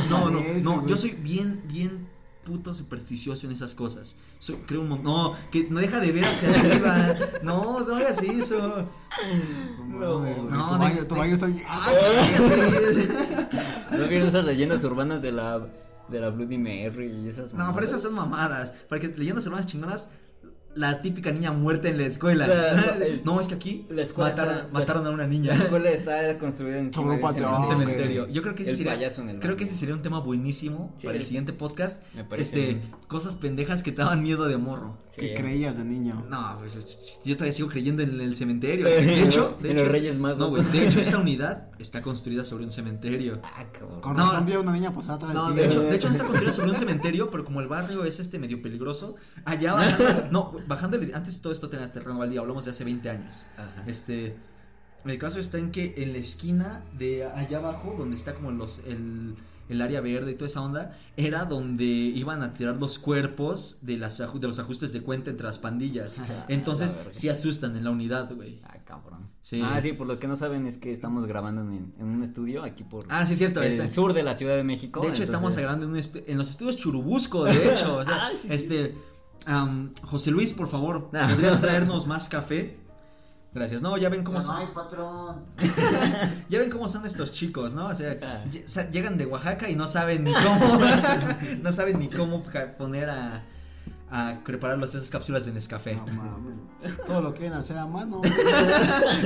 No, 0.09 0.31
no, 0.31 0.41
no, 0.63 0.87
yo 0.89 0.97
soy 0.97 1.11
bien, 1.11 1.63
bien 1.67 2.14
puto 2.45 2.75
supersticioso 2.75 3.47
en 3.47 3.53
esas 3.53 3.75
cosas. 3.75 4.17
Soy, 4.39 4.57
creo 4.67 4.83
un 4.83 5.03
no, 5.03 5.35
que 5.51 5.67
no 5.71 5.81
deja 5.81 5.99
de 6.01 6.13
ver 6.13 6.25
hacia 6.25 6.51
arriba. 6.51 7.17
No, 7.43 7.81
no 7.81 7.97
hagas 7.97 8.23
eso. 8.23 8.87
No, 9.89 10.19
güey, 10.21 10.35
no, 10.37 10.79
tu 11.07 11.15
baño, 11.15 11.35
está 11.35 11.47
bien. 11.47 11.63
Ah. 11.67 11.91
¿No 13.91 14.09
vieron 14.09 14.29
esas 14.29 14.45
leyendas 14.45 14.85
urbanas 14.85 15.23
de 15.23 15.33
la, 15.33 15.67
de 16.09 16.21
la 16.21 16.31
Bloody 16.31 16.59
Mary 16.59 17.23
y 17.25 17.29
esas 17.29 17.53
No, 17.53 17.59
pero 17.59 17.67
mamadas? 17.67 17.89
esas 17.89 18.03
son 18.03 18.15
mamadas. 18.15 18.73
Para 18.89 19.01
que 19.01 19.09
leyendas 19.09 19.47
urbanas 19.47 19.67
chingonas, 19.67 20.11
la 20.77 21.01
típica 21.03 21.31
niña 21.33 21.53
muerta 21.53 21.89
en 21.89 21.99
la 21.99 22.07
escuela. 22.07 22.47
La- 22.47 22.73
la- 22.75 22.95
no, 23.25 23.41
es 23.41 23.49
que 23.49 23.55
aquí 23.55 23.87
la 23.91 24.03
escuela 24.03 24.31
mataron, 24.31 24.55
está- 24.57 24.69
mataron 24.73 25.07
a 25.07 25.11
una 25.11 25.27
niña. 25.27 25.55
La 25.57 25.63
escuela 25.65 25.91
está 25.91 26.39
construida 26.39 26.79
Sobre 26.91 27.17
un 27.17 27.21
cementerio. 27.33 27.65
cementerio. 27.67 28.29
Yo 28.29 28.43
creo 28.43 28.55
que 28.55 28.63
ese 28.65 28.75
sería, 28.77 28.95
en 28.95 29.41
creo 29.41 29.57
que 29.57 29.65
ese 29.65 29.75
sería 29.75 29.95
un 29.95 30.03
tema 30.03 30.21
buenísimo 30.21 30.93
Sí. 30.97 31.07
para 31.07 31.19
el 31.19 31.25
siguiente 31.25 31.53
podcast. 31.53 32.03
Me 32.15 32.25
parece 32.25 32.59
Este, 32.71 32.75
bien. 32.81 32.91
cosas 33.09 33.37
pendejas 33.37 33.83
que 33.83 33.93
te 33.93 33.99
daban 34.03 34.23
miedo 34.23 34.47
de 34.47 34.57
morro. 34.57 34.99
Sí. 35.11 35.21
¿Qué 35.21 35.35
creías 35.35 35.77
de 35.79 35.85
niño? 35.85 36.25
No, 36.29 36.57
pues 36.59 36.75
yo 37.25 37.35
todavía 37.35 37.53
sigo 37.53 37.69
creyendo 37.69 38.03
en 38.03 38.21
el 38.21 38.35
cementerio. 38.37 38.85
De 38.89 39.23
hecho, 39.23 39.57
de 39.63 39.71
En 39.71 39.77
hecho, 39.77 39.85
los 39.85 39.93
Reyes 39.93 40.19
Magos. 40.19 40.39
No, 40.39 40.49
güey, 40.51 40.65
de 40.65 40.89
hecho 40.89 41.01
esta 41.01 41.19
unidad 41.19 41.69
está 41.79 42.03
construida 42.03 42.45
sobre 42.45 42.65
un 42.65 42.73
cementerio. 42.73 43.41
Ah, 43.45 43.65
cabrón. 43.73 44.01
Con 44.01 44.17
No. 44.17 44.33
razón 44.33 44.53
a 44.53 44.59
una 44.61 44.73
niña 44.73 44.93
pasada 44.95 45.15
atrás 45.15 45.35
No, 45.35 45.51
de 45.53 45.61
de 45.63 45.67
hecho, 45.67 45.83
de 45.83 45.95
hecho 45.95 46.09
no 46.09 46.13
está 46.15 46.25
construida 46.27 46.53
sobre 46.53 46.69
un 46.71 46.75
cementerio, 46.75 47.31
pero 47.31 47.45
como 47.45 47.61
el 47.61 47.69
barrio 47.69 48.05
es 48.05 48.19
este 48.19 48.39
medio 48.39 48.61
peligroso, 48.61 49.15
allá 49.45 49.75
bajando, 49.75 50.27
no, 50.31 50.53
bajando, 50.67 50.99
antes 51.15 51.41
todo 51.41 51.53
esto 51.53 51.69
tenía 51.69 51.91
terreno 51.91 52.19
baldío, 52.19 52.41
hablamos 52.41 52.65
de 52.65 52.71
hace 52.73 52.85
20 52.85 53.11
años. 53.11 53.45
Ajá. 53.57 53.85
Este, 53.87 54.37
el 55.05 55.19
caso 55.19 55.39
está 55.41 55.59
en 55.59 55.71
que 55.71 55.95
en 55.99 56.13
la 56.13 56.19
esquina 56.19 56.83
de 56.99 57.25
allá 57.27 57.59
abajo, 57.59 57.95
donde 57.99 58.17
está 58.17 58.35
como 58.35 58.51
los, 58.53 58.81
el, 58.87 59.35
el 59.69 59.81
área 59.83 60.01
verde 60.01 60.31
y 60.33 60.35
toda 60.35 60.47
esa 60.47 60.63
onda, 60.63 60.97
era 61.17 61.45
donde 61.45 61.85
iban 61.85 62.43
a 62.43 62.55
tirar 62.55 62.77
los 62.77 62.99
cuerpos 62.99 63.79
de, 63.83 63.97
las, 63.99 64.19
de 64.19 64.47
los 64.47 64.59
ajustes 64.59 64.93
de 64.93 65.03
cuenta 65.03 65.31
entre 65.31 65.47
las 65.47 65.59
pandillas. 65.59 66.19
Entonces, 66.49 66.95
sí 67.11 67.29
asustan 67.29 67.77
en 67.77 67.85
la 67.85 67.91
unidad, 67.91 68.31
güey. 68.35 68.61
Ah, 68.65 68.79
cabrón. 68.85 69.29
Sí. 69.43 69.61
Ah, 69.63 69.79
sí, 69.83 69.93
por 69.93 70.07
lo 70.07 70.19
que 70.19 70.27
no 70.27 70.37
saben 70.37 70.67
es 70.67 70.79
que 70.79 70.91
estamos 70.91 71.27
grabando 71.27 71.61
en, 71.63 71.93
en 71.99 72.07
un 72.07 72.23
estudio 72.23 72.63
aquí 72.63 72.83
por 72.83 73.05
Ah, 73.11 73.27
sí, 73.27 73.37
cierto. 73.37 73.61
el 73.63 73.69
este- 73.69 73.91
sur 73.91 74.15
de 74.15 74.23
la 74.23 74.35
Ciudad 74.35 74.57
de 74.57 74.65
México. 74.65 75.01
De 75.03 75.09
hecho, 75.09 75.23
estamos 75.23 75.55
grabando 75.55 75.85
en, 75.85 75.93
un 75.93 76.01
en 76.27 76.39
los 76.39 76.51
estudios 76.51 76.77
Churubusco, 76.77 77.45
de 77.45 77.53
hecho. 77.73 77.97
o 77.99 78.05
sea, 78.05 78.29
Ah, 78.29 78.31
sí, 78.41 78.49
sí. 78.59 78.91
José 80.03 80.31
Luis, 80.31 80.53
por 80.53 80.69
favor, 80.69 81.11
Ah. 81.15 81.29
¿podrías 81.31 81.61
traernos 81.61 82.07
más 82.07 82.29
café? 82.29 82.79
Gracias. 83.53 83.83
No, 83.83 83.97
ya 83.97 84.09
ven 84.09 84.25
cómo 84.25 84.41
son. 84.41 84.67
patrón. 84.75 85.45
Ya 86.49 86.59
ven 86.59 86.71
cómo 86.71 86.89
son 86.89 87.07
estos 87.07 87.31
chicos, 87.31 87.75
¿no? 87.75 87.87
O 87.87 87.95
sea, 87.95 88.17
Ah. 88.23 88.45
o 88.65 88.69
sea, 88.69 88.91
llegan 88.91 89.17
de 89.17 89.27
Oaxaca 89.27 89.69
y 89.69 89.77
no 89.77 89.87
saben 89.87 90.25
ni 90.25 90.33
cómo, 90.35 90.79
no 91.63 91.73
saben 91.73 91.99
ni 92.01 92.09
cómo 92.09 92.43
poner 92.79 93.09
a, 93.11 93.45
a 94.17 94.39
prepararlos 94.45 94.95
esas 94.95 95.11
cápsulas 95.11 95.45
de 95.45 95.53
Nescafé. 95.53 95.97
No 95.97 96.07
mames. 96.07 96.55
Todo 97.07 97.21
lo 97.21 97.35
quieren 97.35 97.55
hacer 97.55 97.77
a 97.77 97.87
mano. 97.87 98.23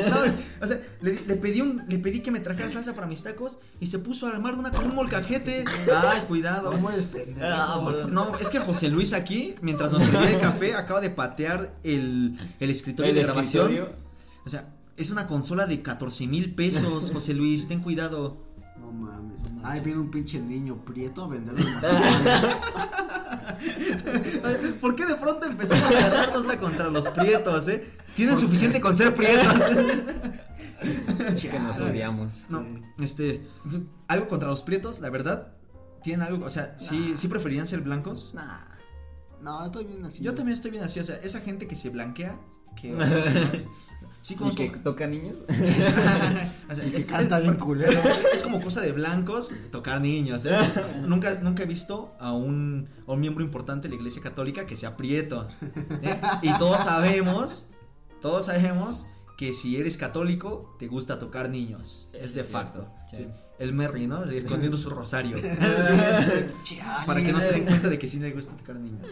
No, 0.09 0.65
o 0.65 0.67
sea, 0.67 0.81
le, 1.03 1.21
le 1.27 1.37
pedí 1.37 1.61
un, 1.61 1.85
le 1.89 1.99
pedí 1.99 2.21
que 2.21 2.31
me 2.31 2.41
trajera 2.41 2.71
salsa 2.71 2.95
para 2.95 3.07
mis 3.07 3.23
tacos 3.23 3.59
y 3.81 3.89
se 3.89 3.99
puso 3.99 4.27
a 4.27 4.31
armar 4.31 4.55
una 4.55 4.71
con 4.71 4.87
un 4.87 4.95
molcajete. 4.95 5.65
Ay, 6.03 6.23
cuidado. 6.27 6.71
¿Cómo 6.73 6.91
eres 6.91 7.05
pendejo? 7.05 7.47
Ah. 7.47 8.07
No, 8.11 8.35
es 8.39 8.49
que 8.49 8.61
José 8.61 8.89
Luis 8.89 9.13
aquí, 9.13 9.57
mientras 9.61 9.93
nos 9.93 10.03
servía 10.05 10.31
el 10.31 10.41
café, 10.41 10.75
acaba 10.75 11.01
de 11.03 11.11
patear 11.11 11.75
el, 11.85 12.39
el 12.59 12.71
escritorio 12.71 13.11
El 13.11 13.17
de 13.17 13.23
grabación. 13.25 13.67
escritorio. 13.67 13.95
O 14.47 14.49
sea, 14.49 14.71
es 14.97 15.11
una 15.11 15.27
consola 15.27 15.67
de 15.67 15.83
14 15.83 16.27
mil 16.27 16.55
pesos, 16.55 17.11
José 17.13 17.35
Luis, 17.35 17.69
ten 17.69 17.81
cuidado. 17.81 18.39
No 18.81 18.91
mames. 18.91 19.37
Ay, 19.65 19.81
viene 19.81 20.01
un 20.01 20.11
pinche 20.11 20.41
niño 20.41 20.77
prieto 20.85 21.25
a 21.25 21.29
venderle 21.29 21.63
¿Por 24.81 24.95
qué 24.95 25.07
de 25.07 25.17
pronto 25.17 25.47
empezamos 25.47 25.85
a 25.85 25.99
agarrárnosla 25.99 26.59
contra 26.59 26.89
los 26.91 27.09
prietos, 27.09 27.69
eh? 27.69 27.91
Tienen 28.15 28.37
suficiente 28.37 28.81
con 28.81 28.95
ser 28.95 29.15
prietos. 29.15 29.47
que 31.41 31.61
nos 31.61 31.79
odiamos. 31.79 32.47
No, 32.49 32.65
este, 32.99 33.47
algo 34.07 34.29
contra 34.29 34.49
los 34.49 34.63
prietos, 34.63 35.01
la 35.01 35.11
verdad, 35.11 35.55
tienen 36.03 36.27
algo, 36.27 36.45
o 36.45 36.51
sea, 36.51 36.79
sí, 36.79 37.15
sí 37.17 37.29
preferían 37.29 37.67
ser 37.67 37.81
blancos. 37.81 38.33
Nah. 38.35 38.61
No, 39.41 39.67
estoy 39.67 39.85
bien 39.85 40.05
así. 40.05 40.23
Yo 40.23 40.35
también 40.35 40.55
estoy 40.55 40.71
bien 40.71 40.83
así, 40.83 41.01
o 41.01 41.05
sea, 41.05 41.17
esa 41.17 41.41
gente 41.41 41.69
que 41.69 41.77
se 41.77 41.91
blanquea, 41.91 42.39
que... 42.81 42.95
o 42.97 43.09
sea, 43.09 43.25
sí 44.21 44.37
¿Y 44.41 44.55
que 44.55 44.69
toca 44.71 45.07
niños? 45.07 45.45
O 46.71 46.75
sea, 46.75 46.87
Y 46.87 46.91
que 46.91 46.99
es- 46.99 47.07
canta 47.07 47.39
bien 47.41 47.55
culero. 47.55 47.99
Es, 48.33 48.43
como 48.43 48.61
cosa 48.61 48.81
de 48.81 48.93
blancos 48.93 49.53
tocar 49.71 50.01
niños, 50.01 50.45
¿eh? 50.45 50.57
Nunca, 51.07 51.35
nunca 51.41 51.63
he 51.63 51.67
visto 51.67 52.15
a 52.21 52.33
un, 52.33 52.89
a 53.07 53.13
un 53.13 53.21
miembro 53.21 53.43
importante 53.43 53.89
de 53.89 53.95
la 53.95 53.97
iglesia 53.97 54.21
católica 54.23 54.67
que 54.67 54.77
sea 54.77 54.97
prieto. 54.97 55.49
¿eh? 56.03 56.21
Y 56.43 56.53
todos 56.59 56.83
sabemos, 56.83 57.71
todos 58.21 58.47
sabemos 58.47 59.07
que 59.39 59.53
si 59.53 59.77
eres 59.77 59.97
católico, 59.97 60.75
te 60.79 60.89
gusta 60.89 61.19
tocar 61.19 61.49
niños. 61.49 62.11
Eso 62.13 62.25
es 62.25 62.35
de 62.35 62.45
facto. 62.45 62.89
sí. 63.11 63.17
Sí. 63.19 63.27
El 63.59 63.73
Merry, 63.73 64.07
¿no? 64.07 64.23
Escondiendo 64.23 64.77
su 64.77 64.89
rosario. 64.89 65.37
Para 67.07 67.23
que 67.23 67.33
no 67.33 67.41
se 67.41 67.51
den 67.53 67.65
cuenta 67.65 67.89
de 67.89 67.99
que 67.99 68.07
sí 68.07 68.21
le 68.21 68.31
gusta 68.31 68.57
tocar 68.57 68.77
niños. 68.77 69.11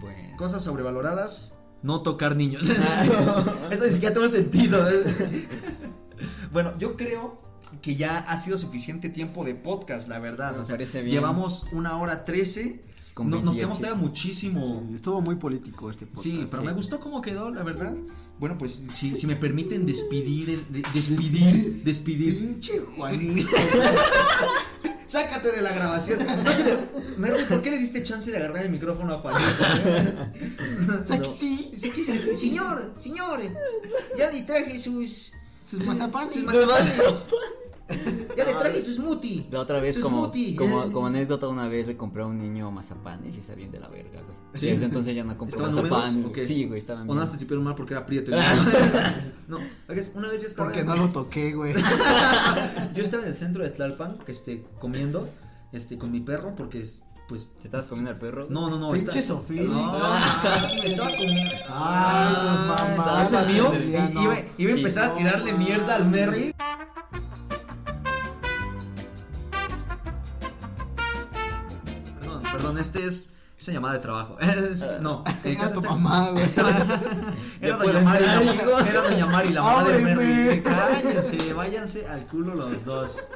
Bueno. 0.00 0.36
Cosas 0.38 0.62
sobrevaloradas, 0.64 1.54
no 1.84 2.00
tocar 2.00 2.34
niños. 2.34 2.64
Eso 3.70 3.84
ni 3.84 3.92
siquiera 3.92 4.14
tiene 4.14 4.28
sentido. 4.30 4.84
bueno, 6.52 6.72
yo 6.78 6.96
creo 6.96 7.38
que 7.82 7.94
ya 7.94 8.18
ha 8.18 8.36
sido 8.38 8.56
suficiente 8.56 9.10
tiempo 9.10 9.44
de 9.44 9.54
podcast, 9.54 10.08
la 10.08 10.18
verdad. 10.18 10.54
Me 10.54 10.60
O 10.60 10.64
sea, 10.64 10.74
parece 10.76 11.02
bien. 11.02 11.16
llevamos 11.16 11.66
una 11.72 11.98
hora 11.98 12.24
trece. 12.24 12.82
No- 13.16 13.24
nos 13.42 13.54
28. 13.54 13.56
quedamos 13.58 13.78
todavía 13.80 14.00
muchísimo. 14.02 14.84
Sí, 14.88 14.94
estuvo 14.96 15.20
muy 15.20 15.36
político 15.36 15.88
este 15.90 16.06
podcast. 16.06 16.24
Sí, 16.24 16.46
pero 16.50 16.62
sí. 16.62 16.66
me 16.68 16.72
gustó 16.74 16.98
cómo 17.00 17.20
quedó, 17.22 17.50
la 17.50 17.62
verdad. 17.62 17.94
Bueno, 18.40 18.58
pues 18.58 18.82
si, 18.90 19.14
si 19.14 19.26
me 19.28 19.36
permiten 19.36 19.86
despedir, 19.86 20.50
el- 20.50 20.72
de- 20.72 20.82
despedir, 20.92 21.82
despedir. 21.84 22.38
Pinche 22.38 22.80
Juanín. 22.96 23.46
Sácate 25.06 25.52
de 25.52 25.62
la 25.62 25.72
grabación. 25.72 26.18
No 26.44 26.50
sé 26.52 26.64
por- 26.64 27.18
Merry, 27.18 27.44
¿por 27.44 27.62
qué 27.62 27.70
le 27.70 27.78
diste 27.78 28.02
chance 28.02 28.30
de 28.30 28.38
agarrar 28.38 28.64
el 28.64 28.70
micrófono 28.70 29.12
a 29.14 29.18
Juanito? 29.18 29.64
Aquí 31.10 31.30
sí. 31.38 31.72
Sí, 31.78 31.90
sí, 31.94 32.04
sí. 32.04 32.36
Señor, 32.36 32.94
señor, 32.96 33.40
ya 34.18 34.30
le 34.32 34.42
traje 34.42 34.78
sus. 34.78 35.32
Sus 35.70 35.86
mazapanes. 35.86 36.32
Sus 36.34 36.44
mazapanes. 36.44 37.28
Ya 38.36 38.44
le 38.46 38.54
traje 38.54 38.80
sus 38.80 38.96
smoothie. 38.96 39.46
La 39.50 39.60
otra 39.60 39.78
vez, 39.80 39.94
Su 39.96 40.00
como, 40.00 40.24
smoothie. 40.24 40.56
como, 40.56 40.90
como 40.90 41.06
anécdota, 41.06 41.48
una 41.48 41.68
vez 41.68 41.86
le 41.86 41.96
compré 41.96 42.22
a 42.22 42.26
un 42.26 42.38
niño 42.38 42.70
mazapanes 42.70 43.36
y 43.36 43.40
está 43.40 43.54
bien 43.54 43.70
de 43.70 43.78
la 43.80 43.88
verga, 43.88 44.22
güey. 44.22 44.34
¿Sí? 44.54 44.66
Y 44.66 44.70
desde 44.70 44.86
entonces 44.86 45.14
ya 45.14 45.22
no 45.24 45.36
compro 45.36 45.56
¿Estaban 45.56 45.72
húmedos 45.78 45.90
mazapanes. 45.90 46.24
o 46.24 46.28
güey. 46.28 46.32
qué? 46.32 46.46
Sí, 46.46 46.64
güey, 46.64 46.78
estaban 46.78 47.02
O 47.02 47.06
bien. 47.06 47.18
nada, 47.18 47.30
te 47.32 47.38
supieron 47.38 47.64
mal 47.64 47.74
porque 47.74 47.94
era 47.94 48.06
prieto. 48.06 48.32
No, 49.46 49.58
una 50.14 50.28
vez 50.28 50.40
yo 50.40 50.46
estaba. 50.46 50.68
Porque 50.70 50.84
no 50.84 50.96
lo 50.96 51.08
toqué, 51.10 51.52
güey. 51.52 51.74
Yo 52.94 53.02
estaba 53.02 53.22
en 53.24 53.28
el 53.28 53.34
centro 53.34 53.62
de 53.62 53.68
Tlalpan, 53.68 54.16
este, 54.26 54.64
comiendo, 54.80 55.28
este, 55.72 55.98
con 55.98 56.10
mi 56.12 56.20
perro, 56.20 56.54
porque 56.56 56.80
es, 56.80 57.04
pues. 57.28 57.50
¿Te 57.60 57.64
estabas 57.68 57.86
comiendo 57.88 58.10
al 58.10 58.18
perro? 58.18 58.46
No, 58.48 58.70
no, 58.70 58.78
no. 58.78 58.92
Pinche 58.92 59.18
está- 59.18 59.34
Sofía. 59.34 59.64
No, 59.64 59.98
no, 59.98 60.82
estaba 60.82 61.10
comiendo. 61.10 61.54
Ay, 61.68 62.34
tus 62.36 62.96
mamás, 62.96 63.32
¿Es 63.32 63.38
el 63.38 63.46
mío? 63.54 63.72
Iba, 64.22 64.36
iba 64.56 64.70
a 64.72 64.76
empezar 64.76 65.10
a 65.10 65.14
tirarle 65.14 65.52
No, 65.52 65.58
mierda 65.58 65.96
al 65.96 66.08
Merry. 66.08 66.54
Perdón, 72.56 72.78
este 72.78 73.04
es. 73.06 73.30
Esa 73.58 73.70
llamada 73.72 73.94
de 73.94 74.00
trabajo. 74.00 74.36
No, 75.00 75.22
el 75.44 75.52
Era 75.52 75.60
caso 75.62 75.74
tu 75.74 75.80
está- 75.80 75.90
mamá, 75.94 76.30
güey. 76.30 76.44
estaba- 76.44 76.70
Era 77.60 77.76
doña 77.76 78.00
Mari, 78.00 78.24
la, 78.24 78.42
era 78.88 79.00
doña 79.02 79.26
Mari, 79.26 79.50
la 79.52 79.62
mamá 79.62 79.84
de. 79.84 80.02
Merry. 80.02 80.62
Cállense, 80.62 81.52
váyanse 81.54 82.06
al 82.08 82.26
culo 82.26 82.54
los 82.54 82.84
dos. 82.84 83.26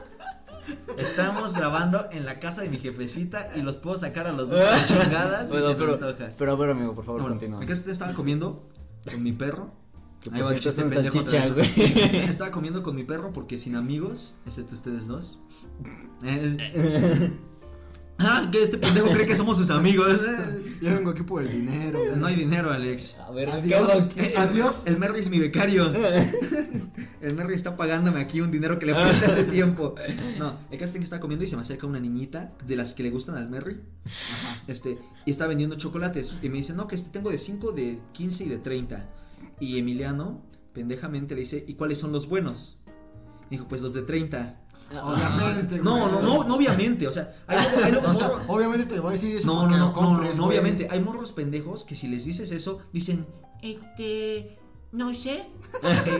Estamos 0.99 1.55
grabando 1.55 2.09
en 2.13 2.27
la 2.27 2.41
casa 2.41 2.61
de 2.63 2.69
mi 2.69 2.77
jefecita 2.79 3.51
y 3.57 3.63
los 3.63 3.77
puedo 3.77 3.97
sacar 3.97 4.27
a 4.27 4.33
los 4.33 4.51
dos 4.51 4.61
a 4.61 4.85
chingadas 4.85 5.49
se 5.49 5.57
me 5.57 5.75
pero, 5.77 5.95
antoja. 5.95 6.29
pero 6.37 6.53
a 6.53 6.57
ver, 6.57 6.71
amigo, 6.71 6.95
por 6.95 7.05
favor, 7.07 7.23
Bueno, 7.23 7.37
continúa. 7.37 7.61
el 7.63 7.67
caso 7.67 7.91
estaba 7.91 8.13
comiendo 8.13 8.69
con 9.11 9.23
mi 9.23 9.33
perro. 9.33 9.73
Que 10.21 10.31
Ahí 10.35 10.43
va 10.43 10.53
el 10.53 10.59
chiste 10.61 10.83
pendejo 10.83 11.21
otra 11.21 11.49
vez. 11.49 11.71
Sí, 11.75 11.95
estaba 12.29 12.51
comiendo 12.51 12.83
con 12.83 12.97
mi 12.97 13.05
perro 13.05 13.33
porque 13.33 13.57
sin 13.57 13.77
amigos, 13.77 14.35
excepto 14.47 14.75
ustedes 14.75 15.07
dos. 15.07 15.39
Ah, 18.19 18.49
que 18.51 18.63
este 18.63 18.79
pendejo 18.79 19.11
cree 19.11 19.27
que 19.27 19.37
somos 19.37 19.57
sus 19.57 19.71
amigos. 19.71 20.21
Yo 20.81 20.91
vengo 20.91 21.11
aquí 21.11 21.23
por 21.23 21.43
el 21.43 21.51
dinero. 21.51 22.01
No 22.17 22.27
hay 22.27 22.35
dinero, 22.35 22.73
Alex. 22.73 23.17
A 23.19 23.31
ver, 23.31 23.49
Adiós. 23.49 23.91
Eh. 24.17 24.35
El 24.87 24.99
Merry 24.99 25.21
es 25.21 25.31
mi 25.31 25.39
becario. 25.39 25.93
El 27.21 27.35
Merry 27.35 27.55
está 27.55 27.77
pagándome 27.77 28.21
aquí 28.21 28.41
un 28.41 28.51
dinero 28.51 28.79
que 28.79 28.87
le 28.87 28.95
presté 28.95 29.27
hace 29.27 29.45
tiempo. 29.51 29.95
No, 30.39 30.57
el 30.71 30.79
caso 30.79 30.93
es 30.93 30.99
que 30.99 31.05
estaba 31.05 31.21
comiendo 31.21 31.45
y 31.45 31.49
se 31.49 31.57
me 31.57 31.63
acerca 31.63 31.87
una 31.87 32.01
niñita 32.01 32.53
de 32.67 32.77
las 32.77 32.95
que 32.95 33.03
le 33.03 33.11
gustan 33.11 33.37
al 33.37 33.49
Merry. 33.49 33.81
Este, 34.67 34.99
y 35.25 35.31
está 35.31 35.47
vendiendo 35.47 35.77
chocolates. 35.77 36.39
Y 36.43 36.49
me 36.49 36.59
dice, 36.59 36.75
no, 36.75 36.87
que 36.89 36.97
este 36.97 37.11
tengo 37.11 37.31
de 37.31 37.39
5, 37.39 37.73
de 37.73 38.01
15 38.13 38.45
y 38.45 38.49
de 38.49 38.59
30. 38.59 39.09
Y 39.61 39.79
Emiliano, 39.79 40.43
pendejamente, 40.73 41.35
le 41.35 41.43
dice, 41.43 41.65
¿y 41.67 41.75
cuáles 41.75 41.99
son 41.99 42.13
los 42.13 42.29
buenos? 42.29 42.81
Dijo, 43.51 43.67
pues 43.69 43.83
los 43.83 43.95
de 43.95 44.03
30. 44.03 44.61
Obviamente, 44.91 45.79
No, 45.79 46.09
no, 46.11 46.23
no, 46.23 46.45
no, 46.45 46.55
obviamente. 46.55 47.07
O 47.07 47.13
sea, 47.13 47.35
hay, 47.47 47.59
hay 47.85 47.93
luego 47.93 48.09
O 48.09 48.15
sea, 48.15 48.29
morro- 48.29 48.45
obviamente 48.49 48.87
te 48.87 48.97
lo 48.97 49.03
voy 49.03 49.11
a 49.11 49.15
decir 49.15 49.37
eso 49.37 49.47
no, 49.47 49.65
no, 49.65 49.71
no, 49.71 49.79
no, 49.79 49.93
compres, 49.93 50.35
no, 50.37 50.47
obviamente. 50.47 50.89
Hay 50.91 51.01
morros 51.01 51.33
pendejos 51.33 51.85
que 51.85 51.95
si 51.95 52.09
les 52.09 52.25
dices 52.25 52.51
eso, 52.51 52.81
dicen, 52.93 53.27
este, 53.63 54.57
no 54.93 55.13
sé. 55.15 55.47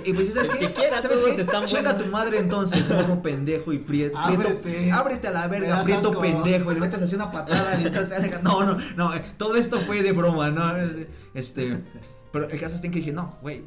Y, 0.05 0.13
pues, 0.13 0.35
¿sabes 0.35 0.51
qué? 0.53 0.59
que 0.59 0.73
quiera, 0.75 1.01
¿Sabes 1.01 1.23
qué? 1.23 1.41
están 1.41 1.65
Chinga 1.65 1.97
tu 1.97 2.05
madre 2.07 2.39
entonces, 2.39 2.89
morro 2.91 3.23
pendejo 3.23 3.73
y 3.73 3.79
prieto. 3.79 4.19
Ábrete. 4.19 4.93
Ábrete 4.93 5.29
a 5.29 5.31
la 5.31 5.49
verga, 5.49 5.83
prieto 5.83 6.11
asco. 6.11 6.21
pendejo. 6.21 6.71
Y 6.71 6.75
le 6.75 6.81
metes 6.81 7.01
así 7.01 7.15
una 7.15 7.33
patada 7.33 7.81
y 7.81 7.87
entonces, 7.87 8.21
no, 8.43 8.65
no, 8.65 8.77
no. 8.97 9.15
eh, 9.15 9.25
Todo 9.39 9.57
esto 9.57 9.81
fue 9.81 10.03
de 10.03 10.13
broma, 10.13 10.51
¿no? 10.51 10.75
Este, 11.33 11.83
pero 12.33 12.49
el 12.51 12.61
caso 12.61 12.75
es 12.75 12.83
que 12.83 12.89
dije, 12.91 13.13
no, 13.13 13.37
güey. 13.41 13.65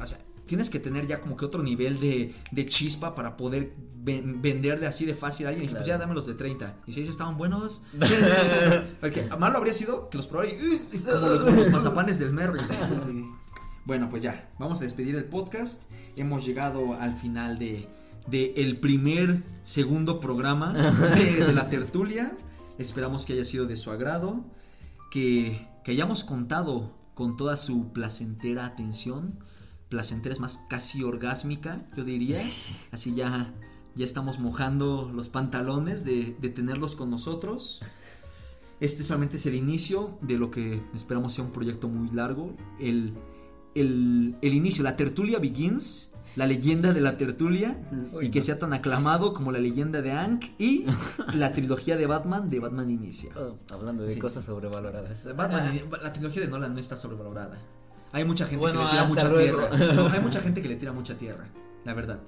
O 0.00 0.06
sea, 0.06 0.18
tienes 0.46 0.70
que 0.70 0.78
tener 0.80 1.06
ya 1.06 1.20
como 1.20 1.36
que 1.36 1.44
otro 1.44 1.62
nivel 1.62 1.98
de, 2.00 2.34
de 2.52 2.66
chispa 2.66 3.14
para 3.14 3.36
poder 3.36 3.72
ven- 3.96 4.40
venderle 4.40 4.86
así 4.86 5.04
de 5.04 5.14
fácil 5.14 5.46
a 5.46 5.48
alguien. 5.50 5.64
Y 5.64 5.66
dije, 5.68 5.76
pues 5.76 5.86
ya 5.86 5.98
dame 5.98 6.14
los 6.14 6.26
de 6.26 6.34
30. 6.34 6.76
Y 6.86 6.92
si 6.92 7.00
ellos 7.00 7.10
estaban 7.12 7.36
buenos. 7.36 7.82
Porque 9.00 9.28
malo 9.38 9.58
habría 9.58 9.74
sido 9.74 10.08
que 10.10 10.16
los 10.16 10.26
probara 10.26 10.50
y, 10.50 10.98
como 11.00 11.26
los, 11.26 11.70
mazapanes 11.72 12.18
del 12.18 12.32
Merry. 12.32 12.60
Bueno, 13.84 14.08
pues 14.08 14.22
ya, 14.22 14.50
vamos 14.58 14.80
a 14.80 14.84
despedir 14.84 15.14
el 15.14 15.24
podcast. 15.24 15.82
Hemos 16.16 16.44
llegado 16.44 16.94
al 16.94 17.14
final 17.14 17.58
de, 17.58 17.88
de 18.26 18.52
el 18.56 18.78
primer, 18.80 19.42
segundo 19.64 20.18
programa 20.20 20.72
de, 21.16 21.44
de 21.46 21.52
la 21.52 21.68
tertulia. 21.68 22.36
Esperamos 22.78 23.24
que 23.24 23.34
haya 23.34 23.44
sido 23.44 23.66
de 23.66 23.76
su 23.76 23.90
agrado, 23.90 24.44
que, 25.10 25.66
que 25.84 25.92
hayamos 25.92 26.24
contado 26.24 26.94
con 27.14 27.36
toda 27.36 27.56
su 27.56 27.92
placentera 27.92 28.66
atención. 28.66 29.38
Placentera 29.88 30.34
es 30.34 30.40
más 30.40 30.60
casi 30.68 31.02
orgásmica, 31.04 31.86
yo 31.96 32.04
diría. 32.04 32.42
Así 32.92 33.14
ya, 33.14 33.52
ya 33.94 34.04
estamos 34.04 34.38
mojando 34.38 35.10
los 35.14 35.28
pantalones 35.28 36.04
de, 36.04 36.36
de 36.40 36.48
tenerlos 36.48 36.96
con 36.96 37.10
nosotros. 37.10 37.82
Este 38.80 39.04
solamente 39.04 39.36
es 39.36 39.46
el 39.46 39.54
inicio 39.54 40.18
de 40.20 40.36
lo 40.38 40.50
que 40.50 40.82
esperamos 40.94 41.34
sea 41.34 41.44
un 41.44 41.52
proyecto 41.52 41.88
muy 41.88 42.10
largo. 42.10 42.54
El, 42.80 43.14
el, 43.74 44.36
el 44.42 44.54
inicio, 44.54 44.82
la 44.84 44.96
tertulia 44.96 45.38
begins, 45.38 46.12
la 46.34 46.46
leyenda 46.46 46.92
de 46.92 47.00
la 47.00 47.16
tertulia, 47.16 47.80
Uy, 48.12 48.26
y 48.26 48.30
que 48.30 48.40
no. 48.40 48.44
sea 48.44 48.58
tan 48.58 48.74
aclamado 48.74 49.32
como 49.32 49.50
la 49.52 49.60
leyenda 49.60 50.02
de 50.02 50.10
Hank 50.12 50.44
y 50.58 50.84
la 51.34 51.52
trilogía 51.54 51.96
de 51.96 52.06
Batman 52.06 52.50
de 52.50 52.60
Batman 52.60 52.90
Inicia. 52.90 53.30
Oh, 53.36 53.56
hablando 53.72 54.02
de 54.02 54.10
Sí. 54.10 54.18
cosas 54.18 54.44
sobrevaloradas. 54.44 55.24
Batman 55.36 55.72
Ini- 55.74 56.02
la 56.02 56.12
trilogía 56.12 56.42
de 56.42 56.48
Nolan 56.48 56.74
no 56.74 56.80
está 56.80 56.96
sobrevalorada. 56.96 57.56
Hay 58.12 58.24
mucha 58.24 58.44
gente 58.46 58.58
Bueno, 58.58 58.78
que 58.80 58.84
le 58.84 58.90
tira 58.90 59.04
mucha 59.06 59.28
luego. 59.28 59.68
tierra. 59.68 59.92
No, 59.94 60.06
hay 60.08 60.20
mucha 60.20 60.40
gente 60.40 60.62
que 60.62 60.68
le 60.68 60.76
tira 60.76 60.92
mucha 60.92 61.16
tierra, 61.18 61.48
la 61.84 61.94
verdad. 61.94 62.20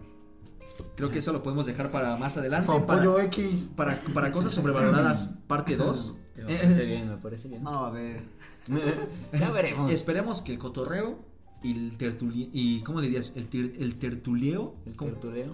Creo 0.97 1.11
que 1.11 1.19
eso 1.19 1.33
lo 1.33 1.43
podemos 1.43 1.67
dejar 1.67 1.91
para 1.91 2.17
más 2.17 2.37
adelante. 2.37 2.71
Para, 2.87 3.25
X. 3.25 3.69
para, 3.75 4.01
para 4.15 4.31
cosas 4.33 4.53
sobrevaloradas, 4.53 5.31
parte 5.49 5.77
2. 5.77 6.19
Sí, 6.35 6.43
me 6.43 6.55
parece 6.57 6.87
bien, 6.87 7.09
me 7.09 7.17
parece 7.17 7.49
bien. 7.49 7.63
No, 7.65 7.85
a 7.85 7.91
ver. 7.91 8.23
Ya 9.33 9.51
veremos. 9.51 9.91
Esperemos 9.91 10.41
que 10.43 10.53
el 10.53 10.59
cotorreo 10.59 11.19
y 11.63 11.73
el 11.73 11.97
tertulio 11.97 12.49
y 12.53 12.81
¿cómo 12.83 13.01
dirías? 13.01 13.33
El, 13.35 13.51
tir- 13.51 13.75
el 13.81 13.97
tertuleo 13.99 14.77
El 14.87 14.95
¿Cómo? 14.95 15.11
tertuleo. 15.13 15.53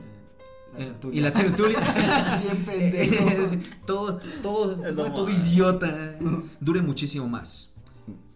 Eh, 0.77 0.93
y 1.13 1.21
la 1.21 1.33
tertulia 1.33 1.79
Bien 2.43 2.65
pendejo. 2.65 3.25
Todo 3.87 4.21
todo 4.43 4.77
todo 5.13 5.27
más. 5.27 5.39
idiota 5.47 6.17
dure 6.61 6.83
muchísimo 6.83 7.29
más. 7.29 7.74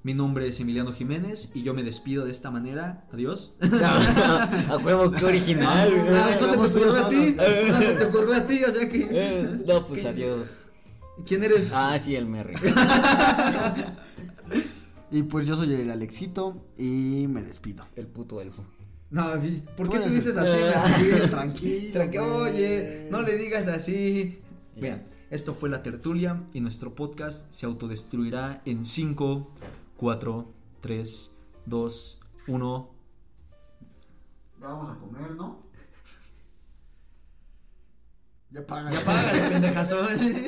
Mi 0.04 0.14
nombre 0.14 0.46
es 0.48 0.58
Emiliano 0.60 0.92
Jiménez 0.92 1.50
y 1.54 1.62
yo 1.62 1.74
me 1.74 1.82
despido 1.82 2.24
de 2.24 2.30
esta 2.30 2.50
manera. 2.50 3.04
Adiós. 3.12 3.56
a 3.82 4.78
huevo, 4.82 5.10
qué 5.10 5.24
original. 5.24 5.92
Ah, 6.10 6.38
no 6.40 6.48
se 6.48 6.56
te 6.70 6.78
ocurrió 6.78 6.96
a 7.04 7.08
ti. 7.08 7.36
No 7.68 7.78
se 7.78 7.94
te 7.94 8.04
ocurrió 8.04 8.34
a 8.34 8.46
ti, 8.46 8.64
o 8.64 8.72
sea 8.72 8.88
que. 8.88 9.08
Eh, 9.10 9.56
No, 9.66 9.84
pues 9.86 10.02
¿Qué? 10.02 10.08
adiós. 10.08 10.58
¿Quién 11.26 11.42
eres? 11.44 11.72
Ah, 11.74 11.98
sí, 11.98 12.14
el 12.14 12.26
Merry. 12.26 12.54
Y 15.10 15.22
pues 15.22 15.46
yo 15.46 15.56
soy 15.56 15.72
el 15.72 15.90
Alexito 15.90 16.66
y 16.76 17.26
me 17.28 17.40
despido. 17.42 17.82
El 17.96 18.06
puto 18.06 18.42
elfo. 18.42 18.62
No, 19.10 19.42
¿y 19.42 19.62
¿por 19.74 19.88
qué 19.88 20.00
te 20.00 20.10
dices 20.10 20.36
así? 20.36 20.58
Martín? 20.60 21.30
tranquilo, 21.30 21.94
Tranqui- 21.94 22.18
güey. 22.18 22.52
Oye, 22.54 23.08
no 23.10 23.22
le 23.22 23.38
digas 23.38 23.68
así. 23.68 24.38
Vean, 24.78 25.04
esto 25.30 25.54
fue 25.54 25.70
la 25.70 25.82
tertulia 25.82 26.42
y 26.52 26.60
nuestro 26.60 26.94
podcast 26.94 27.50
se 27.50 27.64
autodestruirá 27.64 28.60
en 28.66 28.84
5, 28.84 29.50
4, 29.98 30.54
3, 30.80 31.36
2, 31.66 32.20
1. 32.46 32.90
Vamos 34.60 34.96
a 34.96 35.00
comer, 35.00 35.30
¿no? 35.32 35.62
Ya 38.50 38.64
pagan. 38.66 38.92
Ya 38.92 39.04
págale, 39.04 39.48
pendejazo. 39.50 40.06